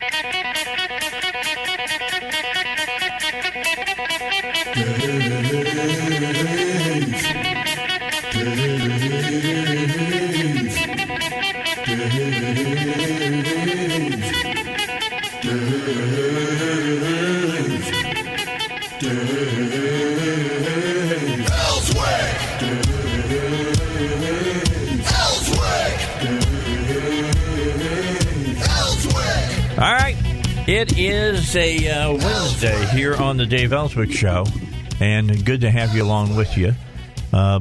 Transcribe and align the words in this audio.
All 0.00 0.08
right. 0.12 0.27
It 30.78 30.96
is 30.96 31.56
a 31.56 31.90
uh, 31.90 32.12
Wednesday 32.12 32.86
here 32.96 33.16
on 33.16 33.36
the 33.36 33.44
Dave 33.44 33.72
Elswick 33.72 34.12
Show, 34.12 34.46
and 35.00 35.44
good 35.44 35.62
to 35.62 35.70
have 35.72 35.92
you 35.92 36.04
along 36.04 36.36
with 36.36 36.56
you. 36.56 36.72
Uh, 37.32 37.58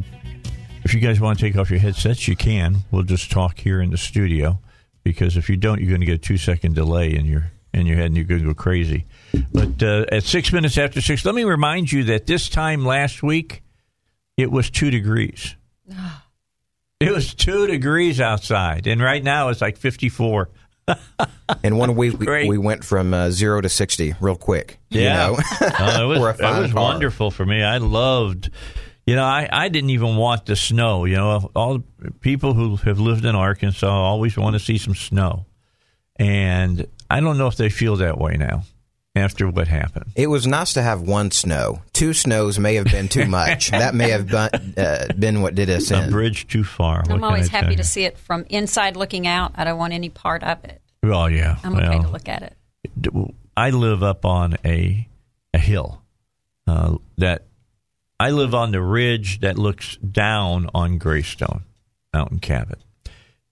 if 0.84 0.94
you 0.94 1.00
guys 1.00 1.20
want 1.20 1.40
to 1.40 1.44
take 1.44 1.58
off 1.58 1.72
your 1.72 1.80
headsets, 1.80 2.28
you 2.28 2.36
can. 2.36 2.78
We'll 2.92 3.02
just 3.02 3.32
talk 3.32 3.58
here 3.58 3.82
in 3.82 3.90
the 3.90 3.98
studio 3.98 4.60
because 5.04 5.36
if 5.36 5.50
you 5.50 5.58
don't, 5.58 5.80
you're 5.80 5.90
going 5.90 6.02
to 6.02 6.06
get 6.06 6.14
a 6.14 6.20
two 6.20 6.38
second 6.38 6.76
delay 6.76 7.16
in 7.16 7.26
your 7.26 7.52
in 7.74 7.88
your 7.88 7.98
head, 7.98 8.06
and 8.06 8.16
you're 8.16 8.26
going 8.28 8.42
to 8.42 8.46
go 8.46 8.54
crazy. 8.54 9.08
But 9.52 9.82
uh, 9.82 10.06
at 10.12 10.22
six 10.22 10.54
minutes 10.54 10.78
after 10.78 11.02
six, 11.02 11.26
let 11.26 11.34
me 11.34 11.44
remind 11.44 11.92
you 11.92 12.04
that 12.04 12.28
this 12.28 12.48
time 12.48 12.86
last 12.86 13.24
week 13.24 13.64
it 14.38 14.52
was 14.52 14.70
two 14.70 14.92
degrees. 14.92 15.56
It 17.00 17.12
was 17.12 17.36
two 17.36 17.68
degrees 17.68 18.20
outside, 18.20 18.88
and 18.88 19.00
right 19.00 19.24
now 19.24 19.50
it's 19.50 19.62
like 19.62 19.78
fifty 19.78 20.10
four. 20.10 20.50
In 21.64 21.78
one 21.78 21.96
week, 21.96 22.20
we, 22.20 22.48
we 22.48 22.58
went 22.58 22.84
from 22.84 23.14
uh, 23.14 23.30
zero 23.30 23.62
to 23.62 23.70
60 23.70 24.16
real 24.20 24.36
quick. 24.36 24.80
you 24.90 25.02
Yeah, 25.02 25.28
know? 25.28 25.34
Uh, 25.62 26.00
it 26.02 26.20
was, 26.20 26.40
it 26.40 26.62
was 26.62 26.74
wonderful 26.74 27.32
for 27.32 27.46
me. 27.46 27.64
I 27.64 27.78
loved, 27.78 28.50
you 29.06 29.16
know, 29.16 29.24
I, 29.24 29.48
I 29.52 29.70
didn't 29.70 29.92
even 29.92 30.18
want 30.18 30.46
the 30.46 30.56
snow. 30.56 31.06
You 31.06 31.16
know, 31.16 31.52
all 31.56 31.80
the 32.00 32.12
people 32.20 32.54
who 32.54 32.76
have 32.78 33.00
lived 33.00 33.26
in 33.26 33.36
Arkansas 33.36 33.88
always 33.88 34.38
want 34.38 34.56
to 34.56 34.60
see 34.60 34.78
some 34.78 34.96
snow, 34.96 35.46
and 36.18 36.86
I 37.10 37.22
don't 37.22 37.38
know 37.38 37.48
if 37.48 37.56
they 37.56 37.70
feel 37.70 37.96
that 37.98 38.18
way 38.18 38.36
now 38.38 38.64
after 39.18 39.50
what 39.50 39.68
happened. 39.68 40.12
It 40.16 40.28
was 40.28 40.48
nice 40.48 40.74
to 40.74 40.82
have 40.82 41.02
one 41.02 41.32
snow. 41.32 41.82
Two 41.94 42.14
snows 42.14 42.60
may 42.60 42.76
have 42.76 42.86
been 42.86 43.08
too 43.08 43.26
much. 43.26 43.72
that 43.72 43.96
may 43.96 44.12
have 44.12 44.28
been, 44.28 44.74
uh, 44.78 45.08
been 45.18 45.42
what 45.42 45.56
did 45.56 45.70
us 45.70 45.92
A 45.92 46.04
in. 46.04 46.12
bridge 46.12 46.48
too 46.48 46.64
far. 46.64 47.00
I'm 47.00 47.06
can 47.06 47.24
always 47.24 47.50
happy 47.50 47.76
to 47.76 47.84
see 47.84 48.04
it 48.04 48.18
from 48.18 48.46
inside 48.50 48.96
looking 48.96 49.28
out. 49.28 49.54
I 49.56 49.64
don't 49.64 49.78
want 49.78 49.94
any 49.94 50.10
part 50.10 50.44
of 50.44 50.64
it. 50.64 50.82
Well, 51.04 51.30
yeah. 51.30 51.58
I'm 51.64 51.74
well, 51.74 51.90
okay 51.94 52.02
to 52.04 52.10
look 52.10 52.30
at 52.30 52.44
it. 52.44 52.56
I 53.56 53.72
live 53.72 54.04
up 54.04 54.24
on 54.24 54.58
a 54.64 55.08
a 55.54 55.58
hill 55.60 56.04
uh, 56.68 56.98
that 57.18 57.46
I 58.20 58.32
live 58.32 58.54
on 58.54 58.72
the 58.72 58.82
ridge 58.82 59.40
that 59.42 59.58
looks 59.58 59.98
down 59.98 60.70
on 60.74 60.98
Greystone 60.98 61.64
out 62.14 62.32
in 62.32 62.40
Cabot, 62.40 62.80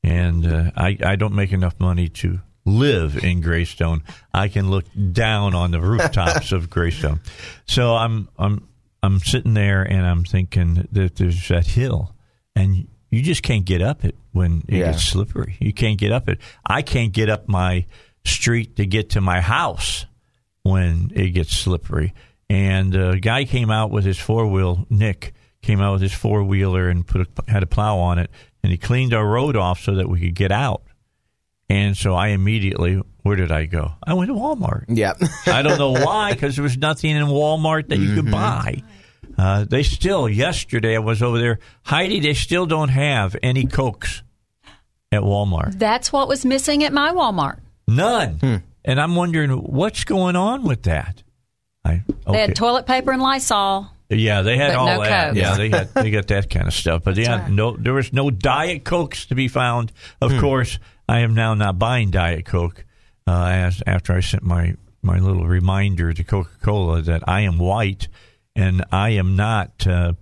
and 0.04 0.46
uh, 0.46 0.72
I 0.76 0.98
I 1.04 1.16
don't 1.16 1.34
make 1.34 1.52
enough 1.52 1.80
money 1.80 2.10
to 2.10 2.42
live 2.66 3.24
in 3.24 3.42
Greystone. 3.42 4.04
I 4.34 4.48
can 4.48 4.70
look 4.70 4.86
down 5.12 5.54
on 5.56 5.72
the 5.72 5.80
rooftops 5.82 6.52
of 6.52 6.70
Greystone, 6.70 7.20
so 7.68 7.96
I'm 7.96 8.28
I'm 8.38 8.68
I'm 9.04 9.20
sitting 9.20 9.54
there 9.54 9.84
and 9.84 10.06
I'm 10.06 10.24
thinking 10.24 10.88
that 10.92 11.16
there's 11.16 11.48
that 11.50 11.68
hill, 11.68 12.16
and 12.56 12.88
you 13.12 13.22
just 13.22 13.44
can't 13.44 13.66
get 13.66 13.82
up 13.82 14.04
it 14.04 14.16
when 14.32 14.64
it 14.68 14.78
Yeah. 14.80 14.92
gets 14.92 15.04
slippery. 15.04 15.56
You 15.60 15.74
can't 15.74 15.98
get 15.98 16.12
up 16.12 16.28
it. 16.28 16.40
I 16.66 16.82
can't 16.82 17.14
get 17.14 17.30
up 17.30 17.48
my 17.48 17.86
street 18.26 18.76
to 18.78 18.86
get 18.86 19.12
to 19.12 19.22
my 19.22 19.40
house 19.42 20.06
when 20.64 21.12
it 21.14 21.30
gets 21.30 21.56
slippery. 21.56 22.14
And 22.50 22.96
a 22.96 23.20
guy 23.20 23.46
came 23.46 23.70
out 23.72 23.92
with 23.92 24.04
his 24.06 24.18
four 24.20 24.48
wheel. 24.48 24.86
Nick 24.90 25.34
came 25.62 25.80
out 25.82 25.94
with 25.94 26.02
his 26.02 26.14
four 26.14 26.44
wheeler 26.44 26.90
and 26.90 27.06
put 27.06 27.22
a, 27.22 27.52
had 27.52 27.64
a 27.64 27.68
plow 27.68 27.98
on 28.00 28.20
it, 28.20 28.30
and 28.64 28.72
he 28.72 28.78
cleaned 28.78 29.14
our 29.14 29.26
road 29.26 29.56
off 29.56 29.80
so 29.80 29.96
that 29.96 30.10
we 30.10 30.20
could 30.20 30.36
get 30.36 30.52
out. 30.52 30.82
And 31.70 31.98
so 31.98 32.14
I 32.14 32.28
immediately, 32.30 33.02
where 33.24 33.36
did 33.36 33.52
I 33.52 33.66
go? 33.66 33.94
I 34.06 34.14
went 34.14 34.30
to 34.30 34.36
Walmart. 34.36 34.86
Yeah. 34.88 35.14
I 35.48 35.64
don't 35.64 35.80
know 35.80 35.92
why, 35.92 36.34
because 36.34 36.56
there 36.56 36.64
was 36.64 36.78
nothing 36.78 37.16
in 37.16 37.26
Walmart 37.26 37.90
that 37.90 37.98
you 37.98 38.14
could 38.14 38.26
mm-hmm. 38.26 38.32
buy. 38.32 38.84
Uh, 39.38 39.66
they 39.66 39.84
still, 39.84 40.30
yesterday 40.30 40.96
I 40.96 41.00
was 41.00 41.22
over 41.24 41.40
there, 41.40 41.60
Heidi, 41.84 42.20
they 42.20 42.36
still 42.36 42.66
don't 42.66 42.90
have 42.90 43.36
any 43.42 43.66
Cokes 43.66 44.22
at 45.12 45.22
Walmart. 45.22 45.78
That's 45.80 46.14
what 46.14 46.28
was 46.28 46.46
missing 46.46 46.84
at 46.84 46.94
my 46.94 47.12
Walmart. 47.12 47.60
None. 47.88 48.36
Hmm. 48.36 48.56
And 48.84 49.02
I'm 49.02 49.16
wondering 49.16 49.50
what's 49.52 50.04
going 50.04 50.36
on 50.36 50.64
with 50.64 50.84
that. 50.84 51.24
I, 51.84 52.04
They 52.28 52.42
had 52.42 52.56
toilet 52.56 52.86
paper 52.86 53.12
and 53.12 53.22
Lysol. 53.22 53.90
yeah, 54.10 54.42
they 54.42 54.58
had 54.58 54.70
but 54.70 54.76
all 54.76 54.86
no 54.86 55.02
that. 55.02 55.28
Cokes. 55.30 55.38
Yeah, 55.38 55.56
they 55.56 55.70
had 55.70 55.94
they 55.94 56.12
got 56.12 56.28
that 56.28 56.50
kind 56.50 56.68
of 56.68 56.74
stuff. 56.74 57.04
But 57.04 57.18
yeah, 57.18 57.42
right. 57.42 57.52
no, 57.52 57.76
there 57.76 57.94
was 57.94 58.14
no 58.14 58.30
Diet 58.30 58.84
Cokes 58.84 59.26
to 59.28 59.36
be 59.36 59.48
found. 59.48 59.92
Of 60.22 60.32
hmm. 60.32 60.40
course, 60.40 60.80
I 61.08 61.20
am 61.20 61.34
now 61.34 61.54
not 61.54 61.78
buying 61.80 62.12
Diet 62.12 62.46
Coke. 62.46 62.84
Uh, 63.28 63.48
as 63.50 63.82
after 63.88 64.14
I 64.14 64.20
sent 64.20 64.44
my 64.44 64.76
my 65.02 65.18
little 65.20 65.46
reminder 65.48 66.14
to 66.14 66.24
Coca 66.24 66.50
Cola 66.62 67.02
that 67.02 67.28
I 67.28 67.42
am 67.42 67.58
white 67.60 68.08
and 68.56 68.84
I 68.92 69.10
am 69.12 69.36
not 69.36 69.86
uh, 69.88 70.14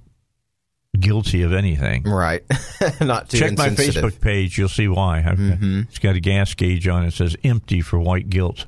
guilty 0.98 1.42
of 1.42 1.54
anything. 1.54 2.04
right. 2.04 2.44
Not 3.02 3.30
too 3.30 3.40
Check 3.40 3.58
my. 3.58 3.70
Facebook 3.70 4.20
page. 4.22 4.58
You'll 4.58 4.70
see 4.70 4.88
why. 4.88 5.24
I've- 5.26 5.86
It's 5.90 6.00
got 6.00 6.16
a 6.16 6.20
gas 6.20 6.54
gauge 6.54 6.88
on 6.88 7.04
it. 7.04 7.08
It 7.10 7.14
says 7.14 7.36
empty 7.44 7.82
for 7.82 8.00
white 8.00 8.30
guilt. 8.30 8.66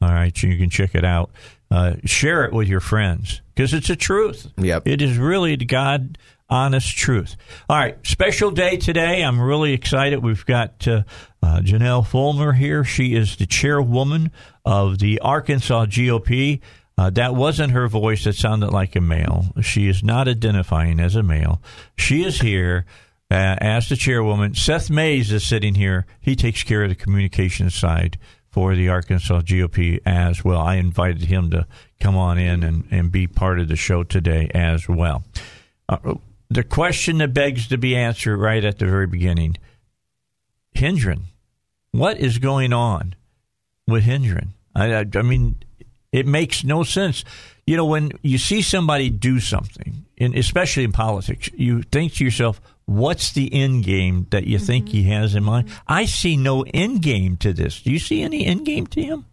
All 0.00 0.08
right, 0.10 0.36
so 0.36 0.46
you 0.46 0.56
can 0.56 0.70
check 0.70 0.94
it 0.94 1.04
out. 1.04 1.30
Uh, 1.70 1.94
share 2.04 2.44
it 2.44 2.52
with 2.52 2.68
your 2.68 2.80
friends 2.80 3.42
because 3.54 3.74
it's 3.74 3.88
the 3.88 3.96
truth. 3.96 4.46
Yep. 4.56 4.86
It 4.86 5.02
is 5.02 5.18
really 5.18 5.56
God 5.56 6.16
honest 6.48 6.96
truth. 6.96 7.36
All 7.68 7.76
right, 7.76 7.98
special 8.06 8.50
day 8.50 8.76
today. 8.76 9.22
I'm 9.22 9.40
really 9.40 9.72
excited. 9.72 10.22
We've 10.22 10.44
got 10.46 10.86
uh, 10.88 11.02
uh, 11.42 11.60
Jonelle 11.60 12.06
Fulmer 12.06 12.52
here. 12.52 12.84
She 12.84 13.14
is 13.14 13.36
the 13.36 13.46
chairwoman 13.46 14.30
of 14.64 14.98
the 14.98 15.20
Arkansas 15.20 15.86
GOP. 15.86 16.60
Uh, 16.96 17.10
that 17.10 17.34
wasn't 17.34 17.72
her 17.72 17.86
voice 17.86 18.24
that 18.24 18.34
sounded 18.34 18.70
like 18.70 18.96
a 18.96 19.00
male. 19.00 19.46
She 19.62 19.88
is 19.88 20.02
not 20.02 20.26
identifying 20.26 20.98
as 20.98 21.14
a 21.14 21.22
male. 21.22 21.62
She 21.96 22.24
is 22.24 22.40
here 22.40 22.86
uh, 23.30 23.56
as 23.60 23.88
the 23.88 23.96
chairwoman. 23.96 24.54
Seth 24.54 24.90
Mays 24.90 25.30
is 25.30 25.46
sitting 25.46 25.74
here. 25.74 26.06
He 26.20 26.34
takes 26.34 26.64
care 26.64 26.82
of 26.82 26.88
the 26.88 26.96
communications 26.96 27.74
side 27.74 28.18
for 28.50 28.74
the 28.74 28.88
Arkansas 28.88 29.42
GOP 29.42 30.00
as 30.04 30.44
well. 30.44 30.60
I 30.60 30.76
invited 30.76 31.22
him 31.22 31.50
to 31.50 31.66
come 32.00 32.16
on 32.16 32.38
in 32.38 32.64
and, 32.64 32.88
and 32.90 33.12
be 33.12 33.26
part 33.26 33.60
of 33.60 33.68
the 33.68 33.76
show 33.76 34.02
today 34.02 34.50
as 34.52 34.88
well. 34.88 35.22
Uh, 35.88 36.14
the 36.50 36.64
question 36.64 37.18
that 37.18 37.34
begs 37.34 37.68
to 37.68 37.78
be 37.78 37.94
answered 37.94 38.38
right 38.38 38.64
at 38.64 38.78
the 38.78 38.86
very 38.86 39.06
beginning 39.06 39.56
Hendren, 40.74 41.24
what 41.90 42.18
is 42.18 42.38
going 42.38 42.72
on 42.72 43.14
with 43.86 44.04
Hendren? 44.04 44.54
I, 44.76 44.94
I, 44.94 45.04
I 45.16 45.22
mean, 45.22 45.56
it 46.12 46.26
makes 46.26 46.62
no 46.62 46.84
sense. 46.84 47.24
You 47.66 47.76
know, 47.76 47.84
when 47.84 48.12
you 48.22 48.38
see 48.38 48.62
somebody 48.62 49.10
do 49.10 49.40
something, 49.40 50.04
and 50.18 50.36
especially 50.36 50.84
in 50.84 50.92
politics, 50.92 51.50
you 51.54 51.82
think 51.82 52.14
to 52.14 52.24
yourself, 52.24 52.60
what's 52.86 53.32
the 53.32 53.52
end 53.52 53.84
game 53.84 54.26
that 54.30 54.46
you 54.46 54.58
think 54.58 54.86
mm-hmm. 54.86 54.96
he 54.98 55.02
has 55.04 55.34
in 55.34 55.42
mind? 55.42 55.68
I 55.86 56.04
see 56.04 56.36
no 56.36 56.64
end 56.72 57.02
game 57.02 57.36
to 57.38 57.52
this. 57.52 57.82
Do 57.82 57.90
you 57.90 57.98
see 57.98 58.22
any 58.22 58.46
end 58.46 58.64
game 58.64 58.86
to 58.88 59.02
him? 59.02 59.26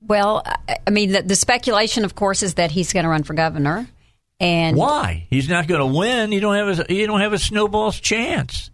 Well, 0.00 0.42
I- 0.44 0.78
I 0.86 0.90
mean, 0.90 1.12
the, 1.12 1.22
the 1.22 1.36
speculation, 1.36 2.04
of 2.04 2.14
course, 2.14 2.42
is 2.42 2.54
that 2.54 2.70
he's 2.70 2.92
going 2.92 3.04
to 3.04 3.10
run 3.10 3.22
for 3.22 3.34
governor. 3.34 3.88
And 4.42 4.76
Why? 4.76 5.28
He's 5.30 5.48
not 5.48 5.68
going 5.68 5.80
to 5.80 5.86
win. 5.86 6.32
You 6.32 6.40
don't 6.40 6.56
have 6.56 6.80
a 6.80 6.92
you 6.92 7.06
don't 7.06 7.20
have 7.20 7.32
a 7.32 7.38
snowball's 7.38 8.00
chance. 8.00 8.70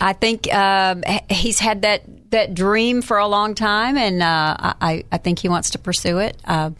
I 0.00 0.12
think 0.14 0.52
um, 0.52 1.04
he's 1.30 1.58
had 1.58 1.82
that, 1.82 2.30
that 2.30 2.54
dream 2.54 3.02
for 3.02 3.18
a 3.18 3.28
long 3.28 3.54
time, 3.54 3.98
and 3.98 4.22
uh, 4.22 4.56
I, 4.80 5.04
I 5.12 5.18
think 5.18 5.38
he 5.38 5.50
wants 5.50 5.70
to 5.70 5.78
pursue 5.78 6.18
it. 6.18 6.38
Uh, 6.42 6.70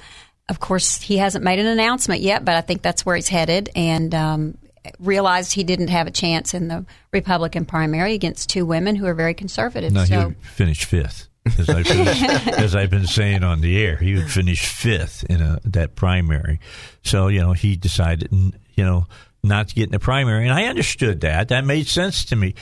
of 0.49 0.59
course, 0.59 1.03
he 1.03 1.19
hasn't 1.19 1.45
made 1.45 1.59
an 1.59 1.67
announcement 1.67 2.23
yet, 2.23 2.47
but 2.47 2.55
I 2.57 2.63
think 2.63 2.81
that's 2.81 3.05
where 3.05 3.15
he's 3.15 3.29
headed. 3.29 3.69
And 3.77 4.15
um, 4.15 4.59
realized 4.99 5.53
he 5.53 5.65
didn't 5.65 5.89
have 5.89 6.07
a 6.07 6.11
chance 6.11 6.55
in 6.55 6.69
the 6.69 6.87
Republican 7.13 7.67
primary 7.67 8.15
against 8.15 8.49
two 8.49 8.67
women 8.67 8.97
who 8.97 9.07
are 9.07 9.15
very 9.15 9.35
conservative. 9.35 9.93
No, 9.93 10.05
so 10.07 10.31
he 10.31 10.35
finished 10.49 10.87
fifth. 10.87 11.29
As 11.59 11.69
I've, 11.69 11.85
been, 11.85 12.09
as 12.55 12.75
I've 12.75 12.91
been 12.91 13.07
saying 13.07 13.45
on 13.45 13.61
the 13.61 13.83
air. 13.83 13.97
He 13.97 14.15
would 14.15 14.31
finish 14.31 14.67
fifth 14.67 15.25
in 15.25 15.41
a, 15.41 15.61
that 15.65 15.95
primary. 15.95 16.61
So, 17.03 17.29
you 17.29 17.41
know, 17.41 17.53
he 17.53 17.77
decided, 17.77 18.31
you 18.33 18.85
know, 18.85 19.07
not 19.43 19.69
to 19.69 19.75
get 19.75 19.85
in 19.85 19.93
the 19.93 19.99
primary. 19.99 20.45
And 20.49 20.53
I 20.53 20.65
understood 20.65 21.21
that. 21.21 21.49
That 21.49 21.65
made 21.65 21.87
sense 21.87 22.25
to 22.27 22.37
me. 22.37 22.55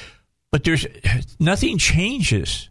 But 0.51 0.65
there's 0.65 0.87
nothing 1.39 1.79
changes 1.79 2.69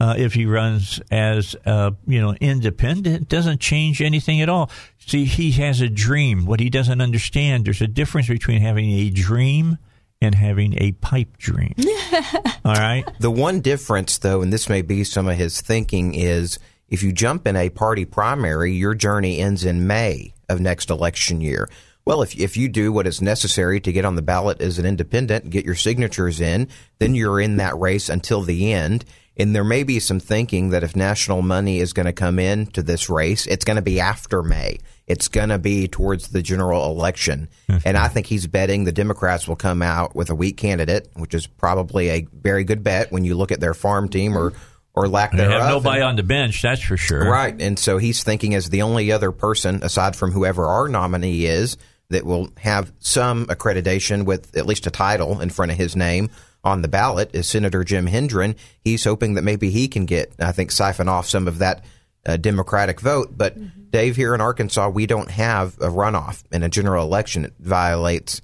uh, 0.00 0.14
if 0.16 0.34
he 0.34 0.46
runs 0.46 1.00
as 1.10 1.56
uh, 1.66 1.90
you 2.06 2.20
know 2.20 2.34
independent. 2.40 3.22
It 3.22 3.28
doesn't 3.28 3.60
change 3.60 4.00
anything 4.00 4.40
at 4.40 4.48
all. 4.48 4.70
See, 4.98 5.24
he 5.24 5.50
has 5.52 5.80
a 5.80 5.88
dream. 5.88 6.46
What 6.46 6.60
he 6.60 6.70
doesn't 6.70 7.00
understand, 7.00 7.64
there's 7.64 7.82
a 7.82 7.88
difference 7.88 8.28
between 8.28 8.60
having 8.60 8.90
a 8.90 9.10
dream 9.10 9.78
and 10.20 10.34
having 10.34 10.74
a 10.78 10.92
pipe 10.92 11.36
dream. 11.36 11.74
all 12.64 12.74
right. 12.74 13.04
The 13.20 13.30
one 13.30 13.60
difference, 13.60 14.18
though, 14.18 14.42
and 14.42 14.52
this 14.52 14.68
may 14.68 14.82
be 14.82 15.04
some 15.04 15.28
of 15.28 15.36
his 15.36 15.60
thinking, 15.60 16.14
is 16.14 16.58
if 16.88 17.02
you 17.02 17.12
jump 17.12 17.46
in 17.46 17.56
a 17.56 17.70
party 17.70 18.04
primary, 18.04 18.72
your 18.72 18.94
journey 18.94 19.38
ends 19.40 19.64
in 19.64 19.86
May 19.86 20.34
of 20.48 20.60
next 20.60 20.90
election 20.90 21.40
year. 21.40 21.68
Well, 22.04 22.22
if, 22.22 22.38
if 22.38 22.56
you 22.56 22.68
do 22.68 22.90
what 22.90 23.06
is 23.06 23.20
necessary 23.20 23.80
to 23.80 23.92
get 23.92 24.06
on 24.06 24.16
the 24.16 24.22
ballot 24.22 24.62
as 24.62 24.78
an 24.78 24.86
independent, 24.86 25.50
get 25.50 25.66
your 25.66 25.74
signatures 25.74 26.40
in, 26.40 26.68
then 26.98 27.14
you're 27.14 27.40
in 27.40 27.58
that 27.58 27.78
race 27.78 28.08
until 28.08 28.40
the 28.40 28.72
end. 28.72 29.04
And 29.36 29.54
there 29.54 29.62
may 29.62 29.82
be 29.82 30.00
some 30.00 30.18
thinking 30.18 30.70
that 30.70 30.82
if 30.82 30.96
national 30.96 31.42
money 31.42 31.78
is 31.78 31.92
going 31.92 32.06
to 32.06 32.12
come 32.12 32.38
in 32.38 32.66
to 32.68 32.82
this 32.82 33.10
race, 33.10 33.46
it's 33.46 33.64
going 33.64 33.76
to 33.76 33.82
be 33.82 34.00
after 34.00 34.42
May. 34.42 34.78
It's 35.08 35.28
going 35.28 35.48
to 35.48 35.58
be 35.58 35.88
towards 35.88 36.28
the 36.28 36.42
general 36.42 36.90
election. 36.90 37.48
Mm-hmm. 37.68 37.86
And 37.86 37.96
I 37.96 38.08
think 38.08 38.26
he's 38.26 38.46
betting 38.46 38.84
the 38.84 38.92
Democrats 38.92 39.48
will 39.48 39.56
come 39.56 39.82
out 39.82 40.14
with 40.14 40.30
a 40.30 40.34
weak 40.34 40.56
candidate, 40.56 41.08
which 41.14 41.34
is 41.34 41.46
probably 41.46 42.10
a 42.10 42.26
very 42.32 42.64
good 42.64 42.84
bet 42.84 43.10
when 43.10 43.24
you 43.24 43.34
look 43.34 43.50
at 43.50 43.60
their 43.60 43.74
farm 43.74 44.08
team 44.08 44.36
or, 44.36 44.52
or 44.94 45.08
lack 45.08 45.32
they 45.32 45.38
thereof. 45.38 45.62
have 45.62 45.70
nobody 45.70 46.00
and, 46.00 46.10
on 46.10 46.16
the 46.16 46.22
bench, 46.22 46.62
that's 46.62 46.82
for 46.82 46.96
sure. 46.96 47.28
Right. 47.28 47.60
And 47.60 47.78
so 47.78 47.98
he's 47.98 48.22
thinking 48.22 48.54
as 48.54 48.68
the 48.68 48.82
only 48.82 49.10
other 49.10 49.32
person, 49.32 49.80
aside 49.82 50.14
from 50.14 50.30
whoever 50.32 50.66
our 50.66 50.88
nominee 50.88 51.46
is, 51.46 51.76
that 52.10 52.24
will 52.24 52.50
have 52.58 52.92
some 53.00 53.46
accreditation 53.46 54.24
with 54.24 54.56
at 54.56 54.66
least 54.66 54.86
a 54.86 54.90
title 54.90 55.40
in 55.40 55.50
front 55.50 55.72
of 55.72 55.78
his 55.78 55.94
name 55.94 56.30
on 56.64 56.82
the 56.82 56.88
ballot 56.88 57.30
is 57.34 57.48
Senator 57.48 57.84
Jim 57.84 58.06
Hendren. 58.06 58.56
He's 58.80 59.04
hoping 59.04 59.34
that 59.34 59.42
maybe 59.42 59.70
he 59.70 59.88
can 59.88 60.06
get, 60.06 60.32
I 60.38 60.52
think, 60.52 60.70
siphon 60.70 61.08
off 61.08 61.28
some 61.28 61.46
of 61.48 61.58
that 61.58 61.84
uh, 62.28 62.36
Democratic 62.36 63.00
vote. 63.00 63.36
But 63.36 63.58
mm-hmm. 63.58 63.90
Dave, 63.90 64.14
here 64.14 64.34
in 64.34 64.40
Arkansas, 64.40 64.90
we 64.90 65.06
don't 65.06 65.30
have 65.30 65.78
a 65.78 65.88
runoff 65.88 66.44
in 66.52 66.62
a 66.62 66.68
general 66.68 67.04
election. 67.04 67.46
It 67.46 67.54
violates 67.58 68.42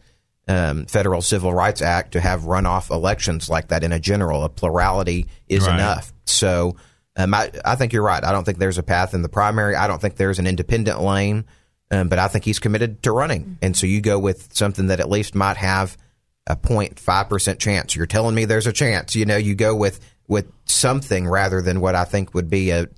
um, 0.49 0.87
federal 0.87 1.23
Civil 1.23 1.53
Rights 1.53 1.83
Act 1.83 2.13
to 2.13 2.21
have 2.21 2.43
runoff 2.43 2.91
elections 2.91 3.49
like 3.49 3.69
that 3.69 3.85
in 3.85 3.93
a 3.93 4.01
general. 4.01 4.43
A 4.43 4.49
plurality 4.49 5.27
is 5.49 5.67
right. 5.67 5.75
enough. 5.75 6.13
So 6.25 6.77
um, 7.17 7.35
I, 7.35 7.51
I 7.65 7.77
think 7.77 7.93
you're 7.93 8.03
right. 8.03 8.25
I 8.25 8.33
don't 8.33 8.45
think 8.45 8.59
there's 8.59 8.79
a 8.79 8.83
path 8.83 9.13
in 9.13 9.23
the 9.23 9.29
primary. 9.29 9.77
I 9.77 9.87
don't 9.87 10.01
think 10.01 10.17
there's 10.17 10.39
an 10.39 10.47
independent 10.47 11.01
lane. 11.01 11.45
Um, 11.91 12.09
but 12.09 12.19
I 12.19 12.29
think 12.29 12.45
he's 12.45 12.59
committed 12.59 13.03
to 13.03 13.13
running. 13.13 13.59
And 13.61 13.77
so 13.77 13.87
you 13.87 14.01
go 14.01 14.19
with 14.19 14.55
something 14.55 14.87
that 14.87 15.01
at 15.01 15.11
least 15.11 15.35
might 15.35 15.59
have 15.59 15.99
a 16.47 16.57
0.5% 16.57 17.59
chance. 17.59 17.95
You're 17.95 18.07
telling 18.07 18.35
me 18.35 18.47
there's 18.47 18.67
a 18.67 18.73
chance. 18.73 19.15
You 19.15 19.27
know, 19.27 19.37
you 19.37 19.55
go 19.55 19.77
with, 19.77 20.01
with 20.27 20.51
something 20.65 21.29
rather 21.29 21.61
than 21.61 21.81
what 21.81 21.95
I 21.95 22.05
think 22.05 22.35
would 22.35 22.49
be 22.49 22.71
a, 22.71 22.89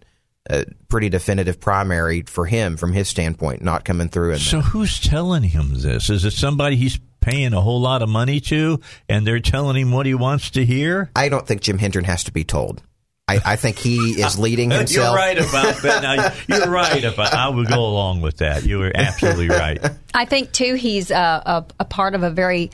a 0.48 0.64
pretty 0.88 1.08
definitive 1.08 1.60
primary 1.60 2.22
for 2.22 2.46
him 2.46 2.76
from 2.76 2.92
his 2.92 3.08
standpoint, 3.08 3.62
not 3.62 3.84
coming 3.84 4.08
through. 4.08 4.36
so 4.38 4.60
who's 4.60 5.00
telling 5.00 5.42
him 5.42 5.74
this? 5.74 6.10
Is 6.10 6.24
it 6.24 6.32
somebody 6.32 6.76
he's 6.76 6.98
paying 7.20 7.52
a 7.52 7.60
whole 7.60 7.80
lot 7.80 8.02
of 8.02 8.08
money 8.08 8.38
to 8.38 8.80
and 9.08 9.26
they're 9.26 9.40
telling 9.40 9.76
him 9.76 9.90
what 9.90 10.06
he 10.06 10.14
wants 10.14 10.50
to 10.50 10.64
hear? 10.64 11.10
I 11.16 11.28
don't 11.28 11.46
think 11.46 11.62
Jim 11.62 11.78
Hendren 11.78 12.04
has 12.04 12.24
to 12.24 12.32
be 12.32 12.44
told. 12.44 12.82
I, 13.28 13.40
I, 13.44 13.56
think 13.56 13.76
he 13.78 14.22
is 14.22 14.38
leading 14.38 14.70
himself. 14.72 15.08
You're 15.08 15.16
right 15.16 15.36
about 15.36 15.82
that. 15.82 16.02
Now, 16.02 16.56
you're 16.56 16.70
right 16.70 17.02
about. 17.02 17.34
I 17.34 17.48
would 17.48 17.66
go 17.66 17.84
along 17.84 18.20
with 18.20 18.36
that. 18.36 18.64
You 18.64 18.78
were 18.78 18.92
absolutely 18.94 19.48
right. 19.48 19.84
I 20.14 20.26
think 20.26 20.52
too. 20.52 20.74
He's 20.74 21.10
a, 21.10 21.42
a, 21.44 21.66
a 21.80 21.84
part 21.84 22.14
of 22.14 22.22
a 22.22 22.30
very, 22.30 22.70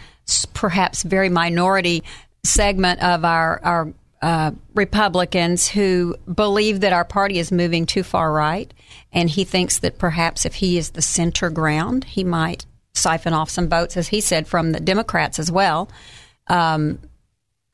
perhaps 0.52 1.04
very 1.04 1.30
minority 1.30 2.04
segment 2.44 3.02
of 3.02 3.24
our 3.24 3.60
our 3.62 3.94
uh, 4.22 4.52
Republicans 4.74 5.68
who 5.68 6.16
believe 6.32 6.80
that 6.80 6.92
our 6.92 7.04
party 7.04 7.38
is 7.38 7.50
moving 7.50 7.84
too 7.84 8.04
far 8.04 8.32
right, 8.32 8.72
and 9.12 9.28
he 9.28 9.44
thinks 9.44 9.80
that 9.80 9.98
perhaps 9.98 10.46
if 10.46 10.54
he 10.54 10.78
is 10.78 10.90
the 10.90 11.02
center 11.02 11.50
ground, 11.50 12.04
he 12.04 12.22
might 12.22 12.64
siphon 12.94 13.32
off 13.32 13.50
some 13.50 13.68
votes, 13.68 13.96
as 13.96 14.08
he 14.08 14.20
said, 14.20 14.46
from 14.46 14.72
the 14.72 14.80
Democrats 14.80 15.38
as 15.38 15.50
well. 15.50 15.90
Um, 16.46 17.00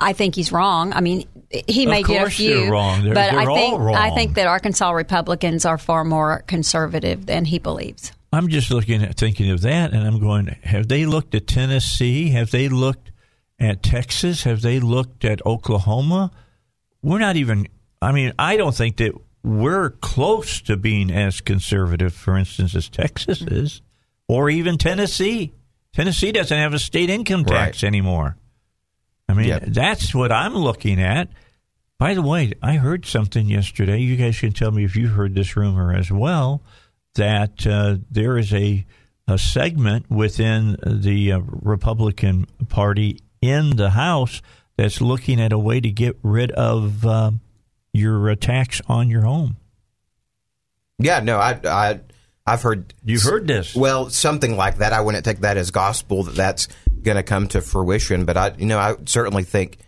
I 0.00 0.12
think 0.12 0.36
he's 0.36 0.50
wrong. 0.50 0.92
I 0.92 1.00
mean, 1.00 1.28
he 1.50 1.84
may 1.84 2.02
get 2.02 2.26
a 2.26 2.30
few, 2.30 2.70
wrong. 2.70 3.04
They're, 3.04 3.14
but 3.14 3.32
they're 3.32 3.40
I 3.40 3.44
think 3.44 3.78
wrong. 3.78 3.96
I 3.96 4.10
think 4.10 4.34
that 4.34 4.46
Arkansas 4.46 4.90
Republicans 4.90 5.66
are 5.66 5.76
far 5.76 6.04
more 6.04 6.44
conservative 6.46 7.26
than 7.26 7.44
he 7.44 7.58
believes. 7.58 8.12
I'm 8.32 8.48
just 8.48 8.70
looking 8.70 9.02
at 9.02 9.16
thinking 9.16 9.50
of 9.50 9.62
that, 9.62 9.92
and 9.92 10.06
I'm 10.06 10.20
going. 10.20 10.46
Have 10.62 10.88
they 10.88 11.04
looked 11.04 11.34
at 11.34 11.46
Tennessee? 11.46 12.30
Have 12.30 12.50
they 12.50 12.68
looked 12.68 13.10
at 13.58 13.82
Texas? 13.82 14.44
Have 14.44 14.62
they 14.62 14.80
looked 14.80 15.24
at 15.24 15.44
Oklahoma? 15.44 16.30
We're 17.02 17.18
not 17.18 17.36
even. 17.36 17.68
I 18.00 18.12
mean, 18.12 18.32
I 18.38 18.56
don't 18.56 18.74
think 18.74 18.98
that 18.98 19.12
we're 19.42 19.90
close 19.90 20.60
to 20.62 20.76
being 20.76 21.10
as 21.10 21.40
conservative, 21.40 22.14
for 22.14 22.36
instance, 22.36 22.74
as 22.74 22.88
Texas 22.88 23.42
is, 23.42 23.82
or 24.28 24.50
even 24.50 24.78
Tennessee. 24.78 25.52
Tennessee 25.92 26.32
doesn't 26.32 26.56
have 26.56 26.74
a 26.74 26.78
state 26.78 27.10
income 27.10 27.44
tax 27.44 27.82
right. 27.82 27.88
anymore. 27.88 28.36
I 29.28 29.34
mean, 29.34 29.48
yep. 29.48 29.64
that's 29.66 30.14
what 30.14 30.32
I'm 30.32 30.54
looking 30.54 31.00
at. 31.00 31.28
By 31.98 32.14
the 32.14 32.22
way, 32.22 32.52
I 32.62 32.74
heard 32.74 33.04
something 33.04 33.46
yesterday. 33.46 33.98
You 33.98 34.16
guys 34.16 34.38
can 34.38 34.52
tell 34.52 34.70
me 34.70 34.84
if 34.84 34.94
you 34.94 35.08
heard 35.08 35.34
this 35.34 35.56
rumor 35.56 35.92
as 35.92 36.10
well 36.10 36.62
that 37.14 37.66
uh, 37.66 37.96
there 38.10 38.38
is 38.38 38.52
a 38.54 38.86
a 39.26 39.36
segment 39.36 40.10
within 40.10 40.76
the 40.86 41.32
uh, 41.32 41.40
Republican 41.40 42.46
Party 42.70 43.18
in 43.40 43.76
the 43.76 43.90
House 43.90 44.42
that's 44.76 45.00
looking 45.00 45.40
at 45.40 45.52
a 45.52 45.58
way 45.58 45.80
to 45.80 45.90
get 45.90 46.16
rid 46.22 46.50
of 46.52 47.04
uh, 47.04 47.32
your 47.92 48.34
tax 48.36 48.80
on 48.86 49.10
your 49.10 49.22
home. 49.22 49.56
Yeah, 50.98 51.20
no, 51.20 51.38
I, 51.38 51.60
I 51.64 52.00
I've 52.46 52.62
heard 52.62 52.94
you've 53.04 53.22
heard 53.22 53.46
this. 53.46 53.74
Well, 53.74 54.08
something 54.10 54.56
like 54.56 54.78
that. 54.78 54.92
I 54.92 55.00
wouldn't 55.00 55.24
take 55.24 55.40
that 55.40 55.56
as 55.56 55.70
gospel 55.70 56.24
that 56.24 56.34
that's 56.34 56.68
going 57.02 57.16
to 57.16 57.22
come 57.22 57.46
to 57.48 57.60
fruition. 57.60 58.24
But 58.24 58.36
I, 58.36 58.54
you 58.58 58.66
know, 58.66 58.78
I 58.78 58.96
certainly 59.04 59.44
think, 59.44 59.78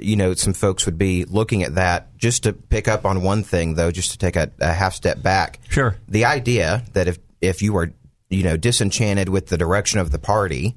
you 0.00 0.16
know, 0.16 0.34
some 0.34 0.52
folks 0.52 0.86
would 0.86 0.96
be 0.96 1.24
looking 1.24 1.64
at 1.64 1.74
that 1.74 2.16
just 2.16 2.44
to 2.44 2.52
pick 2.52 2.86
up 2.86 3.04
on 3.04 3.22
one 3.22 3.42
thing, 3.42 3.74
though, 3.74 3.90
just 3.90 4.12
to 4.12 4.18
take 4.18 4.36
a, 4.36 4.50
a 4.60 4.72
half 4.72 4.94
step 4.94 5.22
back. 5.22 5.58
Sure. 5.68 5.96
The 6.06 6.24
idea 6.24 6.84
that 6.92 7.08
if 7.08 7.18
if 7.40 7.62
you 7.62 7.76
are, 7.76 7.92
you 8.30 8.44
know, 8.44 8.56
disenchanted 8.56 9.28
with 9.28 9.48
the 9.48 9.58
direction 9.58 9.98
of 9.98 10.12
the 10.12 10.18
party, 10.18 10.76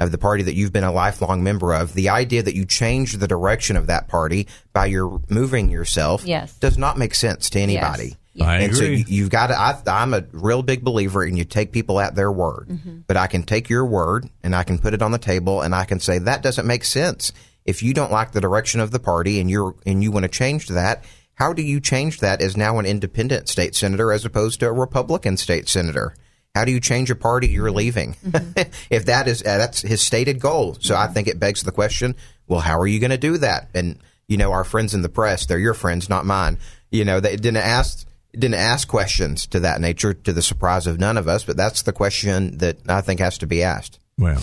of 0.00 0.10
the 0.10 0.18
party 0.18 0.42
that 0.42 0.54
you've 0.54 0.72
been 0.72 0.82
a 0.82 0.90
lifelong 0.90 1.44
member 1.44 1.74
of, 1.74 1.92
the 1.92 2.08
idea 2.08 2.42
that 2.42 2.56
you 2.56 2.64
change 2.64 3.12
the 3.12 3.28
direction 3.28 3.76
of 3.76 3.86
that 3.86 4.08
party 4.08 4.48
by 4.72 4.86
your 4.86 5.20
moving 5.28 5.70
yourself 5.70 6.24
yes. 6.24 6.58
does 6.58 6.78
not 6.78 6.98
make 6.98 7.14
sense 7.14 7.50
to 7.50 7.60
anybody. 7.60 8.08
Yes. 8.08 8.16
I 8.40 8.58
and 8.58 8.72
agree. 8.72 9.02
so 9.02 9.08
you, 9.10 9.22
have 9.24 9.30
got 9.30 9.46
to. 9.48 9.58
I, 9.58 10.02
am 10.02 10.14
a 10.14 10.24
real 10.32 10.62
big 10.62 10.82
believer, 10.82 11.22
and 11.22 11.36
you 11.36 11.44
take 11.44 11.72
people 11.72 12.00
at 12.00 12.14
their 12.14 12.32
word. 12.32 12.68
Mm-hmm. 12.70 12.98
But 13.06 13.16
I 13.16 13.26
can 13.26 13.42
take 13.42 13.68
your 13.68 13.84
word 13.84 14.30
and 14.42 14.54
I 14.54 14.62
can 14.62 14.78
put 14.78 14.94
it 14.94 15.02
on 15.02 15.12
the 15.12 15.18
table, 15.18 15.60
and 15.62 15.74
I 15.74 15.84
can 15.84 16.00
say 16.00 16.18
that 16.18 16.42
doesn't 16.42 16.66
make 16.66 16.84
sense. 16.84 17.32
If 17.64 17.82
you 17.82 17.92
don't 17.92 18.12
like 18.12 18.32
the 18.32 18.40
direction 18.40 18.80
of 18.80 18.92
the 18.92 19.00
party 19.00 19.40
and 19.40 19.50
you're 19.50 19.74
and 19.84 20.02
you 20.02 20.10
want 20.12 20.22
to 20.22 20.28
change 20.28 20.68
that, 20.68 21.04
how 21.34 21.52
do 21.52 21.62
you 21.62 21.80
change 21.80 22.20
that 22.20 22.40
as 22.40 22.56
now 22.56 22.78
an 22.78 22.86
independent 22.86 23.48
state 23.48 23.74
senator 23.74 24.12
as 24.12 24.24
opposed 24.24 24.60
to 24.60 24.66
a 24.68 24.72
Republican 24.72 25.36
state 25.36 25.68
senator? 25.68 26.14
How 26.54 26.64
do 26.64 26.72
you 26.72 26.80
change 26.80 27.10
a 27.10 27.16
party 27.16 27.48
you're 27.48 27.70
leaving? 27.70 28.14
Mm-hmm. 28.14 28.72
if 28.90 29.06
that 29.06 29.28
is 29.28 29.42
uh, 29.42 29.58
that's 29.58 29.82
his 29.82 30.00
stated 30.00 30.40
goal, 30.40 30.74
so 30.80 30.94
mm-hmm. 30.94 31.10
I 31.10 31.12
think 31.12 31.28
it 31.28 31.38
begs 31.38 31.62
the 31.62 31.72
question: 31.72 32.16
Well, 32.48 32.60
how 32.60 32.78
are 32.80 32.86
you 32.86 32.98
going 32.98 33.10
to 33.10 33.18
do 33.18 33.38
that? 33.38 33.68
And 33.74 33.98
you 34.26 34.36
know, 34.36 34.52
our 34.52 34.64
friends 34.64 34.94
in 34.94 35.02
the 35.02 35.08
press, 35.08 35.46
they're 35.46 35.58
your 35.58 35.74
friends, 35.74 36.08
not 36.08 36.26
mine. 36.26 36.58
You 36.90 37.04
know, 37.04 37.20
they 37.20 37.36
didn't 37.36 37.58
ask 37.58 38.06
didn't 38.32 38.54
ask 38.54 38.86
questions 38.88 39.46
to 39.48 39.60
that 39.60 39.80
nature, 39.80 40.14
to 40.14 40.32
the 40.32 40.42
surprise 40.42 40.86
of 40.86 40.98
none 40.98 41.16
of 41.16 41.28
us. 41.28 41.44
But 41.44 41.56
that's 41.56 41.82
the 41.82 41.92
question 41.92 42.58
that 42.58 42.78
I 42.88 43.00
think 43.00 43.20
has 43.20 43.38
to 43.38 43.46
be 43.46 43.62
asked. 43.62 43.98
Well, 44.18 44.42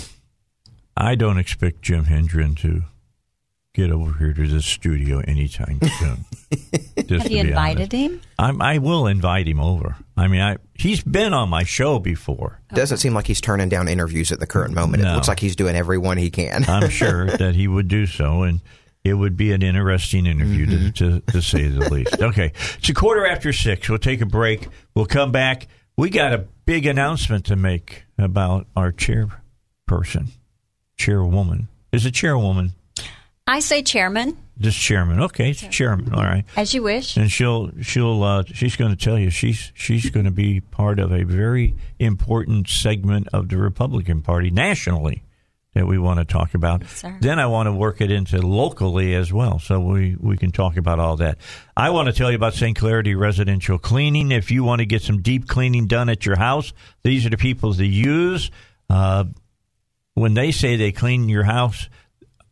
I 0.96 1.16
don't 1.16 1.38
expect 1.38 1.82
Jim 1.82 2.06
Hendren 2.06 2.56
to 2.56 2.84
get 3.78 3.92
over 3.92 4.12
here 4.18 4.34
to 4.34 4.48
the 4.48 4.62
studio 4.62 5.20
anytime 5.20 5.80
soon. 6.00 6.26
Have 7.20 7.32
you 7.32 7.40
invited 7.40 7.94
honest. 7.94 8.12
him? 8.12 8.22
I'm, 8.40 8.62
I 8.62 8.80
will 8.80 9.06
invite 9.06 9.48
him 9.48 9.60
over. 9.60 9.96
I 10.18 10.28
mean, 10.28 10.42
I, 10.42 10.58
he's 10.74 11.04
been 11.04 11.32
on 11.34 11.50
my 11.50 11.64
show 11.64 12.00
before. 12.00 12.60
Okay. 12.72 12.82
Doesn't 12.82 12.98
seem 12.98 13.14
like 13.14 13.28
he's 13.28 13.40
turning 13.40 13.70
down 13.70 13.88
interviews 13.88 14.32
at 14.32 14.40
the 14.40 14.48
current 14.48 14.74
moment. 14.74 15.04
No. 15.04 15.12
It 15.12 15.16
looks 15.16 15.28
like 15.28 15.40
he's 15.40 15.56
doing 15.56 15.76
every 15.76 16.00
one 16.00 16.18
he 16.18 16.32
can. 16.32 16.68
I'm 16.68 16.90
sure 16.90 17.28
that 17.28 17.54
he 17.54 17.68
would 17.68 17.88
do 17.88 18.08
so, 18.08 18.42
and 18.42 18.62
it 19.04 19.14
would 19.14 19.38
be 19.38 19.52
an 19.52 19.62
interesting 19.62 20.26
interview 20.26 20.66
mm-hmm. 20.66 20.90
to, 20.90 21.22
to, 21.22 21.32
to 21.34 21.42
say 21.42 21.68
the 21.68 21.88
least. 21.92 22.20
Okay, 22.20 22.54
it's 22.80 22.90
a 22.90 22.94
quarter 22.96 23.28
after 23.28 23.54
six. 23.54 23.88
We'll 23.88 24.00
take 24.00 24.22
a 24.22 24.26
break. 24.26 24.68
We'll 24.96 25.06
come 25.06 25.32
back. 25.32 25.68
We 25.96 26.10
got 26.10 26.34
a 26.34 26.48
big 26.66 26.88
announcement 26.88 27.46
to 27.46 27.56
make 27.56 28.06
about 28.18 28.66
our 28.76 28.92
chairperson, 28.92 30.30
chairwoman. 30.98 31.68
Is 31.92 32.08
it 32.08 32.16
chairwoman? 32.16 32.74
I 33.48 33.62
say 33.62 33.82
chairman. 33.82 34.38
Just 34.60 34.78
chairman. 34.78 35.22
Okay, 35.22 35.52
it's 35.52 35.66
chairman. 35.68 36.14
All 36.14 36.24
right. 36.24 36.44
As 36.56 36.74
you 36.74 36.84
wish. 36.84 37.16
And 37.16 37.32
she'll 37.32 37.72
she'll 37.82 38.24
uh, 38.24 38.44
she's 38.54 38.76
going 38.76 38.92
to 38.92 38.98
tell 38.98 39.18
you 39.18 39.30
she's 39.30 39.72
she's 39.76 40.10
going 40.10 40.26
to 40.26 40.32
be 40.32 40.60
part 40.60 41.00
of 41.00 41.12
a 41.12 41.24
very 41.24 41.76
important 42.00 42.68
segment 42.68 43.28
of 43.32 43.50
the 43.50 43.58
Republican 43.58 44.22
Party 44.22 44.50
nationally 44.50 45.24
that 45.76 45.86
we 45.86 46.00
want 46.00 46.18
to 46.18 46.26
talk 46.26 46.56
about. 46.56 46.82
Yes, 46.82 47.06
then 47.22 47.40
I 47.40 47.46
want 47.46 47.68
to 47.68 47.72
work 47.72 48.02
it 48.02 48.10
into 48.10 48.42
locally 48.42 49.14
as 49.14 49.32
well, 49.32 49.60
so 49.60 49.80
we 49.80 50.18
we 50.20 50.36
can 50.36 50.52
talk 50.52 50.76
about 50.76 51.00
all 51.00 51.18
that. 51.18 51.38
I 51.76 51.92
want 51.92 52.08
to 52.08 52.14
tell 52.14 52.32
you 52.32 52.36
about 52.36 52.56
St. 52.56 52.76
Clarity 52.76 53.14
Residential 53.14 53.78
Cleaning. 53.78 54.32
If 54.32 54.50
you 54.50 54.64
want 54.64 54.80
to 54.80 54.86
get 54.88 55.04
some 55.04 55.22
deep 55.22 55.48
cleaning 55.48 55.86
done 55.86 56.10
at 56.10 56.26
your 56.26 56.38
house, 56.38 56.74
these 57.04 57.26
are 57.28 57.30
the 57.30 57.38
people 57.38 57.76
to 57.76 57.86
use. 57.86 58.50
Uh, 58.90 59.26
when 60.16 60.34
they 60.34 60.52
say 60.52 60.78
they 60.78 60.92
clean 60.92 61.30
your 61.30 61.44
house, 61.44 61.90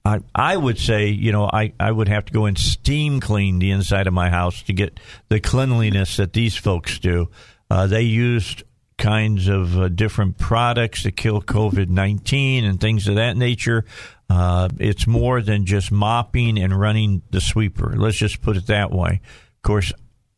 I, 0.06 0.20
I 0.36 0.56
would 0.56 0.78
say, 0.78 1.08
you 1.08 1.32
know, 1.32 1.50
I, 1.52 1.74
I 1.80 1.92
would 1.92 2.08
have 2.08 2.26
to 2.26 2.34
go 2.34 2.46
and 2.46 2.58
steam 2.58 3.20
clean 3.20 3.58
the 3.58 3.72
inside 3.72 4.06
of 4.06 4.14
my 4.14 4.30
house 4.30 4.62
to 4.64 4.74
get 4.74 5.00
the 5.30 5.40
cleanliness 5.40 6.18
that 6.18 6.34
these 6.34 6.56
folks 6.56 7.00
do. 7.00 7.30
Uh, 7.72 7.88
they 7.88 8.04
used 8.04 8.64
kinds 9.00 9.48
of 9.48 9.78
uh, 9.78 9.90
different 9.90 10.38
products 10.38 11.04
to 11.04 11.12
kill 11.12 11.42
COVID 11.42 11.90
19 11.90 12.66
and 12.66 12.80
things 12.80 13.08
of 13.08 13.16
that 13.16 13.36
nature. 13.36 13.84
Uh, 14.30 14.70
it's 14.80 15.08
more 15.08 15.42
than 15.42 15.66
just 15.66 15.92
mopping 15.92 16.60
and 16.60 16.80
running 16.80 17.24
the 17.32 17.42
sweeper. 17.42 17.96
Let's 17.98 18.18
just 18.18 18.42
put 18.42 18.58
it 18.58 18.68
that 18.68 18.92
way. 18.92 19.22
Of 19.58 19.62
course, 19.64 19.92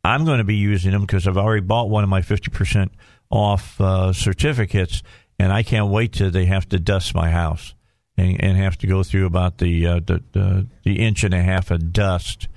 I'm 0.04 0.24
going 0.24 0.38
to 0.38 0.46
be 0.46 0.56
using 0.56 0.92
them 0.92 1.02
because 1.02 1.28
I've 1.28 1.38
already 1.38 1.62
bought 1.62 1.90
one 1.90 2.04
of 2.06 2.10
my 2.10 2.22
50% 2.22 2.90
off 3.30 3.80
uh, 3.82 4.14
certificates, 4.14 5.04
and 5.38 5.52
I 5.52 5.64
can't 5.64 5.90
wait 5.90 6.14
till 6.14 6.32
they 6.32 6.46
have 6.46 6.70
to 6.70 6.80
dust 6.80 7.14
my 7.14 7.30
house 7.30 7.74
and, 8.18 8.44
and 8.44 8.58
have 8.58 8.78
to 8.80 8.88
go 8.88 9.04
through 9.04 9.26
about 9.26 9.60
the, 9.60 9.86
uh, 9.86 10.00
the, 10.06 10.24
the 10.32 10.68
the 10.84 11.00
inch 11.00 11.24
and 11.24 11.34
a 11.34 11.42
half 11.42 11.72
of 11.72 11.94
dust 11.94 12.48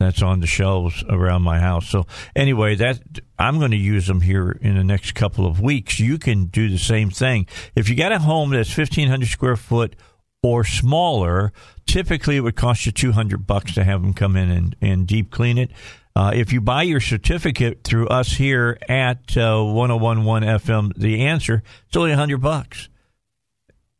that's 0.00 0.22
on 0.22 0.40
the 0.40 0.46
shelves 0.46 1.04
around 1.10 1.42
my 1.42 1.60
house. 1.60 1.88
So 1.88 2.06
anyway, 2.34 2.74
that 2.76 3.00
I'm 3.38 3.58
going 3.58 3.70
to 3.72 3.76
use 3.76 4.06
them 4.06 4.22
here 4.22 4.50
in 4.62 4.76
the 4.76 4.82
next 4.82 5.14
couple 5.14 5.46
of 5.46 5.60
weeks. 5.60 6.00
You 6.00 6.18
can 6.18 6.46
do 6.46 6.70
the 6.70 6.78
same 6.78 7.10
thing. 7.10 7.46
If 7.76 7.88
you 7.88 7.96
got 7.96 8.10
a 8.10 8.18
home 8.18 8.50
that's 8.50 8.76
1500 8.76 9.28
square 9.28 9.56
foot 9.56 9.94
or 10.42 10.64
smaller, 10.64 11.52
typically 11.86 12.36
it 12.36 12.40
would 12.40 12.56
cost 12.56 12.86
you 12.86 12.92
200 12.92 13.46
bucks 13.46 13.74
to 13.74 13.84
have 13.84 14.00
them 14.00 14.14
come 14.14 14.36
in 14.36 14.50
and, 14.50 14.76
and 14.80 15.06
deep 15.06 15.30
clean 15.30 15.58
it. 15.58 15.70
Uh, 16.16 16.32
if 16.34 16.52
you 16.52 16.62
buy 16.62 16.82
your 16.82 17.00
certificate 17.00 17.84
through 17.84 18.08
us 18.08 18.32
here 18.32 18.78
at 18.88 19.36
uh, 19.36 19.62
1011 19.62 20.48
FM, 20.48 20.96
the 20.96 21.26
answer, 21.26 21.62
it's 21.86 21.96
only 21.96 22.10
100 22.10 22.38
bucks. 22.38 22.88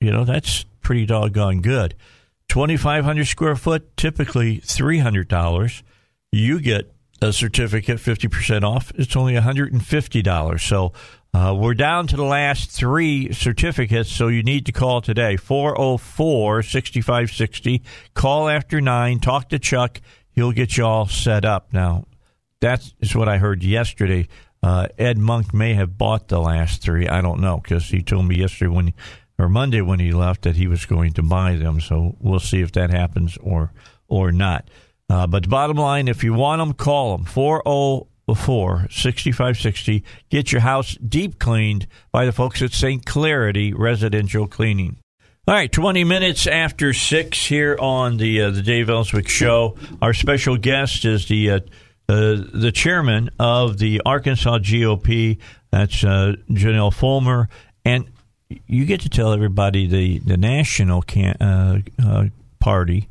You 0.00 0.10
know, 0.10 0.24
that's 0.24 0.64
pretty 0.82 1.06
doggone 1.06 1.60
good. 1.60 1.94
2,500 2.48 3.26
square 3.26 3.56
foot, 3.56 3.96
typically 3.96 4.58
$300. 4.58 5.82
You 6.32 6.60
get 6.60 6.92
a 7.22 7.32
certificate 7.32 7.98
50% 7.98 8.62
off. 8.62 8.92
It's 8.96 9.14
only 9.14 9.34
$150. 9.34 10.60
So 10.60 10.92
uh, 11.32 11.54
we're 11.56 11.74
down 11.74 12.06
to 12.08 12.16
the 12.16 12.24
last 12.24 12.70
three 12.70 13.32
certificates, 13.32 14.10
so 14.10 14.28
you 14.28 14.42
need 14.42 14.66
to 14.66 14.72
call 14.72 15.00
today 15.00 15.36
404 15.36 16.62
6560. 16.62 17.82
Call 18.14 18.48
after 18.48 18.80
9. 18.80 19.20
Talk 19.20 19.48
to 19.50 19.58
Chuck. 19.58 20.00
He'll 20.32 20.52
get 20.52 20.76
you 20.76 20.84
all 20.84 21.06
set 21.06 21.44
up. 21.44 21.72
Now, 21.72 22.06
that 22.60 22.92
is 23.00 23.14
what 23.14 23.28
I 23.28 23.38
heard 23.38 23.62
yesterday. 23.62 24.26
Uh, 24.62 24.88
Ed 24.98 25.18
Monk 25.18 25.54
may 25.54 25.74
have 25.74 25.96
bought 25.96 26.28
the 26.28 26.40
last 26.40 26.82
three. 26.82 27.08
I 27.08 27.20
don't 27.20 27.40
know 27.40 27.58
because 27.58 27.86
he 27.86 28.02
told 28.02 28.26
me 28.26 28.36
yesterday 28.36 28.68
when 28.74 28.94
or 29.40 29.48
Monday 29.48 29.80
when 29.80 30.00
he 30.00 30.12
left 30.12 30.42
that 30.42 30.56
he 30.56 30.66
was 30.66 30.84
going 30.84 31.14
to 31.14 31.22
buy 31.22 31.56
them. 31.56 31.80
So 31.80 32.16
we'll 32.20 32.40
see 32.40 32.60
if 32.60 32.72
that 32.72 32.90
happens 32.90 33.38
or 33.40 33.72
or 34.08 34.32
not. 34.32 34.68
Uh, 35.08 35.26
but 35.26 35.44
the 35.44 35.48
bottom 35.48 35.76
line, 35.76 36.08
if 36.08 36.22
you 36.22 36.34
want 36.34 36.60
them, 36.60 36.72
call 36.72 37.16
them 37.16 37.26
404 37.26 38.88
6560. 38.90 40.04
Get 40.28 40.52
your 40.52 40.60
house 40.60 40.96
deep 40.96 41.38
cleaned 41.38 41.86
by 42.12 42.26
the 42.26 42.32
folks 42.32 42.62
at 42.62 42.72
St. 42.72 43.04
Clarity 43.04 43.72
Residential 43.72 44.46
Cleaning. 44.46 44.98
All 45.48 45.54
right, 45.54 45.72
20 45.72 46.04
minutes 46.04 46.46
after 46.46 46.92
6 46.92 47.46
here 47.46 47.76
on 47.80 48.18
the 48.18 48.42
uh, 48.42 48.50
the 48.50 48.62
Dave 48.62 48.90
Elswick 48.90 49.28
Show. 49.28 49.76
Our 50.00 50.14
special 50.14 50.56
guest 50.56 51.04
is 51.04 51.26
the 51.26 51.50
uh, 51.50 51.60
uh, 52.08 52.36
the 52.52 52.72
chairman 52.72 53.30
of 53.38 53.78
the 53.78 54.02
Arkansas 54.04 54.58
GOP. 54.58 55.38
That's 55.72 56.04
uh, 56.04 56.34
Jonelle 56.50 56.92
Fulmer. 56.92 57.48
And 57.84 58.10
you 58.66 58.84
get 58.84 59.00
to 59.02 59.08
tell 59.08 59.32
everybody 59.32 59.86
the, 59.86 60.18
the 60.18 60.36
national 60.36 61.02
can, 61.02 61.36
uh, 61.40 61.80
uh, 62.02 62.24
party 62.58 63.08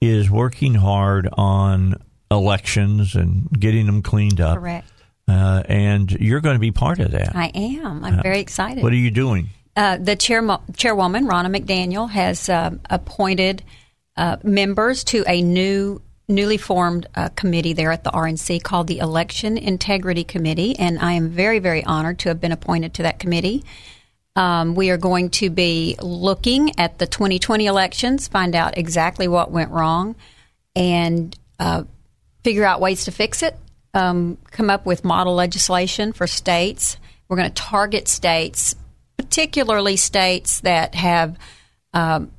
is 0.00 0.30
working 0.30 0.74
hard 0.74 1.28
on 1.32 1.94
elections 2.30 3.14
and 3.14 3.48
getting 3.58 3.86
them 3.86 4.02
cleaned 4.02 4.40
up. 4.40 4.58
Correct. 4.58 4.88
Uh, 5.28 5.62
and 5.68 6.10
you're 6.12 6.40
going 6.40 6.56
to 6.56 6.60
be 6.60 6.72
part 6.72 6.98
of 6.98 7.12
that. 7.12 7.34
I 7.36 7.52
am. 7.54 8.04
I'm 8.04 8.22
very 8.22 8.40
excited. 8.40 8.82
What 8.82 8.92
are 8.92 8.96
you 8.96 9.10
doing? 9.10 9.48
Uh, 9.76 9.96
the 9.96 10.16
chair, 10.16 10.42
chairwoman, 10.76 11.26
Ronna 11.26 11.56
McDaniel, 11.56 12.10
has 12.10 12.48
uh, 12.48 12.72
appointed 12.90 13.62
uh, 14.16 14.36
members 14.42 15.04
to 15.04 15.24
a 15.26 15.40
new, 15.40 16.02
newly 16.28 16.58
formed 16.58 17.06
uh, 17.14 17.28
committee 17.30 17.72
there 17.72 17.92
at 17.92 18.04
the 18.04 18.10
RNC 18.10 18.62
called 18.62 18.88
the 18.88 18.98
Election 18.98 19.56
Integrity 19.56 20.24
Committee, 20.24 20.78
and 20.78 20.98
I 20.98 21.12
am 21.12 21.30
very, 21.30 21.60
very 21.60 21.84
honored 21.84 22.18
to 22.20 22.28
have 22.28 22.40
been 22.40 22.52
appointed 22.52 22.92
to 22.94 23.04
that 23.04 23.18
committee. 23.18 23.64
Um, 24.34 24.74
we 24.74 24.90
are 24.90 24.96
going 24.96 25.30
to 25.30 25.50
be 25.50 25.96
looking 26.00 26.78
at 26.78 26.98
the 26.98 27.06
2020 27.06 27.66
elections, 27.66 28.28
find 28.28 28.54
out 28.54 28.78
exactly 28.78 29.28
what 29.28 29.50
went 29.50 29.70
wrong, 29.70 30.16
and 30.74 31.38
uh, 31.58 31.84
figure 32.42 32.64
out 32.64 32.80
ways 32.80 33.04
to 33.04 33.10
fix 33.10 33.42
it. 33.42 33.56
Um, 33.94 34.38
come 34.50 34.70
up 34.70 34.86
with 34.86 35.04
model 35.04 35.34
legislation 35.34 36.14
for 36.14 36.26
states. 36.26 36.96
We're 37.28 37.36
going 37.36 37.50
to 37.50 37.54
target 37.54 38.08
states, 38.08 38.74
particularly 39.18 39.96
states 39.96 40.60
that 40.60 40.94
have 40.94 41.38
um, 41.92 42.32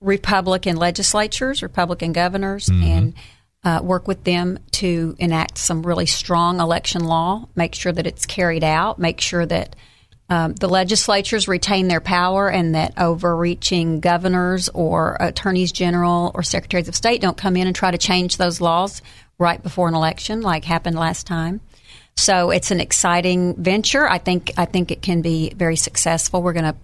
Republican 0.00 0.76
legislatures, 0.76 1.62
Republican 1.62 2.12
governors, 2.12 2.68
and 2.68 3.14
uh, 3.64 3.80
work 3.82 4.08
with 4.08 4.24
them 4.24 4.58
to 4.72 5.14
enact 5.18 5.58
some 5.58 5.82
really 5.82 6.06
strong 6.06 6.60
election 6.60 7.04
law. 7.04 7.48
Make 7.54 7.74
sure 7.74 7.92
that 7.92 8.06
it's 8.06 8.24
carried 8.24 8.64
out. 8.64 8.98
Make 8.98 9.20
sure 9.20 9.44
that 9.46 9.76
um, 10.30 10.54
the 10.54 10.68
legislatures 10.68 11.48
retain 11.48 11.88
their 11.88 12.00
power 12.00 12.48
and 12.48 12.76
that 12.76 12.94
overreaching 12.96 13.98
governors 13.98 14.68
or 14.68 15.16
attorneys 15.18 15.72
general 15.72 16.30
or 16.34 16.44
secretaries 16.44 16.88
of 16.88 16.94
state 16.94 17.20
don't 17.20 17.36
come 17.36 17.56
in 17.56 17.66
and 17.66 17.74
try 17.74 17.90
to 17.90 17.98
change 17.98 18.36
those 18.36 18.60
laws 18.60 19.02
right 19.38 19.60
before 19.60 19.88
an 19.88 19.94
election 19.94 20.40
like 20.40 20.64
happened 20.64 20.96
last 20.96 21.26
time. 21.26 21.60
So 22.16 22.50
it's 22.50 22.70
an 22.70 22.80
exciting 22.80 23.56
venture. 23.56 24.08
I 24.08 24.18
think 24.18 24.52
I 24.56 24.66
think 24.66 24.90
it 24.90 25.02
can 25.02 25.20
be 25.20 25.50
very 25.50 25.76
successful. 25.76 26.42
We're 26.42 26.52
going 26.52 26.72
to 26.72 26.76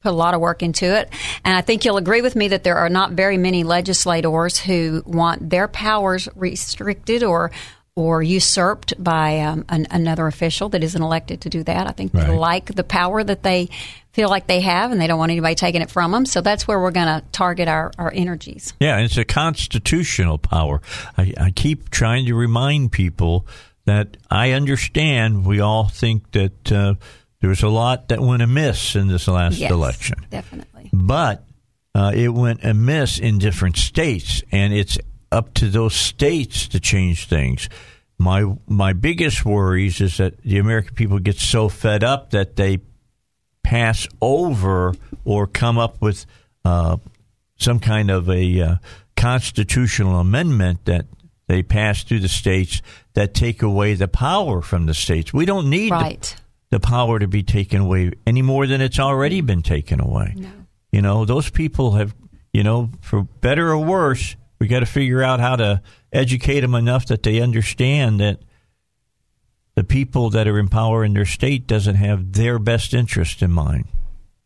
put 0.00 0.10
a 0.10 0.12
lot 0.12 0.34
of 0.34 0.40
work 0.40 0.62
into 0.62 0.84
it. 0.96 1.10
And 1.44 1.56
I 1.56 1.60
think 1.60 1.84
you'll 1.84 1.96
agree 1.96 2.20
with 2.22 2.36
me 2.36 2.48
that 2.48 2.62
there 2.62 2.76
are 2.76 2.88
not 2.88 3.12
very 3.12 3.36
many 3.36 3.64
legislators 3.64 4.58
who 4.58 5.02
want 5.06 5.50
their 5.50 5.66
powers 5.66 6.28
restricted 6.36 7.24
or 7.24 7.50
or 7.98 8.22
usurped 8.22 8.94
by 9.02 9.40
um, 9.40 9.64
an, 9.68 9.84
another 9.90 10.28
official 10.28 10.68
that 10.68 10.84
isn't 10.84 11.02
elected 11.02 11.40
to 11.40 11.48
do 11.48 11.64
that. 11.64 11.88
I 11.88 11.90
think 11.90 12.12
they 12.12 12.28
like 12.28 12.72
the 12.72 12.84
power 12.84 13.24
that 13.24 13.42
they 13.42 13.70
feel 14.12 14.28
like 14.28 14.46
they 14.46 14.60
have, 14.60 14.92
and 14.92 15.00
they 15.00 15.08
don't 15.08 15.18
want 15.18 15.32
anybody 15.32 15.56
taking 15.56 15.82
it 15.82 15.90
from 15.90 16.12
them. 16.12 16.24
So 16.24 16.40
that's 16.40 16.68
where 16.68 16.78
we're 16.78 16.92
going 16.92 17.08
to 17.08 17.24
target 17.32 17.66
our, 17.66 17.90
our 17.98 18.12
energies. 18.14 18.72
Yeah, 18.78 18.98
it's 18.98 19.16
a 19.16 19.24
constitutional 19.24 20.38
power. 20.38 20.80
I, 21.16 21.34
I 21.40 21.50
keep 21.50 21.90
trying 21.90 22.26
to 22.26 22.34
remind 22.36 22.92
people 22.92 23.48
that 23.86 24.16
I 24.30 24.52
understand 24.52 25.44
we 25.44 25.58
all 25.58 25.88
think 25.88 26.30
that 26.32 26.70
uh, 26.70 26.94
there 27.40 27.50
was 27.50 27.64
a 27.64 27.68
lot 27.68 28.10
that 28.10 28.20
went 28.20 28.42
amiss 28.42 28.94
in 28.94 29.08
this 29.08 29.26
last 29.26 29.58
Yes, 29.58 29.72
election. 29.72 30.24
definitely. 30.30 30.90
but 30.92 31.44
uh, 31.96 32.12
it 32.14 32.28
went 32.28 32.62
amiss 32.64 33.18
in 33.18 33.38
different 33.38 33.76
states, 33.76 34.44
and 34.52 34.72
it's 34.72 34.98
up 35.30 35.54
to 35.54 35.68
those 35.68 35.94
states 35.94 36.68
to 36.68 36.80
change 36.80 37.26
things. 37.28 37.68
My 38.18 38.44
my 38.66 38.92
biggest 38.92 39.44
worries 39.44 40.00
is 40.00 40.16
that 40.16 40.40
the 40.42 40.58
American 40.58 40.94
people 40.94 41.18
get 41.18 41.36
so 41.38 41.68
fed 41.68 42.02
up 42.02 42.30
that 42.30 42.56
they 42.56 42.78
pass 43.62 44.08
over 44.20 44.94
or 45.24 45.46
come 45.46 45.78
up 45.78 46.00
with 46.00 46.26
uh, 46.64 46.96
some 47.58 47.78
kind 47.80 48.10
of 48.10 48.28
a 48.28 48.60
uh, 48.60 48.74
constitutional 49.16 50.18
amendment 50.20 50.84
that 50.86 51.06
they 51.48 51.62
pass 51.62 52.02
through 52.02 52.20
the 52.20 52.28
states 52.28 52.80
that 53.14 53.34
take 53.34 53.62
away 53.62 53.94
the 53.94 54.08
power 54.08 54.62
from 54.62 54.86
the 54.86 54.94
states. 54.94 55.32
We 55.32 55.44
don't 55.46 55.68
need 55.70 55.92
the- 55.92 55.96
the 56.70 56.80
power 56.80 57.18
to 57.18 57.26
be 57.28 57.42
taken 57.42 57.80
away 57.82 58.12
any 58.26 58.42
more 58.42 58.66
than 58.66 58.80
it's 58.80 58.98
already 58.98 59.40
been 59.40 59.62
taken 59.62 60.00
away. 60.00 60.34
No. 60.36 60.48
You 60.92 61.02
know, 61.02 61.24
those 61.24 61.48
people 61.50 61.92
have, 61.92 62.14
you 62.52 62.62
know, 62.62 62.90
for 63.00 63.22
better 63.22 63.70
or 63.70 63.78
worse, 63.78 64.36
we 64.58 64.66
got 64.66 64.80
to 64.80 64.86
figure 64.86 65.22
out 65.22 65.40
how 65.40 65.56
to 65.56 65.82
educate 66.12 66.60
them 66.60 66.74
enough 66.74 67.06
that 67.06 67.22
they 67.22 67.40
understand 67.40 68.20
that 68.20 68.40
the 69.74 69.84
people 69.84 70.30
that 70.30 70.48
are 70.48 70.58
in 70.58 70.68
power 70.68 71.04
in 71.04 71.14
their 71.14 71.24
state 71.24 71.66
doesn't 71.66 71.94
have 71.94 72.32
their 72.32 72.58
best 72.58 72.94
interest 72.94 73.42
in 73.42 73.52
mind. 73.52 73.84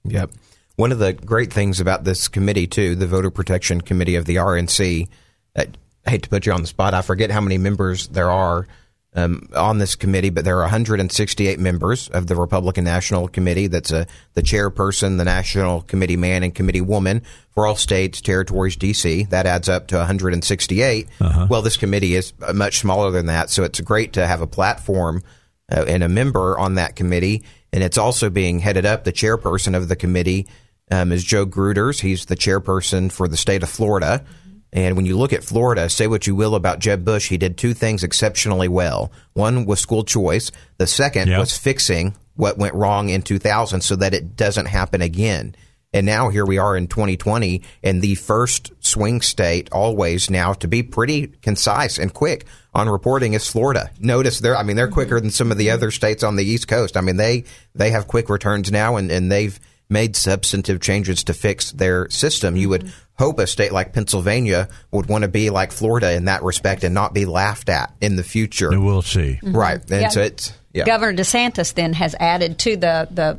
Yep. 0.04 0.30
One 0.76 0.92
of 0.92 0.98
the 0.98 1.12
great 1.12 1.52
things 1.52 1.80
about 1.80 2.04
this 2.04 2.28
committee, 2.28 2.66
too, 2.66 2.94
the 2.94 3.06
Voter 3.06 3.30
Protection 3.30 3.80
Committee 3.80 4.16
of 4.16 4.26
the 4.26 4.36
RNC, 4.36 5.08
I 5.56 5.66
hate 6.04 6.24
to 6.24 6.28
put 6.28 6.46
you 6.46 6.52
on 6.52 6.60
the 6.62 6.66
spot. 6.66 6.94
I 6.94 7.02
forget 7.02 7.30
how 7.30 7.40
many 7.40 7.58
members 7.58 8.08
there 8.08 8.30
are 8.30 8.66
um, 9.14 9.48
on 9.54 9.78
this 9.78 9.94
committee, 9.94 10.30
but 10.30 10.44
there 10.44 10.56
are 10.56 10.62
168 10.62 11.58
members 11.58 12.08
of 12.08 12.26
the 12.26 12.36
Republican 12.36 12.84
National 12.84 13.28
Committee. 13.28 13.66
That's 13.66 13.92
a, 13.92 14.06
the 14.34 14.42
chairperson, 14.42 15.18
the 15.18 15.24
national 15.24 15.82
committee 15.82 16.16
man, 16.16 16.42
and 16.42 16.54
committee 16.54 16.80
woman 16.80 17.22
for 17.50 17.66
all 17.66 17.76
states, 17.76 18.20
territories, 18.20 18.76
D.C. 18.76 19.24
That 19.24 19.46
adds 19.46 19.68
up 19.68 19.88
to 19.88 19.96
168. 19.96 21.08
Uh-huh. 21.20 21.46
Well, 21.50 21.62
this 21.62 21.76
committee 21.76 22.14
is 22.14 22.32
much 22.54 22.78
smaller 22.78 23.10
than 23.10 23.26
that, 23.26 23.50
so 23.50 23.64
it's 23.64 23.80
great 23.80 24.14
to 24.14 24.26
have 24.26 24.40
a 24.40 24.46
platform 24.46 25.22
uh, 25.70 25.84
and 25.86 26.02
a 26.02 26.08
member 26.08 26.58
on 26.58 26.76
that 26.76 26.96
committee. 26.96 27.44
And 27.72 27.82
it's 27.82 27.98
also 27.98 28.30
being 28.30 28.60
headed 28.60 28.86
up. 28.86 29.04
The 29.04 29.12
chairperson 29.12 29.76
of 29.76 29.88
the 29.88 29.96
committee 29.96 30.46
um, 30.90 31.12
is 31.12 31.24
Joe 31.24 31.46
Gruters. 31.46 32.00
He's 32.00 32.26
the 32.26 32.36
chairperson 32.36 33.10
for 33.10 33.28
the 33.28 33.36
state 33.36 33.62
of 33.62 33.68
Florida. 33.68 34.24
And 34.72 34.96
when 34.96 35.04
you 35.04 35.18
look 35.18 35.32
at 35.32 35.44
Florida, 35.44 35.90
say 35.90 36.06
what 36.06 36.26
you 36.26 36.34
will 36.34 36.54
about 36.54 36.78
Jeb 36.78 37.04
Bush, 37.04 37.28
he 37.28 37.36
did 37.36 37.58
two 37.58 37.74
things 37.74 38.02
exceptionally 38.02 38.68
well. 38.68 39.12
One 39.34 39.66
was 39.66 39.80
school 39.80 40.02
choice. 40.02 40.50
The 40.78 40.86
second 40.86 41.28
yep. 41.28 41.40
was 41.40 41.56
fixing 41.56 42.14
what 42.36 42.56
went 42.56 42.74
wrong 42.74 43.10
in 43.10 43.22
2000 43.22 43.82
so 43.82 43.96
that 43.96 44.14
it 44.14 44.34
doesn't 44.36 44.66
happen 44.66 45.02
again. 45.02 45.54
And 45.92 46.06
now 46.06 46.30
here 46.30 46.46
we 46.46 46.56
are 46.56 46.74
in 46.74 46.86
2020 46.86 47.62
and 47.82 48.00
the 48.00 48.14
first 48.14 48.72
swing 48.80 49.20
state 49.20 49.68
always 49.70 50.30
now 50.30 50.54
to 50.54 50.68
be 50.68 50.82
pretty 50.82 51.26
concise 51.26 51.98
and 51.98 52.14
quick 52.14 52.46
on 52.72 52.88
reporting 52.88 53.34
is 53.34 53.50
Florida. 53.50 53.90
Notice 54.00 54.40
they're, 54.40 54.56
I 54.56 54.62
mean, 54.62 54.76
they're 54.76 54.88
quicker 54.88 55.20
than 55.20 55.30
some 55.30 55.52
of 55.52 55.58
the 55.58 55.70
other 55.70 55.90
states 55.90 56.22
on 56.22 56.36
the 56.36 56.44
East 56.44 56.66
Coast. 56.66 56.96
I 56.96 57.02
mean, 57.02 57.18
they, 57.18 57.44
they 57.74 57.90
have 57.90 58.08
quick 58.08 58.30
returns 58.30 58.72
now 58.72 58.96
and, 58.96 59.10
and 59.10 59.30
they've 59.30 59.60
made 59.90 60.16
substantive 60.16 60.80
changes 60.80 61.24
to 61.24 61.34
fix 61.34 61.72
their 61.72 62.08
system. 62.08 62.56
You 62.56 62.70
would 62.70 62.90
hope 63.22 63.38
a 63.38 63.46
state 63.46 63.70
like 63.70 63.92
Pennsylvania 63.92 64.68
would 64.90 65.06
want 65.06 65.22
to 65.22 65.28
be 65.28 65.48
like 65.50 65.70
Florida 65.70 66.12
in 66.12 66.24
that 66.24 66.42
respect 66.42 66.82
and 66.82 66.92
not 66.92 67.14
be 67.14 67.24
laughed 67.24 67.68
at 67.68 67.94
in 68.00 68.16
the 68.16 68.24
future. 68.24 68.72
And 68.72 68.84
we'll 68.84 69.00
see. 69.02 69.38
Mm-hmm. 69.40 69.56
Right. 69.56 69.80
And 69.90 70.02
yeah. 70.02 70.08
so 70.08 70.22
it's, 70.22 70.52
yeah. 70.72 70.84
Governor 70.84 71.16
DeSantis 71.16 71.72
then 71.74 71.92
has 71.92 72.16
added 72.18 72.58
to 72.60 72.76
the, 72.76 73.06
the, 73.12 73.38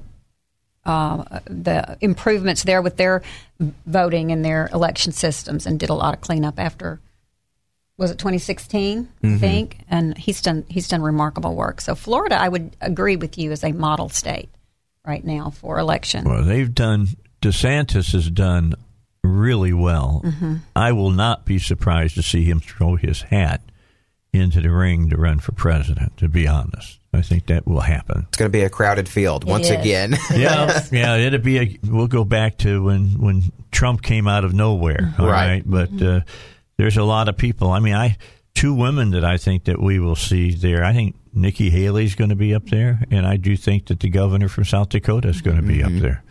uh, 0.86 1.40
the 1.46 1.98
improvements 2.00 2.64
there 2.64 2.82
with 2.82 2.96
their 2.96 3.24
voting 3.86 4.32
and 4.32 4.46
their 4.46 4.70
election 4.74 5.12
systems 5.12 5.66
and 5.66 5.82
did 5.82 5.90
a 5.90 5.94
lot 5.94 6.14
of 6.14 6.22
cleanup 6.22 6.60
after 6.60 7.02
was 7.98 8.10
it 8.10 8.18
2016 8.18 9.04
mm-hmm. 9.04 9.36
I 9.36 9.38
think 9.38 9.80
and 9.88 10.18
he's 10.18 10.42
done 10.42 10.66
he's 10.68 10.88
done 10.88 11.02
remarkable 11.02 11.56
work 11.56 11.80
so 11.80 11.96
Florida 11.96 12.38
I 12.38 12.50
would 12.50 12.76
agree 12.82 13.16
with 13.16 13.38
you 13.38 13.52
as 13.52 13.64
a 13.64 13.72
model 13.72 14.10
state 14.10 14.50
right 15.06 15.24
now 15.24 15.52
for 15.52 15.78
election 15.78 16.26
well 16.26 16.44
they've 16.44 16.74
done 16.74 17.08
DeSantis 17.42 18.12
has 18.12 18.30
done 18.30 18.74
really 19.24 19.74
well. 19.74 20.22
Mm-hmm. 20.24 20.56
I 20.76 20.92
will 20.92 21.12
not 21.12 21.46
be 21.46 21.60
surprised 21.60 22.16
to 22.16 22.24
see 22.24 22.44
him 22.44 22.60
throw 22.60 22.96
his 22.96 23.24
hat 23.24 23.62
into 24.34 24.62
the 24.62 24.72
ring 24.72 25.10
to 25.10 25.18
run 25.18 25.40
for 25.40 25.52
president, 25.52 26.18
to 26.18 26.28
be 26.28 26.48
honest. 26.48 27.00
I 27.14 27.22
think 27.22 27.46
that 27.46 27.68
will 27.68 27.82
happen. 27.82 28.26
It's 28.28 28.38
going 28.38 28.52
to 28.52 28.58
be 28.58 28.64
a 28.64 28.70
crowded 28.70 29.08
field 29.08 29.44
once 29.44 29.70
again. 29.70 30.16
yeah, 30.36 30.84
yeah, 30.92 31.16
it'll 31.18 31.40
be. 31.40 31.60
A, 31.60 31.80
we'll 31.84 32.08
go 32.08 32.24
back 32.24 32.58
to 32.60 32.84
when 32.84 33.20
when 33.22 33.44
Trump 33.72 34.02
came 34.02 34.28
out 34.28 34.44
of 34.44 34.54
nowhere. 34.54 35.14
All 35.20 35.28
right, 35.28 35.48
right? 35.48 35.64
but 35.64 36.02
uh, 36.02 36.22
there's 36.78 36.98
a 36.98 37.04
lot 37.04 37.30
of 37.30 37.38
people. 37.38 37.70
I 37.70 37.80
mean, 37.80 37.94
I 37.94 38.18
two 38.56 38.74
women 38.74 39.12
that 39.12 39.24
I 39.24 39.38
think 39.38 39.66
that 39.66 39.80
we 39.80 40.00
will 40.00 40.16
see 40.16 40.56
there. 40.56 40.84
I 40.84 40.94
think 40.94 41.16
Nikki 41.32 41.70
Haley's 41.70 42.16
going 42.16 42.32
to 42.32 42.36
be 42.36 42.56
up 42.56 42.66
there, 42.66 43.04
and 43.12 43.28
I 43.28 43.38
do 43.38 43.56
think 43.56 43.88
that 43.88 44.00
the 44.00 44.10
governor 44.10 44.48
from 44.48 44.66
South 44.66 44.90
Dakota 44.90 45.28
is 45.28 45.42
going 45.42 45.58
to 45.58 45.64
be 45.64 45.78
mm-hmm. 45.78 45.98
up 45.98 46.02
there 46.02 46.24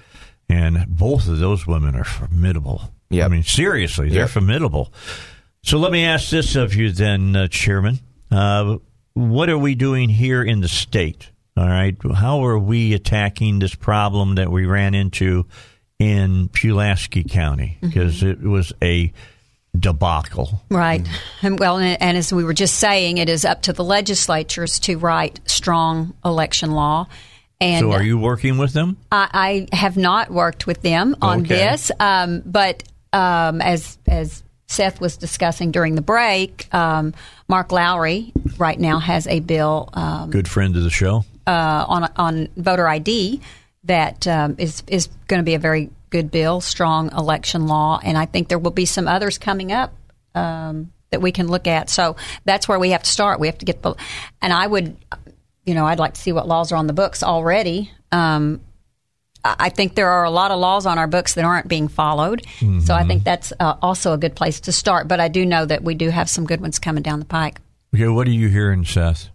and 0.52 0.86
both 0.86 1.28
of 1.28 1.38
those 1.38 1.66
women 1.66 1.96
are 1.96 2.04
formidable. 2.04 2.92
Yeah, 3.08 3.24
I 3.24 3.28
mean, 3.28 3.42
seriously, 3.42 4.10
they're 4.10 4.20
yep. 4.20 4.30
formidable. 4.30 4.92
So 5.62 5.78
let 5.78 5.92
me 5.92 6.04
ask 6.04 6.30
this 6.30 6.56
of 6.56 6.74
you, 6.74 6.92
then, 6.92 7.34
uh, 7.34 7.48
Chairman. 7.48 8.00
Uh, 8.30 8.78
what 9.14 9.48
are 9.48 9.58
we 9.58 9.74
doing 9.74 10.08
here 10.08 10.42
in 10.42 10.60
the 10.60 10.68
state? 10.68 11.30
All 11.56 11.66
right, 11.66 11.96
how 12.14 12.44
are 12.44 12.58
we 12.58 12.94
attacking 12.94 13.58
this 13.58 13.74
problem 13.74 14.36
that 14.36 14.50
we 14.50 14.64
ran 14.64 14.94
into 14.94 15.46
in 15.98 16.48
Pulaski 16.48 17.24
County 17.24 17.78
because 17.80 18.22
mm-hmm. 18.22 18.46
it 18.46 18.48
was 18.48 18.72
a 18.82 19.12
debacle. 19.78 20.62
Right. 20.70 21.06
And 21.42 21.58
well, 21.58 21.78
and 21.78 22.16
as 22.16 22.32
we 22.32 22.44
were 22.44 22.54
just 22.54 22.76
saying, 22.76 23.18
it 23.18 23.28
is 23.28 23.44
up 23.44 23.62
to 23.62 23.72
the 23.72 23.84
legislatures 23.84 24.78
to 24.80 24.98
write 24.98 25.40
strong 25.46 26.14
election 26.24 26.72
law. 26.72 27.06
And 27.62 27.80
so, 27.80 27.92
are 27.92 28.02
you 28.02 28.18
working 28.18 28.58
with 28.58 28.72
them? 28.72 28.96
I, 29.12 29.66
I 29.72 29.76
have 29.76 29.96
not 29.96 30.32
worked 30.32 30.66
with 30.66 30.82
them 30.82 31.14
on 31.22 31.42
okay. 31.42 31.54
this, 31.54 31.92
um, 32.00 32.42
but 32.44 32.82
um, 33.12 33.60
as 33.60 33.98
as 34.08 34.42
Seth 34.66 35.00
was 35.00 35.16
discussing 35.16 35.70
during 35.70 35.94
the 35.94 36.02
break, 36.02 36.72
um, 36.74 37.14
Mark 37.46 37.70
Lowery 37.70 38.32
right 38.58 38.78
now 38.78 38.98
has 38.98 39.28
a 39.28 39.38
bill. 39.38 39.90
Um, 39.92 40.30
Good 40.30 40.48
friend 40.48 40.76
of 40.76 40.82
the 40.82 40.90
show 40.90 41.24
uh, 41.46 41.84
on 41.86 42.10
on 42.16 42.48
voter 42.56 42.88
ID 42.88 43.40
that 43.84 44.26
um, 44.26 44.56
is 44.58 44.82
is 44.88 45.08
going 45.28 45.38
to 45.38 45.44
be 45.44 45.54
a 45.54 45.60
very 45.60 45.90
good 46.10 46.32
bill, 46.32 46.60
strong 46.60 47.12
election 47.12 47.68
law, 47.68 48.00
and 48.02 48.18
I 48.18 48.26
think 48.26 48.48
there 48.48 48.58
will 48.58 48.72
be 48.72 48.86
some 48.86 49.06
others 49.06 49.38
coming 49.38 49.70
up 49.70 49.94
um, 50.34 50.92
that 51.10 51.22
we 51.22 51.30
can 51.30 51.46
look 51.46 51.68
at. 51.68 51.90
So 51.90 52.16
that's 52.44 52.66
where 52.66 52.78
we 52.78 52.90
have 52.90 53.04
to 53.04 53.10
start. 53.10 53.38
We 53.38 53.46
have 53.46 53.58
to 53.58 53.64
get 53.64 53.82
the, 53.82 53.94
and 54.40 54.52
I 54.52 54.66
would 54.66 54.96
you 55.64 55.74
know, 55.74 55.86
I'd 55.86 55.98
like 55.98 56.14
to 56.14 56.20
see 56.20 56.32
what 56.32 56.48
laws 56.48 56.72
are 56.72 56.76
on 56.76 56.86
the 56.86 56.92
books 56.92 57.22
already. 57.22 57.90
Um, 58.10 58.60
I 59.44 59.70
think 59.70 59.96
there 59.96 60.08
are 60.08 60.24
a 60.24 60.30
lot 60.30 60.52
of 60.52 60.60
laws 60.60 60.86
on 60.86 60.98
our 60.98 61.08
books 61.08 61.34
that 61.34 61.44
aren't 61.44 61.66
being 61.66 61.88
followed. 61.88 62.42
Mm-hmm. 62.60 62.80
So 62.80 62.94
I 62.94 63.04
think 63.04 63.24
that's 63.24 63.52
uh, 63.58 63.74
also 63.82 64.12
a 64.12 64.18
good 64.18 64.36
place 64.36 64.60
to 64.60 64.72
start. 64.72 65.08
But 65.08 65.18
I 65.18 65.26
do 65.28 65.44
know 65.44 65.64
that 65.66 65.82
we 65.82 65.94
do 65.94 66.10
have 66.10 66.30
some 66.30 66.46
good 66.46 66.60
ones 66.60 66.78
coming 66.78 67.02
down 67.02 67.18
the 67.18 67.24
pike. 67.24 67.60
Okay, 67.94 68.06
what 68.06 68.28
are 68.28 68.32
you 68.32 68.48
hearing, 68.48 68.84
Seth? 68.84 69.30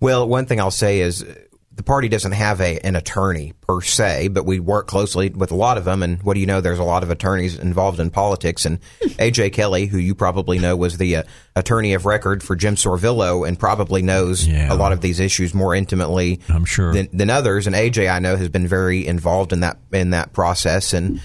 Well, 0.00 0.26
one 0.26 0.46
thing 0.46 0.60
I'll 0.60 0.70
say 0.70 1.00
is 1.00 1.24
the 1.72 1.84
party 1.84 2.08
doesn't 2.08 2.32
have 2.32 2.60
a 2.60 2.78
an 2.80 2.96
attorney 2.96 3.52
per 3.60 3.80
se, 3.80 4.28
but 4.28 4.44
we 4.44 4.58
work 4.58 4.88
closely 4.88 5.30
with 5.30 5.52
a 5.52 5.54
lot 5.54 5.78
of 5.78 5.84
them. 5.84 6.02
And 6.02 6.22
what 6.22 6.34
do 6.34 6.40
you 6.40 6.46
know? 6.46 6.60
There's 6.60 6.80
a 6.80 6.84
lot 6.84 7.02
of 7.02 7.10
attorneys 7.10 7.58
involved 7.58 8.00
in 8.00 8.10
politics. 8.10 8.64
And 8.66 8.80
AJ 9.00 9.52
Kelly, 9.52 9.86
who 9.86 9.98
you 9.98 10.14
probably 10.14 10.58
know, 10.58 10.76
was 10.76 10.98
the 10.98 11.16
uh, 11.16 11.22
attorney 11.54 11.94
of 11.94 12.06
record 12.06 12.42
for 12.42 12.56
Jim 12.56 12.74
Sorvillo, 12.74 13.46
and 13.46 13.58
probably 13.58 14.02
knows 14.02 14.46
yeah. 14.46 14.72
a 14.72 14.74
lot 14.74 14.92
of 14.92 15.00
these 15.00 15.20
issues 15.20 15.54
more 15.54 15.74
intimately. 15.74 16.40
I'm 16.48 16.64
sure 16.64 16.92
than, 16.92 17.08
than 17.12 17.30
others. 17.30 17.66
And 17.66 17.76
AJ, 17.76 18.10
I 18.12 18.18
know, 18.18 18.36
has 18.36 18.48
been 18.48 18.66
very 18.66 19.06
involved 19.06 19.52
in 19.52 19.60
that 19.60 19.78
in 19.92 20.10
that 20.10 20.32
process 20.32 20.92
and. 20.92 21.20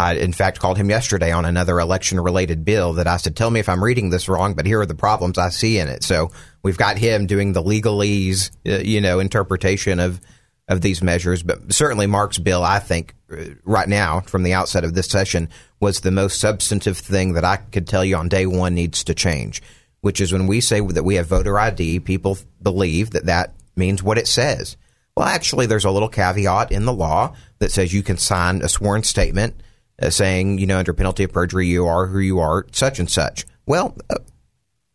I, 0.00 0.14
in 0.14 0.32
fact, 0.32 0.58
called 0.58 0.78
him 0.78 0.88
yesterday 0.88 1.30
on 1.30 1.44
another 1.44 1.78
election 1.78 2.18
related 2.18 2.64
bill 2.64 2.94
that 2.94 3.06
I 3.06 3.18
said, 3.18 3.36
Tell 3.36 3.50
me 3.50 3.60
if 3.60 3.68
I'm 3.68 3.84
reading 3.84 4.08
this 4.08 4.28
wrong, 4.28 4.54
but 4.54 4.64
here 4.64 4.80
are 4.80 4.86
the 4.86 4.94
problems 4.94 5.36
I 5.36 5.50
see 5.50 5.78
in 5.78 5.88
it. 5.88 6.02
So 6.02 6.32
we've 6.62 6.78
got 6.78 6.96
him 6.96 7.26
doing 7.26 7.52
the 7.52 7.62
legalese, 7.62 8.50
uh, 8.66 8.78
you 8.78 9.00
know, 9.00 9.20
interpretation 9.20 10.00
of, 10.00 10.20
of 10.68 10.80
these 10.80 11.02
measures. 11.02 11.42
But 11.42 11.74
certainly 11.74 12.06
Mark's 12.06 12.38
bill, 12.38 12.64
I 12.64 12.78
think, 12.78 13.14
uh, 13.30 13.44
right 13.64 13.88
now, 13.88 14.20
from 14.20 14.42
the 14.42 14.54
outset 14.54 14.84
of 14.84 14.94
this 14.94 15.06
session, 15.06 15.50
was 15.80 16.00
the 16.00 16.10
most 16.10 16.40
substantive 16.40 16.96
thing 16.96 17.34
that 17.34 17.44
I 17.44 17.56
could 17.56 17.86
tell 17.86 18.04
you 18.04 18.16
on 18.16 18.28
day 18.28 18.46
one 18.46 18.74
needs 18.74 19.04
to 19.04 19.14
change, 19.14 19.62
which 20.00 20.20
is 20.20 20.32
when 20.32 20.46
we 20.46 20.62
say 20.62 20.80
that 20.80 21.04
we 21.04 21.16
have 21.16 21.26
voter 21.26 21.58
ID, 21.58 22.00
people 22.00 22.38
believe 22.62 23.10
that 23.10 23.26
that 23.26 23.54
means 23.76 24.02
what 24.02 24.18
it 24.18 24.26
says. 24.26 24.78
Well, 25.14 25.28
actually, 25.28 25.66
there's 25.66 25.84
a 25.84 25.90
little 25.90 26.08
caveat 26.08 26.72
in 26.72 26.86
the 26.86 26.92
law 26.92 27.34
that 27.58 27.70
says 27.70 27.92
you 27.92 28.02
can 28.02 28.16
sign 28.16 28.62
a 28.62 28.68
sworn 28.68 29.02
statement 29.02 29.60
saying, 30.08 30.58
you 30.58 30.66
know, 30.66 30.78
under 30.78 30.94
penalty 30.94 31.24
of 31.24 31.32
perjury, 31.32 31.66
you 31.66 31.86
are 31.86 32.06
who 32.06 32.18
you 32.18 32.38
are, 32.38 32.66
such 32.72 32.98
and 32.98 33.10
such. 33.10 33.44
Well, 33.66 33.96
uh, 34.08 34.16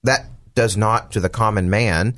that 0.03 0.25
does 0.55 0.75
not, 0.75 1.11
to 1.11 1.19
the 1.19 1.29
common 1.29 1.69
man, 1.69 2.15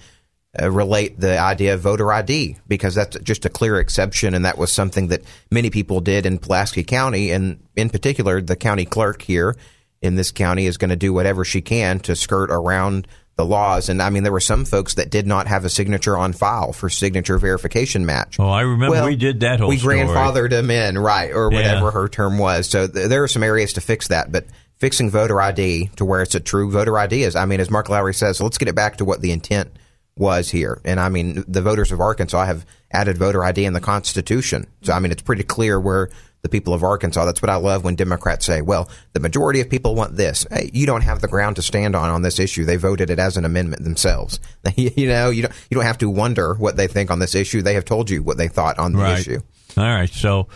uh, 0.60 0.72
relate 0.72 1.20
the 1.20 1.38
idea 1.38 1.74
of 1.74 1.82
voter 1.82 2.12
ID 2.12 2.58
because 2.68 2.96
that's 2.96 3.20
just 3.20 3.46
a 3.46 3.50
clear 3.50 3.80
exception, 3.80 4.34
and 4.34 4.46
that 4.46 4.58
was 4.58 4.72
something 4.72 5.08
that 5.08 5.24
many 5.52 5.70
people 5.70 6.00
did 6.00 6.26
in 6.26 6.40
Pulaski 6.40 6.84
County, 6.84 7.32
and 7.32 7.60
in 7.76 7.90
particular, 7.90 8.42
the 8.42 8.56
county 8.56 8.86
clerk 8.86 9.22
here 9.22 9.56
in 10.02 10.16
this 10.16 10.32
county 10.32 10.66
is 10.66 10.78
going 10.78 10.90
to 10.90 10.96
do 10.96 11.12
whatever 11.14 11.44
she 11.44 11.62
can 11.62 12.00
to 12.00 12.16
skirt 12.16 12.50
around 12.52 13.08
the 13.38 13.46
laws. 13.46 13.88
And 13.88 14.02
I 14.02 14.10
mean, 14.10 14.24
there 14.24 14.32
were 14.32 14.40
some 14.40 14.66
folks 14.66 14.96
that 14.96 15.10
did 15.10 15.26
not 15.28 15.48
have 15.48 15.64
a 15.64 15.70
signature 15.70 16.18
on 16.18 16.34
file 16.34 16.74
for 16.74 16.90
signature 16.90 17.38
verification 17.38 18.06
match. 18.06 18.38
Oh, 18.40 18.50
I 18.50 18.62
remember 18.62 18.96
well, 18.96 19.06
we 19.06 19.16
did 19.16 19.40
that 19.42 19.60
whole 19.60 19.70
We 19.70 19.78
story. 19.78 20.00
grandfathered 20.00 20.50
them 20.50 20.70
in, 20.72 20.98
right, 20.98 21.32
or 21.32 21.50
whatever 21.50 21.86
yeah. 21.86 21.92
her 21.92 22.10
term 22.10 22.40
was. 22.40 22.68
So 22.68 22.88
th- 22.88 23.08
there 23.08 23.24
are 23.24 23.28
some 23.28 23.44
areas 23.44 23.74
to 23.74 23.82
fix 23.82 24.10
that, 24.10 24.32
but 24.32 24.46
fixing 24.78 25.10
voter 25.10 25.40
ID 25.40 25.92
to 25.96 26.06
where 26.06 26.22
it's 26.22 26.36
a 26.36 26.40
true 26.40 26.72
voter 26.72 26.98
ID 26.98 27.24
is, 27.24 27.36
I 27.36 27.46
mean, 27.46 27.60
as 27.60 27.70
Mark 27.70 27.90
Lowery 27.90 28.14
says, 28.14 28.42
let's 28.42 28.58
get 28.58 28.68
it 28.68 28.76
back 28.76 28.98
to 28.98 29.06
what 29.06 29.22
the 29.22 29.32
intent 29.32 29.72
was 30.18 30.50
here. 30.50 30.82
And 30.84 31.00
I 31.00 31.10
mean, 31.10 31.46
the 31.48 31.62
voters 31.62 31.92
of 31.92 32.02
Arkansas 32.02 32.46
have 32.46 32.66
added 32.92 33.20
voter 33.20 33.44
ID 33.44 33.66
in 33.66 33.74
the 33.74 33.80
Constitution. 33.80 34.66
So, 34.82 34.94
I 34.94 35.00
mean, 35.00 35.12
it's 35.12 35.22
pretty 35.22 35.44
clear 35.44 35.80
where 35.80 36.10
the 36.48 36.58
people 36.58 36.74
of 36.74 36.84
Arkansas. 36.84 37.26
That's 37.26 37.42
what 37.42 37.50
I 37.50 37.56
love 37.56 37.84
when 37.84 37.96
Democrats 37.96 38.46
say, 38.46 38.62
well, 38.62 38.90
the 39.14 39.20
majority 39.20 39.60
of 39.62 39.70
people 39.70 39.96
want 39.96 40.16
this. 40.16 40.48
Hey, 40.50 40.72
you 40.74 40.86
don't 40.86 41.02
have 41.02 41.22
the 41.22 41.28
ground 41.28 41.58
to 41.58 41.62
stand 41.62 41.96
on 41.96 42.10
on 42.10 42.22
this 42.22 42.40
issue. 42.40 42.66
They 42.66 42.78
voted 42.78 43.10
it 43.10 43.20
as 43.20 43.38
an 43.38 43.46
amendment 43.46 43.84
themselves. 43.84 44.40
you 44.76 45.08
know, 45.08 45.30
you 45.30 45.44
don't, 45.44 45.54
you 45.70 45.76
don't 45.76 45.86
have 45.86 45.98
to 46.00 46.10
wonder 46.10 46.54
what 46.54 46.78
they 46.78 46.88
think 46.88 47.12
on 47.12 47.20
this 47.20 47.36
issue. 47.36 47.62
They 47.62 47.74
have 47.74 47.86
told 47.86 48.10
you 48.10 48.24
what 48.24 48.38
they 48.38 48.48
thought 48.48 48.80
on 48.80 48.94
the 48.94 49.00
right. 49.00 49.20
issue. 49.20 49.40
All 49.76 49.84
right. 49.84 50.10
So 50.10 50.48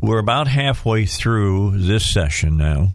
we're 0.00 0.18
about 0.18 0.48
halfway 0.48 1.06
through 1.06 1.78
this 1.78 2.04
session 2.04 2.56
now. 2.56 2.94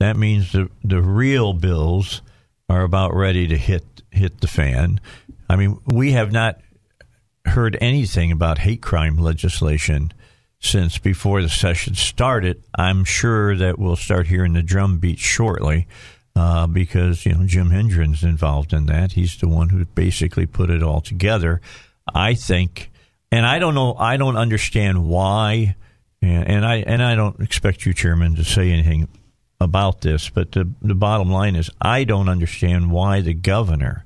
That 0.00 0.16
means 0.16 0.52
the, 0.52 0.70
the 0.84 1.02
real 1.02 1.52
bills 1.52 2.22
are 2.68 2.82
about 2.82 3.14
ready 3.14 3.48
to 3.48 3.56
hit 3.56 3.84
hit 4.10 4.40
the 4.40 4.48
fan. 4.48 5.00
I 5.48 5.56
mean, 5.56 5.78
we 5.86 6.12
have 6.12 6.32
not 6.32 6.60
heard 7.44 7.76
anything 7.80 8.32
about 8.32 8.58
hate 8.58 8.82
crime 8.82 9.16
legislation 9.16 10.12
since 10.60 10.98
before 10.98 11.42
the 11.42 11.48
session 11.48 11.94
started. 11.94 12.62
I'm 12.74 13.04
sure 13.04 13.56
that 13.56 13.78
we'll 13.78 13.96
start 13.96 14.26
hearing 14.26 14.54
the 14.54 14.62
drumbeat 14.62 15.18
shortly. 15.18 15.86
Uh, 16.36 16.68
because 16.68 17.26
you 17.26 17.34
know 17.34 17.44
Jim 17.44 17.70
Hendren's 17.70 18.22
involved 18.22 18.72
in 18.72 18.86
that. 18.86 19.12
He's 19.12 19.36
the 19.38 19.48
one 19.48 19.70
who 19.70 19.84
basically 19.86 20.46
put 20.46 20.70
it 20.70 20.84
all 20.84 21.00
together. 21.00 21.60
I 22.14 22.34
think, 22.34 22.92
and 23.32 23.44
I 23.44 23.58
don't 23.58 23.74
know, 23.74 23.94
I 23.94 24.18
don't 24.18 24.36
understand 24.36 25.04
why, 25.04 25.74
and 26.22 26.64
I 26.64 26.76
and 26.76 27.02
I 27.02 27.16
don't 27.16 27.40
expect 27.40 27.84
you, 27.84 27.92
Chairman, 27.92 28.36
to 28.36 28.44
say 28.44 28.70
anything 28.70 29.08
about 29.60 30.02
this. 30.02 30.30
But 30.30 30.52
the 30.52 30.70
the 30.80 30.94
bottom 30.94 31.28
line 31.28 31.56
is, 31.56 31.70
I 31.80 32.04
don't 32.04 32.28
understand 32.28 32.92
why 32.92 33.20
the 33.20 33.34
governor, 33.34 34.04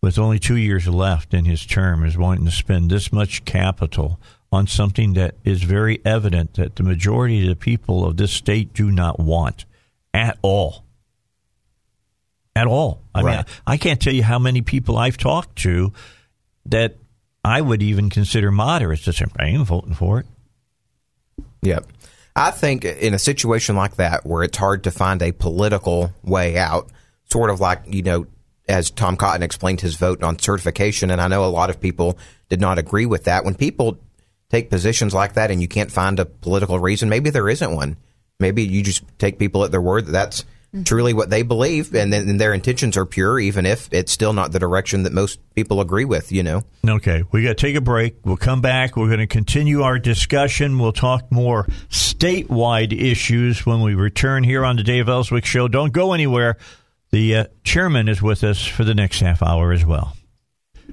with 0.00 0.16
only 0.16 0.38
two 0.38 0.56
years 0.56 0.86
left 0.86 1.34
in 1.34 1.44
his 1.44 1.66
term, 1.66 2.04
is 2.04 2.16
wanting 2.16 2.44
to 2.44 2.52
spend 2.52 2.88
this 2.88 3.10
much 3.12 3.44
capital 3.44 4.20
on 4.50 4.66
something 4.66 5.12
that 5.14 5.34
is 5.44 5.62
very 5.62 6.00
evident 6.04 6.54
that 6.54 6.76
the 6.76 6.82
majority 6.82 7.42
of 7.42 7.48
the 7.48 7.56
people 7.56 8.04
of 8.04 8.16
this 8.16 8.32
state 8.32 8.72
do 8.72 8.90
not 8.90 9.20
want 9.20 9.64
at 10.14 10.38
all 10.42 10.84
at 12.58 12.66
all. 12.66 13.02
I 13.14 13.22
right. 13.22 13.36
mean, 13.36 13.44
I, 13.66 13.74
I 13.74 13.76
can't 13.76 14.00
tell 14.00 14.12
you 14.12 14.24
how 14.24 14.38
many 14.38 14.62
people 14.62 14.98
I've 14.98 15.16
talked 15.16 15.56
to 15.60 15.92
that 16.66 16.96
I 17.44 17.60
would 17.60 17.82
even 17.82 18.10
consider 18.10 18.50
moderates 18.50 19.04
to 19.04 19.12
say, 19.12 19.26
I 19.38 19.46
ain't 19.46 19.66
voting 19.66 19.94
for 19.94 20.20
it. 20.20 20.26
Yep. 21.62 21.86
I 22.34 22.50
think 22.50 22.84
in 22.84 23.14
a 23.14 23.18
situation 23.18 23.76
like 23.76 23.96
that 23.96 24.26
where 24.26 24.42
it's 24.42 24.58
hard 24.58 24.84
to 24.84 24.90
find 24.90 25.22
a 25.22 25.32
political 25.32 26.12
way 26.22 26.58
out, 26.58 26.90
sort 27.30 27.50
of 27.50 27.60
like, 27.60 27.82
you 27.86 28.02
know, 28.02 28.26
as 28.68 28.90
Tom 28.90 29.16
Cotton 29.16 29.42
explained 29.42 29.80
his 29.80 29.96
vote 29.96 30.22
on 30.22 30.38
certification, 30.38 31.10
and 31.10 31.20
I 31.20 31.28
know 31.28 31.44
a 31.44 31.46
lot 31.46 31.70
of 31.70 31.80
people 31.80 32.18
did 32.48 32.60
not 32.60 32.78
agree 32.78 33.06
with 33.06 33.24
that. 33.24 33.44
When 33.44 33.54
people 33.54 33.98
take 34.50 34.70
positions 34.70 35.14
like 35.14 35.34
that 35.34 35.50
and 35.50 35.60
you 35.60 35.68
can't 35.68 35.90
find 35.90 36.18
a 36.18 36.24
political 36.26 36.78
reason, 36.78 37.08
maybe 37.08 37.30
there 37.30 37.48
isn't 37.48 37.74
one. 37.74 37.96
Maybe 38.40 38.64
you 38.64 38.82
just 38.82 39.02
take 39.18 39.38
people 39.38 39.64
at 39.64 39.72
their 39.72 39.80
word 39.80 40.06
that 40.06 40.12
that's 40.12 40.42
mm-hmm. 40.42 40.84
truly 40.84 41.12
what 41.12 41.30
they 41.30 41.42
believe, 41.42 41.94
and 41.94 42.12
then 42.12 42.28
and 42.28 42.40
their 42.40 42.52
intentions 42.52 42.96
are 42.96 43.04
pure, 43.04 43.40
even 43.40 43.66
if 43.66 43.88
it's 43.92 44.12
still 44.12 44.32
not 44.32 44.52
the 44.52 44.58
direction 44.58 45.02
that 45.02 45.12
most 45.12 45.40
people 45.54 45.80
agree 45.80 46.04
with. 46.04 46.30
You 46.30 46.44
know. 46.44 46.62
Okay, 46.86 47.24
we 47.32 47.42
got 47.42 47.48
to 47.48 47.54
take 47.66 47.74
a 47.74 47.80
break. 47.80 48.14
We'll 48.24 48.36
come 48.36 48.60
back. 48.60 48.96
We're 48.96 49.08
going 49.08 49.18
to 49.18 49.26
continue 49.26 49.82
our 49.82 49.98
discussion. 49.98 50.78
We'll 50.78 50.92
talk 50.92 51.32
more 51.32 51.64
statewide 51.88 52.92
issues 52.98 53.66
when 53.66 53.80
we 53.80 53.94
return 53.94 54.44
here 54.44 54.64
on 54.64 54.76
the 54.76 54.84
Dave 54.84 55.08
Elswick 55.08 55.44
Show. 55.44 55.66
Don't 55.66 55.92
go 55.92 56.12
anywhere. 56.12 56.56
The 57.10 57.36
uh, 57.36 57.44
chairman 57.64 58.08
is 58.08 58.22
with 58.22 58.44
us 58.44 58.64
for 58.64 58.84
the 58.84 58.94
next 58.94 59.20
half 59.20 59.42
hour 59.42 59.72
as 59.72 59.84
well. 59.84 60.14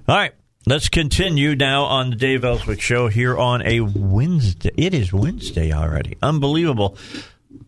All 0.07 0.15
right. 0.15 0.33
Let's 0.67 0.89
continue 0.89 1.55
now 1.55 1.83
on 1.83 2.09
the 2.09 2.15
Dave 2.15 2.43
Elswick 2.43 2.81
Show 2.81 3.07
here 3.07 3.37
on 3.37 3.61
a 3.61 3.81
Wednesday. 3.81 4.71
It 4.75 4.95
is 4.95 5.13
Wednesday 5.13 5.71
already. 5.71 6.17
Unbelievable. 6.23 6.97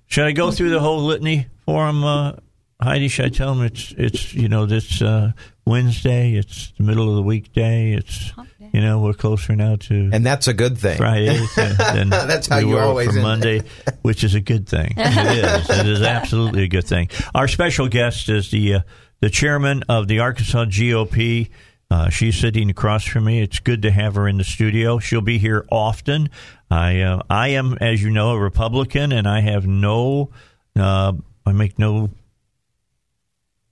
Should 0.08 0.26
I 0.26 0.32
go 0.32 0.50
through 0.50 0.72
the 0.72 0.80
whole 0.80 1.04
litany 1.04 1.46
for 1.64 1.88
him, 1.88 2.04
uh, 2.04 2.34
Heidi? 2.82 3.08
Should 3.08 3.26
I 3.26 3.30
tell 3.30 3.54
him 3.54 3.64
it's 3.64 3.94
it's 4.00 4.34
you 4.34 4.50
know 4.50 4.66
this 4.66 5.00
uh, 5.00 5.34
Wednesday? 5.64 6.34
It's 6.34 6.72
the 6.72 6.84
middle 6.84 7.08
of 7.08 7.18
the 7.18 7.22
weekday. 7.22 7.94
It's 7.94 8.34
you 8.74 8.82
know 8.82 9.00
we're 9.00 9.14
closer 9.14 9.56
now 9.56 9.76
to 9.76 10.10
and 10.12 10.26
that's 10.26 10.48
a 10.48 10.54
good 10.56 10.80
thing. 10.80 10.98
Friday 10.98 11.40
than 11.56 12.10
that's 12.10 12.48
how 12.48 12.58
we 12.58 12.70
you 12.70 12.80
always 12.80 13.14
for 13.14 13.22
Monday, 13.22 13.62
which 14.02 14.24
is 14.24 14.34
a 14.34 14.42
good 14.42 14.68
thing. 14.68 14.94
It 14.98 15.46
is. 15.46 15.70
It 15.70 15.88
is 15.88 16.02
absolutely 16.02 16.64
a 16.64 16.68
good 16.68 16.88
thing. 16.88 17.10
Our 17.36 17.48
special 17.48 17.90
guest 17.90 18.28
is 18.28 18.50
the 18.50 18.74
uh, 18.74 18.80
the 19.20 19.30
chairman 19.30 19.84
of 19.88 20.08
the 20.08 20.22
Arkansas 20.22 20.66
GOP. 20.66 21.50
Uh, 21.90 22.10
she's 22.10 22.38
sitting 22.38 22.70
across 22.70 23.06
from 23.06 23.26
me. 23.26 23.42
It's 23.42 23.60
good 23.60 23.82
to 23.84 23.92
have 23.92 24.16
her 24.16 24.28
in 24.28 24.38
the 24.38 24.44
studio. 24.44 25.00
She'll 25.00 25.22
be 25.22 25.38
here 25.38 25.66
often. 25.72 26.30
I 26.70 27.02
uh, 27.02 27.22
I 27.30 27.50
am, 27.50 27.78
as 27.80 28.04
you 28.04 28.10
know, 28.10 28.32
a 28.32 28.40
Republican, 28.40 29.14
and 29.14 29.28
I 29.28 29.40
have 29.40 29.66
no, 29.66 30.32
uh, 30.76 31.14
I 31.46 31.52
make 31.54 31.80
no 31.80 32.10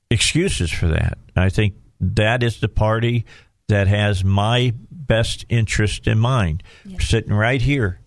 excuses 0.10 0.72
for 0.72 0.88
that. 0.88 1.18
I 1.36 1.50
think 1.50 1.76
that 2.00 2.42
is 2.42 2.62
the 2.62 2.70
party 2.70 3.26
that 3.68 3.88
has 3.88 4.24
my 4.24 4.74
best 4.90 5.46
interest 5.50 6.08
in 6.08 6.20
mind. 6.20 6.64
Sitting 7.00 7.34
right 7.34 7.62
here 7.62 8.00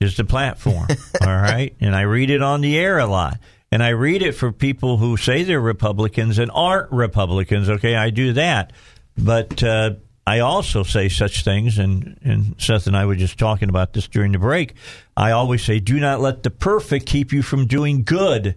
is 0.00 0.16
the 0.16 0.24
platform. 0.24 0.88
all 1.20 1.36
right, 1.36 1.76
and 1.80 1.94
I 1.94 2.02
read 2.02 2.30
it 2.30 2.42
on 2.42 2.62
the 2.62 2.78
air 2.78 2.98
a 2.98 3.06
lot. 3.06 3.38
And 3.70 3.82
I 3.82 3.88
read 3.88 4.20
it 4.20 4.32
for 4.32 4.52
people 4.52 4.98
who 4.98 5.16
say 5.16 5.44
they're 5.44 5.58
Republicans 5.58 6.38
and 6.38 6.50
aren't 6.52 6.92
Republicans. 6.92 7.70
Okay, 7.70 7.96
I 7.96 8.10
do 8.10 8.34
that. 8.34 8.74
But 9.16 9.62
uh, 9.62 9.92
I 10.26 10.40
also 10.40 10.82
say 10.82 11.08
such 11.08 11.44
things, 11.44 11.78
and, 11.78 12.18
and 12.22 12.54
Seth 12.58 12.86
and 12.86 12.96
I 12.96 13.06
were 13.06 13.16
just 13.16 13.38
talking 13.38 13.68
about 13.68 13.92
this 13.92 14.08
during 14.08 14.32
the 14.32 14.38
break. 14.38 14.74
I 15.16 15.32
always 15.32 15.64
say, 15.64 15.80
do 15.80 15.98
not 15.98 16.20
let 16.20 16.42
the 16.42 16.50
perfect 16.50 17.06
keep 17.06 17.32
you 17.32 17.42
from 17.42 17.66
doing 17.66 18.04
good. 18.04 18.54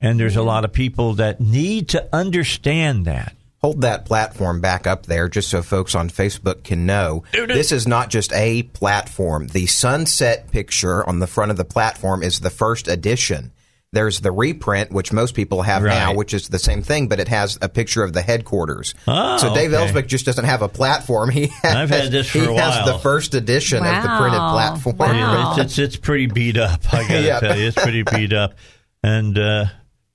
And 0.00 0.20
there's 0.20 0.36
a 0.36 0.42
lot 0.42 0.64
of 0.64 0.72
people 0.72 1.14
that 1.14 1.40
need 1.40 1.90
to 1.90 2.08
understand 2.12 3.06
that. 3.06 3.34
Hold 3.62 3.80
that 3.80 4.04
platform 4.04 4.60
back 4.60 4.86
up 4.86 5.06
there 5.06 5.26
just 5.26 5.48
so 5.48 5.62
folks 5.62 5.94
on 5.94 6.10
Facebook 6.10 6.64
can 6.64 6.84
know. 6.84 7.24
This 7.54 7.72
is 7.72 7.86
not 7.86 8.10
just 8.10 8.30
a 8.34 8.64
platform. 8.64 9.46
The 9.46 9.64
sunset 9.64 10.50
picture 10.50 11.08
on 11.08 11.20
the 11.20 11.26
front 11.26 11.50
of 11.50 11.56
the 11.56 11.64
platform 11.64 12.22
is 12.22 12.40
the 12.40 12.50
first 12.50 12.88
edition. 12.88 13.52
There's 13.94 14.20
the 14.20 14.32
reprint, 14.32 14.90
which 14.90 15.12
most 15.12 15.34
people 15.34 15.62
have 15.62 15.82
right. 15.82 15.94
now, 15.94 16.14
which 16.14 16.34
is 16.34 16.48
the 16.48 16.58
same 16.58 16.82
thing, 16.82 17.08
but 17.08 17.20
it 17.20 17.28
has 17.28 17.58
a 17.62 17.68
picture 17.68 18.02
of 18.02 18.12
the 18.12 18.22
headquarters. 18.22 18.94
Oh, 19.06 19.38
so 19.38 19.54
Dave 19.54 19.72
okay. 19.72 19.86
Elswick 19.86 20.06
just 20.06 20.26
doesn't 20.26 20.44
have 20.44 20.62
a 20.62 20.68
platform. 20.68 21.30
He 21.34 21.46
has, 21.62 21.74
I've 21.74 21.90
had 21.90 22.12
this 22.12 22.30
for 22.30 22.38
he 22.38 22.44
a 22.44 22.52
while. 22.52 22.70
has 22.70 22.86
the 22.86 22.98
first 22.98 23.34
edition 23.34 23.82
wow. 23.82 23.96
of 23.96 24.02
the 24.02 24.08
printed 24.08 24.38
platform. 24.38 24.96
Wow. 24.96 25.52
It's, 25.52 25.60
it's, 25.60 25.78
it's 25.78 25.96
pretty 25.96 26.26
beat 26.26 26.56
up. 26.56 26.80
I 26.92 27.02
got 27.02 27.08
to 27.08 27.22
yep. 27.22 27.40
tell 27.40 27.58
you, 27.58 27.66
it's 27.66 27.76
pretty 27.76 28.02
beat 28.02 28.32
up. 28.32 28.54
And 29.02 29.36
uh, 29.36 29.66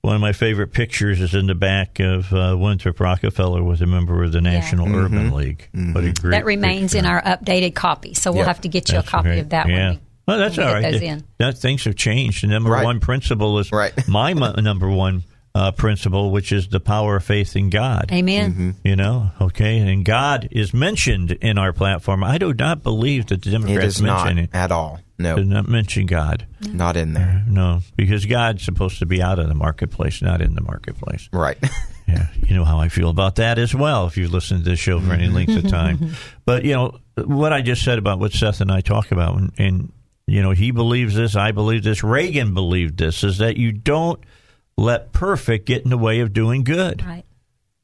one 0.02 0.14
of 0.14 0.20
my 0.20 0.32
favorite 0.32 0.68
pictures 0.72 1.20
is 1.20 1.34
in 1.34 1.46
the 1.46 1.54
back 1.54 2.00
of 2.00 2.32
uh, 2.32 2.56
Winthrop 2.58 2.98
Rockefeller 3.00 3.62
was 3.62 3.82
a 3.82 3.86
member 3.86 4.24
of 4.24 4.32
the 4.32 4.40
National 4.40 4.88
yeah. 4.88 4.96
Urban 4.96 5.26
mm-hmm. 5.26 5.34
League. 5.34 5.68
Mm-hmm. 5.74 5.92
What 5.92 6.04
a 6.04 6.12
great 6.12 6.30
that 6.30 6.44
remains 6.44 6.92
picture. 6.92 7.06
in 7.06 7.12
our 7.12 7.22
updated 7.22 7.74
copy, 7.74 8.14
so 8.14 8.30
we'll 8.30 8.38
yep. 8.40 8.48
have 8.48 8.60
to 8.62 8.68
get 8.68 8.88
you 8.88 8.94
That's 8.94 9.08
a 9.08 9.10
copy 9.10 9.28
great. 9.28 9.38
of 9.40 9.48
that 9.50 9.68
yeah. 9.68 9.90
one. 9.90 10.00
Well, 10.30 10.38
that's 10.38 10.56
We'll 10.56 10.66
all 10.66 10.74
get 10.74 10.82
right. 10.84 10.92
those 10.92 11.02
in. 11.02 11.24
That, 11.38 11.58
things 11.58 11.84
have 11.84 11.96
changed. 11.96 12.42
The 12.42 12.48
number 12.48 12.70
Right. 12.70 12.84
one 12.84 13.00
principle 13.00 13.58
is 13.58 13.70
Right. 13.72 13.92
my 14.08 14.34
mo- 14.34 14.52
number 14.52 14.88
one 14.88 15.24
uh, 15.54 15.72
principle, 15.72 16.30
which 16.30 16.52
is 16.52 16.68
the 16.68 16.78
power 16.78 17.16
of 17.16 17.24
faith 17.24 17.56
in 17.56 17.70
God. 17.70 18.10
Amen. 18.12 18.52
Mm-hmm. 18.52 18.70
You 18.84 18.94
know, 18.94 19.32
okay, 19.40 19.78
and 19.80 20.04
God 20.04 20.46
is 20.52 20.72
mentioned 20.72 21.32
in 21.32 21.58
our 21.58 21.72
platform. 21.72 22.22
I 22.22 22.38
do 22.38 22.54
not 22.54 22.84
believe 22.84 23.26
that 23.26 23.42
the 23.42 23.48
It 23.48 23.52
Democrats 23.52 23.96
is 23.96 24.00
not 24.02 24.26
mention 24.26 24.44
it. 24.44 24.50
at 24.54 24.70
all. 24.70 25.00
No, 25.18 25.36
Did 25.36 25.48
not 25.48 25.68
mention 25.68 26.06
God. 26.06 26.46
not 26.66 26.96
in 26.96 27.12
there. 27.14 27.42
No, 27.48 27.80
because 27.96 28.24
God's 28.26 28.64
supposed 28.64 29.00
to 29.00 29.06
be 29.06 29.20
out 29.20 29.38
of 29.40 29.48
the 29.48 29.54
marketplace, 29.54 30.22
not 30.22 30.40
in 30.40 30.54
the 30.54 30.62
marketplace. 30.62 31.28
Right. 31.32 31.58
Yeah, 32.08 32.26
you 32.44 32.56
know 32.56 32.64
how 32.64 32.80
I 32.80 32.88
feel 32.88 33.08
about 33.08 33.36
that 33.36 33.56
as 33.56 33.72
well. 33.72 34.08
If 34.08 34.16
you've 34.16 34.32
listened 34.32 34.64
to 34.64 34.70
this 34.70 34.80
show 34.80 34.98
for 34.98 35.12
any 35.12 35.28
length 35.28 35.54
of 35.64 35.70
time, 35.70 36.14
but 36.44 36.64
you 36.64 36.72
know 36.72 36.98
what 37.24 37.52
I 37.52 37.62
just 37.62 37.84
said 37.84 37.98
about 37.98 38.18
what 38.18 38.32
Seth 38.32 38.60
and 38.60 38.72
I 38.72 38.80
talk 38.80 39.12
about, 39.12 39.36
and, 39.38 39.52
and 39.58 39.92
you 40.30 40.42
know 40.42 40.52
he 40.52 40.70
believes 40.70 41.14
this, 41.14 41.36
I 41.36 41.52
believe 41.52 41.82
this, 41.82 42.02
Reagan 42.02 42.54
believed 42.54 42.98
this, 42.98 43.24
is 43.24 43.38
that 43.38 43.56
you 43.56 43.72
don't 43.72 44.22
let 44.76 45.12
perfect 45.12 45.66
get 45.66 45.82
in 45.82 45.90
the 45.90 45.98
way 45.98 46.20
of 46.20 46.32
doing 46.32 46.64
good. 46.64 47.04
Right. 47.04 47.24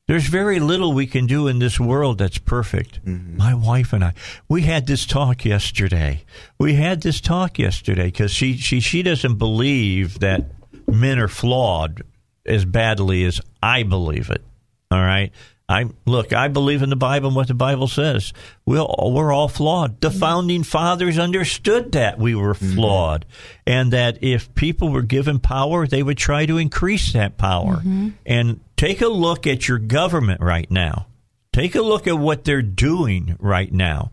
There's 0.09 0.29
very 0.29 0.61
little 0.61 0.93
we 0.93 1.09
can 1.09 1.27
do 1.27 1.49
in 1.49 1.59
this 1.59 1.81
world 1.81 2.19
that's 2.19 2.39
perfect. 2.39 3.05
Mm-hmm. 3.05 3.37
My 3.37 3.55
wife 3.55 3.93
and 3.93 4.05
I, 4.05 4.13
we 4.49 4.63
had 4.63 4.87
this 4.87 5.05
talk 5.05 5.45
yesterday. 5.45 6.23
We 6.59 6.75
had 6.75 7.03
this 7.03 7.21
talk 7.21 7.59
yesterday 7.59 8.07
because 8.07 8.31
she, 8.31 8.57
she 8.57 8.79
she 8.79 9.03
doesn't 9.03 9.35
believe 9.35 10.21
that 10.21 10.45
men 10.87 11.19
are 11.19 11.29
flawed 11.29 12.03
as 12.47 12.65
badly 12.65 13.25
as 13.25 13.41
I 13.61 13.83
believe 13.83 14.31
it. 14.31 14.45
All 14.93 15.01
right. 15.01 15.33
I 15.69 15.87
look. 16.05 16.33
I 16.33 16.47
believe 16.47 16.83
in 16.83 16.91
the 16.91 16.97
Bible 16.97 17.27
and 17.29 17.37
what 17.37 17.49
the 17.49 17.55
Bible 17.55 17.89
says. 17.89 18.33
We'll, 18.65 18.89
we're 19.13 19.33
all 19.33 19.49
flawed. 19.49 20.01
The 20.01 20.13
founding 20.13 20.63
fathers 20.63 21.19
understood 21.19 21.93
that 21.93 22.21
we 22.21 22.37
were 22.37 22.55
flawed, 22.55 23.27
and 23.67 23.93
that 23.93 24.23
if 24.23 24.55
people 24.55 24.91
were 24.91 25.03
given 25.03 25.41
power, 25.41 25.87
they 25.87 26.05
would 26.05 26.19
try 26.19 26.47
to 26.47 26.59
increase 26.59 27.13
that 27.15 27.37
power. 27.37 27.83
And 28.25 28.61
take 28.77 29.01
a 29.01 29.09
look 29.09 29.47
at 29.47 29.67
your 29.67 29.79
government 29.79 30.41
right 30.41 30.71
now. 30.71 31.09
Take 31.53 31.75
a 31.75 31.83
look 31.83 32.07
at 32.07 32.19
what 32.19 32.45
they're 32.45 32.63
doing 32.63 33.37
right 33.41 33.73
now. 33.73 34.13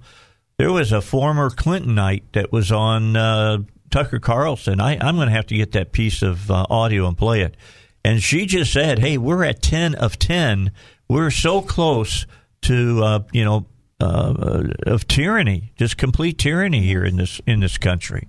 There 0.58 0.72
was 0.72 0.92
a 0.92 1.02
former 1.02 1.50
Clintonite 1.52 2.24
that 2.32 2.52
was 2.52 2.72
on 2.72 3.16
uh, 3.16 3.60
Tucker 3.92 4.20
Carlson. 4.20 4.80
I, 4.80 4.98
I'm 5.00 5.18
going 5.18 5.28
to 5.28 5.34
have 5.36 5.48
to 5.48 5.56
get 5.56 5.74
that 5.74 5.92
piece 5.92 6.24
of 6.24 6.50
uh, 6.50 6.66
audio 6.70 7.08
and 7.08 7.18
play 7.18 7.42
it. 7.42 7.58
And 8.06 8.22
she 8.22 8.46
just 8.46 8.74
said, 8.74 9.00
"Hey, 9.00 9.18
we're 9.18 9.44
at 9.44 9.62
ten 9.62 9.96
of 9.96 10.20
ten. 10.20 10.72
We're 11.10 11.32
so 11.32 11.62
close 11.62 12.26
to 12.64 13.04
uh, 13.04 13.20
you 13.32 13.44
know 13.46 13.66
uh, 14.00 14.64
of 14.86 15.08
tyranny, 15.08 15.72
just 15.78 15.98
complete 15.98 16.38
tyranny 16.38 16.82
here 16.82 17.04
in 17.06 17.18
this 17.18 17.42
in 17.46 17.60
this 17.60 17.78
country. 17.78 18.28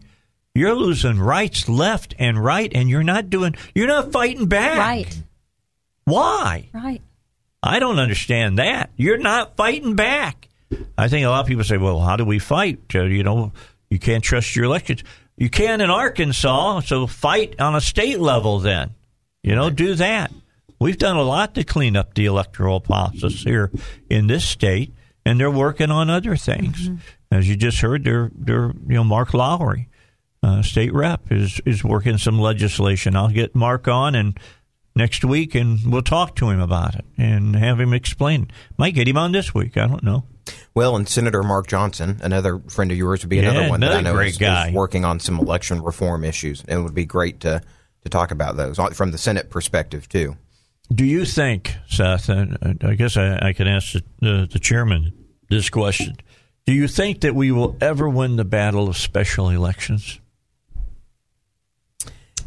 You're 0.55 0.75
losing 0.75 1.19
rights 1.19 1.69
left 1.69 2.15
and 2.19 2.43
right, 2.43 2.71
and 2.75 2.89
you're 2.89 3.03
not 3.03 3.29
doing. 3.29 3.57
You're 3.75 3.89
not 3.89 4.13
fighting 4.13 4.47
back. 4.47 4.79
Right. 4.79 5.23
Why? 6.05 6.69
Right. 6.73 7.03
I 7.63 7.79
don't 7.79 7.99
understand 7.99 8.59
that. 8.59 8.91
You're 8.97 9.19
not 9.19 9.57
fighting 9.57 9.97
back. 9.97 10.49
I 10.99 11.09
think 11.09 11.25
a 11.25 11.31
lot 11.31 11.41
of 11.41 11.47
people 11.47 11.65
say, 11.65 11.79
well, 11.79 11.99
how 12.01 12.17
do 12.17 12.25
we 12.25 12.39
fight? 12.39 12.81
Uh, 12.95 13.05
you 13.05 13.23
know, 13.23 13.53
you 13.91 13.99
can't 13.99 14.23
trust 14.23 14.55
your 14.55 14.67
elections. 14.67 15.03
You 15.37 15.49
can 15.49 15.81
in 15.81 15.91
Arkansas, 15.91 16.81
so 16.81 17.07
fight 17.07 17.59
on 17.61 17.75
a 17.75 17.81
state 17.81 18.21
level 18.21 18.61
then. 18.61 18.95
You 19.43 19.55
know, 19.55 19.71
do 19.71 19.95
that. 19.97 20.31
We've 20.79 20.99
done 20.99 21.17
a 21.17 21.23
lot 21.23 21.55
to 21.55 21.65
clean 21.65 21.97
up 21.97 22.15
the 22.15 22.27
electoral 22.27 22.81
process 22.81 23.43
here 23.43 23.71
in 24.11 24.27
this 24.27 24.45
state, 24.45 24.93
and 25.25 25.39
they're 25.41 25.51
working 25.51 25.91
on 25.91 26.11
other 26.11 26.37
things. 26.37 26.91
As 27.31 27.49
you 27.49 27.57
just 27.57 27.81
heard, 27.81 28.05
they're, 28.05 28.31
they're 28.35 28.73
you 28.87 28.95
know, 28.97 29.05
Mark 29.05 29.33
Lowery, 29.35 29.89
uh, 30.43 30.63
state 30.63 30.93
rep, 30.93 31.31
is, 31.33 31.61
is 31.65 31.83
working 31.83 32.19
some 32.19 32.39
legislation. 32.39 33.17
I'll 33.17 33.31
get 33.31 33.55
Mark 33.55 33.89
on 33.89 34.15
and 34.15 34.39
next 34.95 35.25
week, 35.25 35.55
and 35.55 35.79
we'll 35.91 36.03
talk 36.03 36.37
to 36.37 36.51
him 36.51 36.61
about 36.61 36.95
it 36.95 37.05
and 37.17 37.57
have 37.57 37.81
him 37.81 37.93
explain. 37.93 38.51
Might 38.77 38.95
get 38.95 39.09
him 39.09 39.17
on 39.17 39.33
this 39.33 39.55
week. 39.55 39.77
I 39.77 39.87
don't 39.87 40.03
know. 40.05 40.25
Well, 40.75 40.97
and 40.97 41.09
Senator 41.09 41.43
Mark 41.43 41.67
Johnson, 41.67 42.19
another 42.23 42.59
friend 42.69 42.91
of 42.91 42.99
yours, 42.99 43.23
would 43.23 43.31
be 43.31 43.37
Yeah, 43.37 43.51
another 43.51 43.71
one 43.71 43.81
that 43.81 43.93
I 43.93 43.99
another 44.01 44.13
know 44.13 44.19
great 44.19 44.33
is, 44.33 44.39
guy. 44.39 44.69
is 44.69 44.75
working 44.75 45.05
on 45.05 45.19
some 45.21 45.39
election 45.39 45.83
reform 45.83 46.25
issues, 46.25 46.63
and 46.69 46.81
it 46.81 46.83
would 46.83 46.95
be 46.95 47.07
great 47.07 47.41
to 47.41 47.63
to 48.03 48.09
talk 48.11 48.31
about 48.31 48.57
those 48.57 48.79
uh, 48.79 48.91
from 48.91 49.13
the 49.13 49.19
Senate 49.19 49.49
perspective 49.49 50.09
too. 50.09 50.37
Do 50.93 51.05
you 51.05 51.25
think, 51.25 51.77
Seth, 51.89 52.29
and 52.29 52.79
I 52.83 52.95
guess 52.95 53.17
I, 53.17 53.39
I 53.49 53.53
could 53.53 53.67
ask 53.67 53.93
the, 53.93 54.03
the, 54.21 54.49
the 54.53 54.59
chairman 54.59 55.13
this 55.49 55.71
question. 55.71 56.17
Do 56.67 56.73
you 56.73 56.89
think 56.89 57.21
that 57.23 57.35
we 57.35 57.51
will 57.53 57.77
ever 57.81 58.09
win 58.09 58.37
the 58.37 58.45
battle 58.45 58.89
of 58.89 58.97
special 58.97 59.51
elections? 59.51 60.21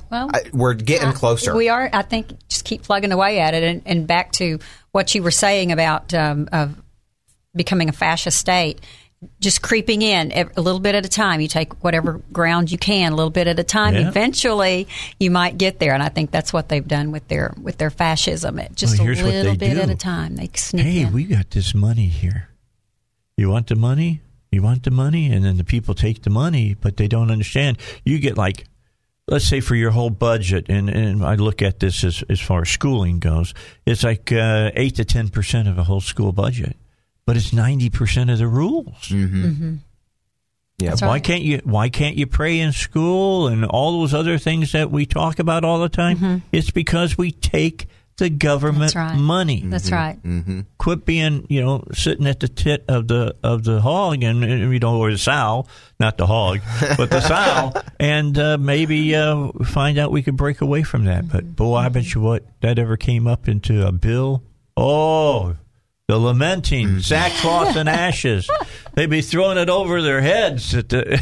Well, 0.09 0.29
I, 0.33 0.43
we're 0.53 0.73
getting 0.73 1.11
closer. 1.11 1.55
We 1.55 1.69
are. 1.69 1.89
I 1.91 2.01
think 2.01 2.47
just 2.47 2.63
keep 2.63 2.83
plugging 2.83 3.11
away 3.11 3.39
at 3.39 3.53
it, 3.53 3.63
and, 3.63 3.81
and 3.85 4.07
back 4.07 4.31
to 4.33 4.59
what 4.91 5.13
you 5.13 5.21
were 5.21 5.31
saying 5.31 5.71
about 5.71 6.13
um, 6.13 6.47
of 6.51 6.81
becoming 7.55 7.89
a 7.89 7.91
fascist 7.91 8.39
state. 8.39 8.79
Just 9.39 9.63
creeping 9.63 10.03
in 10.03 10.31
a 10.31 10.61
little 10.61 10.79
bit 10.79 10.93
at 10.93 11.03
a 11.05 11.09
time. 11.09 11.41
You 11.41 11.47
take 11.47 11.83
whatever 11.83 12.21
ground 12.31 12.71
you 12.71 12.77
can, 12.77 13.13
a 13.13 13.15
little 13.15 13.31
bit 13.31 13.47
at 13.47 13.57
a 13.57 13.63
time. 13.63 13.95
Yeah. 13.95 14.07
Eventually, 14.07 14.87
you 15.19 15.31
might 15.31 15.57
get 15.57 15.79
there, 15.79 15.93
and 15.95 16.03
I 16.03 16.09
think 16.09 16.29
that's 16.29 16.53
what 16.53 16.69
they've 16.69 16.87
done 16.87 17.11
with 17.11 17.27
their 17.27 17.53
with 17.59 17.77
their 17.79 17.89
fascism. 17.89 18.59
It 18.59 18.75
just 18.75 18.99
Well, 18.99 19.07
a 19.09 19.13
little 19.13 19.55
bit 19.55 19.73
do. 19.73 19.79
at 19.81 19.89
a 19.89 19.95
time. 19.95 20.35
They 20.35 20.49
sneak 20.53 20.85
Hey, 20.85 21.01
in. 21.01 21.13
we 21.13 21.23
got 21.23 21.49
this 21.49 21.73
money 21.73 22.07
here. 22.07 22.49
You 23.37 23.49
want 23.49 23.67
the 23.67 23.75
money? 23.75 24.21
You 24.51 24.61
want 24.61 24.83
the 24.83 24.91
money? 24.91 25.31
And 25.31 25.43
then 25.43 25.57
the 25.57 25.63
people 25.63 25.95
take 25.95 26.21
the 26.21 26.29
money, 26.29 26.75
but 26.79 26.97
they 26.97 27.07
don't 27.07 27.31
understand. 27.31 27.77
You 28.05 28.19
get 28.19 28.37
like, 28.37 28.65
let's 29.27 29.45
say 29.45 29.59
for 29.61 29.75
your 29.75 29.91
whole 29.91 30.09
budget, 30.11 30.67
and, 30.69 30.89
and 30.89 31.23
I 31.25 31.35
look 31.35 31.61
at 31.63 31.79
this 31.79 32.03
as, 32.03 32.23
as 32.29 32.39
far 32.39 32.61
as 32.61 32.69
schooling 32.69 33.17
goes, 33.19 33.53
it's 33.85 34.03
like 34.03 34.31
uh, 34.31 34.69
8 34.75 34.95
to 34.95 35.05
10% 35.05 35.67
of 35.69 35.77
a 35.79 35.83
whole 35.83 36.01
school 36.01 36.31
budget, 36.31 36.77
but 37.27 37.37
it's 37.37 37.51
90% 37.51 38.31
of 38.31 38.39
the 38.39 38.47
rules. 38.47 39.11
yeah, 40.79 40.89
That's 40.89 41.01
Why 41.01 41.07
right. 41.09 41.23
can't 41.23 41.43
you? 41.43 41.61
Why 41.63 41.89
can't 41.89 42.15
you 42.15 42.25
pray 42.27 42.59
in 42.59 42.71
school 42.71 43.47
and 43.47 43.65
all 43.65 43.99
those 43.99 44.13
other 44.15 44.37
things 44.39 44.71
that 44.71 44.89
we 44.91 45.05
talk 45.05 45.37
about 45.39 45.63
all 45.63 45.79
the 45.79 45.89
time? 45.89 46.41
It's 46.51 46.71
because 46.71 47.17
we 47.17 47.31
take 47.31 47.87
the 48.17 48.29
government 48.31 48.93
Mm-hmm. 48.93 48.99
That's 49.03 49.13
right. 49.13 49.15
money. 49.19 49.61
That's 49.65 49.91
right. 49.91 50.17
Quit 50.79 51.05
being, 51.05 51.45
you 51.49 51.61
know, 51.63 51.83
sitting 51.93 52.25
at 52.25 52.39
the 52.39 52.47
tit 52.47 52.83
of 52.87 53.07
the 53.07 53.35
of 53.43 53.63
the 53.63 53.79
hog 53.81 54.23
and, 54.23 54.43
and 54.43 54.71
you 54.73 54.79
know, 54.79 54.97
or 54.99 55.11
the 55.11 55.17
sow, 55.19 55.65
not 55.99 56.17
the 56.17 56.25
hog, 56.25 56.59
but 56.97 57.09
the 57.11 57.21
sow, 57.21 57.73
and 57.99 58.37
uh, 58.39 58.57
maybe 58.57 59.15
uh, 59.15 59.49
find 59.65 59.97
out 59.99 60.11
we 60.11 60.23
could 60.23 60.37
break 60.37 60.61
away 60.61 60.81
from 60.83 61.05
that. 61.05 61.27
But 61.29 61.55
boy, 61.55 61.75
I 61.75 61.89
bet 61.89 62.13
you 62.15 62.21
what 62.21 62.43
that 62.61 62.79
ever 62.79 62.97
came 62.97 63.27
up 63.27 63.47
into 63.47 63.85
a 63.85 63.91
bill. 63.91 64.41
Oh, 64.75 65.55
the 66.07 66.17
lamenting, 66.17 66.87
mm-hmm. 66.87 66.99
sackcloth 66.99 67.75
and 67.75 67.89
ashes. 67.89 68.49
They'd 68.93 69.09
be 69.09 69.21
throwing 69.21 69.57
it 69.57 69.69
over 69.69 70.01
their 70.01 70.21
heads 70.21 70.73
at 70.73 70.89
the. 70.89 71.21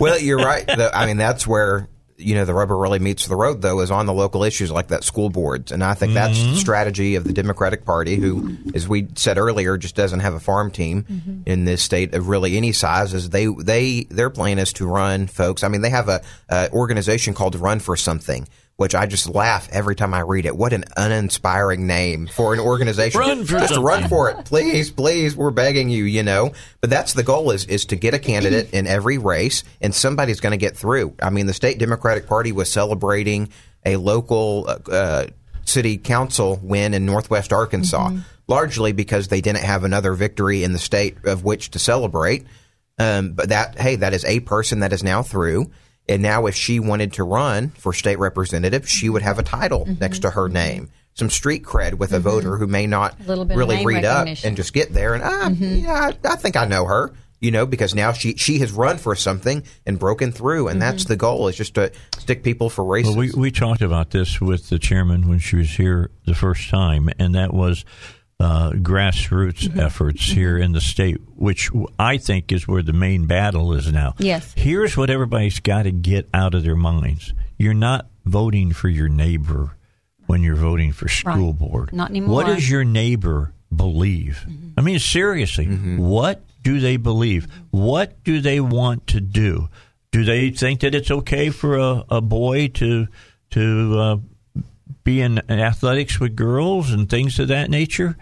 well, 0.00 0.18
you're 0.18 0.38
right. 0.38 0.66
The, 0.66 0.90
I 0.94 1.06
mean, 1.06 1.18
that's 1.18 1.46
where 1.46 1.88
you 2.16 2.34
know 2.34 2.44
the 2.44 2.54
rubber 2.54 2.78
really 2.78 3.00
meets 3.00 3.26
the 3.26 3.36
road, 3.36 3.60
though, 3.60 3.80
is 3.80 3.90
on 3.90 4.06
the 4.06 4.14
local 4.14 4.42
issues 4.44 4.70
like 4.70 4.88
that 4.88 5.04
school 5.04 5.28
boards, 5.28 5.72
and 5.72 5.84
I 5.84 5.92
think 5.92 6.14
that's 6.14 6.38
the 6.38 6.46
mm-hmm. 6.46 6.56
strategy 6.56 7.16
of 7.16 7.24
the 7.24 7.34
Democratic 7.34 7.84
Party, 7.84 8.16
who, 8.16 8.56
as 8.74 8.88
we 8.88 9.08
said 9.14 9.36
earlier, 9.36 9.76
just 9.76 9.94
doesn't 9.94 10.20
have 10.20 10.32
a 10.32 10.40
farm 10.40 10.70
team 10.70 11.02
mm-hmm. 11.02 11.42
in 11.44 11.66
this 11.66 11.82
state 11.82 12.14
of 12.14 12.28
really 12.28 12.56
any 12.56 12.72
size. 12.72 13.12
Is 13.12 13.28
they 13.28 13.46
they 13.46 14.04
their 14.04 14.30
plan 14.30 14.58
is 14.58 14.72
to 14.74 14.86
run 14.86 15.26
folks. 15.26 15.62
I 15.62 15.68
mean, 15.68 15.82
they 15.82 15.90
have 15.90 16.08
a, 16.08 16.22
a 16.48 16.70
organization 16.70 17.34
called 17.34 17.56
Run 17.56 17.78
for 17.78 17.94
Something. 17.94 18.48
Which 18.76 18.94
I 18.96 19.06
just 19.06 19.28
laugh 19.28 19.68
every 19.70 19.94
time 19.94 20.12
I 20.14 20.20
read 20.20 20.46
it. 20.46 20.56
What 20.56 20.72
an 20.72 20.82
uninspiring 20.96 21.86
name 21.86 22.26
for 22.26 22.54
an 22.54 22.58
organization. 22.58 23.20
Run 23.20 23.44
for 23.44 23.52
just 23.52 23.68
something. 23.68 23.84
run 23.84 24.08
for 24.08 24.30
it, 24.30 24.44
please, 24.46 24.90
please. 24.90 25.36
We're 25.36 25.52
begging 25.52 25.90
you, 25.90 26.02
you 26.02 26.24
know. 26.24 26.52
But 26.80 26.90
that's 26.90 27.12
the 27.12 27.22
goal 27.22 27.52
is 27.52 27.66
is 27.66 27.84
to 27.86 27.96
get 27.96 28.14
a 28.14 28.18
candidate 28.18 28.74
in 28.74 28.88
every 28.88 29.16
race, 29.18 29.62
and 29.80 29.94
somebody's 29.94 30.40
going 30.40 30.50
to 30.50 30.56
get 30.56 30.76
through. 30.76 31.14
I 31.22 31.30
mean, 31.30 31.46
the 31.46 31.54
state 31.54 31.78
Democratic 31.78 32.26
Party 32.26 32.50
was 32.50 32.68
celebrating 32.68 33.50
a 33.86 33.96
local 33.96 34.64
uh, 34.66 34.90
uh, 34.90 35.26
city 35.64 35.96
council 35.96 36.58
win 36.62 36.94
in 36.94 37.06
Northwest 37.06 37.52
Arkansas, 37.52 38.10
largely 38.48 38.92
because 38.92 39.28
they 39.28 39.40
didn't 39.40 39.62
have 39.64 39.84
another 39.84 40.14
victory 40.14 40.64
in 40.64 40.72
the 40.72 40.78
state 40.80 41.24
of 41.24 41.44
which 41.44 41.70
to 41.70 41.78
celebrate. 41.78 42.44
Um, 42.98 43.32
but 43.32 43.50
that 43.50 43.78
hey, 43.78 43.96
that 43.96 44.14
is 44.14 44.24
a 44.24 44.40
person 44.40 44.80
that 44.80 44.92
is 44.92 45.02
now 45.02 45.22
through. 45.22 45.70
And 46.08 46.22
now, 46.22 46.46
if 46.46 46.54
she 46.54 46.80
wanted 46.80 47.14
to 47.14 47.24
run 47.24 47.70
for 47.70 47.92
state 47.92 48.18
representative, 48.18 48.88
she 48.88 49.08
would 49.08 49.22
have 49.22 49.38
a 49.38 49.42
title 49.42 49.86
mm-hmm. 49.86 50.00
next 50.00 50.20
to 50.20 50.30
her 50.30 50.48
name, 50.48 50.90
some 51.14 51.30
street 51.30 51.62
cred 51.62 51.94
with 51.94 52.12
a 52.12 52.16
mm-hmm. 52.16 52.28
voter 52.28 52.56
who 52.58 52.66
may 52.66 52.86
not 52.86 53.18
little 53.26 53.44
bit 53.44 53.54
of 53.54 53.58
really 53.58 53.84
read 53.84 54.04
up 54.04 54.28
and 54.44 54.56
just 54.56 54.72
get 54.74 54.92
there. 54.92 55.14
And 55.14 55.22
ah, 55.22 55.48
mm-hmm. 55.48 55.84
yeah, 55.84 56.12
I, 56.24 56.32
I 56.32 56.36
think 56.36 56.56
I 56.56 56.66
know 56.66 56.84
her. 56.84 57.12
You 57.40 57.50
know, 57.50 57.66
because 57.66 57.94
now 57.94 58.12
she 58.12 58.36
she 58.36 58.58
has 58.60 58.72
run 58.72 58.96
for 58.96 59.14
something 59.14 59.64
and 59.84 59.98
broken 59.98 60.32
through, 60.32 60.68
and 60.68 60.80
that's 60.80 61.04
the 61.04 61.16
goal 61.16 61.48
is 61.48 61.56
just 61.56 61.74
to 61.74 61.92
stick 62.18 62.42
people 62.42 62.70
for 62.70 62.82
races. 62.84 63.10
Well, 63.10 63.18
we, 63.18 63.32
we 63.32 63.50
talked 63.50 63.82
about 63.82 64.12
this 64.12 64.40
with 64.40 64.70
the 64.70 64.78
chairman 64.78 65.28
when 65.28 65.40
she 65.40 65.56
was 65.56 65.70
here 65.70 66.10
the 66.24 66.34
first 66.34 66.70
time, 66.70 67.10
and 67.18 67.34
that 67.34 67.52
was 67.52 67.84
uh, 68.44 68.70
grassroots 68.72 69.64
Mm-hmm. 69.68 69.80
efforts 69.80 70.22
here 70.38 70.58
in 70.58 70.72
the 70.72 70.80
state, 70.80 71.16
which 71.36 71.70
I 71.98 72.18
think 72.18 72.52
is 72.52 72.68
where 72.68 72.82
the 72.82 72.92
main 72.92 73.26
battle 73.26 73.72
is 73.72 73.90
now. 73.92 74.14
Yes. 74.18 74.52
Here's 74.56 74.96
what 74.96 75.08
everybody's 75.10 75.60
got 75.60 75.84
to 75.84 75.92
get 75.92 76.28
out 76.34 76.54
of 76.54 76.62
their 76.62 76.76
minds 76.76 77.32
you're 77.56 77.72
not 77.90 78.06
voting 78.26 78.72
for 78.72 78.88
your 78.88 79.08
neighbor 79.08 79.76
when 80.26 80.42
you're 80.42 80.56
voting 80.70 80.92
for 80.92 81.08
school 81.08 81.52
Right. 81.52 81.58
board. 81.58 81.92
Not 81.92 82.10
anymore. 82.10 82.34
What 82.34 82.46
does 82.46 82.68
your 82.68 82.84
neighbor 82.84 83.52
believe? 83.74 84.44
I 84.76 84.80
mean, 84.80 84.98
seriously, 84.98 85.66
what 85.66 86.42
do 86.62 86.80
they 86.80 86.96
believe? 86.96 87.46
What 87.70 88.22
do 88.24 88.40
they 88.40 88.60
want 88.60 89.06
to 89.08 89.20
do? 89.20 89.68
Do 90.10 90.24
they 90.24 90.50
think 90.50 90.80
that 90.80 90.94
it's 90.94 91.10
okay 91.10 91.50
for 91.50 91.76
a, 91.76 92.04
a 92.10 92.20
boy 92.20 92.68
to 92.80 93.06
to 93.50 93.98
uh, 93.98 94.16
be 95.04 95.20
in 95.20 95.38
athletics 95.50 96.18
with 96.20 96.34
girls 96.36 96.90
and 96.90 97.08
things 97.08 97.38
of 97.38 97.48
that 97.48 97.70
nature? 97.70 98.16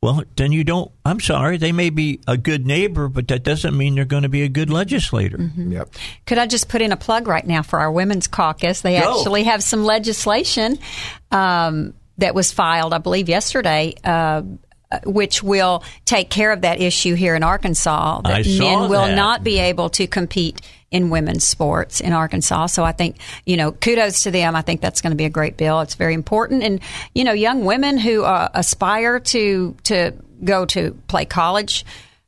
Well, 0.00 0.22
then 0.36 0.52
you 0.52 0.62
don't. 0.62 0.92
I'm 1.04 1.18
sorry, 1.18 1.56
they 1.56 1.72
may 1.72 1.90
be 1.90 2.20
a 2.28 2.36
good 2.36 2.66
neighbor, 2.66 3.08
but 3.08 3.26
that 3.28 3.42
doesn't 3.42 3.76
mean 3.76 3.96
they're 3.96 4.04
going 4.04 4.22
to 4.22 4.28
be 4.28 4.42
a 4.42 4.48
good 4.48 4.70
legislator. 4.70 5.50
Yep. 5.56 5.90
Could 6.24 6.38
I 6.38 6.46
just 6.46 6.68
put 6.68 6.82
in 6.82 6.92
a 6.92 6.96
plug 6.96 7.26
right 7.26 7.44
now 7.44 7.62
for 7.62 7.80
our 7.80 7.90
women's 7.90 8.28
caucus? 8.28 8.82
They 8.82 9.00
Go. 9.00 9.18
actually 9.18 9.44
have 9.44 9.62
some 9.62 9.84
legislation 9.84 10.78
um, 11.32 11.94
that 12.18 12.32
was 12.34 12.52
filed, 12.52 12.94
I 12.94 12.98
believe, 12.98 13.28
yesterday. 13.28 13.94
Uh, 14.04 14.42
which 15.04 15.42
will 15.42 15.82
take 16.06 16.30
care 16.30 16.50
of 16.50 16.62
that 16.62 16.80
issue 16.80 17.14
here 17.14 17.34
in 17.34 17.42
Arkansas 17.42 18.22
that 18.22 18.32
I 18.32 18.40
saw 18.42 18.80
men 18.80 18.88
will 18.88 19.04
that. 19.04 19.14
not 19.14 19.44
be 19.44 19.58
able 19.58 19.90
to 19.90 20.06
compete 20.06 20.62
in 20.90 21.10
women's 21.10 21.46
sports 21.46 22.00
in 22.00 22.12
Arkansas. 22.12 22.66
So 22.66 22.84
I 22.84 22.92
think, 22.92 23.18
you 23.44 23.56
know, 23.56 23.72
kudos 23.72 24.22
to 24.22 24.30
them. 24.30 24.56
I 24.56 24.62
think 24.62 24.80
that's 24.80 25.00
going 25.00 25.10
to 25.10 25.16
be 25.16 25.26
a 25.26 25.30
great 25.30 25.56
bill. 25.56 25.80
It's 25.80 25.94
very 25.94 26.14
important. 26.14 26.62
And, 26.62 26.80
you 27.14 27.24
know, 27.24 27.32
young 27.32 27.64
women 27.64 27.98
who 27.98 28.24
uh, 28.24 28.48
aspire 28.54 29.20
to, 29.20 29.76
to 29.84 30.12
go 30.42 30.64
to 30.66 30.92
play 31.08 31.24
college 31.24 31.84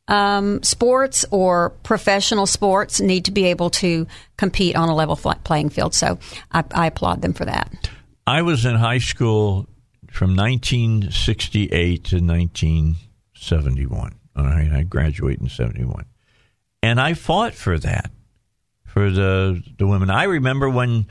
um, 0.09 0.63
sports 0.63 1.25
or 1.31 1.71
professional 1.85 2.47
sports 2.47 3.01
need 3.01 3.27
to 3.27 3.31
be 3.31 3.47
able 3.47 3.71
to 3.71 4.07
compete 4.37 4.77
on 4.77 4.89
a 4.89 4.95
level 4.95 5.17
playing 5.17 5.71
field. 5.71 5.95
So 5.95 6.19
I, 6.51 6.65
I 6.73 6.89
applaud 6.89 7.23
them 7.23 7.33
for 7.33 7.45
that. 7.45 7.89
I 8.27 8.43
was 8.43 8.67
in 8.67 8.75
high 8.75 8.99
school 8.99 9.69
from 10.11 10.37
1968 10.37 12.05
to 12.05 12.17
1971. 12.17 14.15
All 14.37 14.45
right, 14.45 14.73
I 14.73 14.83
graduated 14.83 15.43
in 15.43 15.49
71. 15.49 16.05
And 16.83 17.01
I 17.01 17.15
fought 17.15 17.55
for 17.55 17.79
that, 17.79 18.11
for 18.93 19.11
the 19.11 19.63
the 19.79 19.87
women. 19.87 20.11
I 20.11 20.25
remember 20.25 20.69
when 20.69 21.07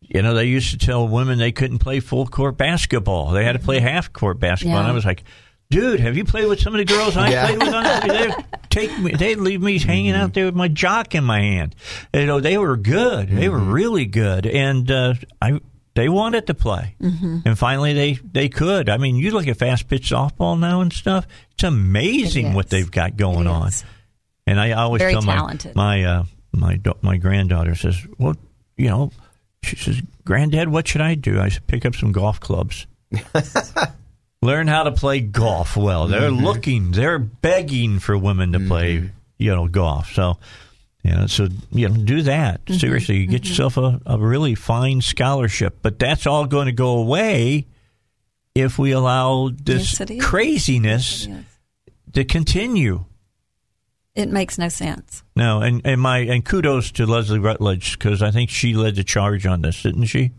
you 0.00 0.22
know 0.22 0.34
they 0.34 0.44
used 0.46 0.70
to 0.70 0.78
tell 0.78 1.06
women 1.08 1.38
they 1.38 1.52
couldn't 1.52 1.78
play 1.78 2.00
full 2.00 2.26
court 2.26 2.56
basketball. 2.56 3.30
They 3.32 3.44
had 3.44 3.52
to 3.52 3.58
play 3.58 3.80
half 3.80 4.12
court 4.12 4.38
basketball. 4.38 4.78
And 4.78 4.86
I 4.88 4.92
was 4.92 5.04
like, 5.04 5.24
Dude, 5.70 6.00
have 6.00 6.16
you 6.16 6.24
played 6.24 6.48
with 6.48 6.60
some 6.60 6.74
of 6.74 6.78
the 6.78 6.84
girls 6.86 7.16
I 7.16 7.30
Yeah. 7.30 7.46
played 7.46 7.58
with? 7.58 7.74
On 7.74 8.08
they 8.08 8.30
take 8.70 8.98
me, 8.98 9.12
they 9.12 9.34
leave 9.34 9.60
me 9.60 9.78
hanging 9.78 10.12
out 10.14 10.32
there 10.32 10.46
with 10.46 10.54
my 10.54 10.68
jock 10.68 11.14
in 11.14 11.24
my 11.24 11.40
hand. 11.40 11.74
You 12.14 12.24
know, 12.26 12.40
they 12.40 12.56
were 12.56 12.76
good. 12.76 13.28
They 13.28 13.48
were 13.50 13.58
really 13.58 14.06
good, 14.06 14.46
and 14.46 14.90
uh, 14.90 15.14
I 15.42 15.60
They 15.94 16.08
wanted 16.08 16.46
to 16.46 16.54
play, 16.54 16.94
mm-hmm. 17.02 17.40
and 17.44 17.58
finally 17.58 17.92
they 17.92 18.12
they 18.32 18.48
could. 18.48 18.88
I 18.88 18.96
mean, 18.98 19.16
you 19.16 19.30
look 19.32 19.46
at 19.48 19.56
fast 19.58 19.88
pitch 19.88 20.10
softball 20.10 20.58
now 20.58 20.80
and 20.80 20.92
stuff. 20.92 21.26
It's 21.52 21.64
amazing 21.64 22.54
what 22.54 22.70
they've 22.70 22.90
got 22.90 23.16
going 23.16 23.46
on. 23.48 23.72
And 24.46 24.58
I 24.58 24.72
always 24.72 25.02
Very 25.02 25.12
tell 25.12 25.22
my 25.22 25.34
talented. 25.34 25.74
my 25.76 26.04
uh, 26.04 26.24
my 26.52 26.80
my 27.02 27.16
granddaughter 27.16 27.74
says, 27.74 28.06
"Well, 28.18 28.36
you 28.76 28.88
know," 28.88 29.12
she 29.62 29.76
says, 29.76 30.00
"Granddad, 30.24 30.68
what 30.68 30.88
should 30.88 31.00
I 31.00 31.14
do?" 31.14 31.40
I 31.40 31.48
said, 31.48 31.66
"Pick 31.66 31.84
up 31.86 31.94
some 31.94 32.12
golf 32.12 32.40
clubs." 32.40 32.86
Learn 34.40 34.68
how 34.68 34.84
to 34.84 34.92
play 34.92 35.20
golf 35.20 35.76
well. 35.76 36.06
They're 36.06 36.30
Mm-hmm. 36.30 36.44
looking, 36.44 36.90
they're 36.92 37.18
begging 37.18 37.98
for 37.98 38.16
women 38.16 38.52
to 38.52 38.60
play, 38.60 39.10
you 39.36 39.54
know, 39.54 39.66
golf. 39.66 40.12
So, 40.12 40.38
you 41.02 41.10
know, 41.10 41.26
so 41.26 41.48
you 41.72 41.88
know, 41.88 41.96
do 41.96 42.22
that. 42.22 42.64
Mm-hmm. 42.64 42.78
Seriously, 42.78 43.16
you 43.18 43.26
get 43.26 43.48
yourself 43.48 43.76
a, 43.76 44.00
a 44.06 44.16
really 44.16 44.54
fine 44.54 45.00
scholarship. 45.00 45.78
But 45.82 45.98
that's 45.98 46.24
all 46.26 46.46
going 46.46 46.66
to 46.66 46.72
go 46.72 46.98
away 46.98 47.66
if 48.54 48.78
we 48.78 48.92
allow 48.92 49.50
this 49.52 49.98
Yes, 49.98 50.10
craziness 50.20 51.26
Yes. 51.26 51.44
to 52.12 52.24
continue. 52.24 53.06
It 54.18 54.28
makes 54.30 54.58
no 54.58 54.68
sense. 54.68 55.22
No, 55.36 55.60
and, 55.60 55.80
and 55.84 56.00
my 56.00 56.18
and 56.18 56.44
kudos 56.44 56.90
to 56.92 57.06
Leslie 57.06 57.38
Rutledge 57.38 57.98
because 57.98 58.20
I 58.20 58.32
think 58.32 58.50
she 58.50 58.74
led 58.74 58.96
the 58.96 59.04
charge 59.04 59.46
on 59.46 59.62
this, 59.62 59.80
didn't 59.82 60.06
she? 60.06 60.32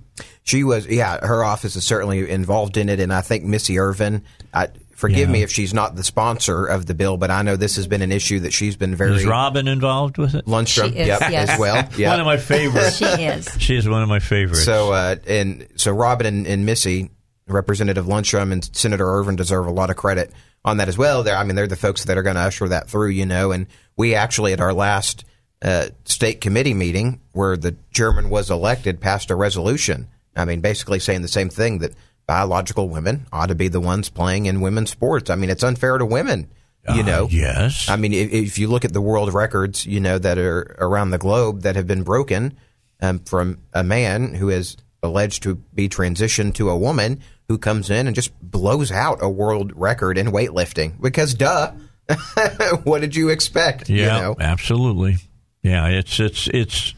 She 0.44 0.66
was, 0.66 0.86
yeah, 0.86 1.26
her 1.26 1.46
office 1.46 1.78
is 1.78 1.86
certainly 1.86 2.30
involved 2.30 2.76
in 2.76 2.90
it, 2.90 3.00
and 3.00 3.14
I 3.14 3.22
think 3.22 3.46
Missy 3.46 3.80
Irvin. 3.80 4.24
I, 4.54 4.68
forgive 4.94 5.30
Yeah. 5.30 5.34
me 5.34 5.44
if 5.44 5.50
she's 5.50 5.74
not 5.74 5.96
the 5.96 6.04
sponsor 6.04 6.66
of 6.66 6.86
the 6.88 6.94
bill, 6.94 7.16
but 7.16 7.32
I 7.32 7.42
know 7.42 7.56
this 7.56 7.78
has 7.78 7.88
been 7.88 8.02
an 8.02 8.12
issue 8.12 8.42
that 8.42 8.52
she's 8.52 8.76
been 8.76 8.96
very 8.98 9.16
Is 9.16 9.26
Robin 9.26 9.70
involved 9.70 10.18
with 10.18 10.36
it? 10.36 10.46
Lundstrom, 10.46 10.92
She 10.92 10.98
is, 11.00 11.08
yep, 11.08 11.22
yes. 11.32 11.52
as 11.52 11.58
well. 11.60 11.88
Yep. 11.98 12.12
One 12.12 12.20
of 12.20 12.26
my 12.26 12.36
favorites. 12.36 12.98
She 12.98 13.06
is. 13.06 13.48
she 13.60 13.78
is 13.78 13.88
one 13.88 14.04
of 14.04 14.10
my 14.10 14.20
favorites. 14.20 14.66
So, 14.66 14.92
uh, 14.92 15.16
and 15.26 15.66
so 15.78 15.94
Robin 15.94 16.28
and, 16.28 16.46
and 16.46 16.66
Missy, 16.66 17.12
Representative 17.52 18.06
Lundstrom 18.06 18.52
and 18.52 18.70
Senator 18.76 19.08
Irvin 19.08 19.36
deserve 19.36 19.66
a 19.68 19.72
lot 19.72 19.90
of 19.90 19.96
credit 19.96 20.32
on 20.66 20.78
that 20.78 20.88
as 20.90 20.98
well. 20.98 21.24
They're, 21.24 21.36
I 21.36 21.44
mean, 21.44 21.56
they're 21.56 21.68
the 21.68 21.76
folks 21.76 22.06
that 22.06 22.18
are 22.18 22.24
going 22.24 22.36
to 22.36 22.42
usher 22.42 22.68
that 22.70 22.90
through, 22.90 23.10
you 23.10 23.26
know. 23.26 23.52
And 23.52 23.68
we 23.96 24.16
actually, 24.16 24.54
at 24.54 24.60
our 24.62 24.74
last 24.74 25.26
uh, 25.62 25.88
state 26.06 26.42
committee 26.42 26.74
meeting, 26.74 27.22
where 27.34 27.58
the 27.58 27.76
chairman 27.92 28.30
was 28.30 28.50
elected, 28.52 29.00
passed 29.02 29.32
a 29.32 29.36
resolution. 29.36 30.08
I 30.36 30.46
mean, 30.46 30.62
basically 30.62 31.00
saying 31.00 31.22
the 31.22 31.28
same 31.28 31.50
thing 31.50 31.80
that 31.80 31.94
biological 32.28 32.90
women 32.90 33.26
ought 33.34 33.48
to 33.48 33.56
be 33.56 33.68
the 33.68 33.80
ones 33.82 34.10
playing 34.10 34.46
in 34.46 34.62
women's 34.62 34.92
sports. 34.92 35.30
I 35.30 35.36
mean, 35.36 35.50
it's 35.50 35.64
unfair 35.64 35.98
to 35.98 36.06
women, 36.06 36.48
you 36.94 37.02
Uh, 37.02 37.06
know. 37.06 37.28
yes. 37.32 37.90
I 37.90 37.96
mean, 37.96 38.14
if, 38.14 38.32
if 38.32 38.60
you 38.60 38.68
look 38.68 38.86
at 38.86 38.94
the 38.94 39.02
world 39.02 39.34
records, 39.34 39.86
you 39.86 40.00
know, 40.00 40.18
that 40.20 40.38
are 40.38 40.76
around 40.80 41.10
the 41.10 41.18
globe 41.18 41.64
that 41.64 41.76
have 41.76 41.88
been 41.88 42.04
broken 42.04 42.56
um, 43.02 43.20
from 43.20 43.58
a 43.74 43.84
man 43.84 44.36
who 44.36 44.50
is 44.50 44.78
alleged 45.02 45.42
to 45.44 45.56
be 45.56 45.90
transitioned 45.90 46.54
to 46.56 46.70
a 46.70 46.78
woman 46.78 47.22
who 47.50 47.58
comes 47.58 47.90
in 47.90 48.08
and 48.08 48.16
just 48.16 48.32
blows 48.42 48.92
out 48.92 49.18
a 49.22 49.28
world 49.28 49.74
record 49.76 50.18
in 50.18 50.28
weightlifting. 50.28 51.02
Because, 51.02 51.34
duh, 51.34 51.72
what 52.84 53.02
did 53.02 53.16
you 53.16 53.30
expect? 53.30 53.90
Yeah, 53.90 54.16
You 54.16 54.22
know? 54.22 54.36
absolutely. 54.40 55.18
Yeah, 55.62 55.88
it's 55.88 56.22
it's 56.22 56.48
it's, 56.48 56.94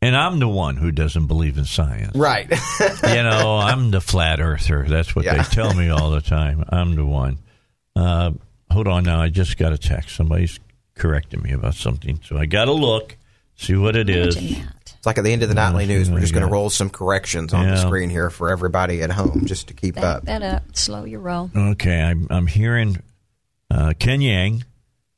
and 0.00 0.16
I'm 0.16 0.38
the 0.38 0.48
one 0.48 0.76
who 0.76 0.90
doesn't 0.90 1.26
believe 1.26 1.58
in 1.58 1.66
science. 1.66 2.16
Right. 2.16 2.48
you 2.80 3.22
know, 3.22 3.58
I'm 3.58 3.90
the 3.90 4.00
flat 4.00 4.40
earther. 4.40 4.86
That's 4.88 5.14
what 5.14 5.26
they 5.26 5.42
tell 5.42 5.74
me 5.74 5.90
all 5.90 6.12
the 6.12 6.22
time. 6.22 6.64
I'm 6.70 6.94
the 6.94 7.04
one. 7.04 7.38
Uh, 7.94 8.30
hold 8.70 8.88
on 8.88 9.04
now. 9.04 9.20
I 9.20 9.28
just 9.28 9.58
got 9.58 9.74
a 9.74 9.78
text. 9.78 10.16
Somebody's 10.16 10.58
correcting 10.94 11.42
me 11.42 11.52
about 11.52 11.74
something, 11.74 12.20
so 12.24 12.38
I 12.38 12.46
got 12.46 12.66
to 12.66 12.72
look, 12.72 13.18
see 13.56 13.74
what 13.74 13.96
it 13.96 14.08
is. 14.08 14.36
Imagine 14.36 14.62
that. 14.64 14.79
It's 15.00 15.06
like 15.06 15.16
at 15.16 15.24
the 15.24 15.32
end 15.32 15.42
of 15.42 15.48
the 15.48 15.54
nightly 15.54 15.86
news, 15.86 16.10
we're 16.10 16.20
just 16.20 16.34
going 16.34 16.46
to 16.46 16.52
roll 16.52 16.68
some 16.68 16.90
corrections 16.90 17.54
on 17.54 17.66
the 17.66 17.78
screen 17.78 18.10
here 18.10 18.28
for 18.28 18.50
everybody 18.50 19.00
at 19.00 19.10
home 19.10 19.46
just 19.46 19.68
to 19.68 19.74
keep 19.74 19.94
Back 19.94 20.04
up. 20.04 20.24
that 20.26 20.42
up. 20.42 20.76
Slow 20.76 21.04
your 21.04 21.20
roll. 21.20 21.50
Okay, 21.56 22.02
I'm, 22.02 22.26
I'm 22.28 22.46
hearing 22.46 22.98
uh, 23.70 23.94
Ken 23.98 24.20
Yang 24.20 24.64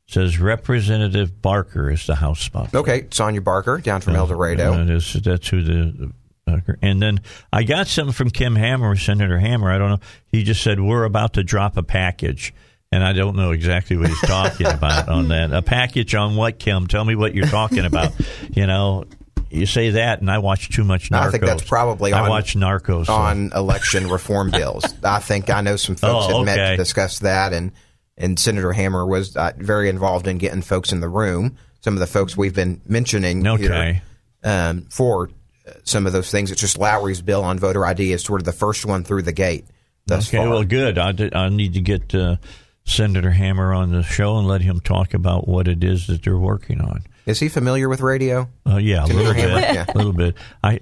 says 0.07 0.38
Representative 0.38 1.42
Barker 1.42 1.90
is 1.90 2.07
the 2.07 2.14
House 2.14 2.38
sponsor. 2.38 2.79
Okay, 2.79 3.09
Sonia 3.11 3.40
Barker 3.40 3.79
down 3.79 4.01
from 4.03 4.14
El 4.14 4.29
Dorado. 4.29 4.77
That 4.77 4.88
is, 4.88 5.14
that's 5.14 5.49
who 5.49 5.64
the. 5.64 6.12
the 6.47 6.77
and 6.81 7.03
then 7.03 7.21
I 7.53 7.64
got 7.64 7.88
something 7.88 8.12
from 8.12 8.31
Kim 8.31 8.55
Hammer, 8.55 8.95
Senator 8.95 9.40
Hammer. 9.40 9.68
I 9.68 9.79
don't 9.79 9.90
know. 9.90 10.01
He 10.29 10.45
just 10.45 10.62
said 10.62 10.79
we're 10.79 11.03
about 11.03 11.33
to 11.33 11.42
drop 11.42 11.77
a 11.77 11.83
package, 11.83 12.55
and 12.92 13.03
I 13.03 13.14
don't 13.14 13.35
know 13.35 13.51
exactly 13.51 13.97
what 13.97 14.11
he's 14.11 14.21
talking 14.21 14.68
about 14.68 15.09
on 15.09 15.27
that. 15.29 15.53
A 15.53 15.61
package 15.61 16.14
on 16.14 16.37
what, 16.37 16.61
Kim? 16.61 16.87
Tell 16.87 17.05
me 17.05 17.16
what 17.16 17.35
you're 17.35 17.49
talking 17.49 17.85
about. 17.85 18.12
you 18.51 18.68
know, 18.68 19.07
you 19.53 19.67
say 19.67 19.91
that, 19.91 20.21
and 20.21 20.31
I 20.31 20.38
watch 20.38 20.71
too 20.75 20.85
much 20.85 21.11
Narcos. 21.11 21.27
I 21.27 21.31
think 21.31 21.45
that's 21.45 21.62
probably 21.62 22.12
I 22.12 22.29
watch 22.29 22.55
Narcos 22.55 23.07
so- 23.07 23.12
on 23.15 23.53
election 23.55 24.09
reform 24.09 24.51
bills. 24.53 24.85
I 25.05 25.19
think 25.21 25.51
I 25.51 25.61
know 25.61 25.77
some 25.77 25.97
folks 25.97 26.27
Oh, 26.33 26.38
that 26.38 26.45
met 26.45 26.59
okay. 26.59 26.71
to 26.73 26.77
discuss 26.77 27.19
that, 27.21 27.53
and 27.53 27.73
and 28.17 28.38
Senator 28.38 28.73
Hammer 28.73 29.07
was 29.07 29.37
uh, 29.37 29.53
very 29.57 29.88
involved 29.88 30.27
in 30.27 30.38
getting 30.38 30.62
folks 30.62 30.93
in 30.93 31.01
the 31.01 31.09
room. 31.09 31.57
Some 31.81 31.95
of 31.95 32.01
the 32.01 32.07
folks 32.07 32.37
we've 32.37 32.55
been 32.55 32.81
mentioning 32.87 33.47
Okay. 33.47 33.62
here 33.65 34.03
um, 34.45 34.83
for 34.91 35.31
uh, 35.67 35.73
some 35.85 36.07
of 36.07 36.12
those 36.12 36.31
things. 36.31 36.51
It's 36.51 36.61
just 36.61 36.79
Lowery's 36.79 37.23
bill 37.23 37.43
on 37.43 37.59
voter 37.59 37.85
ID 37.85 38.12
is 38.12 38.23
sort 38.23 38.41
of 38.41 38.45
the 38.45 38.53
first 38.53 38.85
one 38.87 39.03
through 39.05 39.23
the 39.23 39.33
gate 39.33 39.65
thus 40.07 40.29
Okay, 40.29 40.37
far. 40.38 40.49
well, 40.51 40.65
good. 40.65 40.99
I, 40.99 41.12
did- 41.12 41.35
I 41.35 41.49
need 41.49 41.75
to 41.75 41.81
get 41.81 42.15
uh, 42.15 42.37
Senator 42.85 43.31
Hammer 43.31 43.73
on 43.73 43.91
the 43.91 44.03
show 44.03 44.37
and 44.38 44.47
let 44.47 44.61
him 44.61 44.81
talk 44.81 45.15
about 45.15 45.49
what 45.49 45.67
it 45.69 45.83
is 45.83 46.07
that 46.09 46.23
they're 46.23 46.37
working 46.38 46.81
on. 46.81 47.05
Is 47.27 47.41
he 47.41 47.49
familiar 47.49 47.89
with 47.89 48.01
radio? 48.01 48.49
Uh, 48.67 48.77
yeah, 48.77 49.05
a 49.05 49.07
little 49.07 49.35
bit. 49.35 49.49
yeah. 49.75 49.85
A 49.89 49.97
little 49.97 50.13
bit. 50.13 50.37
I. 50.63 50.81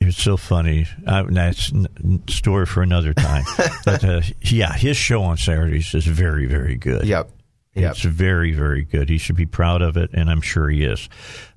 It's 0.00 0.22
so 0.22 0.36
funny. 0.36 0.86
I, 1.08 1.22
that's 1.22 1.72
n- 1.72 2.22
story 2.28 2.66
for 2.66 2.82
another 2.82 3.12
time. 3.12 3.44
but 3.84 4.04
uh, 4.04 4.20
yeah, 4.42 4.72
his 4.72 4.96
show 4.96 5.22
on 5.22 5.36
Saturdays 5.36 5.92
is 5.92 6.06
very, 6.06 6.46
very 6.46 6.76
good. 6.76 7.04
Yep. 7.04 7.30
Yep. 7.74 7.90
It's 7.92 8.02
very, 8.02 8.52
very 8.52 8.84
good. 8.84 9.08
He 9.08 9.18
should 9.18 9.36
be 9.36 9.46
proud 9.46 9.82
of 9.82 9.96
it, 9.96 10.10
and 10.12 10.30
I'm 10.30 10.40
sure 10.40 10.68
he 10.68 10.84
is. 10.84 11.08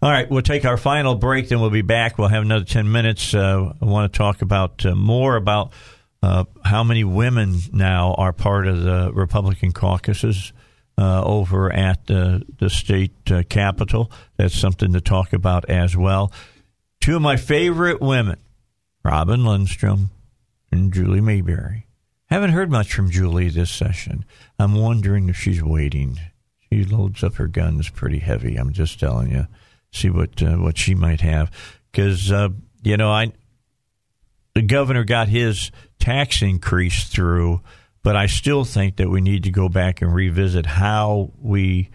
All 0.02 0.10
right, 0.12 0.30
we'll 0.30 0.42
take 0.42 0.66
our 0.66 0.78
final 0.78 1.16
break, 1.16 1.50
then 1.50 1.62
we'll 1.62 1.70
be 1.70 1.82
back. 1.82 2.18
We'll 2.18 2.28
have 2.28 2.44
another 2.44 2.66
10 2.66 2.92
minutes. 2.92 3.34
Uh, 3.34 3.74
I 3.80 3.86
want 3.86 4.12
to 4.12 4.18
talk 4.18 4.42
about 4.42 4.86
uh, 4.86 4.96
more 4.96 5.36
about 5.36 5.72
uh, 6.22 6.46
how 6.64 6.84
many 6.84 7.04
women 7.04 7.58
now 7.72 8.14
are 8.16 8.34
part 8.34 8.68
of 8.68 8.82
the 8.82 9.12
Republican 9.14 9.72
caucuses 9.72 10.52
uh, 11.02 11.24
over 11.24 11.74
at 11.74 12.06
the, 12.06 12.46
the 12.60 12.70
state 12.70 13.32
uh, 13.32 13.42
capitol. 13.50 14.12
That's 14.38 14.56
something 14.56 14.94
to 14.94 15.02
talk 15.02 15.34
about 15.34 15.68
as 15.68 15.98
well. 15.98 16.32
Two 17.00 17.16
of 17.16 17.24
my 17.24 17.38
favorite 17.38 18.00
women, 18.02 18.38
Robin 19.04 19.40
Lundstrom 19.40 20.10
and 20.72 20.94
Julie 20.94 21.20
Mayberry. 21.20 21.88
Haven't 22.28 22.52
heard 22.52 22.70
much 22.70 22.94
from 22.94 23.10
Julie 23.10 23.50
this 23.50 23.72
session. 23.72 24.26
I'm 24.60 24.76
wondering 24.76 25.28
if 25.28 25.38
she's 25.38 25.64
waiting. 25.64 26.20
She 26.70 26.84
loads 26.84 27.24
up 27.24 27.36
her 27.36 27.48
guns 27.48 27.90
pretty 27.90 28.20
heavy. 28.20 28.56
I'm 28.56 28.72
just 28.72 29.00
telling 29.00 29.32
you. 29.32 29.48
See 29.92 30.12
what 30.12 30.42
uh, 30.42 30.58
what 30.58 30.78
she 30.78 30.94
might 30.96 31.20
have, 31.20 31.52
because 31.92 32.32
uh, 32.32 32.50
you 32.82 32.96
know 32.96 33.12
I 33.12 33.34
the 34.54 34.62
governor 34.62 35.04
got 35.04 35.28
his 35.28 35.70
tax 36.00 36.42
increase 36.42 37.10
through, 37.10 37.60
but 38.04 38.16
I 38.16 38.26
still 38.26 38.64
think 38.64 38.98
that 38.98 39.10
we 39.10 39.22
need 39.22 39.44
to 39.44 39.52
go 39.52 39.70
back 39.70 40.02
and 40.02 40.14
revisit 40.14 40.66
how 40.66 41.32
we 41.40 41.90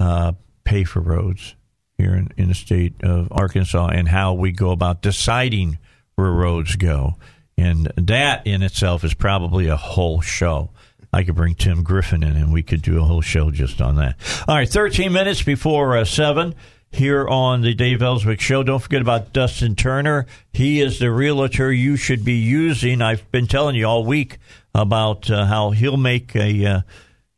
uh, 0.00 0.32
pay 0.64 0.84
for 0.84 1.00
roads 1.00 1.54
here 1.96 2.14
in, 2.14 2.28
in 2.36 2.48
the 2.48 2.54
state 2.54 2.94
of 3.02 3.28
Arkansas 3.30 3.88
and 3.88 4.08
how 4.08 4.34
we 4.34 4.52
go 4.52 4.70
about 4.70 5.02
deciding 5.02 5.78
where 6.16 6.30
roads 6.30 6.76
go. 6.76 7.14
And 7.56 7.92
that 7.96 8.46
in 8.46 8.62
itself 8.62 9.04
is 9.04 9.14
probably 9.14 9.68
a 9.68 9.76
whole 9.76 10.20
show. 10.20 10.70
I 11.12 11.22
could 11.24 11.34
bring 11.34 11.54
Tim 11.54 11.82
Griffin 11.82 12.22
in 12.22 12.36
and 12.36 12.52
we 12.52 12.62
could 12.62 12.82
do 12.82 12.98
a 12.98 13.04
whole 13.04 13.20
show 13.20 13.50
just 13.50 13.80
on 13.80 13.96
that. 13.96 14.16
All 14.48 14.56
right, 14.56 14.68
13 14.68 15.12
minutes 15.12 15.42
before 15.42 15.96
uh, 15.96 16.04
7 16.04 16.54
here 16.90 17.26
on 17.28 17.62
the 17.62 17.74
Dave 17.74 18.02
Elswick 18.02 18.40
Show. 18.40 18.62
Don't 18.62 18.80
forget 18.80 19.00
about 19.02 19.32
Dustin 19.32 19.74
Turner. 19.74 20.26
He 20.52 20.80
is 20.80 20.98
the 20.98 21.10
realtor 21.10 21.72
you 21.72 21.96
should 21.96 22.24
be 22.24 22.34
using. 22.34 23.00
I've 23.00 23.30
been 23.30 23.46
telling 23.46 23.76
you 23.76 23.86
all 23.86 24.04
week 24.04 24.38
about 24.74 25.30
uh, 25.30 25.44
how 25.46 25.70
he'll 25.70 25.96
make 25.96 26.34
a, 26.34 26.66
uh, 26.66 26.80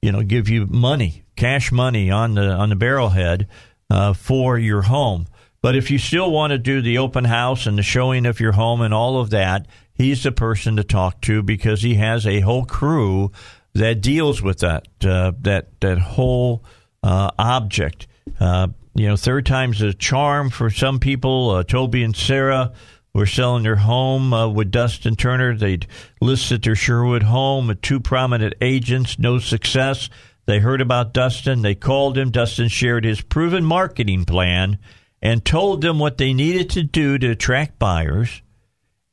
you 0.03 0.13
know, 0.13 0.23
give 0.23 0.49
you 0.49 0.67
money, 0.67 1.25
cash 1.37 1.73
money 1.73 2.11
on 2.11 2.35
the 2.35 2.51
on 2.53 2.69
the 2.69 2.77
barrelhead 2.77 3.47
uh, 3.91 4.13
for 4.13 4.59
your 4.59 4.83
home. 4.83 5.27
But 5.63 5.77
if 5.77 5.91
you 5.91 5.99
still 5.99 6.31
want 6.31 6.51
to 6.51 6.59
do 6.59 6.83
the 6.83 6.99
open 6.99 7.25
house 7.25 7.67
and 7.67 7.79
the 7.79 7.83
showing 7.83 8.27
of 8.27 8.39
your 8.39 8.53
home 8.53 8.83
and 8.83 8.93
all 8.93 9.19
of 9.19 9.31
that, 9.31 9.67
he's 9.95 10.23
the 10.23 10.33
person 10.33 10.77
to 10.77 10.85
talk 10.85 11.23
to 11.23 11.43
because 11.43 11.83
he 11.83 11.95
has 11.95 12.27
a 12.27 12.41
whole 12.41 12.67
crew 12.67 13.33
that 13.73 14.03
deals 14.03 14.43
with 14.43 14.59
that 14.59 14.87
uh, 15.05 15.33
that 15.41 15.81
that 15.81 15.99
whole 15.99 16.65
uh, 17.03 17.31
object. 17.39 18.07
Uh, 18.39 18.69
you 18.95 19.09
know, 19.09 19.17
third 19.17 19.47
time's 19.47 19.81
a 19.83 19.93
charm 19.93 20.51
for 20.51 20.71
some 20.71 21.01
people. 21.01 21.65
Toby 21.65 22.05
and 22.05 22.15
Sarah 22.15 22.73
were 23.15 23.27
selling 23.27 23.63
their 23.63 23.77
home 23.77 24.33
uh, 24.33 24.49
with 24.49 24.71
Dustin 24.71 25.15
Turner. 25.15 25.57
They'd 25.57 25.87
listed 26.21 26.63
their 26.63 26.75
Sherwood 26.75 27.23
home 27.23 27.69
with 27.69 27.81
two 27.81 28.01
prominent 28.01 28.55
agents, 28.61 29.19
no 29.19 29.39
success. 29.39 30.11
They 30.47 30.59
heard 30.59 30.81
about 30.81 31.15
Dustin. 31.15 31.63
They 31.63 31.75
called 31.75 32.19
him. 32.19 32.31
Dustin 32.31 32.69
shared 32.69 33.05
his 33.05 33.21
proven 33.21 33.65
marketing 33.65 34.25
plan 34.25 34.79
and 35.23 35.45
told 35.45 35.81
them 35.81 35.99
what 35.99 36.19
they 36.19 36.35
needed 36.35 36.69
to 36.71 36.83
do 36.83 37.17
to 37.19 37.31
attract 37.31 37.79
buyers 37.79 38.43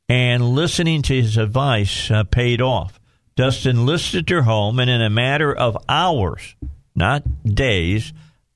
and 0.10 0.43
listening 0.49 1.02
to 1.04 1.22
his 1.22 1.38
advice 1.38 2.12
uh, 2.12 2.24
paid 2.26 2.62
off. 2.62 2.99
Dustin 3.38 3.86
listed 3.86 4.28
their 4.28 4.41
home, 4.41 4.78
and 4.80 4.89
in 4.89 5.02
a 5.02 5.10
matter 5.10 5.56
of 5.56 5.78
hours, 5.88 6.56
not 6.93 7.24
days, 7.45 8.12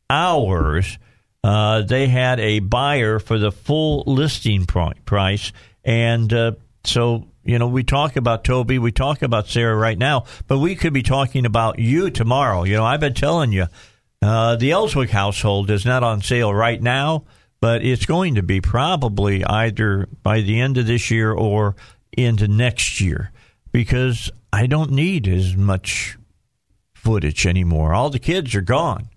hours, 0.09 0.97
uh, 1.45 1.83
they 1.83 2.07
had 2.07 2.39
a 2.39 2.57
buyer 2.57 3.19
for 3.19 3.37
the 3.37 3.51
full 3.51 4.03
listing 4.07 4.65
price. 4.65 5.51
And 5.83 6.33
uh, 6.33 6.53
so, 6.83 7.27
you 7.43 7.59
know, 7.59 7.67
we 7.67 7.83
talk 7.83 8.15
about 8.15 8.43
Toby, 8.43 8.79
we 8.79 8.91
talk 8.91 9.21
about 9.21 9.47
Sarah 9.47 9.75
right 9.75 9.97
now, 9.97 10.25
but 10.47 10.57
we 10.57 10.75
could 10.75 10.91
be 10.91 11.03
talking 11.03 11.45
about 11.45 11.77
you 11.77 12.09
tomorrow. 12.09 12.63
You 12.63 12.77
know, 12.77 12.83
I've 12.83 12.99
been 12.99 13.13
telling 13.13 13.51
you, 13.51 13.67
uh, 14.23 14.55
the 14.55 14.71
Elswick 14.71 15.11
household 15.11 15.69
is 15.69 15.85
not 15.85 16.01
on 16.01 16.23
sale 16.23 16.51
right 16.51 16.81
now, 16.81 17.25
but 17.61 17.85
it's 17.85 18.07
going 18.07 18.33
to 18.33 18.41
be 18.41 18.59
probably 18.59 19.45
either 19.45 20.09
by 20.23 20.41
the 20.41 20.59
end 20.59 20.79
of 20.79 20.87
this 20.87 21.11
year 21.11 21.31
or 21.31 21.75
into 22.17 22.47
next 22.47 22.99
year 22.99 23.31
because 23.71 24.31
I 24.51 24.65
don't 24.65 24.89
need 24.89 25.27
as 25.27 25.55
much 25.55 26.17
footage 26.95 27.45
anymore. 27.45 27.93
All 27.93 28.09
the 28.09 28.17
kids 28.17 28.55
are 28.55 28.61
gone. 28.61 29.09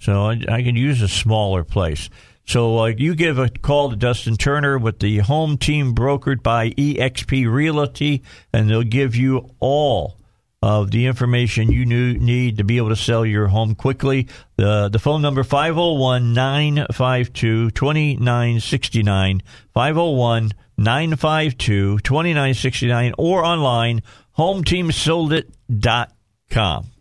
So 0.00 0.26
I, 0.26 0.40
I, 0.48 0.62
can 0.62 0.76
use 0.76 1.00
a 1.00 1.08
smaller 1.08 1.64
place. 1.64 2.10
So 2.46 2.80
uh, 2.80 2.86
you 2.86 3.14
give 3.14 3.38
a 3.38 3.48
call 3.48 3.90
to 3.90 3.96
Dustin 3.96 4.36
Turner 4.36 4.78
with 4.78 4.98
the 4.98 5.18
home 5.18 5.56
team 5.56 5.94
brokered 5.94 6.42
by 6.42 6.70
eXp 6.70 7.50
Realty, 7.50 8.22
and 8.52 8.68
they'll 8.68 8.82
give 8.82 9.16
you 9.16 9.48
all 9.60 10.18
of 10.62 10.90
the 10.92 11.06
information 11.06 11.72
you 11.72 11.86
need 11.86 12.58
to 12.58 12.64
be 12.64 12.76
able 12.76 12.90
to 12.90 12.96
sell 12.96 13.26
your 13.26 13.48
home 13.48 13.74
quickly. 13.74 14.28
The, 14.56 14.88
the 14.88 15.00
phone 15.00 15.22
number 15.22 15.42
501 15.42 16.32
952 16.32 17.72
2969, 17.72 19.42
501 19.74 20.52
952 20.78 21.98
2969, 21.98 23.14
or 23.18 23.44
online, 23.44 24.02
hometeamsoldit.com. 24.38 26.91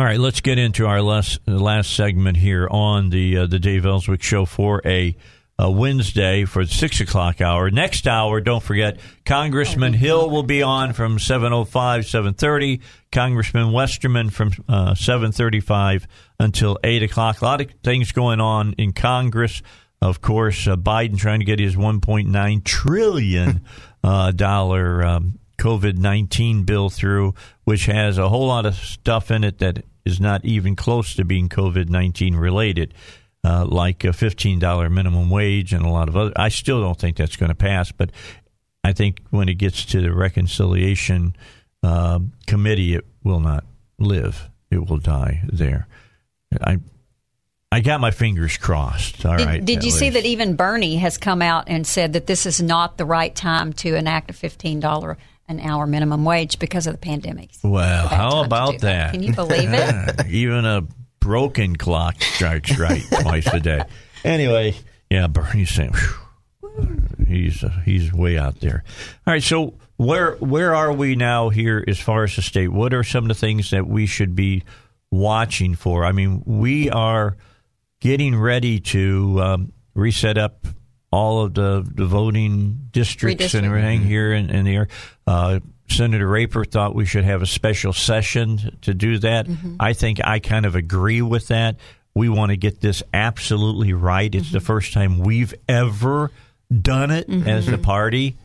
All 0.00 0.06
right, 0.06 0.18
let's 0.18 0.40
get 0.40 0.58
into 0.58 0.86
our 0.86 1.02
last 1.02 1.46
last 1.46 1.94
segment 1.94 2.38
here 2.38 2.66
on 2.70 3.10
the 3.10 3.36
uh, 3.36 3.46
the 3.46 3.58
Dave 3.58 3.84
Elswick 3.84 4.22
Show 4.22 4.46
for 4.46 4.80
a, 4.86 5.14
a, 5.58 5.70
Wednesday 5.70 6.46
for 6.46 6.64
the 6.64 6.72
six 6.72 7.02
o'clock 7.02 7.42
hour. 7.42 7.70
Next 7.70 8.08
hour, 8.08 8.40
don't 8.40 8.62
forget 8.62 8.98
Congressman 9.26 9.92
Hill 9.92 10.30
will 10.30 10.42
be 10.42 10.62
on 10.62 10.94
from 10.94 11.18
seven 11.18 11.52
oh 11.52 11.66
five 11.66 12.06
seven 12.06 12.32
thirty. 12.32 12.80
Congressman 13.12 13.72
Westerman 13.72 14.30
from 14.30 14.52
uh, 14.70 14.94
seven 14.94 15.32
thirty 15.32 15.60
five 15.60 16.08
until 16.38 16.78
eight 16.82 17.02
o'clock. 17.02 17.42
A 17.42 17.44
lot 17.44 17.60
of 17.60 17.70
things 17.84 18.10
going 18.10 18.40
on 18.40 18.72
in 18.78 18.94
Congress. 18.94 19.60
Of 20.00 20.22
course, 20.22 20.66
uh, 20.66 20.76
Biden 20.76 21.18
trying 21.18 21.40
to 21.40 21.44
get 21.44 21.58
his 21.58 21.76
one 21.76 22.00
point 22.00 22.26
nine 22.26 22.62
trillion 22.62 23.66
uh, 24.02 24.30
dollar 24.30 25.04
um, 25.04 25.38
COVID 25.58 25.98
19 25.98 26.62
bill 26.62 26.88
through, 26.88 27.34
which 27.64 27.84
has 27.84 28.16
a 28.16 28.30
whole 28.30 28.46
lot 28.46 28.64
of 28.64 28.74
stuff 28.74 29.30
in 29.30 29.44
it 29.44 29.58
that 29.58 29.84
is 30.04 30.20
not 30.20 30.44
even 30.44 30.76
close 30.76 31.14
to 31.14 31.24
being 31.24 31.48
COVID 31.48 31.88
19 31.88 32.36
related. 32.36 32.94
Uh, 33.42 33.64
like 33.64 34.04
a 34.04 34.08
$15 34.08 34.92
minimum 34.92 35.30
wage 35.30 35.72
and 35.72 35.82
a 35.82 35.88
lot 35.88 36.10
of 36.10 36.16
other. 36.16 36.30
I 36.36 36.50
still 36.50 36.82
don't 36.82 36.98
think 36.98 37.16
that's 37.16 37.36
going 37.36 37.48
to 37.48 37.54
pass, 37.54 37.90
but 37.90 38.10
I 38.84 38.92
think 38.92 39.20
when 39.30 39.48
it 39.48 39.54
gets 39.54 39.86
to 39.86 40.02
the 40.02 40.12
reconciliation 40.12 41.34
uh, 41.82 42.20
committee, 42.46 42.94
it 42.94 43.06
will 43.24 43.40
not 43.40 43.64
live. 43.98 44.50
It 44.70 44.88
will 44.88 44.98
die 44.98 45.42
there. 45.50 45.86
I 46.60 46.80
I 47.72 47.80
got 47.80 48.00
my 48.00 48.10
fingers 48.10 48.56
crossed. 48.56 49.24
All 49.24 49.36
did, 49.36 49.46
right. 49.46 49.64
Did 49.64 49.84
you 49.84 49.90
least. 49.90 49.98
see 49.98 50.10
that 50.10 50.26
even 50.26 50.56
Bernie 50.56 50.96
has 50.96 51.18
come 51.18 51.40
out 51.40 51.64
and 51.68 51.86
said 51.86 52.14
that 52.14 52.26
this 52.26 52.44
is 52.44 52.60
not 52.60 52.98
the 52.98 53.04
right 53.04 53.34
time 53.34 53.72
to 53.74 53.94
enact 53.94 54.30
a 54.30 54.32
fifteen 54.32 54.80
dollar 54.80 55.18
an 55.50 55.60
hour 55.60 55.86
minimum 55.86 56.24
wage 56.24 56.58
because 56.58 56.86
of 56.86 56.94
the 56.94 56.98
pandemic. 56.98 57.50
Well, 57.62 58.06
how 58.06 58.42
about 58.44 58.80
that? 58.80 58.80
that? 58.80 59.12
Can 59.12 59.22
you 59.22 59.34
believe 59.34 59.70
it? 59.72 60.26
Even 60.28 60.64
a 60.64 60.86
broken 61.18 61.76
clock 61.76 62.22
strikes 62.22 62.78
right 62.78 63.02
twice 63.20 63.46
a 63.52 63.60
day. 63.60 63.82
Anyway, 64.24 64.76
yeah, 65.10 65.26
Bernie's 65.26 65.70
saying 65.70 65.94
he's 67.26 67.64
uh, 67.64 67.70
he's 67.84 68.12
way 68.12 68.38
out 68.38 68.60
there. 68.60 68.84
All 69.26 69.34
right, 69.34 69.42
so 69.42 69.74
where 69.96 70.36
where 70.36 70.74
are 70.74 70.92
we 70.92 71.16
now 71.16 71.48
here 71.48 71.84
as 71.86 71.98
far 71.98 72.24
as 72.24 72.36
the 72.36 72.42
state? 72.42 72.68
What 72.68 72.94
are 72.94 73.02
some 73.02 73.24
of 73.24 73.28
the 73.28 73.34
things 73.34 73.70
that 73.70 73.86
we 73.86 74.06
should 74.06 74.36
be 74.36 74.62
watching 75.10 75.74
for? 75.74 76.04
I 76.04 76.12
mean, 76.12 76.42
we 76.46 76.90
are 76.90 77.36
getting 78.00 78.38
ready 78.38 78.78
to 78.80 79.40
um, 79.42 79.72
reset 79.94 80.38
up 80.38 80.66
all 81.10 81.44
of 81.44 81.54
the, 81.54 81.86
the 81.94 82.06
voting 82.06 82.88
districts 82.92 83.54
and 83.54 83.66
everything 83.66 84.02
here 84.02 84.32
in, 84.32 84.50
in 84.50 84.64
the 84.64 84.74
area. 84.74 84.88
Uh, 85.26 85.60
Senator 85.88 86.26
Rapert 86.26 86.70
thought 86.70 86.94
we 86.94 87.04
should 87.04 87.24
have 87.24 87.42
a 87.42 87.46
special 87.46 87.92
session 87.92 88.78
to 88.82 88.94
do 88.94 89.18
that. 89.18 89.46
Mm-hmm. 89.46 89.76
I 89.80 89.92
think 89.92 90.20
I 90.24 90.38
kind 90.38 90.64
of 90.64 90.76
agree 90.76 91.20
with 91.22 91.48
that. 91.48 91.76
We 92.14 92.28
want 92.28 92.50
to 92.50 92.56
get 92.56 92.80
this 92.80 93.02
absolutely 93.12 93.92
right. 93.92 94.32
It's 94.32 94.46
mm-hmm. 94.46 94.54
the 94.54 94.60
first 94.60 94.92
time 94.92 95.18
we've 95.18 95.54
ever 95.68 96.30
done 96.70 97.10
it 97.10 97.28
mm-hmm. 97.28 97.48
as 97.48 97.68
a 97.68 97.78
party. 97.78 98.36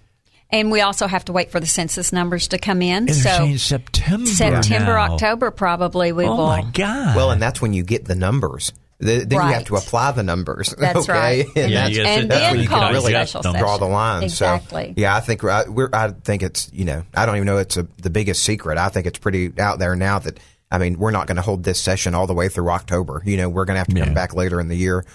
And 0.49 0.71
we 0.71 0.81
also 0.81 1.07
have 1.07 1.25
to 1.25 1.33
wait 1.33 1.51
for 1.51 1.59
the 1.59 1.67
census 1.67 2.13
numbers 2.13 2.47
to 2.49 2.57
come 2.57 2.81
in. 2.81 3.09
And 3.09 3.15
so 3.15 3.55
September, 3.57 4.27
September, 4.27 4.93
now. 4.93 5.13
October, 5.13 5.51
probably 5.51 6.11
we 6.11 6.25
oh 6.25 6.35
will. 6.35 6.43
Oh 6.43 6.47
my 6.47 6.63
god! 6.71 7.15
Well, 7.15 7.31
and 7.31 7.41
that's 7.41 7.61
when 7.61 7.73
you 7.73 7.83
get 7.83 8.05
the 8.05 8.15
numbers. 8.15 8.71
Then 8.99 9.27
right. 9.29 9.47
you 9.47 9.53
have 9.53 9.65
to 9.65 9.75
apply 9.75 10.11
the 10.11 10.23
numbers. 10.23 10.73
That's 10.77 10.97
okay? 11.09 11.11
right. 11.11 11.45
And 11.55 11.71
yeah, 11.71 11.87
that's, 11.87 11.97
and 11.97 12.31
that's 12.31 12.41
then 12.41 12.53
when 12.53 12.63
you 12.63 12.69
can 12.69 12.93
really 12.93 13.13
draw 13.13 13.77
the 13.77 13.85
line. 13.85 14.23
Exactly. 14.23 14.87
So, 14.87 14.93
yeah, 14.97 15.15
I 15.15 15.19
think 15.19 15.43
uh, 15.43 15.65
we're, 15.67 15.89
I 15.91 16.11
think 16.11 16.43
it's 16.43 16.71
you 16.73 16.85
know 16.85 17.03
I 17.13 17.25
don't 17.25 17.35
even 17.35 17.45
know 17.45 17.57
it's 17.57 17.77
a, 17.77 17.87
the 17.97 18.09
biggest 18.09 18.43
secret. 18.43 18.77
I 18.77 18.89
think 18.89 19.05
it's 19.05 19.19
pretty 19.19 19.53
out 19.59 19.79
there 19.79 19.95
now 19.95 20.19
that 20.19 20.39
I 20.71 20.77
mean 20.77 20.97
we're 20.97 21.11
not 21.11 21.27
going 21.27 21.35
to 21.37 21.41
hold 21.41 21.63
this 21.63 21.79
session 21.79 22.15
all 22.15 22.27
the 22.27 22.33
way 22.33 22.47
through 22.47 22.69
October. 22.69 23.21
You 23.25 23.37
know 23.37 23.49
we're 23.49 23.65
going 23.65 23.75
to 23.75 23.79
have 23.79 23.87
to 23.87 23.99
come 23.99 24.13
back 24.13 24.33
later 24.33 24.59
in 24.61 24.69
the 24.69 24.77
year 24.77 25.05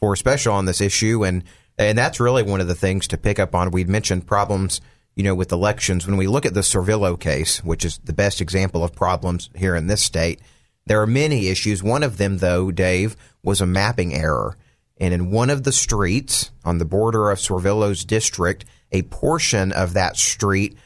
for 0.00 0.14
a 0.14 0.16
special 0.16 0.54
on 0.54 0.64
this 0.64 0.80
issue, 0.80 1.24
and 1.24 1.44
and 1.78 1.96
that's 1.96 2.18
really 2.18 2.42
one 2.42 2.60
of 2.60 2.66
the 2.66 2.74
things 2.74 3.06
to 3.08 3.16
pick 3.16 3.38
up 3.38 3.54
on. 3.54 3.70
We'd 3.70 3.88
mentioned 3.88 4.26
problems 4.26 4.80
you 5.14 5.24
know, 5.24 5.34
with 5.34 5.50
elections, 5.50 6.06
when 6.06 6.16
we 6.16 6.28
look 6.28 6.46
at 6.46 6.54
the 6.54 6.60
Servillo 6.60 7.18
case, 7.18 7.64
which 7.64 7.84
is 7.84 7.98
the 8.04 8.12
best 8.12 8.40
example 8.40 8.84
of 8.84 8.94
problems 8.94 9.50
here 9.52 9.74
in 9.74 9.88
this 9.88 10.00
state, 10.00 10.40
there 10.88 11.00
are 11.00 11.06
many 11.06 11.48
issues. 11.48 11.82
One 11.82 12.02
of 12.02 12.16
them, 12.16 12.38
though, 12.38 12.70
Dave, 12.70 13.16
was 13.42 13.60
a 13.60 13.66
mapping 13.66 14.14
error. 14.14 14.56
And 15.00 15.14
in 15.14 15.30
one 15.30 15.50
of 15.50 15.62
the 15.62 15.72
streets 15.72 16.50
on 16.64 16.78
the 16.78 16.84
border 16.84 17.30
of 17.30 17.38
Servillo's 17.38 18.04
district, 18.04 18.64
a 18.90 19.02
portion 19.02 19.70
of 19.72 19.94
that 19.94 20.16
street 20.16 20.76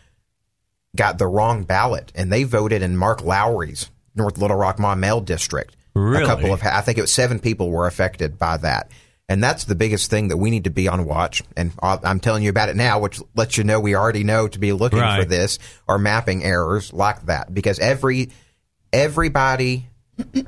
got 0.95 1.19
the 1.19 1.27
wrong 1.27 1.65
ballot, 1.65 2.13
and 2.15 2.31
they 2.31 2.45
voted 2.45 2.83
in 2.83 2.97
Mark 2.97 3.23
Lowery's 3.23 3.91
North 4.15 4.37
Little 4.37 4.57
Rock 4.57 4.77
Maumelle 4.77 5.25
district. 5.25 5.77
Really? 5.95 6.23
A 6.23 6.27
couple 6.27 6.53
of, 6.53 6.63
I 6.63 6.81
think 6.83 6.99
it 6.99 7.03
was 7.03 7.13
seven 7.13 7.39
people 7.39 7.71
were 7.71 7.87
affected 7.87 8.39
by 8.39 8.59
that. 8.59 8.91
And 9.29 9.43
that's 9.43 9.65
the 9.65 9.75
biggest 9.75 10.11
thing 10.11 10.29
that 10.29 10.37
we 10.37 10.51
need 10.51 10.65
to 10.65 10.71
be 10.71 10.89
on 10.89 11.07
watch. 11.07 11.43
And 11.57 11.73
I'm 11.81 12.21
telling 12.21 12.43
you 12.43 12.51
about 12.51 12.69
it 12.69 12.77
now, 12.77 12.99
which 12.99 13.21
lets 13.35 13.57
you 13.57 13.65
know 13.65 13.81
we 13.81 13.95
already 13.95 14.25
know 14.25 14.49
to 14.49 14.59
be 14.59 14.73
looking 14.73 14.99
right. 14.99 15.23
for 15.23 15.27
this 15.27 15.59
or 15.89 15.99
mapping 15.99 16.45
errors 16.45 16.93
like 16.93 17.25
that. 17.27 17.55
Because 17.55 17.79
every, 17.79 18.31
everybody, 18.93 19.89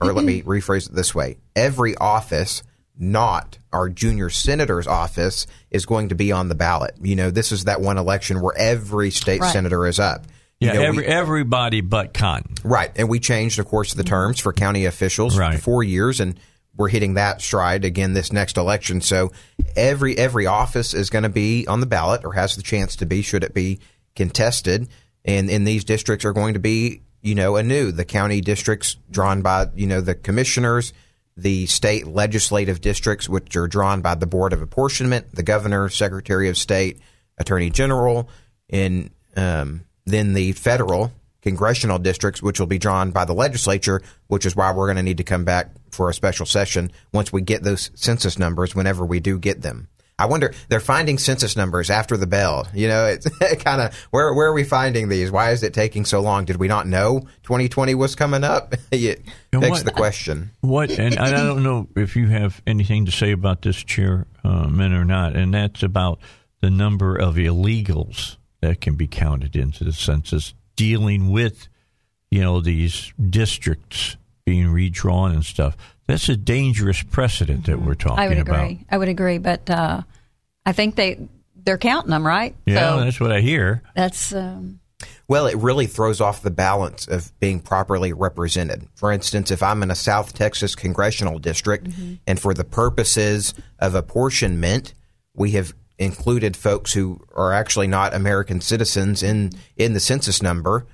or 0.01 0.12
let 0.12 0.25
me 0.25 0.43
rephrase 0.43 0.89
it 0.89 0.95
this 0.95 1.15
way 1.15 1.39
every 1.57 1.97
office, 1.97 2.62
not 2.99 3.59
our 3.73 3.89
junior 3.89 4.31
senator's 4.31 4.87
office, 4.87 5.47
is 5.71 5.87
going 5.87 6.11
to 6.11 6.15
be 6.15 6.33
on 6.33 6.49
the 6.49 6.55
ballot. 6.55 6.95
You 7.01 7.17
know, 7.17 7.31
this 7.31 7.53
is 7.53 7.65
that 7.65 7.81
one 7.81 7.99
election 7.99 8.41
where 8.41 8.57
every 8.57 9.11
state 9.11 9.41
right. 9.41 9.53
senator 9.53 9.87
is 9.87 9.99
up. 9.99 10.27
Yeah, 10.61 10.75
you 10.75 10.79
know, 10.79 10.85
every, 10.87 11.03
we, 11.03 11.07
everybody 11.07 11.81
but 11.81 12.15
Cotton. 12.15 12.55
Right. 12.62 12.91
And 12.97 13.09
we 13.09 13.19
changed, 13.21 13.59
of 13.59 13.67
course, 13.67 13.95
the 13.95 14.05
terms 14.05 14.39
for 14.41 14.53
county 14.53 14.85
officials 14.87 15.37
right. 15.37 15.57
for 15.57 15.61
four 15.61 15.83
years. 15.83 16.21
And 16.21 16.39
we're 16.77 16.89
hitting 16.89 17.15
that 17.15 17.41
stride 17.41 17.85
again 17.85 18.15
this 18.15 18.33
next 18.33 18.57
election. 18.57 19.01
So 19.01 19.33
every 19.77 20.17
every 20.17 20.47
office 20.47 20.95
is 20.95 21.11
going 21.11 21.25
to 21.25 21.29
be 21.29 21.67
on 21.67 21.81
the 21.81 21.87
ballot 21.87 22.25
or 22.25 22.33
has 22.33 22.57
the 22.57 22.62
chance 22.62 22.97
to 22.97 23.07
be 23.07 23.23
should 23.23 23.45
it 23.45 23.55
be 23.55 23.81
contested. 24.17 24.89
And 25.25 25.49
in 25.51 25.65
these 25.65 25.85
districts 25.85 26.25
are 26.25 26.33
going 26.33 26.55
to 26.55 26.61
be, 26.61 27.01
you 27.25 27.35
know, 27.35 27.57
anew 27.57 27.91
the 27.91 28.05
county 28.05 28.43
districts 28.43 28.97
drawn 29.11 29.41
by, 29.41 29.66
you 29.75 29.87
know, 29.87 30.03
the 30.03 30.14
commissioners, 30.14 30.93
the 31.39 31.64
state 31.66 32.07
legislative 32.07 32.83
districts, 32.83 33.29
which 33.29 33.57
are 33.57 33.66
drawn 33.66 34.03
by 34.03 34.14
the 34.14 34.27
Board 34.27 34.53
of 34.53 34.61
Apportionment, 34.61 35.35
the 35.35 35.43
governor, 35.43 35.89
Secretary 35.89 36.51
of 36.51 36.59
State, 36.59 37.01
Attorney 37.39 37.70
General, 37.70 38.29
and 38.68 39.11
um, 39.37 39.85
then 40.05 40.35
the 40.35 40.53
federal 40.53 41.12
congressional 41.41 41.99
districts, 41.99 42.43
which 42.43 42.61
will 42.61 42.66
be 42.66 42.79
drawn 42.79 43.11
by 43.11 43.25
the 43.25 43.35
legislature, 43.35 44.03
which 44.27 44.45
is 44.45 44.55
why 44.55 44.72
we're 44.72 44.87
going 44.87 44.97
to 44.97 45.03
need 45.03 45.18
to 45.18 45.25
come 45.25 45.45
back 45.45 45.70
for 45.91 46.11
a 46.11 46.14
special 46.14 46.47
session 46.47 46.93
once 47.12 47.33
we 47.33 47.41
get 47.41 47.62
those 47.62 47.91
census 47.95 48.39
numbers, 48.39 48.75
whenever 48.75 49.05
we 49.05 49.18
do 49.18 49.39
get 49.39 49.62
them. 49.62 49.89
I 50.17 50.27
wonder 50.27 50.55
they're 50.69 50.79
finding 50.79 51.19
census 51.19 51.57
numbers 51.57 51.91
after 51.91 52.17
the 52.17 52.27
bell. 52.27 52.69
You 52.73 52.87
know, 52.87 53.07
it's 53.07 53.29
kind 53.65 53.81
of 53.81 53.95
where 54.11 54.33
where 54.33 54.49
are 54.49 54.53
we 54.53 54.65
finding 54.65 55.09
these? 55.09 55.31
Why 55.31 55.51
is 55.51 55.62
it 55.62 55.75
taking 55.75 56.05
so 56.05 56.21
long? 56.21 56.45
Did 56.45 56.57
we 56.57 56.69
not 56.69 56.87
know 56.87 57.21
2020 57.43 57.95
was 57.95 58.15
coming 58.15 58.45
up? 58.45 58.75
it 58.93 59.25
begs 59.51 59.71
what, 59.71 59.85
the 59.85 59.91
question. 59.91 60.51
What 60.61 60.91
and 60.91 61.19
I 61.19 61.31
don't 61.31 61.65
know 61.65 61.89
if 61.97 62.15
you 62.15 62.29
have 62.29 62.62
anything 62.67 63.07
to 63.07 63.12
say 63.12 63.33
about 63.33 63.62
this 63.62 63.77
chairman 63.77 64.27
uh, 64.45 64.99
or 64.99 65.05
not, 65.05 65.35
and 65.35 65.53
that's 65.53 65.83
about 65.83 66.21
the 66.61 66.71
number 66.71 67.17
of 67.17 67.35
illegals 67.35 68.37
that 68.61 68.81
can 68.81 68.95
be 68.95 69.07
counted 69.07 69.57
into 69.57 69.85
the 69.85 69.93
census 69.93 70.55
dealing 70.77 71.31
with, 71.31 71.69
you 72.31 72.41
know, 72.41 72.61
these 72.61 73.12
districts 73.31 74.17
being 74.47 74.69
redrawn 74.69 75.33
and 75.33 75.45
stuff. 75.45 75.77
That's 76.07 76.29
a 76.29 76.37
dangerous 76.37 77.03
precedent 77.03 77.67
that 77.67 77.81
we're 77.81 77.95
talking 77.95 78.19
I 78.19 78.29
would 78.29 78.39
about. 78.39 78.63
agree. 78.63 78.87
I 78.91 78.99
would 78.99 79.09
agree, 79.09 79.39
but 79.39 79.69
uh, 79.71 80.03
I 80.67 80.73
think 80.73 80.97
they 80.97 81.29
they're 81.57 81.79
counting 81.79 82.11
them, 82.11 82.27
right? 82.27 82.55
Yeah, 82.67 82.91
so 82.91 83.05
that's 83.05 83.21
what 83.21 83.33
I 83.33 83.41
hear. 83.41 83.83
that's 83.95 84.35
um, 84.35 84.81
Well, 85.27 85.47
it 85.47 85.57
really 85.57 85.87
throws 85.87 86.21
off 86.21 86.43
the 86.43 86.51
balance 86.51 87.09
of 87.09 87.33
being 87.41 87.61
properly 87.61 88.13
represented. 88.13 88.87
For 88.95 89.11
instance, 89.11 89.51
if 89.51 89.63
I'm 89.63 89.83
in 89.83 89.91
a 89.91 89.95
South 89.95 90.35
Texas 90.35 90.75
congressional 90.75 91.39
district, 91.39 91.89
and 92.27 92.39
for 92.39 92.53
the 92.53 92.65
purposes 92.65 93.55
of 93.79 93.95
apportionment, 93.95 94.93
we 95.35 95.53
have 95.53 95.75
included 95.99 96.57
folks 96.57 96.93
who 96.93 97.21
are 97.35 97.53
actually 97.53 97.87
not 97.87 98.15
American 98.15 98.61
citizens 98.61 99.23
in 99.23 99.53
in 99.77 99.95
the 99.95 100.01
census 100.01 100.43
number. 100.43 100.87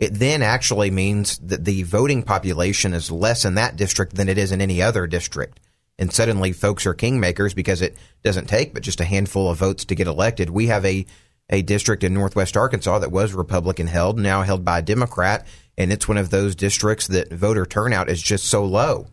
It 0.00 0.14
then 0.14 0.42
actually 0.42 0.90
means 0.90 1.38
that 1.38 1.66
the 1.66 1.82
voting 1.82 2.22
population 2.22 2.94
is 2.94 3.10
less 3.10 3.44
in 3.44 3.54
that 3.56 3.76
district 3.76 4.16
than 4.16 4.30
it 4.30 4.38
is 4.38 4.50
in 4.50 4.62
any 4.62 4.80
other 4.80 5.06
district. 5.06 5.60
And 5.98 6.10
suddenly 6.10 6.52
folks 6.52 6.86
are 6.86 6.94
kingmakers 6.94 7.54
because 7.54 7.82
it 7.82 7.98
doesn't 8.24 8.48
take 8.48 8.72
but 8.72 8.82
just 8.82 9.02
a 9.02 9.04
handful 9.04 9.50
of 9.50 9.58
votes 9.58 9.84
to 9.84 9.94
get 9.94 10.06
elected. 10.06 10.48
We 10.48 10.68
have 10.68 10.86
a 10.86 11.06
a 11.50 11.62
district 11.62 12.04
in 12.04 12.14
northwest 12.14 12.56
Arkansas 12.56 13.00
that 13.00 13.10
was 13.10 13.34
Republican 13.34 13.88
held, 13.88 14.18
now 14.18 14.42
held 14.42 14.64
by 14.64 14.78
a 14.78 14.82
Democrat, 14.82 15.46
and 15.76 15.92
it's 15.92 16.06
one 16.06 16.16
of 16.16 16.30
those 16.30 16.54
districts 16.54 17.08
that 17.08 17.32
voter 17.32 17.66
turnout 17.66 18.08
is 18.08 18.22
just 18.22 18.44
so 18.44 18.64
low. 18.64 19.08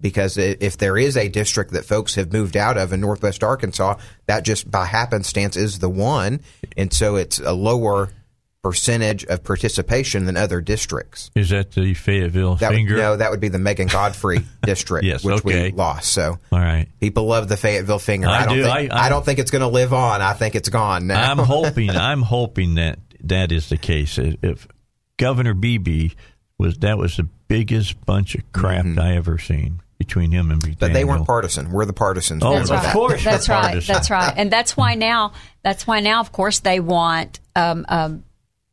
Because 0.00 0.38
if 0.38 0.78
there 0.78 0.96
is 0.96 1.16
a 1.16 1.28
district 1.28 1.72
that 1.72 1.84
folks 1.84 2.16
have 2.16 2.32
moved 2.32 2.56
out 2.56 2.78
of 2.78 2.92
in 2.92 3.00
northwest 3.00 3.44
Arkansas, 3.44 3.98
that 4.26 4.42
just 4.42 4.68
by 4.68 4.86
happenstance 4.86 5.56
is 5.56 5.78
the 5.78 5.90
one, 5.90 6.40
and 6.76 6.92
so 6.92 7.16
it's 7.16 7.38
a 7.38 7.52
lower 7.52 8.10
percentage 8.62 9.24
of 9.24 9.42
participation 9.42 10.24
than 10.24 10.36
other 10.36 10.60
districts. 10.60 11.30
Is 11.34 11.50
that 11.50 11.72
the 11.72 11.94
Fayetteville 11.94 12.54
That 12.56 12.70
would, 12.70 12.76
finger? 12.76 12.96
no, 12.96 13.16
that 13.16 13.30
would 13.32 13.40
be 13.40 13.48
the 13.48 13.58
Megan 13.58 13.88
Godfrey 13.88 14.44
district, 14.62 15.04
Yes, 15.04 15.24
which 15.24 15.44
okay. 15.44 15.70
we 15.70 15.76
lost. 15.76 16.12
So 16.12 16.38
All 16.52 16.58
right. 16.58 16.86
people 17.00 17.24
love 17.26 17.48
the 17.48 17.56
Fayetteville 17.56 17.98
finger. 17.98 18.28
I 18.28 18.46
don't 18.46 18.56
do. 18.56 18.62
think 18.64 18.92
I- 18.92 19.06
I- 19.06 19.08
don't 19.08 19.24
think 19.24 19.40
it's 19.40 19.50
going 19.50 19.62
to 19.62 19.68
live 19.68 19.92
on. 19.92 20.22
I 20.22 20.32
think 20.32 20.54
it's 20.54 20.68
gone 20.68 21.08
now. 21.08 21.30
I'm 21.32 21.38
hoping. 21.38 21.90
I'm 21.96 22.22
hoping 22.22 22.76
that 22.76 23.00
that 23.24 23.50
is 23.50 23.68
the 23.68 23.76
case. 23.78 24.16
If 24.18 24.68
Governor 25.16 25.54
Beebe 25.54 26.10
was, 26.58 26.78
that 26.78 26.98
was 26.98 27.16
the 27.16 27.28
biggest 27.48 28.04
bunch 28.06 28.36
of 28.36 28.50
crap 28.52 28.86
I 28.96 29.16
ever 29.16 29.38
seen 29.38 29.80
between 29.98 30.30
him 30.30 30.50
and 30.52 30.60
Mm-hmm. 30.62 30.72
but 30.78 30.92
they 30.92 31.04
weren't 31.04 31.26
partisan. 31.26 31.70
We're 31.72 31.84
the 31.84 31.92
partisans. 31.92 32.42
Oh, 32.44 32.54
That's 32.54 32.70
know 32.70 32.76
of 32.76 32.80
right. 32.82 32.86
that. 32.86 32.92
course 32.94 33.24
That's 33.24 33.48
right. 33.48 33.62
partisan. 33.62 33.92
That's 33.92 34.10
right. 34.10 34.34
And 34.36 34.50
that's 34.52 34.76
why 34.76 34.94
now. 34.94 35.32
That's 35.64 35.84
why 35.86 35.98
now, 36.00 36.20
of 36.20 36.30
course, 36.32 36.60
they 36.60 36.78
want 36.80 37.38
um, 37.56 37.84
um, 37.88 38.24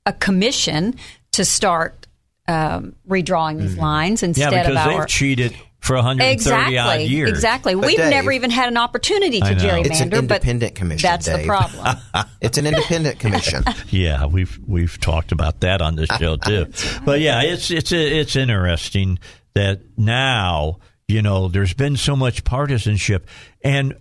a 0.05 0.13
commission 0.13 0.95
to 1.33 1.45
start 1.45 2.07
um, 2.47 2.95
redrawing 3.07 3.59
these 3.59 3.77
lines 3.77 4.21
Yeah, 4.21 4.29
instead 4.29 4.49
because 4.51 4.67
of 4.71 4.77
our 4.77 4.99
they've 5.01 5.07
cheated 5.07 5.55
for 5.79 5.95
130 5.95 6.33
exactly 6.33 6.77
odd 6.77 7.01
years. 7.01 7.29
exactly. 7.29 7.73
But 7.75 7.85
We've 7.85 7.97
Dave- 7.97 8.09
never 8.09 8.31
even 8.31 8.49
had 8.49 8.67
an 8.67 8.75
opportunity 8.77 9.39
to 9.39 9.45
gerrymander. 9.45 9.85
It's 9.85 10.01
an 10.01 10.09
but 10.09 10.19
independent 10.19 10.75
commission, 10.75 11.07
That's 11.07 11.25
the 11.27 11.43
problem. 11.45 11.97
It's 12.41 12.57
an 12.57 12.65
independent 12.67 13.19
commission. 13.19 13.63
Yeah, 13.89 14.25
we've 14.25 14.59
we've 14.67 14.99
talked 14.99 15.31
about 15.31 15.59
that 15.61 15.81
on 15.81 15.95
this 15.95 16.09
show 16.19 16.35
too. 16.37 16.67
But 17.05 17.21
yeah, 17.21 17.43
it's 17.43 17.69
it's 17.71 17.91
it's 17.91 18.35
interesting 18.35 19.19
that 19.53 19.81
now 19.97 20.79
you 21.07 21.21
know 21.21 21.47
there's 21.47 21.73
been 21.73 21.97
so 21.97 22.15
much 22.15 22.43
partisanship, 22.43 23.27
and 23.63 23.95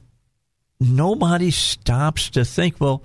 nobody 0.81 1.51
stops 1.51 2.31
to 2.31 2.45
think, 2.45 2.81
well, 2.81 3.03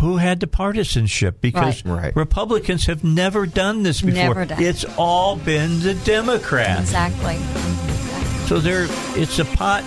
who 0.00 0.16
had 0.16 0.40
the 0.40 0.46
partisanship? 0.46 1.40
Because 1.40 1.84
Right. 1.84 2.02
Right. 2.04 2.16
Republicans 2.16 2.86
have 2.86 3.04
never 3.04 3.46
done 3.46 3.82
this 3.82 4.00
before. 4.00 4.12
Never 4.34 4.44
done. 4.46 4.62
It's 4.62 4.84
all 4.96 5.36
been 5.36 5.80
the 5.80 5.94
Democrats. 5.94 6.80
exactly. 6.80 7.36
So 8.46 8.58
they're 8.58 8.86
it's 9.16 9.38
a 9.38 9.44
pot 9.44 9.84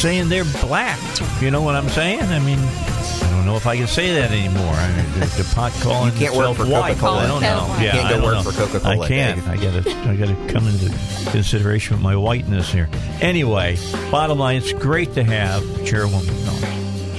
saying 0.00 0.28
they're 0.28 0.44
black. 0.62 0.98
You 1.40 1.50
know 1.50 1.62
what 1.62 1.74
I'm 1.74 1.88
saying? 1.90 2.20
I 2.22 2.38
mean, 2.40 2.58
I 2.58 3.30
don't 3.30 3.46
know 3.46 3.56
if 3.56 3.66
I 3.66 3.76
can 3.76 3.86
say 3.86 4.12
that 4.14 4.30
anymore. 4.32 4.74
I 4.74 4.88
mean, 4.96 5.20
the, 5.20 5.26
the 5.42 5.52
pot 5.54 5.72
calling 5.80 6.12
You 6.14 6.18
can't 6.18 6.34
work 6.36 6.56
for 6.56 6.66
white. 6.66 6.96
Coca-Cola. 6.98 7.18
I 7.24 7.26
don't 7.28 7.40
know. 7.42 7.76
You 7.78 7.84
Yeah, 7.84 7.92
can't 7.92 8.20
go 8.20 8.24
work 8.24 8.44
know. 8.44 8.50
for 8.50 8.58
Coca-Cola, 8.66 9.04
I 9.04 9.08
can't. 9.08 9.46
I 9.46 9.56
gotta 9.56 9.90
I 10.08 10.16
gotta 10.16 10.34
come 10.52 10.66
into 10.66 10.88
consideration 11.30 11.96
with 11.96 12.02
my 12.02 12.16
whiteness 12.16 12.72
here. 12.72 12.88
Anyway, 13.20 13.76
bottom 14.10 14.38
line, 14.38 14.56
it's 14.56 14.72
great 14.72 15.14
to 15.14 15.22
have 15.24 15.62
chairwoman. 15.86 16.26
No, 16.44 16.52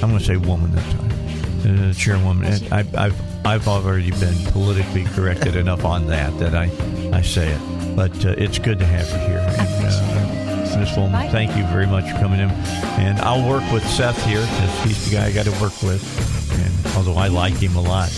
I'm 0.03 0.09
going 0.09 0.19
to 0.19 0.25
say 0.25 0.37
woman 0.37 0.71
this 0.75 0.83
time. 0.93 1.07
Uh, 1.67 1.91
chairwoman. 1.93 2.45
I, 2.71 2.85
I've 2.95 3.45
I've 3.45 3.67
already 3.67 4.11
been 4.11 4.35
politically 4.53 5.03
corrected 5.03 5.57
enough 5.57 5.83
on 5.83 6.07
that 6.07 6.37
that 6.39 6.55
I 6.55 6.71
I 7.11 7.21
say 7.21 7.51
it. 7.51 7.95
But 7.95 8.25
uh, 8.25 8.35
it's 8.37 8.57
good 8.57 8.79
to 8.79 8.85
have 8.85 9.09
you 9.09 9.27
here. 9.27 9.45
And, 9.59 9.85
uh, 9.85 10.79
Ms. 10.79 10.91
Fulmer, 10.95 11.27
thank 11.29 11.57
you 11.57 11.65
very 11.65 11.87
much 11.87 12.09
for 12.09 12.17
coming 12.19 12.39
in. 12.39 12.49
And 13.01 13.19
I'll 13.19 13.49
work 13.49 13.69
with 13.73 13.85
Seth 13.85 14.23
here 14.25 14.39
because 14.39 14.83
he's 14.83 15.09
the 15.09 15.17
guy 15.17 15.25
I 15.25 15.31
got 15.33 15.45
to 15.45 15.51
work 15.61 15.81
with. 15.81 16.03
And 16.53 16.95
although 16.95 17.19
I 17.19 17.27
like 17.27 17.55
him 17.55 17.75
a 17.75 17.81
lot, 17.81 18.09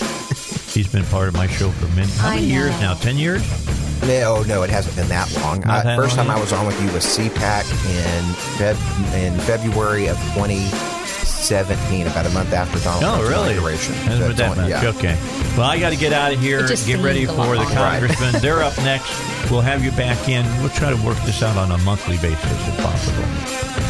he's 0.79 0.91
been 0.91 1.03
part 1.05 1.27
of 1.27 1.33
my 1.33 1.45
show 1.47 1.69
for 1.71 1.87
many, 1.93 2.09
how 2.13 2.29
many 2.29 2.45
years 2.45 2.71
now? 2.79 2.93
Ten 2.93 3.17
years? 3.17 3.43
No, 4.03 4.43
no, 4.43 4.63
it 4.63 4.69
hasn't 4.69 4.95
been 4.95 5.09
that 5.09 5.29
long. 5.41 5.59
Not 5.59 5.85
I, 5.85 5.89
that 5.89 5.97
first 5.97 6.15
long 6.15 6.27
time 6.27 6.37
I 6.37 6.39
was 6.39 6.53
on 6.53 6.65
with 6.65 6.79
you 6.81 6.89
was 6.93 7.03
CPAC 7.03 7.65
in 7.91 8.23
Feb, 8.55 8.77
in 9.13 9.37
February 9.41 10.07
of 10.07 10.15
2017, 10.35 12.07
about 12.07 12.25
a 12.25 12.29
month 12.29 12.53
after 12.53 12.79
Donald 12.79 13.03
Oh, 13.03 13.07
Trump's 13.17 13.29
really? 13.29 13.51
inauguration. 13.51 13.93
That's 14.05 14.15
So 14.15 14.21
what 14.21 14.29
it's 14.31 14.39
that 14.39 14.51
only- 14.57 14.71
much. 14.71 14.83
yeah. 14.83 14.89
Okay. 14.89 15.17
Well, 15.57 15.69
I 15.69 15.79
got 15.79 15.89
to 15.89 15.97
get 15.97 16.13
out 16.13 16.31
of 16.31 16.39
here. 16.39 16.63
It 16.63 16.67
just 16.69 16.87
Get 16.87 16.99
ready 17.03 17.25
seemed 17.25 17.31
a 17.37 17.41
lot 17.41 17.47
for 17.49 17.55
the 17.55 17.63
longer. 17.63 17.75
Right. 17.75 17.99
congressman. 17.99 18.41
They're 18.41 18.63
up 18.63 18.77
next. 18.77 19.11
We'll 19.51 19.59
have 19.61 19.83
you 19.83 19.91
back 19.91 20.29
in. 20.29 20.45
We'll 20.61 20.69
try 20.69 20.91
to 20.95 21.05
work 21.05 21.17
this 21.25 21.43
out 21.43 21.57
on 21.57 21.71
a 21.71 21.77
monthly 21.79 22.15
basis 22.17 22.67
if 22.69 22.77
possible. 22.77 23.88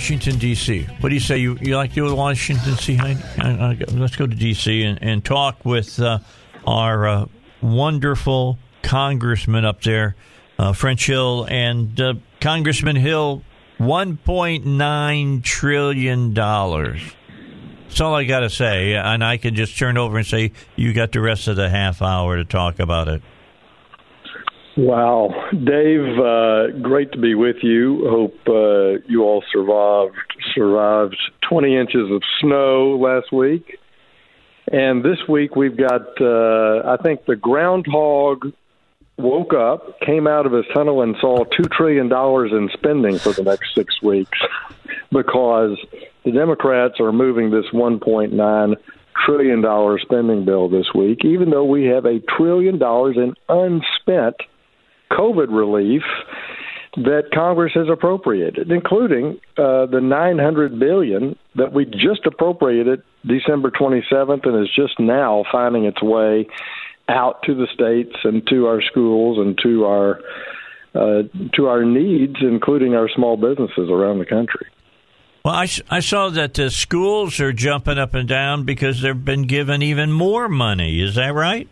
Washington 0.00 0.38
D.C. 0.38 0.84
What 1.00 1.10
do 1.10 1.14
you 1.14 1.20
say? 1.20 1.36
You 1.36 1.58
you 1.60 1.76
like 1.76 1.90
to 1.90 2.00
go 2.00 2.08
to 2.08 2.14
Washington 2.14 2.72
D.C. 2.74 2.98
Let's 3.92 4.16
go 4.16 4.26
to 4.26 4.34
D.C. 4.34 4.82
and, 4.82 4.98
and 5.02 5.22
talk 5.22 5.62
with 5.62 6.00
uh, 6.00 6.20
our 6.66 7.06
uh, 7.06 7.26
wonderful 7.60 8.58
congressman 8.82 9.66
up 9.66 9.82
there, 9.82 10.16
uh, 10.58 10.72
French 10.72 11.06
Hill, 11.06 11.46
and 11.50 12.00
uh, 12.00 12.14
Congressman 12.40 12.96
Hill. 12.96 13.42
One 13.76 14.16
point 14.16 14.64
nine 14.64 15.42
trillion 15.42 16.32
dollars. 16.32 17.02
That's 17.88 18.00
all 18.00 18.14
I 18.14 18.24
got 18.24 18.40
to 18.40 18.48
say, 18.48 18.94
and 18.94 19.22
I 19.22 19.36
can 19.36 19.54
just 19.54 19.76
turn 19.76 19.98
over 19.98 20.16
and 20.16 20.26
say 20.26 20.52
you 20.76 20.94
got 20.94 21.12
the 21.12 21.20
rest 21.20 21.46
of 21.46 21.56
the 21.56 21.68
half 21.68 22.00
hour 22.00 22.38
to 22.38 22.46
talk 22.46 22.78
about 22.78 23.08
it. 23.08 23.20
Wow, 24.76 25.48
Dave, 25.52 26.18
uh, 26.18 26.78
great 26.80 27.10
to 27.12 27.18
be 27.18 27.34
with 27.34 27.56
you. 27.62 28.06
Hope 28.08 28.38
uh, 28.46 29.02
you 29.08 29.24
all 29.24 29.42
survived 29.52 30.16
survived 30.54 31.16
20 31.48 31.76
inches 31.76 32.10
of 32.10 32.22
snow 32.40 32.96
last 32.96 33.32
week, 33.32 33.78
and 34.70 35.04
this 35.04 35.18
week 35.28 35.56
we've 35.56 35.76
got. 35.76 36.02
Uh, 36.20 36.82
I 36.86 36.96
think 37.02 37.24
the 37.26 37.34
groundhog 37.34 38.52
woke 39.18 39.52
up, 39.54 39.98
came 40.00 40.28
out 40.28 40.46
of 40.46 40.52
his 40.52 40.64
tunnel, 40.72 41.02
and 41.02 41.16
saw 41.20 41.42
two 41.44 41.64
trillion 41.64 42.08
dollars 42.08 42.52
in 42.52 42.70
spending 42.72 43.18
for 43.18 43.32
the 43.32 43.42
next 43.42 43.74
six 43.74 44.00
weeks, 44.02 44.38
because 45.10 45.78
the 46.24 46.30
Democrats 46.30 47.00
are 47.00 47.12
moving 47.12 47.50
this 47.50 47.66
1.9 47.72 48.76
trillion 49.26 49.60
dollar 49.60 49.98
spending 49.98 50.44
bill 50.44 50.68
this 50.68 50.86
week, 50.94 51.24
even 51.24 51.50
though 51.50 51.64
we 51.64 51.86
have 51.86 52.04
a 52.04 52.20
trillion 52.20 52.78
dollars 52.78 53.16
in 53.16 53.34
unspent 53.48 54.36
COVID 55.12 55.48
relief 55.50 56.02
that 56.96 57.30
Congress 57.32 57.72
has 57.74 57.86
appropriated, 57.88 58.70
including 58.72 59.40
uh, 59.56 59.86
the 59.86 60.00
900 60.02 60.78
billion 60.78 61.36
that 61.54 61.72
we 61.72 61.84
just 61.84 62.26
appropriated 62.26 63.02
December 63.24 63.70
27th 63.70 64.46
and 64.46 64.62
is 64.62 64.70
just 64.74 64.98
now 64.98 65.44
finding 65.52 65.84
its 65.84 66.02
way 66.02 66.48
out 67.08 67.42
to 67.44 67.54
the 67.54 67.66
states 67.72 68.16
and 68.24 68.46
to 68.48 68.66
our 68.66 68.82
schools 68.82 69.38
and 69.38 69.58
to 69.62 69.84
our 69.84 70.20
uh, 70.92 71.22
to 71.54 71.66
our 71.66 71.84
needs, 71.84 72.36
including 72.40 72.96
our 72.96 73.08
small 73.14 73.36
businesses 73.36 73.88
around 73.88 74.18
the 74.18 74.26
country. 74.26 74.66
Well, 75.44 75.54
I, 75.54 75.68
I 75.88 76.00
saw 76.00 76.30
that 76.30 76.54
the 76.54 76.70
schools 76.70 77.38
are 77.38 77.52
jumping 77.52 77.96
up 77.96 78.14
and 78.14 78.28
down 78.28 78.64
because 78.64 79.00
they've 79.00 79.24
been 79.24 79.42
given 79.42 79.82
even 79.82 80.12
more 80.12 80.48
money. 80.48 81.00
Is 81.00 81.14
that 81.14 81.32
right? 81.32 81.68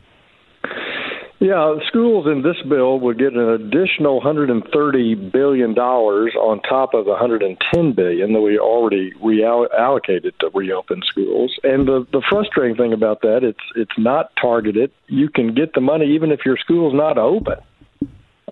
Yeah, 1.40 1.76
schools 1.86 2.26
in 2.26 2.42
this 2.42 2.56
bill 2.68 2.98
would 2.98 3.16
get 3.16 3.32
an 3.32 3.48
additional 3.48 4.16
130 4.16 5.14
billion 5.14 5.72
dollars 5.72 6.34
on 6.34 6.60
top 6.62 6.94
of 6.94 7.04
the 7.04 7.12
110 7.12 7.92
billion 7.92 8.32
that 8.32 8.40
we 8.40 8.58
already 8.58 9.12
reallocated 9.22 10.36
to 10.40 10.50
reopen 10.52 11.02
schools. 11.06 11.56
And 11.62 11.86
the 11.86 12.04
the 12.10 12.22
frustrating 12.28 12.76
thing 12.76 12.92
about 12.92 13.20
that, 13.22 13.44
it's 13.44 13.60
it's 13.76 13.96
not 13.96 14.32
targeted. 14.40 14.90
You 15.06 15.28
can 15.28 15.54
get 15.54 15.74
the 15.74 15.80
money 15.80 16.14
even 16.16 16.32
if 16.32 16.40
your 16.44 16.56
school's 16.56 16.94
not 16.94 17.18
open. 17.18 17.58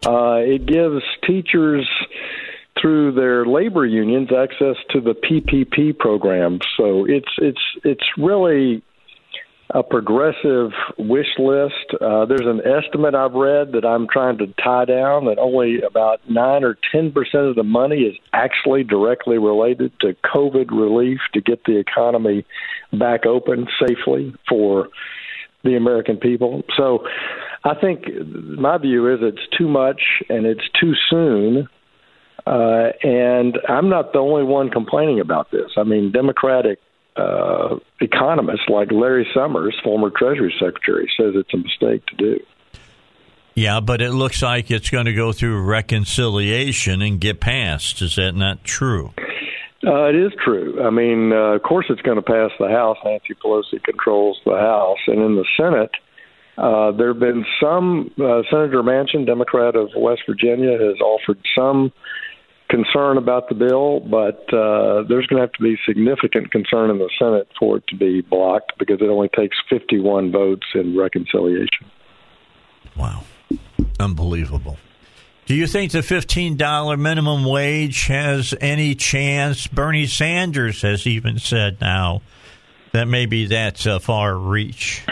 Uh, 0.06 0.38
it 0.44 0.66
gives 0.66 1.02
teachers 1.26 1.88
through 2.80 3.12
their 3.12 3.46
labor 3.46 3.84
unions 3.84 4.28
access 4.30 4.76
to 4.90 5.00
the 5.00 5.14
PPP 5.14 5.98
program. 5.98 6.60
So 6.76 7.04
it's 7.04 7.32
it's 7.38 7.62
it's 7.82 8.04
really 8.16 8.84
a 9.70 9.82
progressive 9.82 10.70
wish 10.96 11.38
list. 11.38 12.00
Uh, 12.00 12.24
there's 12.24 12.46
an 12.46 12.60
estimate 12.64 13.14
I've 13.14 13.34
read 13.34 13.72
that 13.72 13.84
I'm 13.84 14.06
trying 14.06 14.38
to 14.38 14.46
tie 14.62 14.84
down 14.84 15.26
that 15.26 15.38
only 15.38 15.82
about 15.82 16.20
nine 16.30 16.62
or 16.62 16.78
ten 16.92 17.10
percent 17.10 17.46
of 17.46 17.56
the 17.56 17.64
money 17.64 18.02
is 18.02 18.16
actually 18.32 18.84
directly 18.84 19.38
related 19.38 19.92
to 20.00 20.14
COVID 20.24 20.70
relief 20.70 21.18
to 21.34 21.40
get 21.40 21.64
the 21.64 21.78
economy 21.78 22.46
back 22.92 23.26
open 23.26 23.66
safely 23.80 24.34
for 24.48 24.88
the 25.64 25.74
American 25.74 26.16
people. 26.16 26.62
So 26.76 27.04
I 27.64 27.74
think 27.74 28.04
my 28.32 28.78
view 28.78 29.12
is 29.12 29.18
it's 29.20 29.56
too 29.58 29.68
much 29.68 30.00
and 30.28 30.46
it's 30.46 30.68
too 30.80 30.92
soon. 31.10 31.68
Uh, 32.46 32.92
and 33.02 33.58
I'm 33.68 33.88
not 33.88 34.12
the 34.12 34.20
only 34.20 34.44
one 34.44 34.70
complaining 34.70 35.18
about 35.18 35.50
this. 35.50 35.72
I 35.76 35.82
mean, 35.82 36.12
Democratic 36.12 36.78
uh, 37.16 37.76
economists 38.00 38.68
like 38.68 38.92
Larry 38.92 39.26
Summers, 39.34 39.74
former 39.82 40.10
Treasury 40.10 40.54
Secretary, 40.60 41.10
says 41.18 41.32
it's 41.34 41.52
a 41.54 41.56
mistake 41.56 42.04
to 42.06 42.16
do. 42.16 42.40
Yeah, 43.54 43.80
but 43.80 44.02
it 44.02 44.10
looks 44.10 44.42
like 44.42 44.70
it's 44.70 44.90
going 44.90 45.06
to 45.06 45.14
go 45.14 45.32
through 45.32 45.62
reconciliation 45.62 47.00
and 47.00 47.18
get 47.18 47.40
passed. 47.40 48.02
Is 48.02 48.16
that 48.16 48.32
not 48.32 48.64
true? 48.64 49.14
Uh, 49.86 50.08
it 50.08 50.16
is 50.16 50.32
true. 50.44 50.82
I 50.84 50.90
mean, 50.90 51.32
uh, 51.32 51.54
of 51.54 51.62
course, 51.62 51.86
it's 51.88 52.02
going 52.02 52.16
to 52.16 52.22
pass 52.22 52.50
the 52.58 52.68
House. 52.68 52.98
Nancy 53.04 53.34
Pelosi 53.34 53.82
controls 53.82 54.38
the 54.44 54.56
House, 54.56 54.98
and 55.06 55.22
in 55.22 55.36
the 55.36 55.46
Senate, 55.56 55.90
uh, 56.58 56.92
there 56.92 57.08
have 57.08 57.20
been 57.20 57.46
some. 57.60 58.10
Uh, 58.18 58.42
Senator 58.50 58.82
Manchin, 58.82 59.24
Democrat 59.26 59.76
of 59.76 59.90
West 59.96 60.22
Virginia, 60.26 60.72
has 60.72 61.00
offered 61.00 61.38
some 61.56 61.92
concern 62.68 63.16
about 63.16 63.48
the 63.48 63.54
bill, 63.54 64.00
but 64.00 64.42
uh, 64.52 65.02
there's 65.08 65.26
going 65.26 65.36
to 65.36 65.40
have 65.40 65.52
to 65.52 65.62
be 65.62 65.76
significant 65.86 66.50
concern 66.50 66.90
in 66.90 66.98
the 66.98 67.10
Senate 67.18 67.48
for 67.58 67.78
it 67.78 67.86
to 67.88 67.96
be 67.96 68.20
blocked 68.22 68.72
because 68.78 69.00
it 69.00 69.08
only 69.08 69.28
takes 69.28 69.56
51 69.70 70.32
votes 70.32 70.66
in 70.74 70.96
reconciliation. 70.96 71.90
Wow. 72.96 73.24
Unbelievable. 74.00 74.78
Do 75.46 75.54
you 75.54 75.68
think 75.68 75.92
the 75.92 76.00
$15 76.00 76.98
minimum 76.98 77.44
wage 77.44 78.06
has 78.06 78.52
any 78.60 78.96
chance? 78.96 79.68
Bernie 79.68 80.06
Sanders 80.06 80.82
has 80.82 81.06
even 81.06 81.38
said 81.38 81.80
now 81.80 82.22
that 82.92 83.06
maybe 83.06 83.46
that's 83.46 83.86
a 83.86 84.00
far 84.00 84.36
reach. 84.36 85.04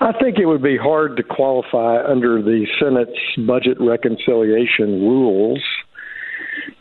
I 0.00 0.12
think 0.12 0.38
it 0.38 0.46
would 0.46 0.62
be 0.62 0.76
hard 0.76 1.16
to 1.16 1.22
qualify 1.22 2.04
under 2.04 2.40
the 2.40 2.66
Senate's 2.80 3.46
budget 3.46 3.78
reconciliation 3.80 5.02
rules. 5.02 5.62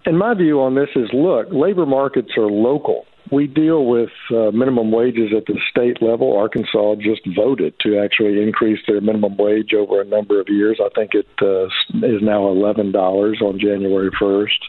And 0.05 0.18
my 0.20 0.34
view 0.36 0.61
on 0.61 0.76
this 0.76 0.89
is 0.95 1.09
look, 1.13 1.47
labor 1.51 1.86
markets 1.86 2.32
are 2.38 2.47
local. 2.47 3.05
We 3.32 3.47
deal 3.47 3.86
with 3.86 4.11
uh, 4.32 4.51
minimum 4.51 4.91
wages 4.91 5.32
at 5.36 5.47
the 5.47 5.59
state 5.70 6.01
level. 6.01 6.38
Arkansas 6.38 6.95
just 6.95 7.22
voted 7.36 7.74
to 7.82 7.99
actually 7.99 8.41
increase 8.41 8.80
their 8.88 9.01
minimum 9.01 9.36
wage 9.36 9.74
over 9.74 9.99
a 9.99 10.05
number 10.05 10.39
of 10.39 10.47
years. 10.47 10.80
I 10.80 10.89
think 10.95 11.11
it 11.13 11.28
uh, 11.41 11.65
is 12.05 12.22
now 12.22 12.41
$11 12.43 12.93
on 13.41 13.59
January 13.59 14.11
1st. 14.11 14.59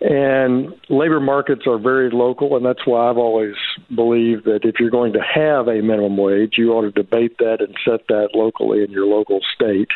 And 0.00 0.74
labor 0.90 1.20
markets 1.20 1.62
are 1.66 1.78
very 1.78 2.10
local, 2.10 2.56
and 2.56 2.66
that's 2.66 2.86
why 2.86 3.08
I've 3.08 3.16
always 3.16 3.54
believed 3.94 4.44
that 4.44 4.60
if 4.64 4.74
you're 4.78 4.90
going 4.90 5.14
to 5.14 5.22
have 5.22 5.68
a 5.68 5.80
minimum 5.80 6.18
wage, 6.18 6.54
you 6.58 6.72
ought 6.72 6.82
to 6.82 6.90
debate 6.90 7.38
that 7.38 7.58
and 7.60 7.74
set 7.82 8.06
that 8.08 8.30
locally 8.34 8.84
in 8.84 8.90
your 8.90 9.06
local 9.06 9.40
state. 9.54 9.88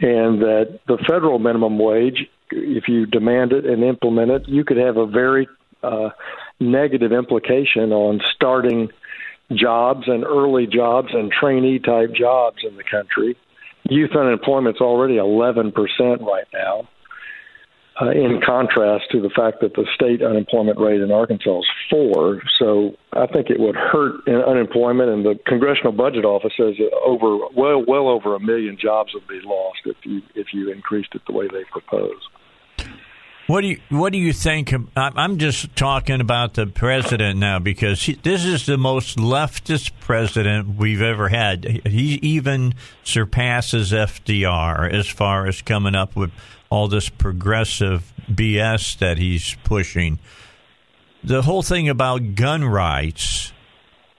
And 0.00 0.42
that 0.42 0.80
the 0.86 0.98
federal 1.08 1.38
minimum 1.38 1.78
wage, 1.78 2.28
if 2.50 2.88
you 2.88 3.06
demand 3.06 3.52
it 3.52 3.64
and 3.64 3.82
implement 3.82 4.32
it, 4.32 4.48
you 4.48 4.64
could 4.64 4.76
have 4.76 4.98
a 4.98 5.06
very 5.06 5.48
uh, 5.82 6.10
negative 6.58 7.12
implication 7.12 7.92
on 7.92 8.20
starting 8.34 8.90
jobs 9.52 10.08
and 10.08 10.24
early 10.24 10.66
jobs 10.66 11.08
and 11.12 11.32
trainee 11.32 11.78
type 11.78 12.12
jobs 12.12 12.58
in 12.68 12.76
the 12.76 12.84
country. 12.84 13.36
Youth 13.84 14.14
unemployment's 14.14 14.80
already 14.80 15.14
11% 15.14 15.72
right 16.20 16.46
now 16.52 16.86
uh, 18.00 18.10
in 18.10 18.40
contrast 18.44 19.04
to 19.12 19.20
the 19.20 19.30
fact 19.30 19.60
that 19.60 19.74
the 19.74 19.86
state 19.94 20.22
unemployment 20.22 20.78
rate 20.78 21.00
in 21.00 21.10
Arkansas 21.10 21.58
is 21.58 21.66
four. 21.90 22.40
So 22.58 22.96
I 23.12 23.26
think 23.26 23.50
it 23.50 23.60
would 23.60 23.76
hurt 23.76 24.26
in 24.26 24.36
unemployment, 24.36 25.10
and 25.10 25.24
the 25.24 25.38
Congressional 25.46 25.92
Budget 25.92 26.24
Office 26.24 26.52
says 26.56 26.74
over 27.04 27.38
well 27.54 27.84
well 27.86 28.08
over 28.08 28.34
a 28.34 28.40
million 28.40 28.78
jobs 28.80 29.12
would 29.14 29.28
be 29.28 29.40
lost 29.44 29.80
if 29.84 29.96
you 30.04 30.22
if 30.34 30.48
you 30.52 30.72
increased 30.72 31.14
it 31.14 31.22
the 31.26 31.32
way 31.32 31.46
they 31.48 31.64
propose. 31.70 32.20
What 33.50 33.62
do 33.62 33.66
you 33.66 33.80
What 33.88 34.12
do 34.12 34.18
you 34.20 34.32
think? 34.32 34.72
I'm 34.94 35.38
just 35.38 35.74
talking 35.74 36.20
about 36.20 36.54
the 36.54 36.68
president 36.68 37.40
now 37.40 37.58
because 37.58 38.00
he, 38.00 38.12
this 38.12 38.44
is 38.44 38.64
the 38.64 38.78
most 38.78 39.18
leftist 39.18 39.90
president 39.98 40.76
we've 40.76 41.02
ever 41.02 41.30
had. 41.30 41.64
He 41.84 42.20
even 42.22 42.74
surpasses 43.02 43.90
FDR 43.90 44.92
as 44.92 45.08
far 45.08 45.48
as 45.48 45.62
coming 45.62 45.96
up 45.96 46.14
with 46.14 46.30
all 46.70 46.86
this 46.86 47.08
progressive 47.08 48.12
BS 48.30 48.96
that 48.98 49.18
he's 49.18 49.56
pushing. 49.64 50.20
The 51.24 51.42
whole 51.42 51.62
thing 51.62 51.88
about 51.88 52.36
gun 52.36 52.62
rights, 52.62 53.52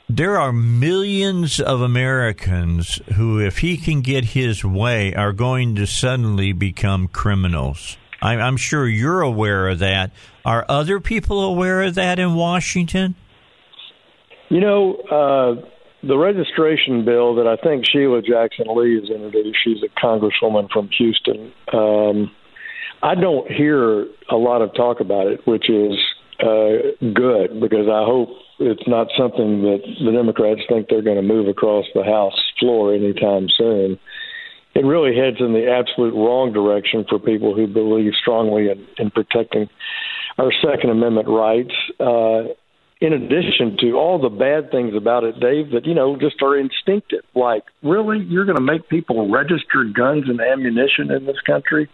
there 0.10 0.38
are 0.38 0.52
millions 0.52 1.62
of 1.62 1.80
Americans 1.80 3.00
who, 3.16 3.40
if 3.40 3.60
he 3.60 3.78
can 3.78 4.02
get 4.02 4.26
his 4.26 4.66
way, 4.66 5.16
are 5.16 5.32
going 5.32 5.76
to 5.76 5.88
suddenly 5.88 6.52
become 6.52 7.08
criminals. 7.08 7.96
I'm 8.22 8.58
sure 8.58 8.88
you're 8.88 9.22
aware 9.22 9.68
of 9.68 9.80
that. 9.80 10.12
Are 10.46 10.66
other 10.70 11.00
people 11.00 11.42
aware 11.42 11.82
of 11.82 11.96
that 11.96 12.20
in 12.20 12.36
Washington? 12.36 13.16
You 14.50 14.60
know, 14.60 14.96
uh, 14.96 15.66
the 16.04 16.18
registration 16.18 17.06
bill 17.06 17.36
that 17.36 17.48
I 17.48 17.56
think 17.62 17.86
Sheila 17.86 18.22
Jackson 18.22 18.66
Lee 18.76 19.00
has 19.00 19.10
introduced, 19.10 19.58
she's 19.64 19.84
a 19.84 20.00
congresswoman 20.00 20.70
from 20.70 20.90
Houston. 20.98 21.52
Um, 21.72 22.32
I 23.04 23.16
don't 23.16 23.50
hear 23.52 24.08
a 24.30 24.36
lot 24.36 24.62
of 24.62 24.74
talk 24.76 25.00
about 25.00 25.28
it, 25.28 25.46
which 25.46 25.70
is 25.70 25.94
uh, 26.40 26.94
good 27.14 27.60
because 27.60 27.88
I 27.88 28.04
hope 28.06 28.30
it's 28.60 28.88
not 28.88 29.08
something 29.18 29.62
that 29.64 29.82
the 30.04 30.12
Democrats 30.12 30.62
think 30.70 30.88
they're 30.90 31.02
going 31.02 31.16
to 31.16 31.24
move 31.24 31.48
across 31.48 31.86
the 31.94 32.04
House 32.04 32.40
floor 32.60 32.94
anytime 32.94 33.48
soon. 33.58 34.00
It 34.74 34.86
really 34.86 35.16
heads 35.16 35.38
in 35.40 35.54
the 35.54 35.68
absolute 35.70 36.14
wrong 36.14 36.54
direction 36.54 37.06
for 37.10 37.20
people 37.20 37.56
who 37.56 37.68
believe 37.68 38.14
strongly 38.20 38.70
in, 38.70 38.88
in 38.98 39.12
protecting 39.12 39.70
our 40.38 40.52
Second 40.64 40.92
Amendment 40.92 41.28
rights. 41.28 41.74
Uh, 42.00 42.54
in 43.02 43.14
addition 43.14 43.78
to 43.80 43.94
all 43.94 44.22
the 44.22 44.30
bad 44.30 44.70
things 44.70 44.94
about 44.96 45.24
it, 45.24 45.40
Dave, 45.40 45.72
that 45.72 45.86
you 45.86 45.96
know 45.96 46.16
just 46.16 46.42
are 46.42 46.58
instinctive. 46.58 47.24
Like, 47.34 47.64
really, 47.82 48.20
you're 48.20 48.46
going 48.46 48.58
to 48.58 48.64
make 48.64 48.88
people 48.90 49.30
register 49.30 49.84
guns 49.94 50.26
and 50.28 50.40
ammunition 50.40 51.12
in 51.12 51.26
this 51.26 51.42
country? 51.46 51.90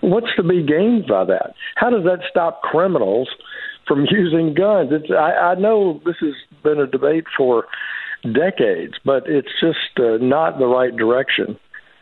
What's 0.00 0.34
to 0.36 0.42
be 0.42 0.62
gained 0.64 1.06
by 1.06 1.24
that? 1.26 1.54
How 1.76 1.90
does 1.90 2.04
that 2.04 2.20
stop 2.28 2.62
criminals 2.62 3.28
from 3.86 4.06
using 4.10 4.52
guns? 4.52 4.90
It's, 4.92 5.10
I, 5.10 5.52
I 5.52 5.54
know 5.54 6.02
this 6.04 6.16
has 6.20 6.34
been 6.64 6.80
a 6.80 6.86
debate 6.86 7.24
for 7.36 7.66
decades, 8.24 8.94
but 9.04 9.28
it's 9.28 9.52
just 9.60 9.98
uh, 9.98 10.18
not 10.20 10.58
the 10.58 10.66
right 10.66 10.94
direction. 10.94 11.56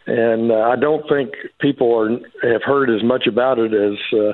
And 0.06 0.52
uh, 0.52 0.54
I 0.54 0.76
don't 0.76 1.08
think 1.08 1.30
people 1.60 1.94
are 1.98 2.10
have 2.52 2.62
heard 2.62 2.90
as 2.90 3.02
much 3.02 3.26
about 3.26 3.58
it 3.58 3.72
as. 3.72 3.98
Uh, 4.12 4.32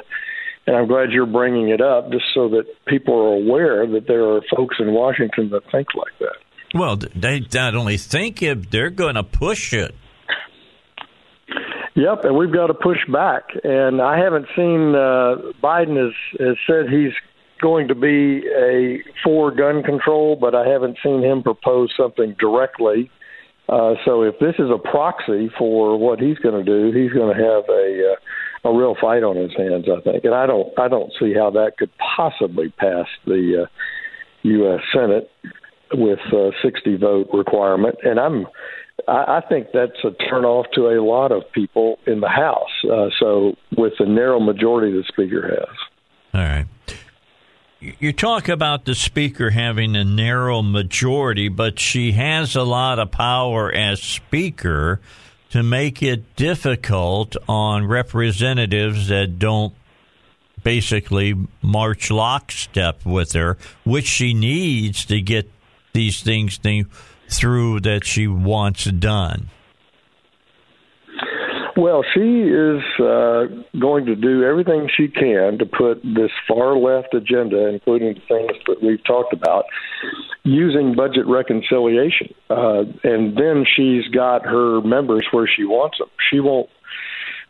and 0.64 0.76
I'm 0.76 0.86
glad 0.86 1.10
you're 1.10 1.26
bringing 1.26 1.70
it 1.70 1.80
up, 1.80 2.12
just 2.12 2.26
so 2.34 2.48
that 2.50 2.66
people 2.86 3.14
are 3.14 3.34
aware 3.34 3.84
that 3.84 4.06
there 4.06 4.24
are 4.24 4.42
folks 4.54 4.76
in 4.78 4.92
Washington 4.92 5.50
that 5.50 5.62
think 5.72 5.88
like 5.96 6.12
that. 6.20 6.36
Well, 6.74 6.96
they 6.96 7.44
not 7.52 7.74
only 7.74 7.96
think 7.96 8.42
it; 8.42 8.70
they're 8.70 8.90
going 8.90 9.16
to 9.16 9.24
push 9.24 9.72
it. 9.72 9.94
Yep, 11.94 12.24
and 12.24 12.36
we've 12.36 12.52
got 12.52 12.68
to 12.68 12.74
push 12.74 12.98
back. 13.12 13.50
And 13.64 14.00
I 14.00 14.18
haven't 14.18 14.46
seen 14.56 14.94
uh, 14.94 15.52
Biden 15.62 15.96
has, 16.02 16.14
has 16.38 16.56
said 16.66 16.88
he's 16.90 17.12
going 17.60 17.88
to 17.88 17.94
be 17.94 18.46
a 18.48 19.02
for 19.22 19.50
gun 19.50 19.82
control, 19.82 20.36
but 20.36 20.54
I 20.54 20.66
haven't 20.66 20.98
seen 21.02 21.22
him 21.22 21.42
propose 21.42 21.92
something 21.96 22.34
directly. 22.38 23.10
Uh, 23.72 23.94
so 24.04 24.22
if 24.22 24.38
this 24.38 24.54
is 24.58 24.68
a 24.70 24.76
proxy 24.76 25.50
for 25.56 25.96
what 25.96 26.20
he's 26.20 26.36
going 26.38 26.62
to 26.62 26.64
do, 26.64 26.92
he's 26.92 27.12
going 27.12 27.34
to 27.34 27.42
have 27.42 27.64
a 27.70 28.12
uh, 28.12 28.70
a 28.70 28.76
real 28.76 28.94
fight 29.00 29.22
on 29.22 29.36
his 29.36 29.50
hands, 29.56 29.86
I 29.88 30.00
think. 30.02 30.24
And 30.24 30.34
I 30.34 30.46
don't 30.46 30.78
I 30.78 30.88
don't 30.88 31.10
see 31.18 31.32
how 31.32 31.50
that 31.50 31.78
could 31.78 31.90
possibly 32.16 32.68
pass 32.68 33.06
the 33.24 33.62
uh, 33.62 33.66
U.S. 34.42 34.80
Senate 34.92 35.30
with 35.94 36.18
a 36.32 36.52
60 36.62 36.96
vote 36.96 37.28
requirement. 37.32 37.96
And 38.02 38.20
I'm 38.20 38.46
I, 39.08 39.38
I 39.38 39.42
think 39.48 39.68
that's 39.72 40.04
a 40.04 40.10
turnoff 40.10 40.64
to 40.74 40.88
a 40.88 41.00
lot 41.02 41.32
of 41.32 41.50
people 41.52 41.98
in 42.06 42.20
the 42.20 42.28
House. 42.28 42.84
Uh, 42.84 43.08
so 43.18 43.56
with 43.76 43.94
the 43.98 44.06
narrow 44.06 44.38
majority 44.38 44.92
the 44.92 45.04
Speaker 45.08 45.48
has. 45.48 45.76
All 46.34 46.40
right. 46.42 46.66
You 47.82 48.12
talk 48.12 48.48
about 48.48 48.84
the 48.84 48.94
Speaker 48.94 49.50
having 49.50 49.96
a 49.96 50.04
narrow 50.04 50.62
majority, 50.62 51.48
but 51.48 51.80
she 51.80 52.12
has 52.12 52.54
a 52.54 52.62
lot 52.62 53.00
of 53.00 53.10
power 53.10 53.72
as 53.72 54.00
Speaker 54.00 55.00
to 55.50 55.64
make 55.64 56.00
it 56.00 56.36
difficult 56.36 57.36
on 57.48 57.88
representatives 57.88 59.08
that 59.08 59.40
don't 59.40 59.74
basically 60.62 61.34
march 61.60 62.08
lockstep 62.08 63.04
with 63.04 63.32
her, 63.32 63.58
which 63.84 64.06
she 64.06 64.32
needs 64.32 65.04
to 65.06 65.20
get 65.20 65.50
these 65.92 66.22
things 66.22 66.60
through 67.28 67.80
that 67.80 68.04
she 68.04 68.28
wants 68.28 68.84
done. 68.84 69.50
Well, 71.82 72.04
she 72.14 72.20
is 72.20 72.80
uh, 73.00 73.46
going 73.76 74.06
to 74.06 74.14
do 74.14 74.44
everything 74.44 74.88
she 74.96 75.08
can 75.08 75.58
to 75.58 75.66
put 75.66 76.00
this 76.04 76.30
far 76.46 76.76
left 76.76 77.12
agenda, 77.12 77.66
including 77.66 78.14
the 78.14 78.20
things 78.28 78.52
that 78.68 78.80
we've 78.80 79.02
talked 79.02 79.32
about, 79.32 79.64
using 80.44 80.94
budget 80.94 81.26
reconciliation. 81.26 82.32
Uh, 82.48 82.84
and 83.02 83.36
then 83.36 83.66
she's 83.66 84.06
got 84.14 84.46
her 84.46 84.80
members 84.82 85.26
where 85.32 85.48
she 85.48 85.64
wants 85.64 85.98
them. 85.98 86.06
She 86.30 86.38
won't. 86.38 86.70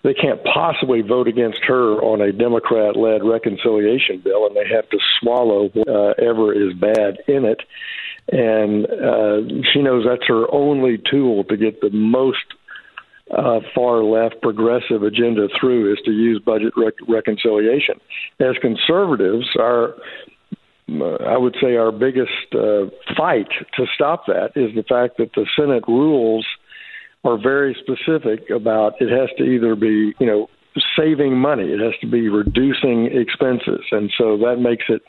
They 0.02 0.14
can't 0.14 0.42
possibly 0.44 1.02
vote 1.02 1.28
against 1.28 1.60
her 1.64 2.00
on 2.00 2.22
a 2.22 2.32
Democrat-led 2.32 3.22
reconciliation 3.22 4.22
bill, 4.24 4.46
and 4.46 4.56
they 4.56 4.66
have 4.74 4.88
to 4.88 4.98
swallow 5.20 5.68
whatever 5.74 6.54
is 6.54 6.72
bad 6.72 7.18
in 7.28 7.44
it. 7.44 7.60
And 8.32 8.86
uh, 8.86 9.62
she 9.74 9.82
knows 9.82 10.06
that's 10.08 10.26
her 10.26 10.46
only 10.50 10.96
tool 11.10 11.44
to 11.44 11.56
get 11.58 11.82
the 11.82 11.90
most 11.90 12.46
uh, 13.30 13.60
far 13.74 14.02
left 14.02 14.40
progressive 14.42 15.02
agenda 15.02 15.48
through 15.58 15.92
is 15.92 15.98
to 16.04 16.10
use 16.10 16.40
budget 16.44 16.72
rec- 16.76 16.94
reconciliation. 17.08 17.94
As 18.40 18.56
conservatives, 18.60 19.48
our 19.58 19.94
I 21.00 21.38
would 21.38 21.56
say 21.62 21.76
our 21.76 21.92
biggest 21.92 22.54
uh, 22.54 22.86
fight 23.16 23.48
to 23.76 23.86
stop 23.94 24.26
that 24.26 24.50
is 24.56 24.74
the 24.74 24.82
fact 24.82 25.16
that 25.18 25.30
the 25.34 25.46
Senate 25.56 25.84
rules 25.86 26.44
are 27.24 27.38
very 27.40 27.74
specific 27.80 28.50
about 28.50 29.00
it 29.00 29.08
has 29.08 29.30
to 29.38 29.44
either 29.44 29.74
be 29.76 30.12
you 30.18 30.26
know 30.26 30.48
saving 30.96 31.38
money, 31.38 31.72
it 31.72 31.80
has 31.80 31.94
to 32.00 32.06
be 32.06 32.28
reducing 32.28 33.06
expenses, 33.06 33.84
and 33.92 34.10
so 34.18 34.36
that 34.38 34.56
makes 34.58 34.84
it 34.88 35.02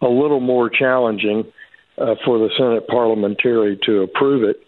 a 0.00 0.08
little 0.08 0.40
more 0.40 0.68
challenging 0.68 1.44
uh, 1.98 2.14
for 2.24 2.38
the 2.38 2.50
Senate 2.56 2.86
parliamentary 2.88 3.78
to 3.84 4.02
approve 4.02 4.42
it 4.42 4.60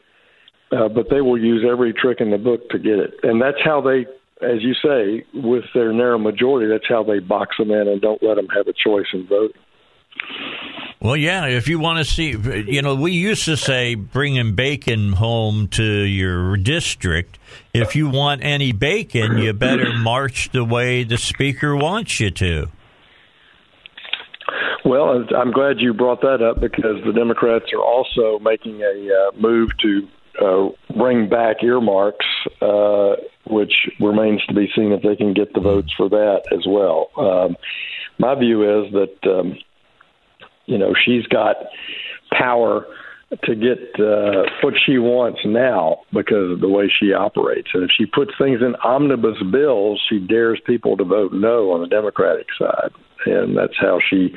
uh, 0.73 0.89
but 0.89 1.11
they 1.11 1.21
will 1.21 1.39
use 1.39 1.65
every 1.71 1.93
trick 1.93 2.21
in 2.21 2.31
the 2.31 2.39
book 2.39 2.69
to 2.71 2.79
get 2.79 2.99
it. 2.99 3.15
And 3.23 3.41
that's 3.41 3.59
how 3.63 3.81
they, 3.81 4.07
as 4.41 4.63
you 4.63 4.75
say, 4.75 5.25
with 5.35 5.65
their 5.75 5.93
narrow 5.93 6.19
majority, 6.19 6.69
that's 6.69 6.89
how 6.89 7.03
they 7.03 7.19
box 7.19 7.57
them 7.59 7.71
in 7.71 7.89
and 7.89 8.01
don't 8.01 8.23
let 8.23 8.37
them 8.37 8.49
have 8.49 8.67
a 8.67 8.73
choice 8.73 9.07
in 9.13 9.27
voting. 9.27 9.61
Well, 11.01 11.17
yeah, 11.17 11.47
if 11.47 11.69
you 11.69 11.81
want 11.81 11.99
to 11.99 12.05
see, 12.05 12.31
you 12.31 12.81
know, 12.81 12.95
we 12.95 13.13
used 13.13 13.45
to 13.47 13.57
say 13.57 13.97
bringing 13.97 14.55
bacon 14.55 15.13
home 15.13 15.67
to 15.69 15.85
your 15.85 16.57
district. 16.57 17.41
If 17.75 17.97
you 17.97 18.09
want 18.09 18.45
any 18.45 18.73
bacon, 18.73 19.37
you 19.39 19.53
better 19.53 19.93
march 19.99 20.51
the 20.53 20.65
way 20.65 21.03
the 21.03 21.19
speaker 21.19 21.75
wants 21.75 22.21
you 22.21 22.31
to. 22.31 22.69
Well, 24.85 25.25
I'm 25.37 25.51
glad 25.51 25.81
you 25.81 25.93
brought 25.93 26.21
that 26.23 26.41
up 26.41 26.61
because 26.61 27.03
the 27.05 27.13
Democrats 27.13 27.67
are 27.73 27.83
also 27.83 28.39
making 28.39 28.81
a 28.83 29.11
uh, 29.11 29.41
move 29.41 29.71
to 29.83 30.09
uh, 30.41 30.69
bring 30.97 31.29
back 31.29 31.63
earmarks, 31.63 32.27
uh, 32.61 33.17
which 33.47 33.73
remains 34.01 34.45
to 34.47 34.55
be 34.55 34.69
seen 34.75 34.93
if 34.93 35.03
they 35.03 35.17
can 35.17 35.35
get 35.35 35.53
the 35.55 35.61
votes 35.61 35.93
for 35.97 36.09
that 36.09 36.43
as 36.53 36.65
well. 36.67 37.11
Um, 37.17 37.57
my 38.19 38.35
view 38.35 38.63
is 38.85 38.93
that 38.93 39.31
um, 39.31 39.59
you 40.67 40.79
know 40.79 40.95
she's 41.05 41.27
got 41.27 41.57
power 42.31 42.87
to 43.45 43.55
get 43.55 43.79
uh, 43.99 44.45
what 44.63 44.75
she 44.85 44.99
wants 44.99 45.41
now 45.45 46.03
because 46.13 46.53
of 46.53 46.61
the 46.61 46.69
way 46.69 46.93
she 47.01 47.13
operates. 47.13 47.69
And 47.73 47.83
if 47.83 47.91
she 47.97 48.05
puts 48.05 48.33
things 48.39 48.61
in 48.61 48.75
omnibus 48.85 49.43
bills, 49.51 50.03
she 50.09 50.19
dares 50.19 50.61
people 50.67 50.97
to 50.99 51.05
vote 51.05 51.33
no 51.33 51.73
on 51.73 51.81
the 51.81 51.87
Democratic 51.87 52.47
side. 52.59 52.91
And 53.27 53.57
that's 53.57 53.77
how 53.81 53.99
she 54.11 54.35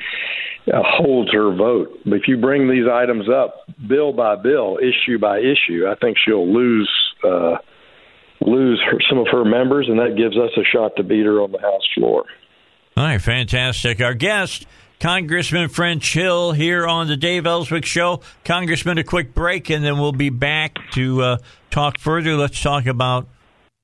uh, 0.68 0.82
holds 0.84 1.32
her 1.34 1.56
vote. 1.56 2.00
But 2.06 2.16
if 2.16 2.28
you 2.28 2.38
bring 2.38 2.70
these 2.70 2.88
items 2.92 3.28
up 3.30 3.68
bill 3.88 4.14
by 4.14 4.36
bill, 4.36 4.78
issue 4.80 5.20
by 5.20 5.40
issue, 5.40 5.86
I 5.88 5.96
think 5.96 6.18
she'll 6.24 6.52
lose 6.52 6.90
uh, 7.24 7.58
lose 8.42 8.82
her, 8.86 9.00
some 9.10 9.20
of 9.20 9.28
her 9.32 9.46
members, 9.46 9.88
and 9.90 10.00
that 10.00 10.16
gives 10.16 10.38
us 10.38 10.52
a 10.58 10.64
shot 10.64 10.96
to 10.98 11.04
beat 11.04 11.26
her 11.26 11.42
on 11.42 11.52
the 11.52 11.60
House 11.60 11.88
floor. 11.96 12.26
All 12.98 13.04
right, 13.04 13.22
fantastic. 13.22 14.02
Our 14.02 14.14
guest, 14.14 14.66
Congressman 15.00 15.70
French 15.70 16.14
Hill, 16.14 16.54
here 16.54 16.88
on 16.88 17.08
the 17.08 17.18
Dave 17.18 17.46
Elswick 17.46 17.86
Show. 17.86 18.22
Congressman, 18.44 18.98
a 18.98 19.04
quick 19.04 19.34
break, 19.34 19.70
and 19.70 19.84
then 19.84 20.00
we'll 20.00 20.12
be 20.12 20.30
back 20.30 20.78
to 20.92 21.22
uh, 21.22 21.38
talk 21.72 22.00
further. 22.00 22.36
Let's 22.36 22.62
talk 22.62 22.86
about 22.86 23.28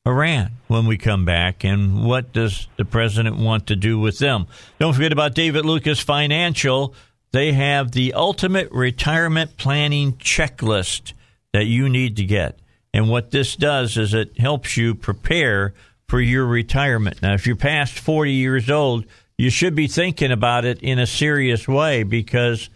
Iran 0.07 0.53
when 0.67 0.87
we 0.87 0.97
come 0.97 1.25
back 1.25 1.63
and 1.63 2.03
what 2.03 2.33
does 2.33 2.67
the 2.75 2.85
president 2.85 3.37
want 3.37 3.67
to 3.67 3.75
do 3.75 3.99
with 3.99 4.17
them. 4.17 4.47
Don't 4.79 4.93
forget 4.93 5.11
about 5.11 5.35
David 5.35 5.63
Lucas 5.63 5.99
Financial. 5.99 6.95
They 7.31 7.53
have 7.53 7.91
the 7.91 8.13
ultimate 8.13 8.71
retirement 8.71 9.57
planning 9.57 10.13
checklist 10.13 11.13
that 11.53 11.65
you 11.65 11.87
need 11.87 12.15
to 12.15 12.25
get. 12.25 12.57
And 12.93 13.09
what 13.09 13.31
this 13.31 13.55
does 13.55 13.95
is 13.95 14.13
it 14.13 14.39
helps 14.39 14.75
you 14.75 14.95
prepare 14.95 15.73
for 16.07 16.19
your 16.19 16.45
retirement. 16.45 17.21
Now, 17.21 17.33
if 17.33 17.45
you're 17.45 17.55
past 17.55 17.97
40 17.99 18.31
years 18.31 18.69
old, 18.69 19.05
you 19.37 19.49
should 19.49 19.75
be 19.75 19.87
thinking 19.87 20.31
about 20.31 20.65
it 20.65 20.81
in 20.81 20.99
a 20.99 21.07
serious 21.07 21.67
way 21.67 22.03
because 22.03 22.69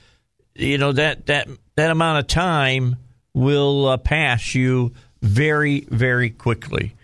you 0.54 0.78
know 0.78 0.94
that 0.94 1.26
that 1.26 1.50
that 1.76 1.92
amount 1.92 2.20
of 2.20 2.28
time 2.28 2.96
will 3.34 3.88
uh, 3.88 3.98
pass 3.98 4.56
you 4.56 4.94
very 5.22 5.82
very 5.90 6.30
quickly. 6.30 6.96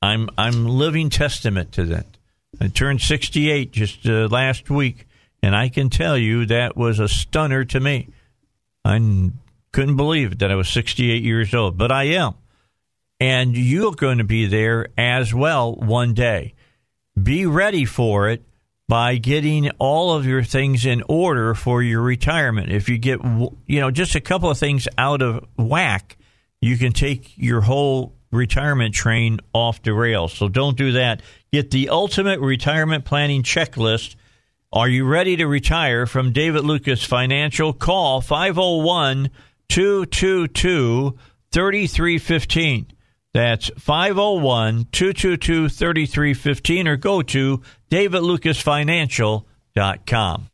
I'm 0.00 0.28
I'm 0.38 0.66
living 0.66 1.10
testament 1.10 1.72
to 1.72 1.84
that. 1.86 2.06
I 2.60 2.68
turned 2.68 3.00
68 3.00 3.72
just 3.72 4.06
uh, 4.06 4.28
last 4.30 4.70
week, 4.70 5.06
and 5.42 5.54
I 5.54 5.68
can 5.68 5.90
tell 5.90 6.16
you 6.16 6.46
that 6.46 6.76
was 6.76 6.98
a 6.98 7.08
stunner 7.08 7.64
to 7.66 7.80
me. 7.80 8.08
I 8.84 9.30
couldn't 9.72 9.96
believe 9.96 10.38
that 10.38 10.50
I 10.50 10.54
was 10.54 10.68
68 10.68 11.22
years 11.22 11.54
old, 11.54 11.76
but 11.76 11.92
I 11.92 12.04
am. 12.04 12.34
And 13.20 13.56
you're 13.56 13.92
going 13.92 14.18
to 14.18 14.24
be 14.24 14.46
there 14.46 14.88
as 14.96 15.34
well 15.34 15.74
one 15.74 16.14
day. 16.14 16.54
Be 17.20 17.46
ready 17.46 17.84
for 17.84 18.28
it 18.28 18.44
by 18.88 19.16
getting 19.16 19.70
all 19.78 20.14
of 20.14 20.24
your 20.24 20.42
things 20.42 20.86
in 20.86 21.02
order 21.08 21.54
for 21.54 21.82
your 21.82 22.00
retirement. 22.00 22.70
If 22.70 22.88
you 22.88 22.96
get, 22.96 23.20
you 23.66 23.80
know, 23.80 23.90
just 23.90 24.14
a 24.14 24.20
couple 24.20 24.50
of 24.50 24.56
things 24.56 24.88
out 24.96 25.20
of 25.20 25.44
whack, 25.56 26.16
you 26.60 26.78
can 26.78 26.92
take 26.92 27.36
your 27.36 27.60
whole 27.60 28.14
retirement 28.30 28.94
train 28.94 29.40
off 29.52 29.82
the 29.82 29.92
rails. 29.92 30.32
So 30.32 30.48
don't 30.48 30.76
do 30.76 30.92
that. 30.92 31.22
Get 31.52 31.70
the 31.70 31.88
ultimate 31.88 32.40
retirement 32.40 33.04
planning 33.04 33.42
checklist. 33.42 34.16
Are 34.72 34.88
you 34.88 35.06
ready 35.06 35.36
to 35.36 35.46
retire 35.46 36.06
from 36.06 36.32
David 36.32 36.64
Lucas 36.64 37.02
Financial? 37.02 37.72
Call 37.72 38.20
501 38.20 39.30
222 39.68 41.16
3315. 41.52 42.86
That's 43.32 43.70
501 43.78 44.88
222 44.92 45.68
3315 45.68 46.88
or 46.88 46.96
go 46.96 47.22
to 47.22 47.62
davidlucasfinancial.com. 47.90 50.50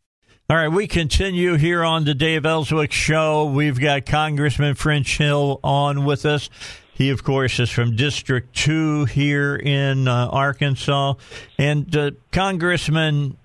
All 0.51 0.57
right, 0.57 0.68
we 0.68 0.87
continue 0.87 1.55
here 1.55 1.83
on 1.83 2.05
the 2.05 2.12
Dave 2.12 2.45
Elswick 2.45 2.93
Show. 2.93 3.47
We've 3.47 3.81
got 3.81 4.05
Congressman 4.05 4.75
French 4.75 5.16
Hill 5.16 5.59
on 5.64 6.05
with 6.05 6.27
us. 6.27 6.51
He, 6.95 7.11
of 7.11 7.24
course, 7.24 7.59
is 7.59 7.70
from 7.70 7.97
District 7.97 8.55
2 8.55 9.07
here 9.07 9.57
in 9.57 10.07
uh, 10.07 10.28
Arkansas. 10.28 11.14
And, 11.59 11.95
uh, 11.97 12.12
Congressman, 12.30 13.36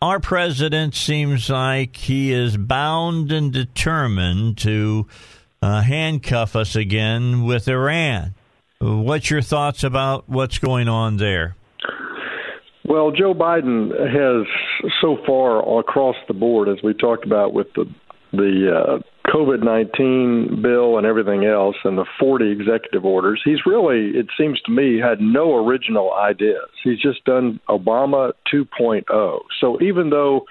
our 0.00 0.20
president 0.20 0.94
seems 0.94 1.50
like 1.50 1.96
he 1.96 2.32
is 2.32 2.56
bound 2.56 3.32
and 3.32 3.52
determined 3.52 4.58
to 4.58 5.08
uh, 5.60 5.82
handcuff 5.82 6.54
us 6.54 6.76
again 6.76 7.44
with 7.44 7.66
Iran. 7.68 8.34
What's 8.78 9.28
your 9.28 9.42
thoughts 9.42 9.84
about 9.84 10.28
what's 10.28 10.58
going 10.58 10.88
on 10.88 11.16
there? 11.16 11.56
Well, 12.84 13.10
Joe 13.10 13.34
Biden 13.34 13.90
has 13.90 14.46
so 15.02 15.18
far 15.26 15.80
across 15.80 16.16
the 16.28 16.34
board, 16.34 16.68
as 16.68 16.82
we 16.82 16.94
talked 16.94 17.26
about 17.26 17.52
with 17.52 17.72
the 17.74 17.92
the 18.32 18.72
uh, 18.72 18.98
COVID 19.32 19.62
nineteen 19.62 20.60
bill 20.62 20.98
and 20.98 21.06
everything 21.06 21.44
else, 21.44 21.76
and 21.84 21.96
the 21.96 22.06
forty 22.18 22.50
executive 22.50 23.04
orders. 23.04 23.40
He's 23.44 23.64
really, 23.64 24.10
it 24.18 24.26
seems 24.36 24.60
to 24.62 24.72
me, 24.72 24.98
had 24.98 25.20
no 25.20 25.54
original 25.64 26.12
ideas. 26.12 26.68
He's 26.82 27.00
just 27.00 27.24
done 27.24 27.60
Obama 27.68 28.32
2.0. 28.52 29.40
So 29.60 29.80
even 29.80 30.10
though 30.10 30.46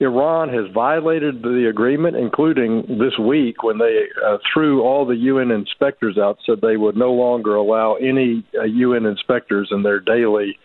Iran 0.00 0.48
has 0.48 0.72
violated 0.72 1.42
the 1.42 1.68
agreement, 1.68 2.16
including 2.16 2.82
this 2.98 3.18
week 3.18 3.62
when 3.62 3.78
they 3.78 4.04
uh, 4.24 4.38
threw 4.52 4.82
all 4.82 5.06
the 5.06 5.16
UN 5.16 5.50
inspectors 5.50 6.18
out, 6.18 6.38
said 6.44 6.60
they 6.60 6.76
would 6.76 6.96
no 6.96 7.12
longer 7.12 7.54
allow 7.54 7.94
any 7.94 8.44
uh, 8.58 8.64
UN 8.64 9.06
inspectors 9.06 9.68
in 9.70 9.82
their 9.82 10.00
daily 10.00 10.58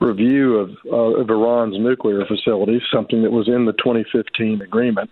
review 0.00 0.56
of, 0.56 0.70
uh, 0.86 1.20
of 1.20 1.30
Iran's 1.30 1.78
nuclear 1.78 2.24
facilities, 2.26 2.82
something 2.92 3.22
that 3.22 3.32
was 3.32 3.48
in 3.48 3.64
the 3.64 3.72
2015 3.72 4.62
agreement. 4.62 5.10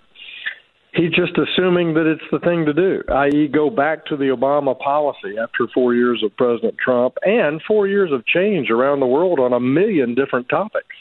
He's 0.97 1.11
just 1.11 1.36
assuming 1.36 1.92
that 1.94 2.07
it's 2.07 2.24
the 2.32 2.38
thing 2.38 2.64
to 2.64 2.72
do, 2.72 3.03
i.e., 3.12 3.49
go 3.49 3.68
back 3.68 4.07
to 4.07 4.16
the 4.16 4.34
Obama 4.34 4.78
policy 4.78 5.36
after 5.38 5.66
four 5.74 5.94
years 5.94 6.22
of 6.24 6.34
President 6.36 6.76
Trump 6.82 7.18
and 7.22 7.61
four 7.68 7.86
years 7.86 8.11
of 8.12 8.24
change 8.26 8.70
around 8.70 9.01
the 9.01 9.07
world 9.07 9.38
on 9.38 9.53
a 9.53 9.61
million 9.61 10.14
different 10.14 10.49
topics. 10.49 10.97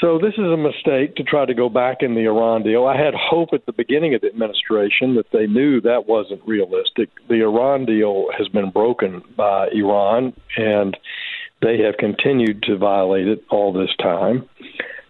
So 0.00 0.18
this 0.18 0.32
is 0.32 0.46
a 0.46 0.56
mistake 0.56 1.16
to 1.16 1.22
try 1.22 1.44
to 1.44 1.52
go 1.52 1.68
back 1.68 1.98
in 2.00 2.14
the 2.14 2.24
Iran 2.24 2.62
deal. 2.62 2.86
I 2.86 2.96
had 2.96 3.12
hope 3.14 3.50
at 3.52 3.66
the 3.66 3.72
beginning 3.72 4.14
of 4.14 4.22
the 4.22 4.28
administration 4.28 5.14
that 5.16 5.30
they 5.30 5.46
knew 5.46 5.82
that 5.82 6.06
wasn't 6.06 6.40
realistic. 6.46 7.10
The 7.28 7.42
Iran 7.42 7.84
deal 7.84 8.28
has 8.36 8.48
been 8.48 8.70
broken 8.70 9.22
by 9.36 9.68
Iran, 9.74 10.32
and 10.56 10.96
they 11.60 11.82
have 11.82 11.98
continued 11.98 12.62
to 12.62 12.78
violate 12.78 13.28
it 13.28 13.44
all 13.50 13.74
this 13.74 13.94
time. 14.00 14.48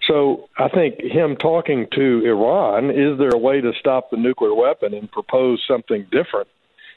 So 0.07 0.49
I 0.57 0.69
think 0.69 1.01
him 1.01 1.37
talking 1.37 1.87
to 1.93 2.23
Iran, 2.25 2.91
is 2.91 3.19
there 3.19 3.31
a 3.31 3.39
way 3.39 3.61
to 3.61 3.73
stop 3.79 4.11
the 4.11 4.17
nuclear 4.17 4.55
weapon 4.55 4.95
and 4.95 5.11
propose 5.11 5.63
something 5.69 6.07
different? 6.11 6.49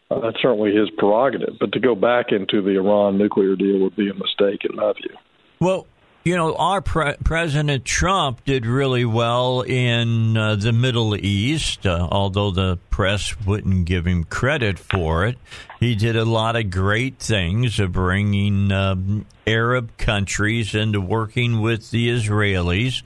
Uh, 0.09 0.19
that's 0.19 0.41
certainly 0.41 0.73
his 0.75 0.89
prerogative. 0.97 1.55
But 1.59 1.73
to 1.73 1.79
go 1.79 1.95
back 1.95 2.31
into 2.31 2.61
the 2.61 2.77
Iran 2.77 3.17
nuclear 3.17 3.55
deal 3.55 3.79
would 3.79 3.95
be 3.95 4.09
a 4.09 4.13
mistake, 4.13 4.65
in 4.69 4.75
my 4.75 4.93
view. 4.93 5.15
Well, 5.59 5.87
you 6.23 6.37
know, 6.37 6.55
our 6.55 6.81
pre- 6.81 7.17
President 7.23 7.83
Trump 7.83 8.45
did 8.45 8.65
really 8.65 9.03
well 9.03 9.61
in 9.61 10.37
uh, 10.37 10.55
the 10.55 10.71
Middle 10.71 11.15
East, 11.17 11.85
uh, 11.85 12.07
although 12.09 12.49
the 12.49 12.77
press 12.89 13.35
wouldn't 13.45 13.85
give 13.85 14.07
him 14.07 14.23
credit 14.23 14.79
for 14.79 15.25
it. 15.25 15.37
He 15.81 15.95
did 15.95 16.15
a 16.15 16.23
lot 16.23 16.55
of 16.55 16.69
great 16.69 17.19
things 17.19 17.77
of 17.77 17.91
bringing 17.91 18.71
um, 18.71 19.25
Arab 19.45 19.97
countries 19.97 20.73
into 20.73 21.01
working 21.01 21.59
with 21.59 21.91
the 21.91 22.07
Israelis, 22.07 23.03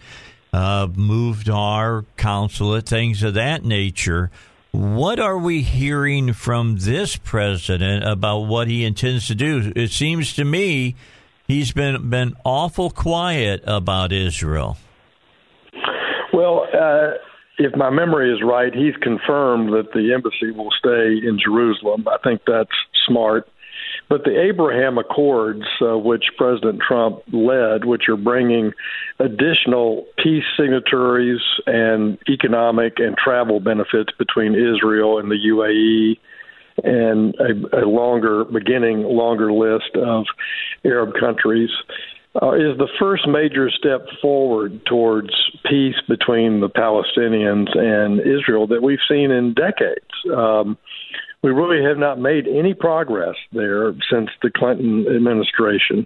uh, 0.54 0.88
moved 0.94 1.50
our 1.50 2.06
consulate, 2.18 2.88
things 2.88 3.24
of 3.24 3.34
that 3.34 3.66
nature. 3.66 4.30
What 4.72 5.20
are 5.20 5.40
we 5.40 5.64
hearing 5.64 6.34
from 6.34 6.78
this 6.78 7.16
president 7.16 8.04
about 8.08 8.42
what 8.42 8.68
he 8.68 8.86
intends 8.86 9.26
to 9.28 9.34
do? 9.34 9.74
It 9.76 9.90
seems 9.90 10.34
to 10.36 10.46
me 10.46 10.96
he's 11.48 11.72
been 11.72 12.10
been 12.10 12.36
awful 12.44 12.90
quiet 12.90 13.64
about 13.66 14.12
Israel. 14.12 14.78
Well, 16.34 16.68
uh, 16.74 17.14
if 17.58 17.76
my 17.76 17.90
memory 17.90 18.32
is 18.32 18.42
right, 18.44 18.74
he's 18.74 18.96
confirmed 19.02 19.74
that 19.74 19.92
the 19.94 20.14
embassy 20.14 20.52
will 20.52 20.70
stay 20.78 21.28
in 21.28 21.40
Jerusalem. 21.44 22.06
I 22.08 22.18
think 22.24 22.42
that's 22.46 22.70
smart. 23.08 23.48
But 24.10 24.24
the 24.24 24.40
Abraham 24.40 24.98
Accords, 24.98 25.66
uh, 25.82 25.98
which 25.98 26.24
President 26.38 26.82
Trump 26.86 27.22
led, 27.34 27.84
which 27.84 28.04
are 28.08 28.16
bringing 28.16 28.72
additional 29.20 30.06
peace 30.24 30.46
signatories 30.58 31.42
and 31.66 32.18
economic 32.30 33.00
and 33.00 33.18
travel 33.18 33.60
benefits 33.60 34.12
between 34.18 34.54
Israel 34.54 35.20
and 35.20 35.30
the 35.30 35.36
UAE, 35.36 36.20
and 36.84 37.36
a, 37.36 37.84
a 37.84 37.86
longer, 37.86 38.46
beginning 38.46 39.04
longer 39.04 39.52
list 39.52 39.96
of 39.96 40.26
Arab 40.86 41.14
countries, 41.20 41.70
uh, 42.42 42.54
is 42.54 42.78
the 42.78 42.90
first 43.00 43.28
major 43.28 43.70
step 43.70 44.06
forward 44.22 44.86
towards 44.86 45.30
peace 45.66 45.96
between 46.08 46.60
the 46.60 46.70
Palestinians 46.70 47.76
and 47.76 48.20
Israel 48.20 48.68
that 48.68 48.84
we've 48.84 49.00
seen 49.10 49.32
in 49.32 49.54
decades. 49.54 50.06
Um, 50.36 50.78
we 51.48 51.54
really 51.54 51.82
have 51.82 51.98
not 51.98 52.20
made 52.20 52.46
any 52.46 52.74
progress 52.74 53.36
there 53.54 53.94
since 54.12 54.30
the 54.42 54.52
Clinton 54.54 55.06
administration. 55.08 56.06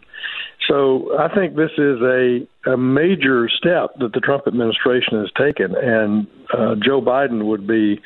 So 0.67 1.17
I 1.17 1.33
think 1.33 1.55
this 1.55 1.71
is 1.79 1.99
a, 2.01 2.47
a 2.71 2.77
major 2.77 3.49
step 3.49 3.95
that 3.99 4.13
the 4.13 4.19
Trump 4.19 4.43
administration 4.45 5.19
has 5.19 5.31
taken, 5.35 5.75
and 5.75 6.27
uh, 6.53 6.75
Joe 6.75 7.01
Biden 7.01 7.45
would 7.45 7.65
be 7.65 7.99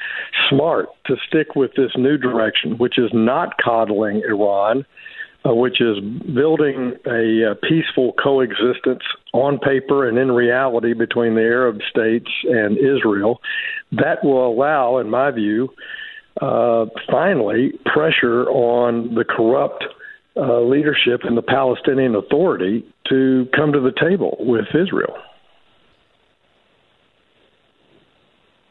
smart 0.49 0.87
to 1.07 1.17
stick 1.27 1.55
with 1.55 1.71
this 1.75 1.91
new 1.97 2.17
direction, 2.17 2.77
which 2.77 2.97
is 2.97 3.11
not 3.13 3.57
coddling 3.61 4.21
Iran. 4.27 4.85
Uh, 5.47 5.53
which 5.53 5.79
is 5.79 5.99
building 6.33 6.93
a, 7.05 7.51
a 7.51 7.53
peaceful 7.53 8.13
coexistence 8.13 9.03
on 9.31 9.59
paper 9.59 10.09
and 10.09 10.17
in 10.17 10.31
reality 10.31 10.93
between 10.93 11.35
the 11.35 11.41
Arab 11.41 11.81
states 11.87 12.31
and 12.45 12.79
Israel. 12.79 13.39
That 13.91 14.23
will 14.23 14.47
allow, 14.47 14.97
in 14.97 15.07
my 15.07 15.29
view, 15.29 15.69
uh, 16.41 16.85
finally 17.09 17.73
pressure 17.85 18.49
on 18.49 19.15
the 19.15 19.23
corrupt 19.23 19.83
uh, 20.35 20.59
leadership 20.61 21.21
in 21.25 21.35
the 21.35 21.41
Palestinian 21.41 22.15
Authority 22.15 22.85
to 23.09 23.47
come 23.55 23.71
to 23.71 23.79
the 23.79 23.93
table 23.99 24.35
with 24.39 24.65
Israel. 24.73 25.15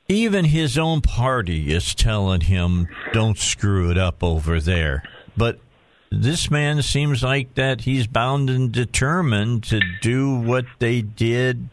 Even 0.08 0.44
his 0.44 0.76
own 0.76 1.00
party 1.00 1.72
is 1.72 1.94
telling 1.94 2.42
him, 2.42 2.88
don't 3.14 3.38
screw 3.38 3.90
it 3.90 3.96
up 3.96 4.22
over 4.22 4.60
there. 4.60 5.02
But 5.34 5.58
this 6.12 6.50
man 6.50 6.82
seems 6.82 7.22
like 7.22 7.54
that 7.54 7.82
he's 7.82 8.06
bound 8.06 8.50
and 8.50 8.70
determined 8.70 9.64
to 9.64 9.80
do 10.02 10.36
what 10.36 10.66
they 10.78 11.00
did 11.00 11.70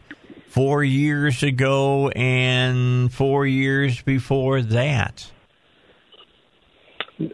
four 0.48 0.82
years 0.82 1.42
ago 1.42 2.08
and 2.08 3.12
four 3.12 3.46
years 3.46 4.00
before 4.00 4.62
that 4.62 5.31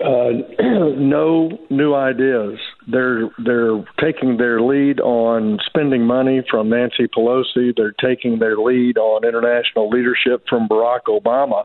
uh, 0.04 0.30
no 0.96 1.50
new 1.70 1.94
ideas. 1.94 2.58
They're 2.86 3.28
they're 3.44 3.84
taking 4.00 4.36
their 4.36 4.60
lead 4.60 5.00
on 5.00 5.58
spending 5.66 6.02
money 6.06 6.42
from 6.50 6.70
Nancy 6.70 7.06
Pelosi. 7.06 7.74
They're 7.76 7.94
taking 8.00 8.38
their 8.38 8.56
lead 8.56 8.98
on 8.98 9.24
international 9.24 9.88
leadership 9.88 10.44
from 10.48 10.68
Barack 10.68 11.04
Obama. 11.08 11.64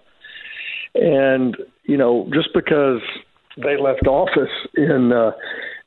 And 0.96 1.58
you 1.84 1.98
know, 1.98 2.30
just 2.34 2.50
because 2.54 3.02
they 3.58 3.78
left 3.82 4.08
office 4.08 4.52
in 4.76 5.12
uh, 5.12 5.32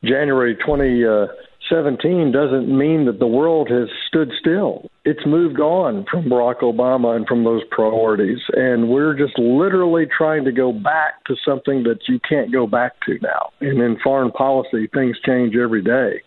January 0.05 0.57
20. 0.57 1.05
Uh, 1.05 1.27
17 1.69 2.33
doesn't 2.33 2.69
mean 2.69 3.07
that 3.07 3.19
the 3.19 3.27
world 3.27 3.69
has 3.71 3.89
stood 4.09 4.31
still. 4.39 4.91
It's 5.05 5.25
moved 5.27 5.61
on 5.61 6.05
from 6.11 6.25
Barack 6.25 6.61
Obama 6.61 7.17
and 7.17 7.27
from 7.27 7.45
those 7.45 7.63
priorities. 7.71 8.39
And 8.53 8.89
we're 8.89 9.15
just 9.15 9.39
literally 9.39 10.07
trying 10.07 10.45
to 10.45 10.53
go 10.53 10.73
back 10.73 11.25
to 11.27 11.37
something 11.45 11.83
that 11.85 12.01
you 12.09 12.21
can't 12.29 12.53
go 12.53 12.67
back 12.67 12.93
to 13.07 13.19
now. 13.23 13.51
And 13.61 13.81
in 13.81 13.99
foreign 14.03 14.33
policy, 14.33 14.89
things 14.93 15.17
change 15.25 15.57
every 15.57 15.83
day. 15.83 16.23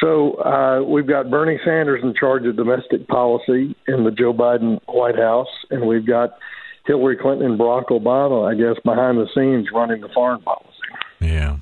So 0.00 0.34
uh, 0.34 0.82
we've 0.82 1.08
got 1.08 1.30
Bernie 1.30 1.58
Sanders 1.64 2.00
in 2.04 2.14
charge 2.14 2.46
of 2.46 2.56
domestic 2.56 3.08
policy 3.08 3.74
in 3.88 4.04
the 4.04 4.12
Joe 4.16 4.32
Biden 4.32 4.78
White 4.86 5.16
House, 5.18 5.48
and 5.70 5.88
we've 5.88 6.06
got 6.06 6.38
Hillary 6.86 7.16
Clinton 7.16 7.50
and 7.50 7.58
Barack 7.58 7.86
Obama, 7.88 8.48
I 8.48 8.54
guess, 8.54 8.80
behind 8.84 9.18
the 9.18 9.26
scenes 9.34 9.68
running 9.74 10.00
the 10.00 10.08
foreign 10.14 10.40
policy. 10.40 10.68
Yeah 11.20 11.56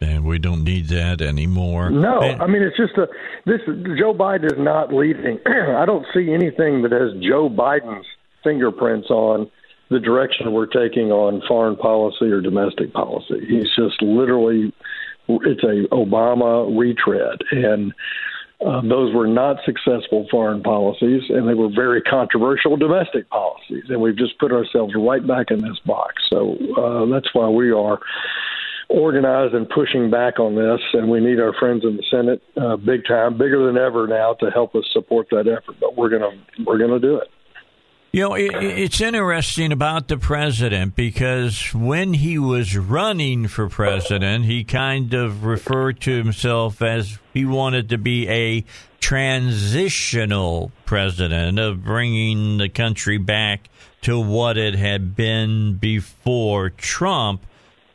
and 0.00 0.24
we 0.24 0.38
don't 0.38 0.64
need 0.64 0.88
that 0.88 1.20
anymore. 1.20 1.90
No, 1.90 2.20
and, 2.20 2.40
I 2.42 2.46
mean 2.46 2.62
it's 2.62 2.76
just 2.76 2.96
a 2.96 3.06
this 3.44 3.60
Joe 3.98 4.14
Biden 4.14 4.46
is 4.46 4.58
not 4.58 4.92
leading. 4.92 5.38
I 5.46 5.84
don't 5.86 6.06
see 6.14 6.32
anything 6.32 6.82
that 6.82 6.92
has 6.92 7.12
Joe 7.22 7.48
Biden's 7.48 8.06
fingerprints 8.44 9.10
on 9.10 9.50
the 9.90 10.00
direction 10.00 10.52
we're 10.52 10.66
taking 10.66 11.12
on 11.12 11.42
foreign 11.46 11.76
policy 11.76 12.26
or 12.26 12.40
domestic 12.40 12.92
policy. 12.92 13.46
He's 13.48 13.68
just 13.76 14.02
literally 14.02 14.72
it's 15.28 15.62
a 15.62 15.88
Obama 15.94 16.78
retread 16.78 17.38
and 17.50 17.92
uh, 18.64 18.80
those 18.80 19.14
were 19.14 19.26
not 19.26 19.56
successful 19.66 20.26
foreign 20.30 20.62
policies, 20.62 21.22
and 21.28 21.46
they 21.46 21.52
were 21.52 21.68
very 21.68 22.00
controversial 22.00 22.76
domestic 22.76 23.28
policies. 23.28 23.84
And 23.90 24.00
we've 24.00 24.16
just 24.16 24.38
put 24.38 24.50
ourselves 24.50 24.94
right 24.96 25.26
back 25.26 25.50
in 25.50 25.60
this 25.60 25.78
box. 25.84 26.22
So 26.30 26.56
uh, 26.78 27.04
that's 27.12 27.28
why 27.34 27.48
we 27.50 27.70
are 27.70 28.00
organized 28.88 29.54
and 29.54 29.68
pushing 29.68 30.10
back 30.10 30.38
on 30.38 30.54
this, 30.54 30.80
and 30.92 31.10
we 31.10 31.20
need 31.20 31.40
our 31.40 31.52
friends 31.58 31.84
in 31.84 31.96
the 31.96 32.04
Senate 32.10 32.42
uh, 32.56 32.76
big 32.76 33.04
time, 33.06 33.36
bigger 33.36 33.66
than 33.66 33.76
ever 33.76 34.06
now, 34.06 34.34
to 34.34 34.50
help 34.50 34.74
us 34.74 34.84
support 34.92 35.28
that 35.30 35.48
effort. 35.48 35.76
But 35.80 35.96
we're 35.96 36.10
gonna 36.10 36.30
we're 36.64 36.78
gonna 36.78 37.00
do 37.00 37.16
it. 37.16 37.28
You 38.12 38.22
know, 38.22 38.34
it, 38.34 38.54
it's 38.54 39.00
interesting 39.00 39.72
about 39.72 40.08
the 40.08 40.16
president 40.16 40.96
because 40.96 41.74
when 41.74 42.14
he 42.14 42.38
was 42.38 42.74
running 42.74 43.46
for 43.46 43.68
president, 43.68 44.46
he 44.46 44.64
kind 44.64 45.12
of 45.12 45.44
referred 45.44 46.00
to 46.02 46.16
himself 46.16 46.80
as 46.80 47.18
he 47.34 47.44
wanted 47.44 47.90
to 47.90 47.98
be 47.98 48.26
a 48.28 48.64
transitional 49.00 50.72
president 50.86 51.58
of 51.58 51.84
bringing 51.84 52.56
the 52.56 52.70
country 52.70 53.18
back 53.18 53.68
to 54.00 54.18
what 54.18 54.56
it 54.56 54.76
had 54.76 55.14
been 55.14 55.74
before 55.74 56.70
Trump. 56.70 57.44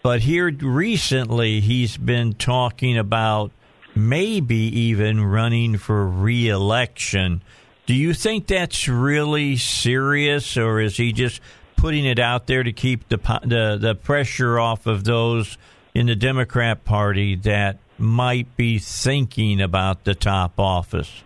But 0.03 0.21
here 0.21 0.49
recently, 0.49 1.59
he's 1.59 1.95
been 1.95 2.33
talking 2.33 2.97
about 2.97 3.51
maybe 3.95 4.55
even 4.55 5.23
running 5.23 5.77
for 5.77 6.07
reelection. 6.07 7.43
Do 7.85 7.93
you 7.93 8.13
think 8.13 8.47
that's 8.47 8.87
really 8.87 9.57
serious, 9.57 10.57
or 10.57 10.79
is 10.79 10.97
he 10.97 11.11
just 11.11 11.41
putting 11.75 12.05
it 12.05 12.19
out 12.19 12.47
there 12.47 12.63
to 12.63 12.71
keep 12.71 13.09
the 13.09 13.17
the, 13.43 13.77
the 13.79 13.95
pressure 13.95 14.59
off 14.59 14.87
of 14.87 15.03
those 15.03 15.57
in 15.93 16.07
the 16.07 16.15
Democrat 16.15 16.83
Party 16.83 17.35
that 17.35 17.77
might 17.97 18.55
be 18.57 18.79
thinking 18.79 19.61
about 19.61 20.03
the 20.05 20.15
top 20.15 20.59
office? 20.59 21.23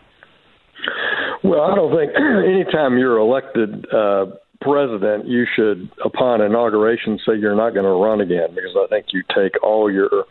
Well, 1.43 1.61
I 1.61 1.75
don't 1.75 1.95
think 1.95 2.11
anytime 2.17 2.97
you're 2.97 3.19
elected 3.19 3.85
uh, 3.93 4.25
president, 4.65 5.27
you 5.27 5.45
should, 5.55 5.89
upon 6.03 6.41
inauguration, 6.41 7.19
say 7.25 7.37
you're 7.37 7.55
not 7.55 7.73
going 7.73 7.85
to 7.85 7.91
run 7.91 8.19
again 8.19 8.49
because 8.49 8.75
I 8.75 8.87
think 8.87 9.07
you 9.13 9.23
take 9.33 9.61
all 9.63 9.91
your 9.91 10.25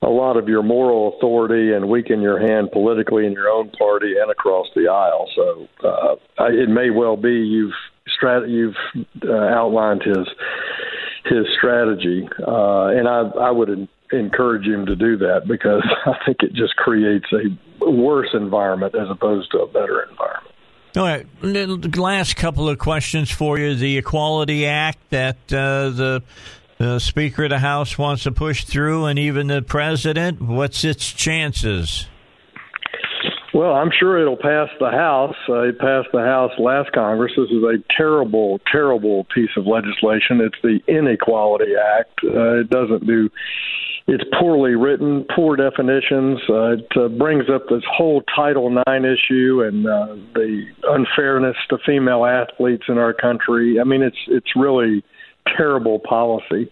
a 0.00 0.08
lot 0.08 0.36
of 0.36 0.48
your 0.48 0.62
moral 0.62 1.16
authority 1.16 1.72
and 1.72 1.88
weaken 1.88 2.22
your 2.22 2.38
hand 2.38 2.70
politically 2.72 3.26
in 3.26 3.32
your 3.32 3.48
own 3.48 3.68
party 3.70 4.14
and 4.20 4.30
across 4.30 4.68
the 4.76 4.86
aisle. 4.86 5.28
So 5.34 5.68
uh, 5.84 6.44
it 6.46 6.68
may 6.68 6.90
well 6.90 7.16
be 7.16 7.32
you've 7.32 7.74
strat- 8.06 8.48
you've 8.48 8.76
uh, 9.24 9.32
outlined 9.32 10.02
his 10.04 10.28
his 11.24 11.46
strategy, 11.58 12.28
uh, 12.46 12.86
and 12.94 13.08
I 13.08 13.22
I 13.40 13.50
would 13.50 13.88
encourage 14.12 14.66
him 14.66 14.86
to 14.86 14.94
do 14.94 15.16
that 15.18 15.42
because 15.48 15.82
I 16.06 16.12
think 16.24 16.38
it 16.42 16.52
just 16.54 16.76
creates 16.76 17.26
a 17.32 17.90
worse 17.90 18.30
environment 18.34 18.94
as 18.94 19.08
opposed 19.10 19.50
to 19.50 19.58
a 19.58 19.66
better 19.66 20.06
environment. 20.08 20.54
All 20.96 21.04
right, 21.04 21.26
last 21.42 22.36
couple 22.36 22.68
of 22.68 22.78
questions 22.78 23.30
for 23.30 23.58
you. 23.58 23.74
The 23.74 23.98
Equality 23.98 24.66
Act 24.66 24.98
that 25.10 25.36
uh, 25.52 25.90
the 25.90 26.22
the 26.78 26.98
Speaker 26.98 27.44
of 27.44 27.50
the 27.50 27.58
House 27.58 27.98
wants 27.98 28.22
to 28.22 28.32
push 28.32 28.64
through, 28.64 29.04
and 29.04 29.18
even 29.18 29.48
the 29.48 29.62
President. 29.62 30.40
What's 30.40 30.84
its 30.84 31.12
chances? 31.12 32.06
Well, 33.52 33.74
I'm 33.74 33.90
sure 33.98 34.20
it'll 34.20 34.36
pass 34.36 34.68
the 34.78 34.90
House. 34.90 35.34
Uh, 35.48 35.62
it 35.68 35.78
passed 35.78 36.08
the 36.12 36.20
House 36.20 36.52
last 36.58 36.92
Congress. 36.92 37.32
This 37.36 37.50
is 37.50 37.64
a 37.64 37.82
terrible, 37.96 38.60
terrible 38.70 39.24
piece 39.34 39.50
of 39.56 39.66
legislation. 39.66 40.40
It's 40.40 40.56
the 40.62 40.80
Inequality 40.86 41.72
Act. 41.98 42.20
Uh, 42.22 42.60
it 42.60 42.70
doesn't 42.70 43.06
do. 43.06 43.28
It's 44.10 44.24
poorly 44.40 44.74
written, 44.74 45.26
poor 45.36 45.54
definitions. 45.54 46.40
Uh, 46.48 46.72
it 46.72 46.86
uh, 46.96 47.08
brings 47.08 47.44
up 47.54 47.68
this 47.68 47.82
whole 47.86 48.22
Title 48.34 48.66
IX 48.66 49.04
issue 49.04 49.62
and 49.62 49.86
uh, 49.86 50.16
the 50.32 50.64
unfairness 50.84 51.56
to 51.68 51.76
female 51.84 52.24
athletes 52.24 52.84
in 52.88 52.96
our 52.96 53.12
country. 53.12 53.78
I 53.78 53.84
mean, 53.84 54.00
it's 54.00 54.16
it's 54.28 54.56
really 54.56 55.04
terrible 55.58 55.98
policy. 55.98 56.70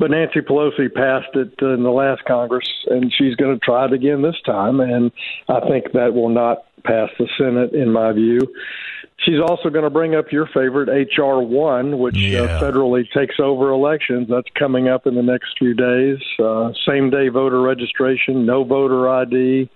But 0.00 0.10
Nancy 0.10 0.40
Pelosi 0.40 0.92
passed 0.92 1.36
it 1.36 1.54
in 1.62 1.84
the 1.84 1.90
last 1.90 2.24
Congress, 2.24 2.68
and 2.88 3.12
she's 3.16 3.36
going 3.36 3.54
to 3.54 3.64
try 3.64 3.84
it 3.84 3.92
again 3.92 4.22
this 4.22 4.40
time. 4.44 4.80
And 4.80 5.12
I 5.48 5.60
think 5.68 5.92
that 5.92 6.12
will 6.12 6.28
not 6.28 6.64
pass 6.82 7.08
the 7.20 7.28
Senate, 7.38 7.72
in 7.72 7.92
my 7.92 8.12
view. 8.12 8.40
She's 9.18 9.40
also 9.40 9.70
going 9.70 9.84
to 9.84 9.90
bring 9.90 10.14
up 10.14 10.32
your 10.32 10.46
favorite 10.46 10.88
HR 10.88 11.40
one, 11.40 11.98
which 11.98 12.16
uh, 12.16 12.18
yeah. 12.18 12.40
uh, 12.40 12.60
federally 12.60 13.04
takes 13.12 13.36
over 13.38 13.70
elections. 13.70 14.28
That's 14.28 14.48
coming 14.58 14.88
up 14.88 15.06
in 15.06 15.14
the 15.14 15.22
next 15.22 15.56
few 15.58 15.72
days. 15.72 16.18
Uh, 16.38 16.72
same 16.86 17.10
day 17.10 17.28
voter 17.28 17.60
registration, 17.60 18.44
no 18.44 18.64
voter 18.64 19.08
ID. 19.08 19.70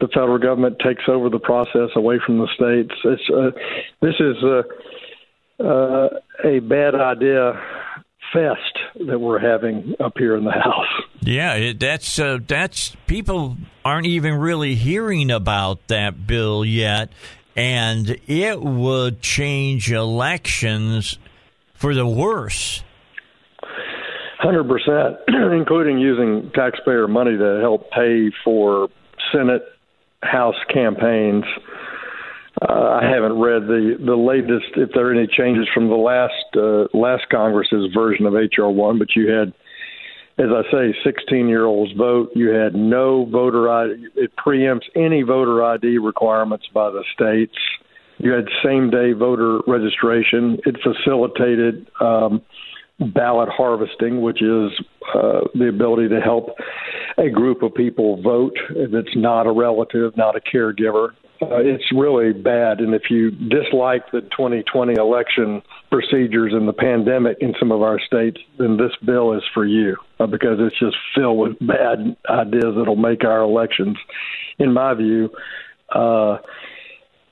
The 0.00 0.08
federal 0.08 0.38
government 0.38 0.78
takes 0.78 1.04
over 1.08 1.28
the 1.28 1.38
process 1.38 1.90
away 1.96 2.18
from 2.24 2.38
the 2.38 2.48
states. 2.54 2.94
It's, 3.04 3.30
uh, 3.30 3.50
this 4.00 4.14
is 4.20 4.36
uh, 4.42 5.62
uh, 5.62 6.08
a 6.44 6.60
bad 6.60 6.94
idea 6.94 7.60
fest 8.32 9.06
that 9.06 9.18
we're 9.18 9.38
having 9.38 9.94
up 10.00 10.14
here 10.18 10.36
in 10.36 10.44
the 10.44 10.50
house. 10.50 10.86
Yeah, 11.20 11.72
that's 11.78 12.18
uh, 12.18 12.38
that's 12.46 12.96
people 13.06 13.56
aren't 13.84 14.06
even 14.06 14.34
really 14.34 14.74
hearing 14.74 15.30
about 15.30 15.86
that 15.88 16.26
bill 16.26 16.64
yet, 16.64 17.10
and 17.56 18.18
it 18.26 18.60
would 18.60 19.20
change 19.20 19.92
elections 19.92 21.18
for 21.74 21.94
the 21.94 22.06
worse. 22.06 22.82
Hundred 24.38 24.68
percent, 24.68 25.16
including 25.52 25.98
using 25.98 26.50
taxpayer 26.54 27.08
money 27.08 27.36
to 27.36 27.60
help 27.60 27.90
pay 27.90 28.30
for 28.44 28.88
Senate, 29.32 29.62
House 30.22 30.56
campaigns 30.72 31.44
uh, 32.62 33.00
I 33.02 33.08
haven't 33.08 33.38
read 33.40 33.62
the 33.62 33.96
the 33.98 34.14
latest 34.14 34.76
if 34.76 34.90
there 34.94 35.08
are 35.08 35.12
any 35.12 35.26
changes 35.26 35.66
from 35.74 35.88
the 35.88 35.96
last 35.96 36.56
uh, 36.56 36.86
last 36.96 37.24
Congress's 37.30 37.92
version 37.92 38.26
of 38.26 38.34
HR 38.34 38.68
one, 38.68 38.98
but 38.98 39.08
you 39.16 39.28
had, 39.28 39.52
as 40.38 40.46
I 40.50 40.62
say, 40.70 40.94
16 41.04 41.48
year 41.48 41.64
olds 41.64 41.92
vote. 41.92 42.30
You 42.34 42.50
had 42.50 42.74
no 42.74 43.24
voter 43.26 43.70
ID. 43.70 44.08
It 44.16 44.32
preempts 44.36 44.86
any 44.96 45.22
voter 45.22 45.62
ID 45.62 45.98
requirements 45.98 46.66
by 46.72 46.90
the 46.90 47.04
states. 47.14 47.56
You 48.18 48.32
had 48.32 48.46
same 48.64 48.90
day 48.90 49.12
voter 49.12 49.60
registration. 49.66 50.58
It 50.66 50.76
facilitated. 50.82 51.88
Um, 52.00 52.42
ballot 53.00 53.48
harvesting, 53.48 54.22
which 54.22 54.40
is 54.40 54.70
uh, 55.14 55.40
the 55.54 55.68
ability 55.68 56.08
to 56.08 56.20
help 56.20 56.50
a 57.18 57.28
group 57.28 57.62
of 57.62 57.74
people 57.74 58.22
vote 58.22 58.56
that's 58.92 59.16
not 59.16 59.48
a 59.48 59.52
relative, 59.52 60.16
not 60.16 60.36
a 60.36 60.40
caregiver 60.40 61.08
uh, 61.50 61.56
it's 61.58 61.92
really 61.92 62.32
bad. 62.32 62.80
And 62.80 62.94
if 62.94 63.10
you 63.10 63.30
dislike 63.30 64.10
the 64.10 64.20
2020 64.22 64.94
election 64.94 65.62
procedures 65.90 66.52
and 66.52 66.68
the 66.68 66.72
pandemic 66.72 67.38
in 67.40 67.54
some 67.58 67.72
of 67.72 67.82
our 67.82 68.00
states, 68.00 68.38
then 68.58 68.76
this 68.76 68.92
bill 69.04 69.32
is 69.34 69.42
for 69.52 69.64
you 69.64 69.96
uh, 70.18 70.26
because 70.26 70.58
it's 70.60 70.78
just 70.78 70.96
filled 71.14 71.38
with 71.38 71.58
bad 71.60 72.16
ideas 72.28 72.74
that'll 72.76 72.96
make 72.96 73.24
our 73.24 73.40
elections, 73.40 73.96
in 74.58 74.72
my 74.72 74.94
view, 74.94 75.30
uh, 75.90 76.38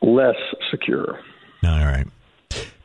less 0.00 0.36
secure. 0.70 1.18
All 1.64 1.84
right. 1.84 2.06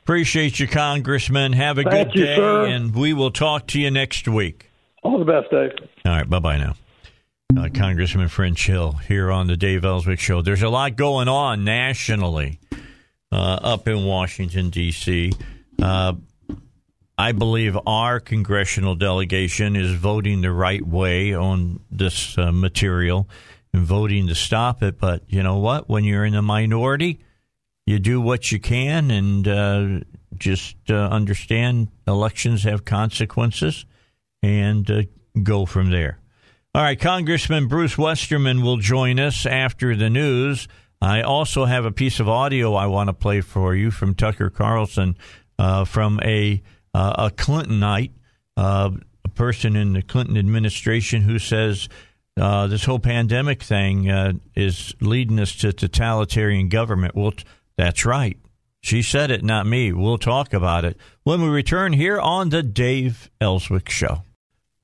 Appreciate 0.03 0.59
you, 0.59 0.67
Congressman. 0.67 1.53
Have 1.53 1.77
a 1.77 1.83
Thank 1.83 2.13
good 2.13 2.19
you, 2.19 2.25
day, 2.25 2.35
sir. 2.37 2.65
and 2.65 2.95
we 2.95 3.13
will 3.13 3.31
talk 3.31 3.67
to 3.67 3.79
you 3.79 3.91
next 3.91 4.27
week. 4.27 4.69
All 5.03 5.19
the 5.19 5.25
best, 5.25 5.51
Dave. 5.51 5.71
All 6.05 6.13
right. 6.13 6.29
Bye 6.29 6.39
bye 6.39 6.57
now 6.57 6.75
uh, 7.55 7.69
Congressman 7.73 8.27
French 8.27 8.67
Hill 8.67 8.91
here 9.07 9.31
on 9.31 9.47
the 9.47 9.55
Dave 9.55 9.85
Elswick 9.85 10.19
Show. 10.19 10.41
There's 10.41 10.63
a 10.63 10.69
lot 10.69 10.95
going 10.95 11.27
on 11.27 11.63
nationally 11.63 12.59
uh, 13.31 13.59
up 13.61 13.87
in 13.87 14.03
Washington, 14.03 14.69
D.C. 14.69 15.31
Uh, 15.81 16.13
I 17.17 17.31
believe 17.31 17.77
our 17.87 18.19
congressional 18.19 18.95
delegation 18.95 19.75
is 19.75 19.93
voting 19.93 20.41
the 20.41 20.51
right 20.51 20.85
way 20.85 21.33
on 21.33 21.79
this 21.89 22.37
uh, 22.37 22.51
material 22.51 23.29
and 23.73 23.83
voting 23.83 24.27
to 24.27 24.35
stop 24.35 24.83
it. 24.83 24.99
But 24.99 25.23
you 25.27 25.41
know 25.41 25.57
what? 25.57 25.89
When 25.89 26.03
you're 26.03 26.25
in 26.25 26.33
the 26.33 26.41
minority, 26.41 27.19
you 27.85 27.97
do 27.97 28.19
what 28.19 28.51
you 28.51 28.59
can 28.59 29.09
and 29.09 29.47
uh, 29.47 29.99
just 30.35 30.75
uh, 30.89 30.95
understand 30.95 31.87
elections 32.05 32.63
have 32.63 32.83
consequences 32.83 33.85
and 34.43 35.07
go 35.41 35.65
from 35.65 35.89
there. 35.89 36.19
All 36.75 36.83
right, 36.83 36.99
Congressman 36.99 37.67
Bruce 37.67 37.97
Westerman 37.97 38.61
will 38.61 38.77
join 38.77 39.19
us 39.19 39.45
after 39.45 39.95
the 39.95 40.09
news. 40.09 40.67
I 41.01 41.21
also 41.21 41.65
have 41.65 41.85
a 41.85 41.91
piece 41.91 42.19
of 42.19 42.29
audio 42.29 42.75
I 42.75 42.85
want 42.85 43.07
to 43.07 43.13
play 43.13 43.41
for 43.41 43.73
you 43.73 43.89
from 43.89 44.13
Tucker 44.13 44.49
Carlson 44.49 45.17
uh, 45.57 45.85
from 45.85 46.19
a 46.23 46.61
uh, 46.93 47.29
a 47.29 47.31
Clintonite, 47.31 48.11
uh, 48.57 48.91
a 49.23 49.29
person 49.29 49.75
in 49.75 49.93
the 49.93 50.01
Clinton 50.01 50.37
administration 50.37 51.21
who 51.21 51.39
says 51.39 51.89
uh, 52.39 52.67
this 52.67 52.85
whole 52.85 52.99
pandemic 52.99 53.63
thing 53.63 54.09
uh, 54.09 54.33
is 54.55 54.93
leading 55.01 55.39
us 55.39 55.55
to 55.55 55.73
totalitarian 55.73 56.69
government. 56.69 57.15
Well, 57.15 57.33
that's 57.77 58.05
right. 58.05 58.37
She 58.81 59.01
said 59.01 59.31
it, 59.31 59.43
not 59.43 59.65
me. 59.65 59.91
We'll 59.91 60.17
talk 60.17 60.53
about 60.53 60.85
it 60.85 60.97
when 61.23 61.41
we 61.41 61.49
return 61.49 61.93
here 61.93 62.19
on 62.19 62.49
the 62.49 62.63
Dave 62.63 63.29
Elswick 63.41 63.89
Show. 63.89 64.23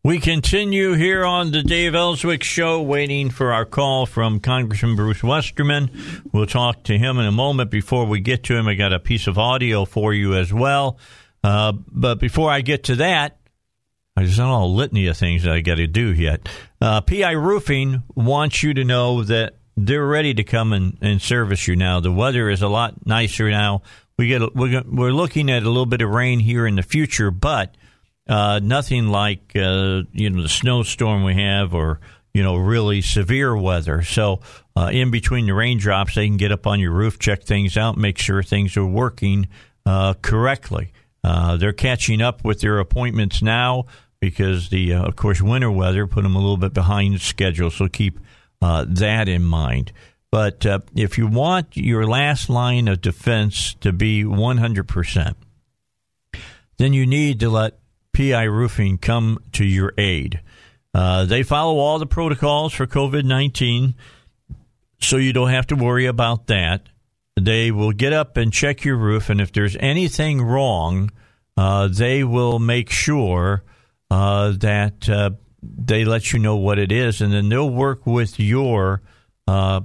We 0.06 0.20
continue 0.20 0.95
here 0.95 1.24
on 1.24 1.51
the 1.51 1.64
Dave 1.64 1.95
Elswick 1.95 2.43
Show, 2.43 2.82
waiting 2.82 3.30
for 3.30 3.54
our 3.54 3.64
call 3.64 4.06
from 4.06 4.41
Congressman 4.41 4.97
Bruce 4.97 5.24
Westerman. 5.24 5.89
We'll 6.34 6.45
talk 6.45 6.84
to 6.84 6.97
him 6.97 7.20
in 7.20 7.26
a 7.26 7.32
moment. 7.32 7.72
Before 7.72 8.04
we 8.06 8.20
get 8.20 8.43
to 8.43 8.58
him, 8.58 8.68
I 8.68 8.74
got 8.74 8.91
a 8.91 8.99
piece 8.99 9.28
of 9.28 9.38
audio 9.38 9.86
for 9.86 10.14
you 10.14 10.36
as 10.36 10.51
well. 10.51 10.97
Uh, 11.41 11.72
but 11.72 12.20
before 12.20 12.51
I 12.51 12.60
get 12.60 12.84
to 12.86 12.97
that, 12.97 13.38
there's 14.18 14.38
not 14.38 14.64
a 14.64 14.66
litany 14.66 15.08
of 15.08 15.16
things 15.16 15.43
that 15.43 15.54
I 15.54 15.62
got 15.62 15.76
to 15.76 15.88
do 15.88 16.14
yet. 16.14 16.49
Uh, 16.82 16.99
PI 16.99 17.32
Roofing 17.32 18.04
wants 18.14 18.62
you 18.62 18.74
to 18.74 18.84
know 18.84 19.24
that 19.24 19.56
they're 19.78 20.06
ready 20.06 20.34
to 20.34 20.43
come 20.43 20.74
and, 20.74 20.97
and 21.01 21.22
service 21.22 21.66
you 21.66 21.78
now. 21.78 22.01
The 22.01 22.12
weather 22.12 22.49
is 22.49 22.62
a 22.62 22.68
lot 22.68 23.06
nicer 23.06 23.49
now. 23.49 23.84
we 24.18 24.28
get 24.28 24.54
we're 24.54 24.84
we're 24.86 25.14
looking 25.14 25.49
at 25.49 25.64
a 25.64 25.70
little 25.70 25.86
bit 25.86 26.01
of 26.01 26.10
rain 26.10 26.41
here 26.41 26.68
in 26.68 26.76
the 26.76 26.84
future, 26.84 27.32
but 27.32 27.74
uh, 28.28 28.60
nothing 28.64 29.08
like 29.08 29.52
uh, 29.56 30.04
you 30.14 30.30
know 30.30 30.42
the 30.42 30.50
snowstorm 30.50 31.24
we 31.24 31.36
have 31.36 31.74
or 31.74 32.00
you 32.34 32.42
know 32.42 32.56
really 32.56 33.02
severe 33.02 33.56
weather. 33.56 34.02
So 34.02 34.40
uh, 34.76 34.90
in 34.94 35.12
between 35.12 35.46
the 35.46 35.54
raindrops, 35.54 36.16
they 36.16 36.28
can 36.28 36.38
get 36.38 36.52
up 36.52 36.66
on 36.66 36.80
your 36.80 36.92
roof, 36.92 37.20
check 37.20 37.44
things 37.44 37.78
out, 37.78 37.98
make 37.98 38.18
sure 38.18 38.42
things 38.42 38.78
are 38.78 38.86
working 38.86 39.48
uh, 39.86 40.14
correctly. 40.22 40.94
Uh, 41.24 41.58
they're 41.58 41.74
catching 41.74 42.22
up 42.22 42.44
with 42.44 42.62
their 42.62 42.80
appointments 42.80 43.42
now 43.42 43.86
because 44.20 44.70
the 44.70 44.94
uh, 44.94 45.04
of 45.04 45.16
course 45.16 45.42
winter 45.42 45.72
weather 45.72 46.08
put 46.08 46.24
them 46.24 46.36
a 46.36 46.40
little 46.40 46.58
bit 46.58 46.74
behind 46.74 47.20
schedule. 47.20 47.70
So 47.70 47.88
keep 47.88 48.20
that 48.62 49.28
in 49.28 49.44
mind. 49.44 49.92
But 50.32 50.66
if 50.96 51.18
you 51.18 51.28
want 51.28 51.76
your 51.76 52.08
last 52.08 52.50
line 52.50 52.88
of 52.88 53.02
defense 53.02 53.76
to 53.82 53.92
be 53.92 54.24
100 54.24 54.88
percent, 54.88 55.38
then 56.78 56.94
you 56.94 57.06
need 57.06 57.42
to 57.42 57.50
let 57.50 57.78
PI 58.14 58.43
Roofing 58.43 58.97
come 58.97 59.39
to 59.53 59.66
your 59.66 59.93
aid. 59.97 60.41
Uh, 60.93 61.26
they 61.26 61.43
follow 61.43 61.80
all 61.80 61.97
the 61.97 62.05
protocols 62.05 62.74
for 62.74 62.86
COVID 62.86 63.24
19, 63.24 63.95
so 64.99 65.18
you 65.18 65.34
don't 65.34 65.49
have 65.49 65.68
to 65.68 65.76
worry 65.76 66.05
about 66.05 66.47
that. 66.47 66.88
They 67.39 67.72
will 67.72 67.91
get 67.91 68.14
up 68.14 68.38
and 68.38 68.53
check 68.53 68.84
your 68.84 68.95
roof, 68.95 69.30
and 69.30 69.41
if 69.41 69.51
there's 69.51 69.76
anything 69.80 70.41
wrong, 70.41 71.11
uh, 71.57 71.88
they 71.88 72.24
will 72.24 72.59
make 72.59 72.91
sure 72.91 73.64
uh, 74.11 74.51
that 74.51 75.09
uh, 75.09 75.32
they 75.61 76.05
let 76.05 76.32
you 76.32 76.39
know 76.39 76.55
what 76.55 76.78
it 76.78 76.91
is, 76.91 77.22
and 77.22 77.34
then 77.34 77.49
they'll 77.49 77.70
work 77.70 78.05
with 78.05 78.39
your 78.39 79.01
uh, 79.47 79.82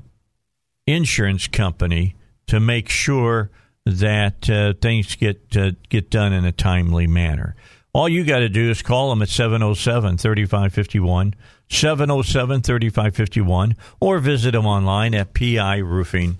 insurance 0.86 1.48
company 1.48 2.14
to 2.46 2.60
make 2.60 2.90
sure 2.90 3.50
that 3.86 4.50
uh, 4.50 4.74
things 4.82 5.16
get 5.16 5.48
get 5.88 6.10
done 6.10 6.34
in 6.34 6.44
a 6.44 6.52
timely 6.52 7.06
manner. 7.06 7.56
All 7.98 8.08
you 8.08 8.22
got 8.22 8.38
to 8.38 8.48
do 8.48 8.70
is 8.70 8.80
call 8.80 9.10
them 9.10 9.22
at 9.22 9.28
707 9.28 10.18
3551, 10.18 11.34
707 11.68 12.62
3551, 12.62 13.74
or 13.98 14.20
visit 14.20 14.52
them 14.52 14.66
online 14.66 15.16
at 15.16 15.34
piroofing.com. 15.34 16.36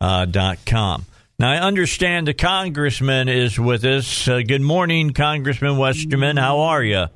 Uh, 0.00 1.04
now, 1.38 1.52
I 1.52 1.58
understand 1.58 2.26
the 2.26 2.34
congressman 2.34 3.28
is 3.28 3.56
with 3.56 3.84
us. 3.84 4.26
Uh, 4.26 4.40
good 4.44 4.62
morning, 4.62 5.12
Congressman 5.12 5.78
Westerman. 5.78 6.38
How 6.38 6.58
are 6.58 6.82
you? 6.82 7.06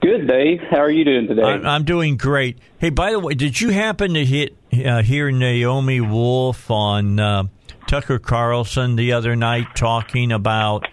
Good, 0.00 0.28
Dave. 0.28 0.60
How 0.70 0.78
are 0.78 0.90
you 0.90 1.04
doing 1.04 1.26
today? 1.26 1.42
I'm, 1.42 1.66
I'm 1.66 1.82
doing 1.82 2.16
great. 2.16 2.58
Hey, 2.78 2.90
by 2.90 3.10
the 3.10 3.18
way, 3.18 3.34
did 3.34 3.60
you 3.60 3.70
happen 3.70 4.14
to 4.14 4.24
hit, 4.24 4.54
uh, 4.86 5.02
hear 5.02 5.32
Naomi 5.32 6.00
Wolf 6.00 6.70
on 6.70 7.18
uh, 7.18 7.44
Tucker 7.88 8.20
Carlson 8.20 8.94
the 8.94 9.10
other 9.10 9.34
night 9.34 9.74
talking 9.74 10.30
about 10.30 10.86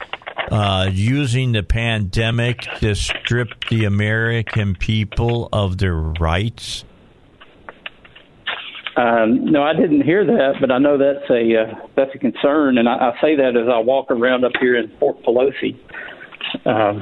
uh, 0.52 0.90
using 0.92 1.54
the 1.54 1.64
pandemic 1.64 2.62
to 2.80 2.94
strip 2.94 3.70
the 3.70 3.86
American 3.86 4.76
people 4.76 5.50
of 5.52 5.78
their 5.78 5.96
rights? 5.96 6.84
Um, 8.98 9.46
no, 9.46 9.64
I 9.64 9.74
didn't 9.74 10.02
hear 10.02 10.26
that, 10.26 10.56
but 10.60 10.70
I 10.70 10.78
know 10.78 10.98
that's 10.98 11.30
a 11.30 11.62
uh, 11.62 11.88
that's 11.96 12.14
a 12.14 12.18
concern, 12.18 12.78
and 12.78 12.90
I, 12.90 13.12
I 13.12 13.22
say 13.22 13.38
that 13.38 13.56
as 13.56 13.70
I 13.74 13.80
walk 13.80 14.12
around 14.12 14.44
up 14.44 14.52
here 14.60 14.76
in 14.76 14.92
Fort 15.00 15.24
Pelosi. 15.24 15.80
Um, 16.66 17.02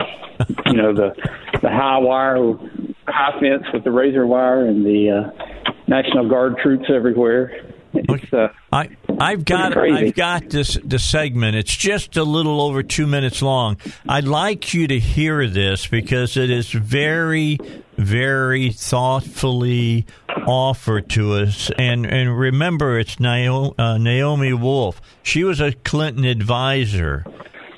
you 0.68 0.74
know 0.74 0.94
the 0.94 1.16
the 1.62 1.70
high 1.70 1.98
wire, 1.98 2.54
high 3.08 3.40
fence 3.40 3.64
with 3.74 3.84
the 3.84 3.92
razor 3.92 4.28
wire, 4.28 4.68
and 4.68 4.86
the 4.86 5.10
uh, 5.10 5.74
National 5.88 6.30
Guard 6.30 6.58
troops 6.62 6.86
everywhere. 6.94 7.74
It's, 7.94 8.32
uh, 8.32 8.50
I 8.72 8.90
I've 9.20 9.46
got 9.46 9.78
I've 9.78 10.16
got 10.16 10.50
this 10.50 10.78
the 10.84 11.00
segment. 11.00 11.56
It's 11.56 11.76
just 11.76 12.16
a 12.18 12.24
little 12.24 12.62
over 12.62 12.84
two 12.84 13.06
minutes 13.06 13.42
long. 13.42 13.78
I'd 14.08 14.26
like 14.26 14.74
you 14.74 14.88
to 14.88 15.00
hear 15.00 15.48
this 15.48 15.88
because 15.88 16.38
it 16.38 16.50
is 16.50 16.72
very 16.72 17.58
very 17.98 18.72
thoughtfully 18.72 20.06
offered 20.48 21.10
to 21.10 21.34
us. 21.34 21.70
And 21.78 22.06
and 22.06 22.38
remember, 22.38 22.98
it's 22.98 23.20
Naomi, 23.20 23.74
uh, 23.78 23.98
Naomi 23.98 24.54
Wolf. 24.54 25.02
She 25.22 25.44
was 25.44 25.60
a 25.60 25.74
Clinton 25.74 26.26
advisor, 26.26 27.26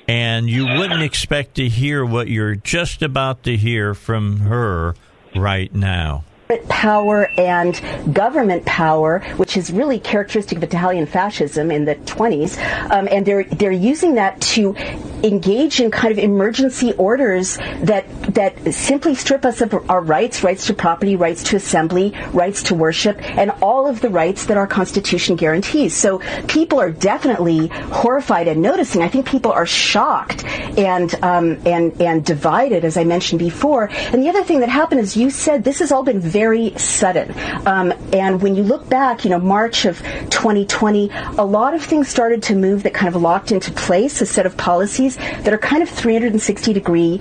and 0.07 0.49
you 0.49 0.65
wouldn't 0.65 1.03
expect 1.03 1.55
to 1.55 1.67
hear 1.67 2.05
what 2.05 2.27
you're 2.27 2.55
just 2.55 3.01
about 3.01 3.43
to 3.43 3.57
hear 3.57 3.93
from 3.93 4.41
her 4.41 4.95
right 5.35 5.73
now 5.73 6.23
power 6.69 7.31
and 7.37 7.79
government 8.13 8.65
power, 8.65 9.19
which 9.37 9.57
is 9.57 9.71
really 9.71 9.99
characteristic 9.99 10.57
of 10.57 10.63
Italian 10.63 11.05
fascism 11.05 11.71
in 11.71 11.85
the 11.85 11.95
20s, 11.95 12.57
um, 12.91 13.07
and 13.11 13.25
they're 13.25 13.43
they're 13.43 13.71
using 13.71 14.15
that 14.15 14.39
to 14.41 14.75
engage 15.23 15.79
in 15.79 15.91
kind 15.91 16.11
of 16.11 16.17
emergency 16.17 16.93
orders 16.93 17.57
that 17.81 18.05
that 18.33 18.73
simply 18.73 19.15
strip 19.15 19.45
us 19.45 19.61
of 19.61 19.73
our 19.89 20.01
rights, 20.01 20.43
rights 20.43 20.67
to 20.67 20.73
property, 20.73 21.15
rights 21.15 21.43
to 21.43 21.55
assembly, 21.55 22.13
rights 22.31 22.63
to 22.63 22.75
worship, 22.75 23.17
and 23.37 23.51
all 23.61 23.87
of 23.87 24.01
the 24.01 24.09
rights 24.09 24.45
that 24.45 24.57
our 24.57 24.67
Constitution 24.67 25.35
guarantees. 25.35 25.95
So 25.95 26.19
people 26.47 26.79
are 26.79 26.91
definitely 26.91 27.67
horrified 27.67 28.47
and 28.47 28.61
noticing. 28.61 29.01
I 29.01 29.07
think 29.07 29.27
people 29.27 29.51
are 29.51 29.65
shocked 29.65 30.43
and 30.45 31.13
um, 31.23 31.61
and 31.65 31.99
and 32.01 32.25
divided, 32.25 32.85
as 32.85 32.97
I 32.97 33.03
mentioned 33.03 33.39
before. 33.39 33.89
And 33.91 34.23
the 34.23 34.29
other 34.29 34.43
thing 34.43 34.59
that 34.61 34.69
happened 34.69 35.01
is 35.01 35.15
you 35.17 35.29
said 35.29 35.63
this 35.63 35.79
has 35.79 35.91
all 35.91 36.03
been 36.03 36.19
very 36.19 36.77
sudden. 36.77 37.33
Um, 37.67 37.93
and 38.13 38.41
when 38.41 38.55
you 38.55 38.63
look 38.63 38.89
back, 38.89 39.23
you 39.23 39.29
know, 39.29 39.39
March 39.39 39.85
of 39.85 39.99
2020, 40.29 41.09
a 41.37 41.43
lot 41.43 41.73
of 41.73 41.83
things 41.83 42.07
started 42.07 42.43
to 42.43 42.55
move 42.55 42.83
that 42.83 42.93
kind 42.93 43.13
of 43.13 43.21
locked 43.21 43.51
into 43.51 43.71
place 43.71 44.21
a 44.21 44.25
set 44.25 44.45
of 44.45 44.57
policies 44.57 45.10
policies 45.15 45.43
that 45.43 45.53
are 45.53 45.57
kind 45.57 45.83
of 45.83 45.89
360 45.89 46.73
degree, 46.73 47.17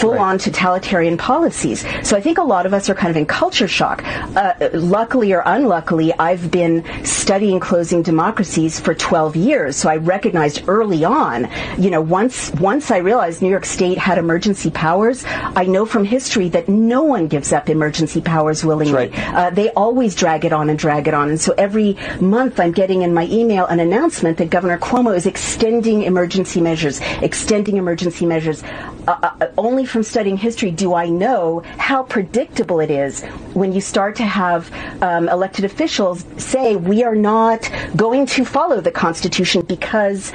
full 0.00 0.18
on 0.18 0.32
right. 0.32 0.40
totalitarian 0.40 1.16
policies. 1.16 1.84
So 2.02 2.16
I 2.16 2.20
think 2.20 2.38
a 2.38 2.42
lot 2.42 2.66
of 2.66 2.74
us 2.74 2.88
are 2.88 2.94
kind 2.94 3.10
of 3.10 3.16
in 3.16 3.26
culture 3.26 3.68
shock. 3.68 4.02
Uh, 4.04 4.54
luckily 4.72 5.32
or 5.32 5.42
unluckily, 5.46 6.12
I've 6.18 6.50
been 6.50 6.84
studying 7.04 7.60
closing 7.60 8.02
democracies 8.02 8.80
for 8.80 8.94
12 8.94 9.36
years, 9.36 9.76
so 9.76 9.88
I 9.88 9.96
recognized 9.96 10.68
early 10.68 11.04
on, 11.04 11.48
you 11.78 11.90
know, 11.90 12.00
once 12.00 12.50
once 12.52 12.90
I 12.90 12.98
realized 12.98 13.42
New 13.42 13.50
York 13.50 13.64
State 13.64 13.98
had 13.98 14.18
emergency 14.18 14.70
powers, 14.70 15.24
I 15.26 15.64
know 15.64 15.86
from 15.86 16.04
history 16.04 16.48
that 16.50 16.68
no 16.68 17.02
one 17.02 17.28
gives 17.28 17.52
up 17.52 17.68
emergency 17.68 18.20
powers 18.20 18.64
willingly. 18.64 19.08
Right. 19.08 19.34
Uh, 19.34 19.50
they 19.50 19.70
always 19.70 20.14
drag 20.14 20.44
it 20.44 20.52
on 20.52 20.70
and 20.70 20.78
drag 20.78 21.08
it 21.08 21.14
on, 21.14 21.30
and 21.30 21.40
so 21.40 21.54
every 21.56 21.96
month 22.20 22.58
I'm 22.60 22.72
getting 22.72 23.02
in 23.02 23.14
my 23.14 23.26
email 23.26 23.66
an 23.66 23.80
announcement 23.80 24.38
that 24.38 24.50
Governor 24.50 24.78
Cuomo 24.78 25.14
is 25.14 25.26
extending 25.26 26.02
emergency 26.02 26.60
measures, 26.60 27.00
extending 27.30 27.76
emergency 27.76 28.26
measures. 28.26 28.64
Uh, 29.06 29.16
uh, 29.22 29.46
only 29.56 29.86
from 29.86 30.02
studying 30.02 30.36
history 30.36 30.72
do 30.72 30.94
I 30.94 31.08
know 31.08 31.62
how 31.78 32.02
predictable 32.02 32.80
it 32.80 32.90
is 32.90 33.22
when 33.54 33.72
you 33.72 33.80
start 33.80 34.16
to 34.16 34.24
have 34.24 34.62
um, 35.00 35.28
elected 35.28 35.64
officials 35.64 36.24
say, 36.38 36.74
we 36.74 37.04
are 37.04 37.14
not 37.14 37.70
going 37.94 38.26
to 38.34 38.44
follow 38.44 38.80
the 38.80 38.90
Constitution 38.90 39.62
because 39.62 40.32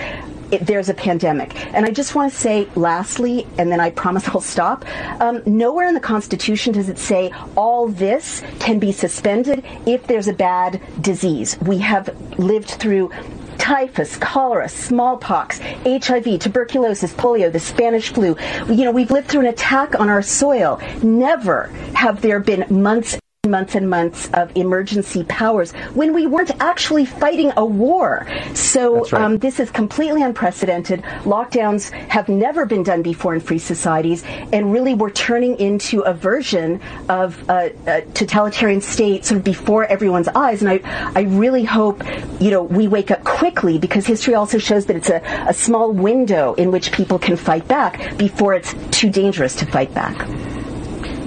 it, 0.51 0.65
there's 0.65 0.87
a 0.87 0.93
pandemic. 0.93 1.49
And 1.73 1.85
I 1.85 1.91
just 1.91 2.15
want 2.15 2.31
to 2.31 2.37
say, 2.37 2.69
lastly, 2.75 3.45
and 3.57 3.69
then 3.69 3.81
I 3.81 3.89
promise 3.89 4.25
I'll 4.29 4.39
stop. 4.39 4.85
Um, 5.19 5.43
nowhere 5.45 5.89
in 5.89 5.95
the 5.95 5.99
Constitution 5.99 6.71
does 6.71 6.87
it 6.87 6.97
say 6.97 7.33
all 7.57 7.89
this 7.89 8.41
can 8.59 8.79
be 8.79 8.93
suspended 8.93 9.65
if 9.85 10.07
there's 10.07 10.29
a 10.29 10.33
bad 10.33 10.81
disease. 11.01 11.59
We 11.59 11.79
have 11.79 12.09
lived 12.39 12.69
through 12.69 13.11
typhus, 13.57 14.17
cholera, 14.17 14.69
smallpox, 14.69 15.59
HIV, 15.85 16.39
tuberculosis, 16.39 17.13
polio, 17.13 17.51
the 17.51 17.59
Spanish 17.59 18.09
flu. 18.09 18.35
You 18.67 18.85
know, 18.85 18.91
we've 18.91 19.11
lived 19.11 19.27
through 19.27 19.41
an 19.41 19.47
attack 19.47 19.99
on 19.99 20.09
our 20.09 20.21
soil. 20.21 20.79
Never 21.01 21.67
have 21.93 22.21
there 22.21 22.39
been 22.39 22.65
months 22.69 23.17
months 23.45 23.75
and 23.75 23.89
months 23.89 24.29
of 24.33 24.55
emergency 24.55 25.23
powers 25.23 25.71
when 25.93 26.13
we 26.13 26.27
weren't 26.27 26.51
actually 26.61 27.05
fighting 27.05 27.51
a 27.57 27.65
war. 27.65 28.27
So 28.53 29.01
right. 29.01 29.13
um, 29.13 29.37
this 29.37 29.59
is 29.59 29.71
completely 29.71 30.21
unprecedented. 30.21 31.01
Lockdowns 31.23 31.91
have 32.09 32.29
never 32.29 32.65
been 32.65 32.83
done 32.83 33.01
before 33.01 33.35
in 33.35 33.41
free 33.41 33.59
societies, 33.59 34.23
and 34.51 34.71
really 34.71 34.93
we're 34.93 35.09
turning 35.11 35.59
into 35.59 36.01
a 36.01 36.13
version 36.13 36.81
of 37.09 37.37
a, 37.49 37.71
a 37.87 38.01
totalitarian 38.13 38.81
state 38.81 39.25
sort 39.25 39.39
of 39.39 39.43
before 39.43 39.85
everyone's 39.85 40.27
eyes. 40.29 40.61
And 40.61 40.69
I, 40.69 41.11
I 41.15 41.21
really 41.21 41.63
hope, 41.63 42.03
you 42.39 42.51
know, 42.51 42.63
we 42.63 42.87
wake 42.87 43.11
up 43.11 43.23
quickly 43.23 43.77
because 43.77 44.05
history 44.05 44.35
also 44.35 44.57
shows 44.57 44.85
that 44.87 44.95
it's 44.95 45.09
a, 45.09 45.21
a 45.47 45.53
small 45.53 45.91
window 45.91 46.53
in 46.55 46.71
which 46.71 46.91
people 46.91 47.19
can 47.19 47.35
fight 47.35 47.67
back 47.67 48.17
before 48.17 48.53
it's 48.53 48.73
too 48.91 49.09
dangerous 49.09 49.55
to 49.55 49.65
fight 49.65 49.93
back. 49.93 50.27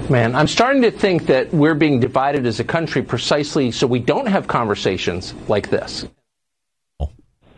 Man, 0.09 0.35
I'm 0.35 0.47
starting 0.47 0.81
to 0.81 0.91
think 0.91 1.27
that 1.27 1.53
we're 1.53 1.75
being 1.75 1.99
divided 1.99 2.47
as 2.47 2.59
a 2.59 2.63
country 2.63 3.03
precisely 3.03 3.69
so 3.69 3.85
we 3.85 3.99
don't 3.99 4.25
have 4.25 4.47
conversations 4.47 5.35
like 5.47 5.69
this. 5.69 6.05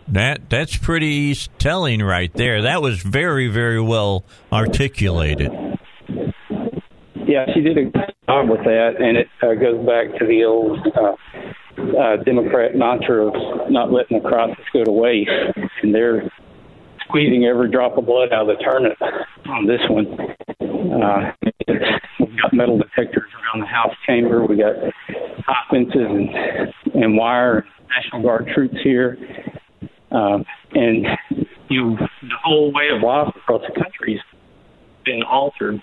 That 0.10 0.50
that's 0.50 0.76
pretty 0.76 1.34
telling 1.58 2.02
right 2.02 2.34
there. 2.34 2.64
That 2.64 2.82
was 2.82 3.02
very 3.02 3.48
very 3.48 3.80
well 3.80 4.26
articulated. 4.52 5.50
Yeah, 7.26 7.46
she 7.54 7.62
did 7.62 7.78
a 7.78 7.86
good 7.86 8.14
job 8.28 8.50
with 8.50 8.66
that, 8.66 8.96
and 9.00 9.16
it 9.16 9.30
uh, 9.42 9.54
goes 9.54 9.86
back 9.86 10.20
to 10.20 10.26
the 10.26 10.44
old 10.44 10.86
uh, 10.98 11.16
uh, 11.98 12.18
Democrat 12.26 12.76
mantra 12.76 13.28
of 13.28 13.72
not 13.72 13.94
letting 13.94 14.22
the 14.22 14.28
crisis 14.28 14.66
go 14.74 14.84
to 14.84 14.92
waste. 14.92 15.32
and 15.82 15.96
they're 15.96 16.30
squeezing 17.08 17.46
every 17.46 17.72
drop 17.72 17.98
of 17.98 18.06
blood 18.06 18.34
out 18.34 18.50
of 18.50 18.58
the 18.58 18.64
turnip 18.64 18.98
on 19.46 19.66
this 19.66 19.82
one. 19.90 20.08
Uh, 21.02 21.32
we've 21.68 22.01
got 22.42 22.54
metal 22.54 22.78
detectors 22.78 23.30
around 23.36 23.62
the 23.62 23.68
house 23.68 23.94
chamber. 24.06 24.46
We 24.46 24.58
got 24.58 24.76
hot 25.46 25.68
fences 25.70 25.96
and, 25.96 26.30
and 26.94 27.18
wire. 27.18 27.66
National 27.96 28.24
Guard 28.24 28.50
troops 28.54 28.78
here, 28.84 29.18
uh, 30.12 30.40
and 30.74 31.06
you 31.70 31.98
the 31.98 32.38
whole 32.44 32.72
way 32.74 32.90
of 32.96 33.02
life 33.02 33.34
across 33.36 33.62
the 33.68 33.74
country 33.74 34.14
has 34.14 34.40
been 35.06 35.24
altered, 35.24 35.82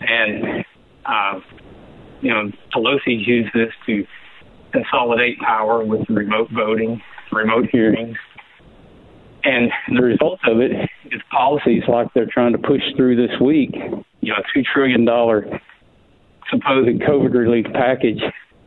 and 0.00 0.64
uh, 1.04 1.40
you 2.20 2.30
know 2.30 2.50
Pelosi's 2.74 3.26
used 3.26 3.50
this 3.54 3.72
to 3.86 4.04
consolidate 4.72 5.38
power 5.38 5.84
with 5.84 6.08
remote 6.08 6.48
voting, 6.54 7.00
remote 7.32 7.66
hearings, 7.70 8.16
and 9.44 9.70
the 9.94 10.02
result 10.02 10.40
of 10.46 10.60
it 10.60 10.70
is 11.12 11.20
policies 11.30 11.82
like 11.88 12.08
they're 12.14 12.30
trying 12.30 12.52
to 12.52 12.58
push 12.58 12.82
through 12.96 13.16
this 13.16 13.40
week. 13.40 13.74
You 14.20 14.32
know, 14.32 14.36
a 14.38 14.42
two 14.54 14.62
trillion 14.72 15.04
dollar 15.04 15.60
supposed 16.50 17.00
COVID 17.00 17.34
relief 17.34 17.66
package 17.72 18.22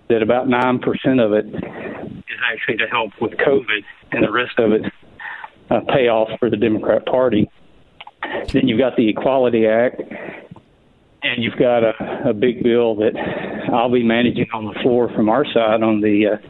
that 0.10 0.22
about 0.22 0.48
nine 0.48 0.80
percent 0.80 1.20
of 1.20 1.34
it 1.34 1.46
is 1.46 2.40
actually 2.52 2.78
to 2.78 2.88
help 2.88 3.12
with 3.22 3.34
COVID, 3.34 3.84
and 4.12 4.24
the 4.24 4.32
rest 4.32 4.58
of 4.58 4.72
it 4.72 4.82
uh, 5.70 5.82
payoff 5.94 6.30
for 6.40 6.50
the 6.50 6.58
Democrat 6.58 7.06
Party. 7.06 7.50
Then 8.54 8.68
you've 8.68 8.80
got 8.80 8.96
the 8.96 9.10
Equality 9.10 9.68
Act, 9.68 10.02
and 11.24 11.44
you've 11.44 11.58
got 11.58 11.84
a, 11.84 12.30
a 12.30 12.34
big 12.34 12.64
bill 12.64 12.96
that 12.96 13.14
I'll 13.74 13.92
be 13.92 14.04
managing 14.04 14.48
on 14.54 14.66
the 14.66 14.80
floor 14.82 15.10
from 15.14 15.30
our 15.30 15.46
side 15.46 15.84
on 15.84 16.02
the. 16.02 16.28
Uh, 16.34 16.48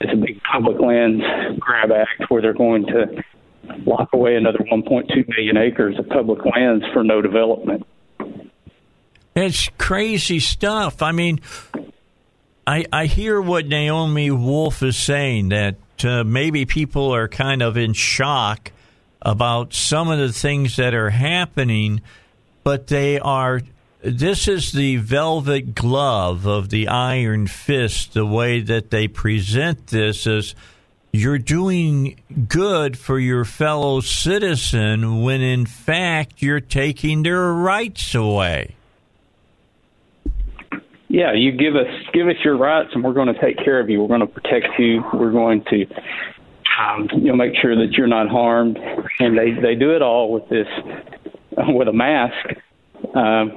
it's 0.00 0.12
a 0.12 0.16
big 0.16 0.40
public 0.42 0.80
lands 0.80 1.22
grab 1.60 1.90
act 1.92 2.28
where 2.28 2.42
they're 2.42 2.52
going 2.52 2.84
to 2.86 3.22
lock 3.86 4.08
away 4.12 4.34
another 4.34 4.58
1.2 4.70 5.28
million 5.28 5.56
acres 5.56 5.98
of 5.98 6.08
public 6.08 6.44
lands 6.44 6.84
for 6.92 7.04
no 7.04 7.22
development. 7.22 7.86
It's 9.34 9.68
crazy 9.78 10.38
stuff. 10.38 11.02
I 11.02 11.12
mean, 11.12 11.40
I 12.66 12.84
I 12.92 13.06
hear 13.06 13.40
what 13.40 13.66
Naomi 13.66 14.30
Wolf 14.30 14.82
is 14.82 14.96
saying 14.96 15.48
that 15.48 15.76
uh, 16.04 16.22
maybe 16.24 16.66
people 16.66 17.14
are 17.14 17.28
kind 17.28 17.62
of 17.62 17.76
in 17.76 17.94
shock 17.94 18.70
about 19.22 19.74
some 19.74 20.08
of 20.08 20.18
the 20.18 20.32
things 20.32 20.76
that 20.76 20.94
are 20.94 21.10
happening, 21.10 22.00
but 22.62 22.86
they 22.86 23.18
are. 23.18 23.60
This 24.02 24.48
is 24.48 24.72
the 24.72 24.96
velvet 24.96 25.74
glove 25.74 26.46
of 26.46 26.68
the 26.68 26.88
iron 26.88 27.46
fist. 27.46 28.12
The 28.12 28.26
way 28.26 28.60
that 28.60 28.90
they 28.90 29.08
present 29.08 29.86
this 29.86 30.26
is 30.26 30.54
you're 31.10 31.38
doing 31.38 32.20
good 32.48 32.98
for 32.98 33.18
your 33.18 33.44
fellow 33.44 34.00
citizen 34.00 35.22
when 35.22 35.40
in 35.40 35.64
fact 35.64 36.42
you're 36.42 36.60
taking 36.60 37.22
their 37.22 37.52
rights 37.52 38.14
away. 38.14 38.74
Yeah, 41.14 41.32
you 41.32 41.52
give 41.52 41.76
us 41.76 41.86
give 42.12 42.26
us 42.26 42.34
your 42.42 42.56
rights, 42.56 42.90
and 42.92 43.04
we're 43.04 43.12
going 43.12 43.32
to 43.32 43.40
take 43.40 43.56
care 43.58 43.78
of 43.78 43.88
you. 43.88 44.02
We're 44.02 44.08
going 44.08 44.18
to 44.18 44.26
protect 44.26 44.66
you. 44.80 45.00
We're 45.12 45.30
going 45.30 45.62
to 45.70 45.86
um, 46.76 47.08
you 47.12 47.28
know 47.28 47.36
make 47.36 47.52
sure 47.62 47.76
that 47.76 47.92
you're 47.92 48.08
not 48.08 48.28
harmed, 48.28 48.76
and 49.20 49.38
they 49.38 49.52
they 49.52 49.76
do 49.76 49.94
it 49.94 50.02
all 50.02 50.32
with 50.32 50.48
this 50.48 50.66
with 51.68 51.86
a 51.86 51.92
mask 51.92 52.34
um, 53.14 53.52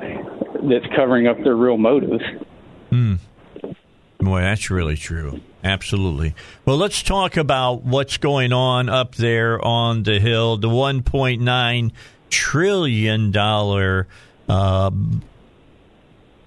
that's 0.70 0.86
covering 0.96 1.26
up 1.26 1.38
their 1.44 1.56
real 1.56 1.78
motives. 1.80 2.24
Hmm. 2.92 3.16
Boy, 4.20 4.42
that's 4.42 4.70
really 4.70 4.96
true. 4.96 5.42
Absolutely. 5.64 6.36
Well, 6.64 6.78
let's 6.78 7.02
talk 7.02 7.38
about 7.38 7.84
what's 7.84 8.18
going 8.18 8.54
on 8.54 8.88
up 8.88 9.16
there 9.16 9.60
on 9.66 10.04
the 10.04 10.20
Hill. 10.20 10.58
The 10.58 10.70
$1.9 10.70 11.92
trillion 12.30 13.36
uh, 14.50 14.92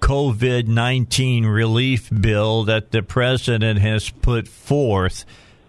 COVID 0.00 0.66
19 0.66 1.46
relief 1.46 2.10
bill 2.20 2.64
that 2.64 2.90
the 2.90 3.02
president 3.02 3.78
has 3.80 4.10
put 4.10 4.48
forth, 4.48 5.24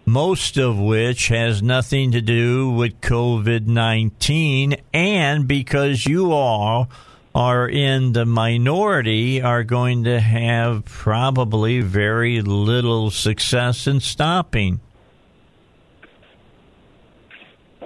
most 0.06 0.58
of 0.58 0.80
which 0.80 1.28
has 1.28 1.62
nothing 1.62 2.12
to 2.12 2.22
do 2.22 2.70
with 2.70 3.02
COVID 3.02 3.68
19, 3.68 4.76
and 4.94 5.48
because 5.48 6.06
you 6.06 6.32
all 6.32 6.90
are 7.34 7.68
in 7.68 8.14
the 8.14 8.26
minority 8.26 9.42
are 9.42 9.64
going 9.64 10.04
to 10.04 10.20
have 10.20 10.86
probably 10.86 11.82
very 11.82 12.42
little 12.42 13.12
success 13.12 13.88
in 13.88 14.00
stopping. 14.00 14.80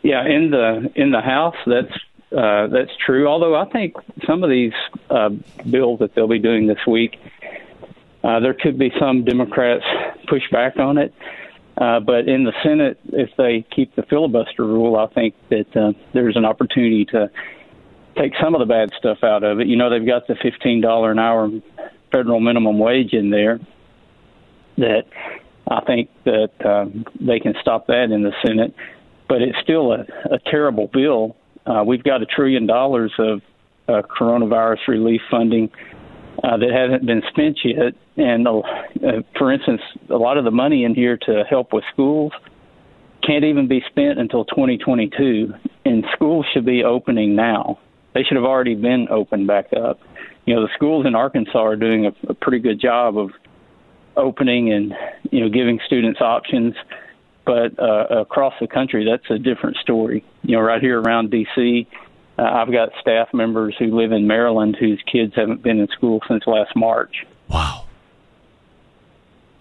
Yeah, 0.03 0.25
in 0.25 0.51
the 0.51 0.91
in 0.95 1.11
the 1.11 1.21
House, 1.21 1.55
that's 1.65 1.93
uh, 2.35 2.67
that's 2.67 2.91
true. 3.05 3.27
Although 3.27 3.55
I 3.55 3.65
think 3.69 3.95
some 4.27 4.43
of 4.43 4.49
these 4.49 4.73
uh, 5.09 5.29
bills 5.69 5.99
that 5.99 6.15
they'll 6.15 6.27
be 6.27 6.39
doing 6.39 6.67
this 6.67 6.85
week, 6.85 7.17
uh, 8.23 8.39
there 8.39 8.53
could 8.53 8.77
be 8.77 8.91
some 8.99 9.23
Democrats 9.23 9.83
push 10.27 10.43
back 10.51 10.77
on 10.77 10.97
it. 10.97 11.13
Uh, 11.77 11.99
but 11.99 12.27
in 12.27 12.45
the 12.45 12.53
Senate, 12.63 12.97
if 13.11 13.29
they 13.37 13.65
keep 13.75 13.95
the 13.95 14.03
filibuster 14.03 14.65
rule, 14.65 14.95
I 14.95 15.07
think 15.07 15.35
that 15.49 15.75
uh, 15.75 15.91
there's 16.13 16.37
an 16.37 16.45
opportunity 16.45 17.05
to 17.05 17.29
take 18.17 18.33
some 18.41 18.55
of 18.55 18.59
the 18.59 18.65
bad 18.65 18.91
stuff 18.97 19.23
out 19.23 19.43
of 19.43 19.59
it. 19.59 19.67
You 19.67 19.75
know, 19.75 19.89
they've 19.89 20.05
got 20.05 20.27
the 20.27 20.35
fifteen 20.35 20.79
dollar 20.81 21.11
an 21.11 21.19
hour 21.19 21.49
federal 22.11 22.39
minimum 22.39 22.79
wage 22.79 23.13
in 23.13 23.29
there. 23.29 23.59
That 24.77 25.03
I 25.69 25.81
think 25.81 26.09
that 26.23 26.65
um, 26.65 27.05
they 27.19 27.39
can 27.39 27.55
stop 27.61 27.87
that 27.87 28.11
in 28.11 28.23
the 28.23 28.33
Senate, 28.45 28.73
but 29.27 29.41
it's 29.41 29.57
still 29.61 29.91
a, 29.91 30.05
a 30.31 30.39
terrible 30.49 30.87
bill. 30.87 31.35
Uh, 31.65 31.83
we've 31.85 32.03
got 32.03 32.21
a 32.21 32.25
trillion 32.25 32.65
dollars 32.65 33.11
of 33.17 33.41
uh, 33.87 34.01
coronavirus 34.03 34.87
relief 34.87 35.21
funding 35.29 35.69
uh, 36.43 36.57
that 36.57 36.71
hasn't 36.71 37.05
been 37.05 37.21
spent 37.29 37.59
yet. 37.63 37.93
And 38.17 38.47
uh, 38.47 38.61
for 39.37 39.51
instance, 39.51 39.81
a 40.09 40.17
lot 40.17 40.37
of 40.37 40.45
the 40.45 40.51
money 40.51 40.83
in 40.83 40.93
here 40.93 41.17
to 41.25 41.43
help 41.49 41.73
with 41.73 41.83
schools 41.91 42.31
can't 43.25 43.43
even 43.43 43.67
be 43.67 43.81
spent 43.89 44.19
until 44.19 44.45
2022, 44.45 45.53
and 45.85 46.05
schools 46.13 46.45
should 46.53 46.65
be 46.65 46.83
opening 46.83 47.35
now. 47.35 47.79
They 48.13 48.23
should 48.23 48.37
have 48.37 48.45
already 48.45 48.75
been 48.75 49.07
opened 49.09 49.47
back 49.47 49.73
up. 49.73 49.99
You 50.45 50.55
know, 50.55 50.61
the 50.61 50.69
schools 50.75 51.05
in 51.05 51.15
Arkansas 51.15 51.59
are 51.59 51.75
doing 51.75 52.05
a, 52.05 52.11
a 52.29 52.33
pretty 52.33 52.59
good 52.59 52.79
job 52.79 53.17
of 53.17 53.31
opening 54.15 54.71
and 54.71 54.93
you 55.31 55.41
know 55.41 55.49
giving 55.49 55.79
students 55.85 56.21
options. 56.21 56.75
But 57.45 57.79
uh, 57.79 58.21
across 58.21 58.53
the 58.59 58.67
country, 58.67 59.05
that's 59.09 59.29
a 59.29 59.37
different 59.37 59.77
story. 59.77 60.25
You 60.43 60.57
know, 60.57 60.61
right 60.61 60.81
here 60.81 60.99
around 60.99 61.29
D.C., 61.29 61.87
uh, 62.37 62.41
I've 62.41 62.71
got 62.71 62.89
staff 62.99 63.33
members 63.33 63.75
who 63.77 63.97
live 63.97 64.11
in 64.11 64.27
Maryland 64.27 64.75
whose 64.79 65.01
kids 65.09 65.33
haven't 65.35 65.61
been 65.61 65.79
in 65.79 65.87
school 65.89 66.21
since 66.27 66.43
last 66.47 66.75
March. 66.75 67.25
Wow. 67.49 67.85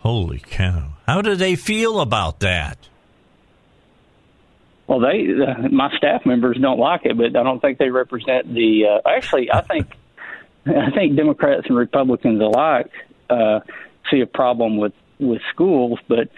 Holy 0.01 0.41
cow. 0.41 0.95
How 1.07 1.23
do 1.23 1.35
they 1.35 1.55
feel 1.57 2.01
about 2.01 2.41
that? 2.41 2.79
Well, 4.87 5.01
they 5.01 5.29
uh, 5.33 5.69
my 5.69 5.97
staff 5.97 6.27
members 6.27 6.59
don't 6.61 6.79
like 6.79 7.03
it, 7.05 7.17
but 7.17 7.37
I 7.37 7.43
don't 7.43 7.61
think 7.61 7.79
they 7.79 7.91
represent 7.91 8.53
the. 8.53 8.87
Uh, 8.87 9.09
actually, 9.09 9.51
I 9.51 9.63
think 9.63 9.87
I 10.67 10.91
think 10.91 11.17
Democrats 11.17 11.67
and 11.69 11.77
Republicans 11.77 12.41
alike 12.41 12.91
uh, 13.31 13.61
see 14.11 14.21
a 14.21 14.27
problem 14.27 14.77
with 14.77 14.93
with 15.19 15.41
schools, 15.53 15.99
but 16.09 16.29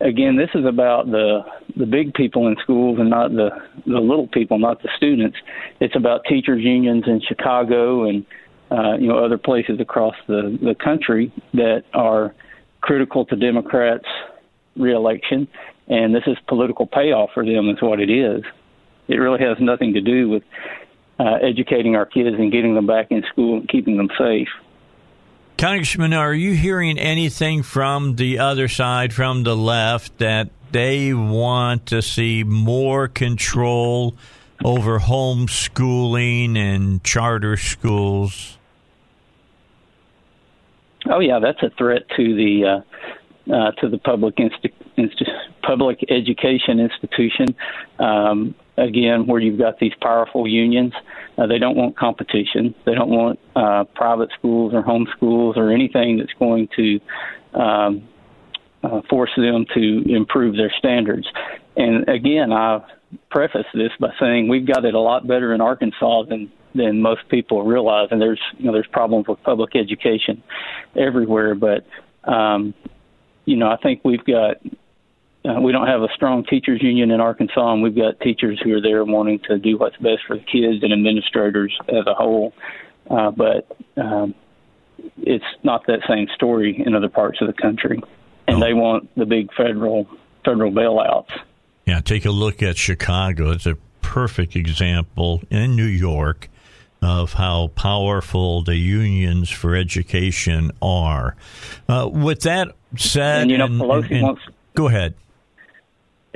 again, 0.00 0.36
this 0.36 0.50
is 0.54 0.64
about 0.64 1.06
the 1.06 1.40
the 1.76 1.86
big 1.86 2.14
people 2.14 2.48
in 2.48 2.56
schools 2.62 2.98
and 2.98 3.10
not 3.10 3.30
the 3.32 3.50
the 3.86 3.98
little 3.98 4.28
people, 4.28 4.58
not 4.58 4.82
the 4.82 4.88
students. 4.96 5.36
It's 5.80 5.96
about 5.96 6.24
teachers 6.28 6.62
unions 6.62 7.04
in 7.06 7.20
Chicago 7.26 8.04
and 8.08 8.24
uh, 8.70 8.96
you 8.98 9.08
know 9.08 9.24
other 9.24 9.38
places 9.38 9.80
across 9.80 10.14
the 10.26 10.58
the 10.62 10.74
country 10.74 11.32
that 11.54 11.84
are 11.94 12.34
critical 12.80 13.24
to 13.26 13.36
Democrats' 13.36 14.06
reelection 14.76 15.48
and 15.88 16.14
this 16.14 16.24
is 16.26 16.36
political 16.48 16.86
payoff 16.86 17.30
for 17.32 17.44
them. 17.44 17.68
Is 17.68 17.80
what 17.80 18.00
it 18.00 18.10
is. 18.10 18.42
It 19.08 19.16
really 19.16 19.40
has 19.40 19.56
nothing 19.60 19.94
to 19.94 20.00
do 20.00 20.28
with 20.28 20.42
uh, 21.18 21.38
educating 21.42 21.94
our 21.96 22.06
kids 22.06 22.36
and 22.38 22.50
getting 22.50 22.74
them 22.74 22.86
back 22.86 23.10
in 23.10 23.22
school 23.30 23.58
and 23.58 23.68
keeping 23.68 23.96
them 23.96 24.08
safe. 24.18 24.48
Congressman, 25.58 26.12
are 26.12 26.34
you 26.34 26.52
hearing 26.52 26.98
anything 26.98 27.62
from 27.62 28.16
the 28.16 28.38
other 28.38 28.68
side, 28.68 29.14
from 29.14 29.42
the 29.42 29.56
left, 29.56 30.18
that 30.18 30.50
they 30.70 31.14
want 31.14 31.86
to 31.86 32.02
see 32.02 32.44
more 32.44 33.08
control 33.08 34.14
over 34.62 34.98
homeschooling 34.98 36.58
and 36.58 37.02
charter 37.02 37.56
schools? 37.56 38.58
Oh 41.06 41.20
yeah, 41.20 41.38
that's 41.38 41.62
a 41.62 41.70
threat 41.70 42.02
to 42.16 42.34
the 42.34 42.82
uh, 43.48 43.54
uh, 43.54 43.70
to 43.72 43.88
the 43.88 43.96
public 43.96 44.36
insti- 44.36 44.72
public 45.62 46.04
education 46.10 46.80
institution. 46.80 47.56
Um, 47.98 48.54
again, 48.76 49.26
where 49.26 49.40
you've 49.40 49.58
got 49.58 49.78
these 49.78 49.94
powerful 50.02 50.46
unions, 50.46 50.92
uh, 51.38 51.46
they 51.46 51.58
don't 51.58 51.76
want 51.76 51.96
competition. 51.96 52.74
They 52.84 52.94
don't 52.94 53.10
want 53.10 53.38
uh, 53.54 53.84
private 53.94 54.30
schools 54.38 54.72
or 54.74 54.82
home 54.82 55.06
schools 55.16 55.56
or 55.56 55.70
anything 55.70 56.18
that's 56.18 56.32
going 56.38 56.68
to 56.76 57.00
um, 57.54 58.08
uh, 58.82 59.02
force 59.08 59.30
them 59.36 59.66
to 59.74 60.04
improve 60.06 60.56
their 60.56 60.72
standards. 60.78 61.26
And 61.76 62.08
again, 62.08 62.52
I 62.52 62.84
preface 63.30 63.66
this 63.74 63.90
by 64.00 64.10
saying 64.18 64.48
we've 64.48 64.66
got 64.66 64.84
it 64.84 64.94
a 64.94 65.00
lot 65.00 65.26
better 65.26 65.54
in 65.54 65.60
Arkansas 65.60 66.24
than 66.24 66.50
than 66.74 67.00
most 67.00 67.28
people 67.30 67.64
realize. 67.64 68.08
And 68.10 68.20
there's 68.20 68.40
you 68.58 68.66
know 68.66 68.72
there's 68.72 68.86
problems 68.86 69.26
with 69.28 69.42
public 69.42 69.76
education 69.76 70.42
everywhere, 70.96 71.54
but 71.54 71.86
um, 72.24 72.74
you 73.44 73.56
know 73.56 73.68
I 73.68 73.76
think 73.76 74.00
we've 74.04 74.24
got 74.24 74.56
uh, 75.46 75.60
we 75.60 75.72
don't 75.72 75.86
have 75.86 76.02
a 76.02 76.08
strong 76.14 76.44
teachers 76.44 76.82
union 76.82 77.10
in 77.10 77.20
Arkansas, 77.20 77.72
and 77.72 77.82
we've 77.82 77.96
got 77.96 78.18
teachers 78.20 78.60
who 78.62 78.74
are 78.74 78.80
there 78.80 79.04
wanting 79.04 79.38
to 79.48 79.58
do 79.58 79.78
what's 79.78 79.96
best 79.96 80.22
for 80.26 80.36
the 80.36 80.44
kids 80.44 80.82
and 80.82 80.92
administrators 80.92 81.76
as 81.88 82.06
a 82.06 82.14
whole. 82.14 82.52
Uh, 83.08 83.30
but 83.30 83.76
um, 83.96 84.34
it's 85.18 85.44
not 85.62 85.86
that 85.86 86.00
same 86.08 86.26
story 86.34 86.82
in 86.84 86.94
other 86.94 87.08
parts 87.08 87.40
of 87.40 87.46
the 87.46 87.52
country, 87.52 88.02
and 88.48 88.60
they 88.60 88.74
want 88.74 89.08
the 89.16 89.26
big 89.26 89.52
federal 89.54 90.08
federal 90.44 90.72
bailouts. 90.72 91.30
Yeah, 91.86 92.00
take 92.00 92.24
a 92.24 92.30
look 92.30 92.62
at 92.62 92.76
Chicago. 92.76 93.50
It's 93.52 93.66
a 93.66 93.76
perfect 94.00 94.56
example 94.56 95.42
in 95.50 95.76
New 95.76 95.84
York 95.84 96.48
of 97.02 97.34
how 97.34 97.68
powerful 97.68 98.62
the 98.62 98.76
unions 98.76 99.50
for 99.50 99.76
education 99.76 100.72
are. 100.82 101.36
Uh, 101.88 102.08
with 102.10 102.40
that 102.40 102.74
said, 102.96 103.42
and, 103.42 103.50
you 103.50 103.58
know, 103.58 103.66
and, 103.66 103.80
Pelosi 103.80 104.10
and, 104.12 104.22
wants. 104.22 104.42
Go 104.74 104.88
ahead. 104.88 105.14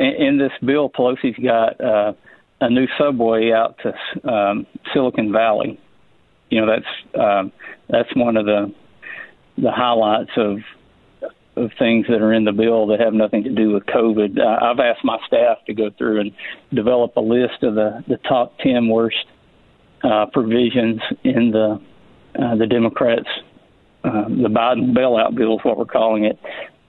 In, 0.01 0.39
this 0.39 0.52
bill, 0.64 0.89
Pelosi's 0.89 1.39
got 1.44 1.81
uh, 1.81 2.14
a 2.60 2.70
new 2.70 2.86
subway 2.98 3.52
out 3.52 3.77
to 3.82 4.32
um, 4.32 4.66
Silicon 4.93 5.31
Valley. 5.31 5.78
You 6.48 6.60
know, 6.60 6.66
that's 6.66 7.20
um, 7.20 7.52
that's 7.89 8.09
one 8.16 8.36
of 8.36 8.47
the 8.47 8.72
the 9.59 9.70
highlights 9.70 10.31
of 10.36 10.59
of 11.56 11.70
things 11.78 12.06
that 12.09 12.22
are 12.22 12.32
in 12.32 12.44
the 12.44 12.52
bill 12.52 12.86
that 12.86 13.01
have 13.01 13.12
nothing 13.12 13.44
to 13.44 13.51
do 13.51 13.72
with 13.72 13.85
COVID. 13.86 14.39
Uh, 14.39 14.64
I've 14.64 14.81
asked 14.81 15.05
my 15.05 15.18
staff 15.27 15.59
to 15.66 15.74
go 15.74 15.90
through 15.98 16.20
and 16.20 16.32
develop 16.72 17.16
a 17.16 17.20
list 17.20 17.62
of 17.62 17.74
the 17.74 18.02
the 18.09 18.16
top 18.16 18.59
ten 18.59 18.89
worst 18.89 19.27
uh, 20.02 20.27
provisions 20.32 21.01
in 21.24 21.51
the 21.51 21.81
uh, 22.39 22.56
the 22.56 22.66
Democrats 22.66 23.28
uh, 24.05 24.28
the 24.28 24.48
Biden 24.48 24.97
bailout 24.97 25.35
bill 25.35 25.59
is 25.59 25.64
what 25.64 25.77
we're 25.77 25.85
calling 25.85 26.24
it. 26.24 26.39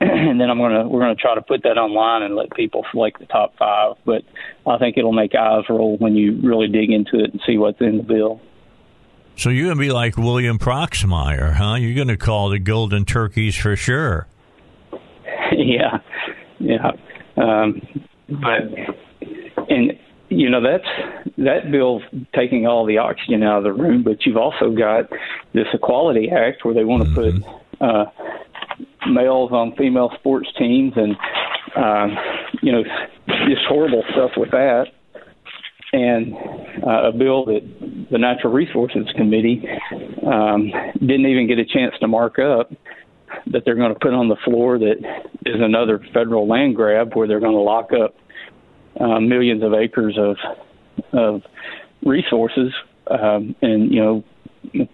and 0.30 0.42
then 0.42 0.50
I'm 0.50 0.58
gonna 0.58 0.88
we're 0.88 1.02
gonna 1.02 1.14
try 1.14 1.36
to 1.36 1.44
put 1.44 1.62
that 1.64 1.78
online 1.78 2.24
and 2.24 2.36
let 2.36 2.52
people 2.52 2.84
select 2.92 3.20
the 3.20 3.28
top 3.28 3.56
five. 3.58 3.98
But 4.04 4.24
I 4.66 4.80
think 4.80 4.98
it'll 4.98 5.12
make 5.12 5.36
eyes 5.36 5.66
roll 5.70 5.98
when 5.98 6.16
you 6.16 6.40
really 6.42 6.68
dig 6.68 6.90
into 6.90 7.24
it 7.24 7.32
and 7.32 7.42
see 7.46 7.58
what's 7.58 7.80
in 7.82 7.98
the 7.98 8.04
bill. 8.04 8.42
So 9.36 9.50
you're 9.52 9.68
gonna 9.68 9.80
be 9.80 9.92
like 9.92 10.18
William 10.18 10.58
Proxmire, 10.58 11.54
huh? 11.54 11.76
You're 11.76 11.96
gonna 11.96 12.18
call 12.18 12.50
the 12.50 12.58
golden 12.58 13.06
turkeys 13.06 13.56
for 13.56 13.76
sure. 13.76 14.28
yeah, 15.52 16.00
yeah. 16.60 16.92
Um, 17.38 17.82
but 18.28 19.70
and 19.70 19.94
you 20.30 20.50
know 20.50 20.62
that's 20.62 21.28
that 21.38 21.72
bill's 21.72 22.02
taking 22.36 22.66
all 22.66 22.88
the 22.88 22.98
oxygen 22.98 23.44
out 23.44 23.60
of 23.60 23.64
the 23.66 23.74
room. 23.74 24.02
But 24.02 24.26
you've 24.26 24.38
also 24.38 24.72
got 24.72 25.12
this 25.54 25.68
Equality 25.74 26.32
Act 26.32 26.66
where 26.66 26.74
they 26.74 26.86
want 26.86 27.04
to 27.04 27.10
mm-hmm. 27.10 27.44
put 27.44 27.88
uh, 27.88 28.06
males 29.08 29.52
on 29.52 29.76
female 29.76 30.12
sports 30.20 30.50
teams, 30.58 30.94
and 30.96 31.16
um, 31.76 32.18
you 32.62 32.72
know 32.72 32.84
just 33.48 33.66
horrible 33.68 34.04
stuff 34.12 34.32
with 34.38 34.52
that. 34.52 34.86
And 35.94 36.34
uh, 36.88 37.10
a 37.10 37.12
bill 37.12 37.46
that 37.46 38.08
the 38.12 38.18
Natural 38.18 38.54
Resources 38.54 39.08
Committee 39.18 39.68
um, 40.26 40.72
didn't 40.94 41.26
even 41.26 41.48
get 41.48 41.60
a 41.60 41.66
chance 41.66 41.94
to 42.00 42.08
mark 42.08 42.40
up 42.40 42.72
that 43.48 43.64
they're 43.66 43.76
going 43.76 43.94
to 43.94 44.00
put 44.00 44.14
on 44.14 44.30
the 44.30 44.38
floor 44.46 44.78
that 44.80 44.98
is 45.46 45.56
another 45.60 46.00
federal 46.14 46.48
land 46.48 46.76
grab 46.76 47.14
where 47.14 47.28
they're 47.28 47.40
going 47.40 47.56
to 47.56 47.62
lock 47.62 47.92
up 47.94 48.16
uh, 49.00 49.20
millions 49.20 49.64
of 49.64 49.74
acres 49.74 50.18
of 50.18 50.38
of 51.14 51.42
resources 52.06 52.74
um, 53.10 53.56
and 53.62 53.92
you 53.92 54.02
know 54.02 54.24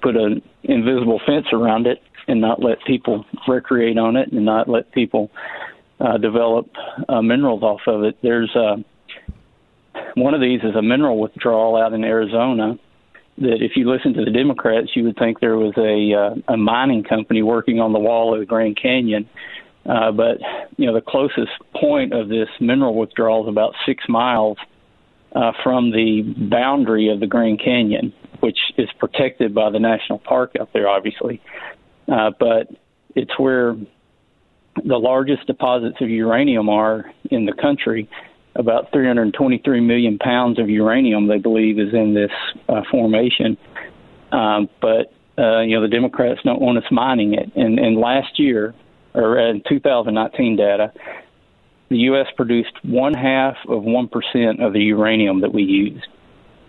put 0.02 0.16
an 0.16 0.42
invisible 0.64 1.20
fence 1.26 1.48
around 1.52 1.88
it 1.88 2.02
and 2.28 2.42
not 2.42 2.62
let 2.62 2.78
people 2.86 3.26
recreate 3.48 3.98
on 3.98 4.16
it 4.16 4.32
and 4.32 4.46
not 4.46 4.68
let 4.68 4.92
people 4.92 5.32
uh, 6.00 6.18
develop 6.18 6.70
uh, 7.10 7.22
minerals 7.22 7.64
off 7.64 7.82
of 7.88 8.04
it. 8.04 8.18
There's 8.22 8.54
uh, 8.56 8.78
one 10.16 10.34
of 10.34 10.42
these 10.42 10.62
is 10.64 10.76
a 10.76 10.82
mineral 10.82 11.20
withdrawal 11.20 11.76
out 11.76 11.94
in 11.94 12.04
Arizona 12.04 12.78
that 13.40 13.62
if 13.62 13.74
you 13.76 13.90
listen 13.90 14.14
to 14.14 14.26
the 14.26 14.32
Democrats, 14.32 14.90
you 14.96 15.04
would 15.04 15.18
think 15.18 15.40
there 15.40 15.58
was 15.58 15.74
a 15.78 16.14
uh, 16.14 16.54
a 16.54 16.58
mining 16.58 17.04
company 17.04 17.44
working 17.44 17.80
on 17.80 17.94
the 17.94 18.00
wall 18.00 18.34
of 18.34 18.40
the 18.40 18.46
Grand 18.46 18.80
Canyon. 18.82 19.30
Uh, 19.86 20.12
but 20.12 20.40
you 20.78 20.86
know 20.86 20.94
the 20.94 21.02
closest 21.02 21.52
point 21.80 22.14
of 22.14 22.28
this 22.28 22.50
mineral 22.60 22.96
withdrawal 22.96 23.44
is 23.44 23.50
about 23.50 23.74
six 23.86 24.04
miles 24.10 24.58
uh, 25.34 25.52
from 25.64 25.92
the 25.92 26.22
boundary 26.50 27.10
of 27.10 27.20
the 27.20 27.28
Grand 27.28 27.62
Canyon, 27.64 28.14
which 28.40 28.58
is 28.78 28.90
protected 29.00 29.54
by 29.54 29.70
the 29.70 29.80
national 29.80 30.20
park 30.20 30.54
out 30.60 30.70
there, 30.74 30.90
obviously. 30.90 31.42
Uh, 32.08 32.32
but 32.40 32.70
it's 33.16 33.38
where 33.38 33.76
the 34.84 34.98
largest 34.98 35.48
deposits 35.48 35.98
of 36.02 36.10
uranium 36.10 36.70
are 36.70 37.12
in 37.32 37.46
the 37.46 37.54
country 37.54 38.10
about 38.58 38.92
323 38.92 39.82
million 39.82 40.18
pounds 40.18 40.60
of 40.60 40.70
uranium, 40.70 41.28
they 41.28 41.38
believe, 41.38 41.80
is 41.80 41.94
in 41.94 42.14
this 42.14 42.32
uh, 42.68 42.82
formation. 42.90 43.58
Um, 44.32 44.68
but 44.82 45.14
uh, 45.38 45.62
you 45.62 45.76
know 45.76 45.82
the 45.82 45.88
Democrats 45.88 46.42
don't 46.44 46.60
want 46.60 46.78
us 46.78 46.92
mining 46.92 47.34
it. 47.36 47.52
And, 47.56 47.80
and 47.80 47.98
last 47.98 48.40
year, 48.40 48.74
or 49.14 49.38
in 49.40 49.62
2019 49.70 50.58
data, 50.58 50.92
the 51.90 51.98
U.S. 51.98 52.28
produced 52.36 52.74
one 52.84 53.14
half 53.14 53.56
of 53.70 53.84
one 53.84 54.08
percent 54.08 54.62
of 54.62 54.74
the 54.74 54.82
uranium 54.82 55.42
that 55.42 55.54
we 55.54 55.64
use. 55.64 56.02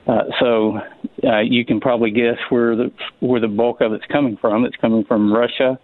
Uh, 0.08 0.22
so 0.40 0.78
uh, 1.24 1.40
you 1.40 1.64
can 1.64 1.80
probably 1.80 2.10
guess 2.10 2.38
where 2.48 2.74
the 2.74 2.90
where 3.20 3.40
the 3.40 3.48
bulk 3.48 3.80
of 3.82 3.92
it's 3.92 4.06
coming 4.06 4.38
from. 4.40 4.64
It's 4.64 4.76
coming 4.76 5.04
from 5.04 5.32
Russia, 5.32 5.78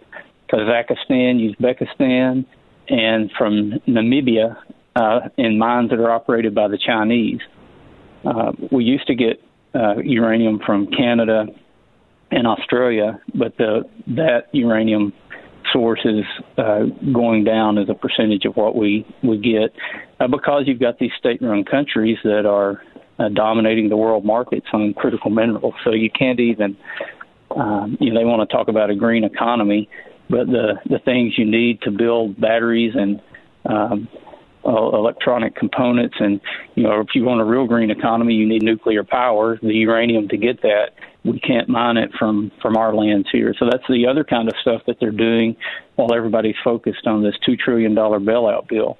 Kazakhstan, 0.51 1.55
Uzbekistan, 1.55 2.45
and 2.89 3.31
from 3.37 3.73
Namibia 3.87 4.57
uh, 4.95 5.19
in 5.37 5.59
mines 5.59 5.91
that 5.91 5.99
are 5.99 6.11
operated 6.11 6.55
by 6.55 6.67
the 6.67 6.77
Chinese. 6.77 7.39
Uh, 8.25 8.51
we 8.71 8.83
used 8.83 9.05
to 9.07 9.15
get 9.15 9.41
uh, 9.75 9.97
uranium 9.97 10.59
from 10.65 10.87
Canada 10.87 11.45
and 12.31 12.47
Australia, 12.47 13.21
but 13.35 13.55
the, 13.57 13.83
that 14.07 14.47
uranium 14.51 15.13
source 15.71 15.99
is 16.05 16.23
uh, 16.57 16.85
going 17.13 17.43
down 17.43 17.77
as 17.77 17.87
a 17.89 17.93
percentage 17.93 18.45
of 18.45 18.55
what 18.55 18.75
we, 18.75 19.05
we 19.23 19.37
get 19.37 19.73
uh, 20.19 20.27
because 20.27 20.63
you've 20.65 20.79
got 20.79 20.97
these 20.97 21.11
state 21.19 21.41
run 21.41 21.63
countries 21.63 22.17
that 22.23 22.45
are 22.45 22.81
uh, 23.19 23.29
dominating 23.29 23.89
the 23.89 23.97
world 23.97 24.25
markets 24.25 24.67
on 24.73 24.93
critical 24.93 25.31
minerals. 25.31 25.73
So 25.83 25.91
you 25.91 26.09
can't 26.09 26.39
even, 26.39 26.77
um, 27.55 27.97
you 27.99 28.11
know, 28.11 28.19
they 28.19 28.25
want 28.25 28.47
to 28.47 28.55
talk 28.55 28.67
about 28.67 28.89
a 28.89 28.95
green 28.95 29.23
economy, 29.23 29.89
but 30.29 30.47
the, 30.47 30.79
the 30.89 30.99
things 30.99 31.37
you 31.37 31.45
need 31.45 31.81
to 31.83 31.91
build 31.91 32.39
batteries 32.39 32.93
and 32.95 33.21
um, 33.65 34.07
uh, 34.65 34.89
electronic 34.97 35.55
components. 35.55 36.15
And, 36.19 36.41
you 36.75 36.83
know, 36.83 36.99
if 36.99 37.09
you 37.13 37.23
want 37.23 37.39
a 37.39 37.45
real 37.45 37.67
green 37.67 37.91
economy, 37.91 38.33
you 38.33 38.47
need 38.47 38.63
nuclear 38.63 39.03
power, 39.03 39.59
the 39.61 39.73
uranium 39.73 40.27
to 40.29 40.37
get 40.37 40.61
that. 40.63 40.91
We 41.23 41.39
can't 41.39 41.69
mine 41.69 41.97
it 41.97 42.11
from, 42.19 42.51
from 42.61 42.77
our 42.77 42.93
lands 42.93 43.27
here. 43.31 43.55
So 43.57 43.65
that's 43.65 43.83
the 43.89 44.05
other 44.07 44.23
kind 44.23 44.47
of 44.47 44.53
stuff 44.61 44.81
that 44.87 44.97
they're 44.99 45.11
doing 45.11 45.55
while 45.95 46.13
everybody's 46.13 46.55
focused 46.63 47.07
on 47.07 47.23
this 47.23 47.35
$2 47.47 47.57
trillion 47.57 47.95
bailout 47.95 48.67
bill. 48.67 48.97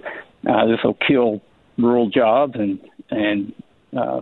Uh, 0.47 0.65
this 0.65 0.79
will 0.83 0.97
kill 1.07 1.41
rural 1.77 2.09
jobs 2.09 2.53
and, 2.55 2.79
and, 3.11 3.53
uh, 3.95 4.21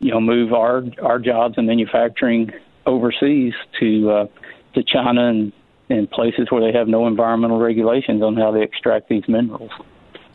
you 0.00 0.10
know, 0.10 0.20
move 0.20 0.52
our, 0.52 0.84
our 1.02 1.18
jobs 1.18 1.56
in 1.58 1.66
manufacturing 1.66 2.50
overseas 2.86 3.54
to, 3.78 4.10
uh, 4.10 4.26
to 4.74 4.82
China 4.82 5.28
and, 5.28 5.52
and 5.88 6.10
places 6.10 6.50
where 6.50 6.60
they 6.60 6.76
have 6.76 6.88
no 6.88 7.06
environmental 7.06 7.58
regulations 7.58 8.22
on 8.22 8.36
how 8.36 8.50
they 8.50 8.62
extract 8.62 9.08
these 9.08 9.26
minerals. 9.28 9.70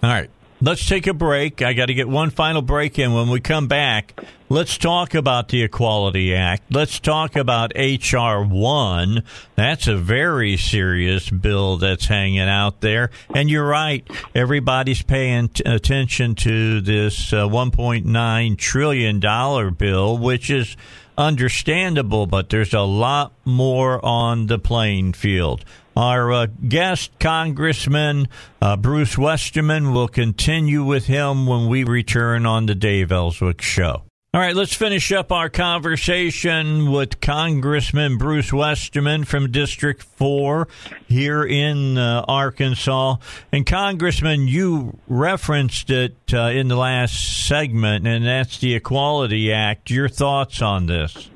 All 0.03 0.09
right. 0.09 0.29
Let's 0.59 0.87
take 0.87 1.05
a 1.05 1.13
break. 1.13 1.61
I 1.61 1.73
got 1.73 1.85
to 1.85 1.93
get 1.93 2.09
one 2.09 2.31
final 2.31 2.63
break 2.63 2.97
in. 2.97 3.13
When 3.13 3.29
we 3.29 3.39
come 3.39 3.67
back, 3.67 4.19
let's 4.49 4.75
talk 4.79 5.13
about 5.13 5.49
the 5.49 5.61
Equality 5.61 6.33
Act. 6.33 6.63
Let's 6.71 6.99
talk 6.99 7.35
about 7.35 7.73
H.R. 7.75 8.43
1. 8.43 9.23
That's 9.55 9.85
a 9.85 9.95
very 9.95 10.57
serious 10.57 11.29
bill 11.29 11.77
that's 11.77 12.07
hanging 12.07 12.39
out 12.39 12.81
there. 12.81 13.11
And 13.35 13.51
you're 13.51 13.67
right. 13.67 14.09
Everybody's 14.33 15.03
paying 15.03 15.49
t- 15.49 15.63
attention 15.63 16.33
to 16.35 16.81
this 16.81 17.31
uh, 17.31 17.47
$1.9 17.47 18.57
trillion 18.57 19.73
bill, 19.75 20.17
which 20.17 20.49
is 20.49 20.75
understandable, 21.19 22.25
but 22.25 22.49
there's 22.49 22.73
a 22.73 22.81
lot 22.81 23.31
more 23.45 24.03
on 24.03 24.47
the 24.47 24.57
playing 24.57 25.13
field. 25.13 25.63
Our 25.97 26.31
uh, 26.31 26.45
guest, 26.45 27.17
Congressman 27.19 28.27
uh, 28.61 28.77
Bruce 28.77 29.17
Westerman, 29.17 29.95
will 29.95 30.07
continue 30.07 30.83
with 30.83 31.07
him 31.07 31.47
when 31.47 31.67
we 31.69 31.83
return 31.83 32.45
on 32.45 32.67
the 32.67 32.75
Dave 32.75 33.11
Elswick 33.11 33.63
Show. 33.63 34.03
All 34.31 34.39
right, 34.39 34.55
let's 34.55 34.75
finish 34.75 35.11
up 35.11 35.31
our 35.31 35.49
conversation 35.49 36.91
with 36.91 37.19
Congressman 37.19 38.19
Bruce 38.19 38.53
Westerman 38.53 39.23
from 39.23 39.49
District 39.49 40.03
4 40.03 40.67
here 41.07 41.43
in 41.43 41.97
uh, 41.97 42.23
Arkansas. 42.27 43.15
And, 43.51 43.65
Congressman, 43.65 44.47
you 44.47 44.99
referenced 45.07 45.89
it 45.89 46.15
uh, 46.31 46.49
in 46.49 46.67
the 46.67 46.75
last 46.75 47.47
segment, 47.47 48.05
and 48.05 48.23
that's 48.23 48.59
the 48.59 48.75
Equality 48.75 49.51
Act. 49.51 49.89
Your 49.89 50.09
thoughts 50.09 50.61
on 50.61 50.85
this? 50.85 51.31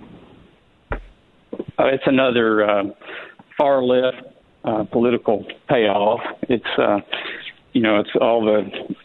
Uh, 0.92 0.98
it's 1.80 2.04
another 2.06 2.64
uh, 2.70 2.84
far 3.58 3.84
left 3.84 4.31
uh, 4.64 4.84
political 4.86 5.46
payoff. 5.68 6.22
It's, 6.44 6.64
uh, 6.78 7.00
you 7.74 7.82
know, 7.82 8.00
it's 8.00 8.12
all 8.20 8.46
the 8.46 8.96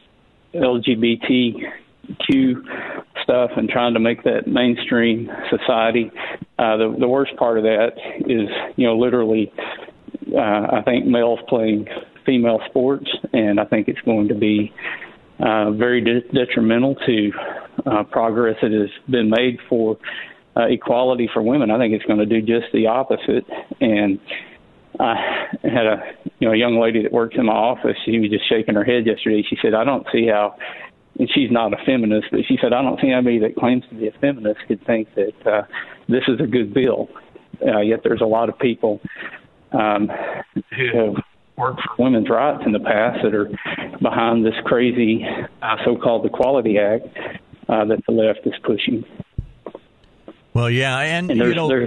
LGBTQ 0.54 2.62
stuff 3.22 3.50
and 3.56 3.68
trying 3.68 3.94
to 3.94 4.00
make 4.00 4.22
that 4.24 4.46
mainstream 4.46 5.30
society. 5.50 6.10
Uh, 6.58 6.76
the 6.76 6.96
the 6.98 7.08
worst 7.08 7.36
part 7.36 7.58
of 7.58 7.64
that 7.64 7.92
is, 8.20 8.48
you 8.76 8.86
know, 8.86 8.96
literally, 8.96 9.52
uh, 10.34 10.38
I 10.38 10.82
think 10.84 11.06
males 11.06 11.40
playing 11.48 11.88
female 12.24 12.60
sports, 12.66 13.08
and 13.32 13.60
I 13.60 13.64
think 13.64 13.88
it's 13.88 14.00
going 14.00 14.28
to 14.28 14.34
be 14.34 14.72
uh, 15.38 15.70
very 15.72 16.00
de- 16.00 16.28
detrimental 16.32 16.94
to 17.06 17.32
uh, 17.86 18.02
progress 18.04 18.56
that 18.62 18.72
has 18.72 18.90
been 19.08 19.30
made 19.30 19.58
for 19.68 19.98
uh, 20.56 20.66
equality 20.68 21.28
for 21.32 21.42
women. 21.42 21.70
I 21.70 21.78
think 21.78 21.92
it's 21.92 22.04
going 22.04 22.18
to 22.18 22.26
do 22.26 22.40
just 22.40 22.72
the 22.72 22.86
opposite. 22.86 23.44
And 23.80 24.18
I 24.98 25.48
had 25.62 25.86
a 25.86 26.02
you 26.38 26.48
know 26.48 26.54
a 26.54 26.56
young 26.56 26.80
lady 26.80 27.02
that 27.02 27.12
works 27.12 27.36
in 27.38 27.46
my 27.46 27.52
office. 27.52 27.96
She 28.04 28.18
was 28.18 28.30
just 28.30 28.48
shaking 28.48 28.74
her 28.74 28.84
head 28.84 29.06
yesterday. 29.06 29.42
She 29.48 29.56
said, 29.60 29.74
"I 29.74 29.84
don't 29.84 30.06
see 30.12 30.26
how 30.28 30.56
and 31.18 31.30
she's 31.32 31.50
not 31.50 31.72
a 31.72 31.84
feminist, 31.84 32.28
but 32.30 32.40
she 32.46 32.58
said, 32.60 32.72
I 32.72 32.82
don't 32.82 33.00
see 33.00 33.10
anybody 33.10 33.38
that 33.40 33.56
claims 33.56 33.84
to 33.88 33.94
be 33.94 34.08
a 34.08 34.12
feminist 34.12 34.60
could 34.68 34.84
think 34.86 35.14
that 35.14 35.46
uh, 35.46 35.62
this 36.08 36.24
is 36.28 36.40
a 36.40 36.46
good 36.46 36.74
bill. 36.74 37.08
Uh, 37.66 37.80
yet 37.80 38.00
there's 38.04 38.20
a 38.20 38.26
lot 38.26 38.48
of 38.48 38.58
people 38.58 39.00
um, 39.72 40.10
who 40.76 40.98
have 40.98 41.14
worked 41.56 41.80
for 41.80 42.04
women's 42.04 42.28
rights 42.28 42.62
in 42.66 42.72
the 42.72 42.80
past 42.80 43.20
that 43.22 43.34
are 43.34 43.48
behind 44.02 44.44
this 44.44 44.54
crazy 44.64 45.24
uh, 45.62 45.76
so-called 45.84 46.22
the 46.22 46.28
Equality 46.28 46.78
Act 46.78 47.06
uh, 47.68 47.84
that 47.86 48.00
the 48.06 48.12
left 48.12 48.46
is 48.46 48.54
pushing. 48.62 49.04
Well, 50.52 50.70
yeah, 50.70 50.98
and, 50.98 51.30
and 51.30 51.40
you 51.40 51.54
know. 51.54 51.86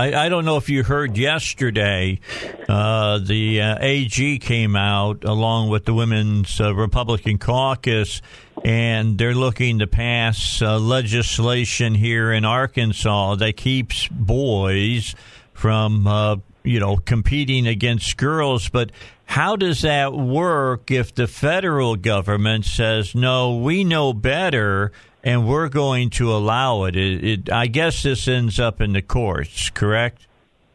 I, 0.00 0.26
I, 0.26 0.28
don't 0.28 0.44
know 0.44 0.58
if 0.58 0.68
you 0.68 0.84
heard 0.84 1.18
yesterday, 1.18 2.20
uh, 2.68 3.18
the 3.18 3.60
uh, 3.60 3.78
AG 3.80 4.38
came 4.38 4.76
out 4.76 5.24
along 5.24 5.70
with 5.70 5.86
the 5.86 5.94
Women's 5.94 6.60
uh, 6.60 6.72
Republican 6.72 7.38
Caucus, 7.38 8.22
and 8.64 9.18
they're 9.18 9.34
looking 9.34 9.80
to 9.80 9.88
pass 9.88 10.62
uh, 10.62 10.78
legislation 10.78 11.96
here 11.96 12.32
in 12.32 12.44
Arkansas 12.44 13.34
that 13.36 13.56
keeps 13.56 14.06
boys 14.06 15.16
from, 15.52 16.06
uh, 16.06 16.36
you 16.62 16.78
know, 16.78 16.98
competing 16.98 17.66
against 17.66 18.16
girls. 18.16 18.68
But 18.68 18.92
how 19.24 19.56
does 19.56 19.82
that 19.82 20.12
work 20.14 20.92
if 20.92 21.12
the 21.12 21.26
federal 21.26 21.96
government 21.96 22.66
says, 22.66 23.16
no, 23.16 23.56
we 23.56 23.82
know 23.82 24.12
better? 24.12 24.92
And 25.28 25.46
we're 25.46 25.68
going 25.68 26.08
to 26.08 26.32
allow 26.32 26.84
it. 26.84 26.96
It, 26.96 27.24
it. 27.24 27.52
I 27.52 27.66
guess 27.66 28.02
this 28.02 28.26
ends 28.26 28.58
up 28.58 28.80
in 28.80 28.94
the 28.94 29.02
courts, 29.02 29.68
correct? 29.70 30.26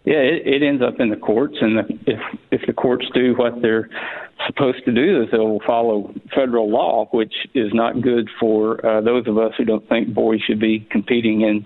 Yeah, 0.05 0.17
it, 0.17 0.45
it 0.45 0.63
ends 0.63 0.83
up 0.83 0.99
in 0.99 1.09
the 1.09 1.15
courts, 1.15 1.55
and 1.61 1.79
if 2.05 2.19
if 2.51 2.61
the 2.67 2.73
courts 2.73 3.05
do 3.13 3.33
what 3.35 3.61
they're 3.61 3.89
supposed 4.45 4.83
to 4.85 4.91
do, 4.91 5.23
is 5.23 5.31
they'll 5.31 5.61
follow 5.65 6.13
federal 6.35 6.69
law, 6.69 7.07
which 7.11 7.33
is 7.53 7.73
not 7.73 8.01
good 8.01 8.29
for 8.39 8.85
uh, 8.85 9.01
those 9.01 9.27
of 9.27 9.37
us 9.37 9.53
who 9.57 9.63
don't 9.63 9.87
think 9.87 10.13
boys 10.13 10.41
should 10.41 10.59
be 10.59 10.85
competing 10.91 11.41
in 11.41 11.65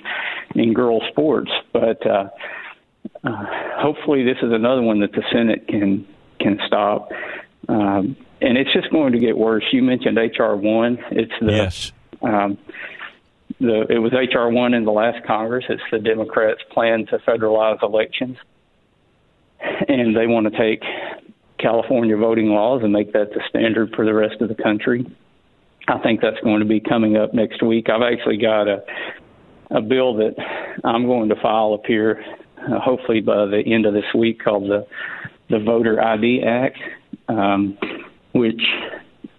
in 0.56 0.74
girl 0.74 1.02
sports. 1.10 1.52
But 1.74 2.06
uh, 2.06 2.30
uh, 3.24 3.46
hopefully, 3.76 4.24
this 4.24 4.38
is 4.42 4.54
another 4.54 4.82
one 4.82 5.02
that 5.02 5.12
the 5.12 5.24
Senate 5.32 5.68
can 5.68 6.08
can 6.40 6.60
stop. 6.68 7.10
Um, 7.68 8.16
and 8.40 8.58
it's 8.58 8.72
just 8.72 8.92
going 8.92 9.14
to 9.14 9.20
get 9.20 9.36
worse. 9.36 9.64
You 9.72 9.82
mentioned 9.82 10.18
HR 10.18 10.54
one. 10.54 11.00
It's 11.12 11.34
the 11.42 11.52
yes. 11.52 11.92
Um, 12.22 12.58
the, 13.60 13.86
it 13.90 14.00
was 14.00 14.12
HR 14.14 14.54
one 14.54 14.74
in 14.74 14.86
the 14.86 14.92
last 14.92 15.26
Congress. 15.26 15.66
It's 15.70 15.82
the 15.92 16.00
Democrats' 16.00 16.62
plan 16.72 17.06
to 17.08 17.18
federalize 17.20 17.82
elections, 17.82 18.38
and 19.60 20.16
they 20.16 20.28
want 20.28 20.52
to 20.52 20.58
take 20.58 20.84
California 21.60 22.16
voting 22.18 22.50
laws 22.50 22.82
and 22.84 22.94
make 22.94 23.14
that 23.14 23.32
the 23.32 23.42
standard 23.50 23.94
for 23.96 24.06
the 24.06 24.14
rest 24.14 24.42
of 24.42 24.50
the 24.50 24.56
country. 24.56 25.06
I 25.88 26.00
think 26.00 26.22
that's 26.22 26.40
going 26.44 26.60
to 26.60 26.66
be 26.66 26.80
coming 26.80 27.18
up 27.18 27.34
next 27.34 27.64
week. 27.64 27.88
I've 27.90 28.02
actually 28.02 28.38
got 28.38 28.68
a 28.68 28.84
a 29.72 29.82
bill 29.82 30.16
that 30.16 30.36
I'm 30.84 31.06
going 31.06 31.30
to 31.30 31.36
file 31.42 31.74
up 31.74 31.86
here, 31.86 32.24
uh, 32.58 32.80
hopefully 32.80 33.20
by 33.20 33.46
the 33.46 33.62
end 33.66 33.86
of 33.86 33.94
this 33.94 34.06
week, 34.16 34.44
called 34.44 34.70
the 34.70 34.86
the 35.50 35.60
Voter 35.60 36.02
ID 36.02 36.44
Act, 36.44 36.78
um, 37.30 37.78
which 38.34 38.62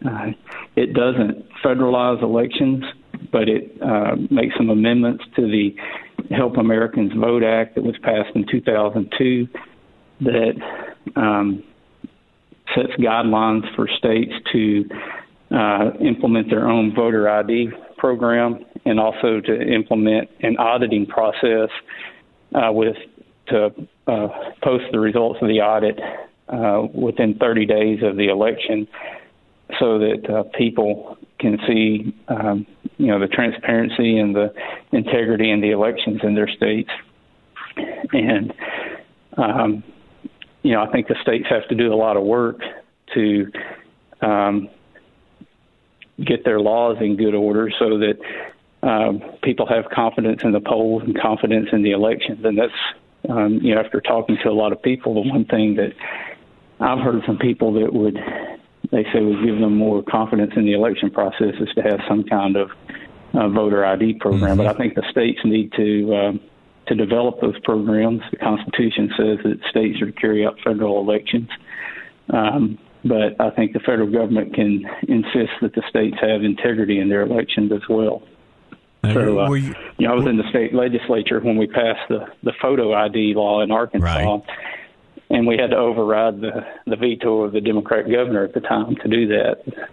uh, 0.07 0.28
it 0.74 0.95
doesn't 0.95 1.45
federalize 1.62 2.23
elections, 2.23 2.82
but 3.30 3.48
it 3.48 3.76
uh, 3.82 4.16
makes 4.30 4.56
some 4.56 4.70
amendments 4.70 5.24
to 5.36 5.42
the 5.42 5.74
Help 6.34 6.56
Americans 6.56 7.12
Vote 7.14 7.42
Act 7.42 7.74
that 7.74 7.84
was 7.84 7.96
passed 8.02 8.34
in 8.34 8.46
2002 8.50 9.48
that 10.20 10.52
um, 11.16 11.62
sets 12.74 12.92
guidelines 12.98 13.64
for 13.74 13.88
states 13.88 14.32
to 14.52 14.84
uh, 15.50 15.90
implement 16.00 16.50
their 16.50 16.68
own 16.68 16.94
voter 16.94 17.28
ID 17.28 17.70
program 17.96 18.64
and 18.84 19.00
also 19.00 19.40
to 19.40 19.60
implement 19.62 20.28
an 20.40 20.56
auditing 20.59 21.06
process 21.06 21.70
uh, 22.55 22.70
with 22.72 22.96
to 23.48 23.70
uh, 24.06 24.28
post 24.62 24.84
the 24.92 24.98
results 24.98 25.38
of 25.40 25.48
the 25.48 25.60
audit 25.60 25.98
uh, 26.48 26.86
within 26.94 27.34
30 27.38 27.66
days 27.66 27.98
of 28.02 28.16
the 28.16 28.28
election 28.28 28.86
so 29.78 29.98
that 29.98 30.30
uh, 30.30 30.42
people 30.56 31.18
can 31.39 31.59
see, 31.66 32.15
um, 32.28 32.66
you 32.97 33.06
know, 33.06 33.19
the 33.19 33.28
transparency 33.28 34.19
and 34.19 34.35
the 34.35 34.52
integrity 34.93 35.51
in 35.51 35.60
the 35.60 35.70
elections 35.70 36.20
in 36.23 36.35
their 36.35 36.48
states. 36.48 36.90
And, 38.12 38.52
um, 39.36 39.85
you 40.62 40.73
know, 40.73 40.82
I 40.82 40.90
think 40.90 41.06
the 41.09 41.16
states 41.23 41.47
have 41.48 41.69
to 41.69 41.74
do 41.74 41.93
a 41.93 41.97
lot 41.97 42.16
of 42.16 42.24
work 42.24 42.60
to 43.15 43.51
um, 44.20 44.69
get 46.24 46.44
their 46.44 46.60
laws 46.60 46.97
in 47.01 47.16
good 47.16 47.35
order 47.35 47.70
so 47.78 47.98
that 47.98 48.19
um, 48.82 49.23
people 49.43 49.66
have 49.66 49.90
confidence 49.90 50.43
in 50.43 50.52
the 50.52 50.60
polls 50.60 51.02
and 51.05 51.19
confidence 51.20 51.69
in 51.73 51.82
the 51.82 51.93
elections. 51.93 52.44
And 52.44 52.59
that's, 52.59 52.73
um, 53.28 53.60
you 53.62 53.74
know, 53.74 53.81
after 53.81 54.01
talking 54.01 54.36
to 54.43 54.48
a 54.48 54.52
lot 54.52 54.73
of 54.73 54.82
people, 54.82 55.15
the 55.15 55.28
one 55.28 55.44
thing 55.44 55.77
that 55.77 55.93
I've 56.81 56.98
heard 56.98 57.24
from 57.24 57.39
people 57.39 57.73
that 57.74 57.93
would 57.93 58.19
they 58.90 59.05
say 59.12 59.20
would 59.20 59.44
give 59.44 59.59
them 59.60 59.77
more 59.77 60.02
confidence 60.02 60.52
in 60.56 60.65
the 60.65 60.73
election 60.73 61.10
process 61.10 61.55
is 61.60 61.69
to 61.74 61.82
have 61.82 62.01
some 62.09 62.24
kind 62.24 62.56
of 62.56 62.70
uh, 63.35 63.48
voter 63.48 63.85
ID 63.85 64.15
program. 64.15 64.56
Mm-hmm. 64.56 64.59
But 64.59 64.66
I 64.66 64.78
think 64.78 64.94
the 64.94 65.05
states 65.10 65.40
need 65.44 65.73
to 65.73 66.16
um, 66.16 66.40
to 66.86 66.94
develop 66.94 67.40
those 67.40 67.59
programs. 67.60 68.23
The 68.31 68.39
Constitution 68.39 69.10
says 69.16 69.39
that 69.44 69.59
states 69.70 70.01
are 70.01 70.06
to 70.06 70.12
carry 70.12 70.47
out 70.47 70.59
federal 70.65 71.01
elections. 71.01 71.48
Um, 72.32 72.78
but 73.05 73.40
I 73.40 73.51
think 73.51 73.74
the 73.74 73.81
federal 73.81 74.10
government 74.10 74.55
can 74.55 74.85
insist 75.06 75.52
that 75.62 75.74
the 75.74 75.82
states 75.89 76.16
have 76.20 76.43
integrity 76.43 76.98
in 76.98 77.09
their 77.09 77.23
elections 77.23 77.70
as 77.73 77.82
well. 77.89 78.23
so, 79.05 79.40
uh, 79.40 79.52
you, 79.52 79.74
you, 79.98 80.06
know, 80.06 80.12
I 80.12 80.16
was 80.16 80.27
in 80.27 80.36
the 80.36 80.48
state 80.51 80.74
legislature 80.74 81.39
when 81.40 81.56
we 81.56 81.66
passed 81.66 82.09
the 82.09 82.27
the 82.43 82.52
photo 82.60 82.94
ID 82.94 83.35
law 83.35 83.62
in 83.62 83.70
Arkansas, 83.70 84.06
right 84.06 84.43
and 85.30 85.46
we 85.46 85.56
had 85.56 85.70
to 85.70 85.76
override 85.76 86.40
the, 86.40 86.66
the 86.86 86.96
veto 86.96 87.42
of 87.42 87.52
the 87.52 87.60
Democrat 87.60 88.10
governor 88.10 88.44
at 88.44 88.55
the 88.55 88.60
time 88.60 88.96
to 88.96 89.09
do 89.09 89.28
that. 89.28 89.88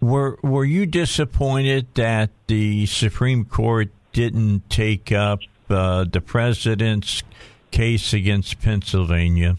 Were 0.00 0.38
Were 0.42 0.64
you 0.64 0.86
disappointed 0.86 1.86
that 1.94 2.30
the 2.46 2.86
Supreme 2.86 3.44
Court 3.44 3.90
didn't 4.12 4.68
take 4.68 5.12
up 5.12 5.40
uh, 5.70 6.04
the 6.04 6.20
president's 6.20 7.22
case 7.70 8.12
against 8.12 8.60
Pennsylvania? 8.60 9.56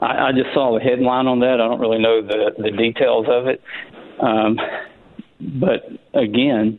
I, 0.00 0.28
I 0.28 0.32
just 0.32 0.52
saw 0.52 0.74
the 0.74 0.84
headline 0.84 1.26
on 1.26 1.40
that. 1.40 1.54
I 1.54 1.68
don't 1.68 1.80
really 1.80 2.00
know 2.00 2.20
the 2.20 2.54
the 2.58 2.70
details 2.70 3.26
of 3.28 3.46
it, 3.46 3.62
um, 4.20 4.58
but 5.40 5.88
again, 6.12 6.78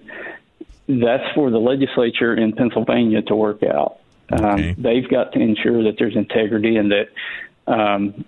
that's 0.88 1.24
for 1.34 1.50
the 1.50 1.58
legislature 1.58 2.36
in 2.36 2.54
Pennsylvania 2.54 3.22
to 3.24 3.36
work 3.36 3.64
out. 3.64 3.98
Um, 4.32 4.46
okay. 4.46 4.70
Um, 4.70 4.76
they've 4.78 5.10
got 5.10 5.34
to 5.34 5.40
ensure 5.40 5.84
that 5.84 5.96
there's 5.98 6.16
integrity 6.16 6.78
and 6.78 6.92
that 6.92 7.72
um, 7.72 8.26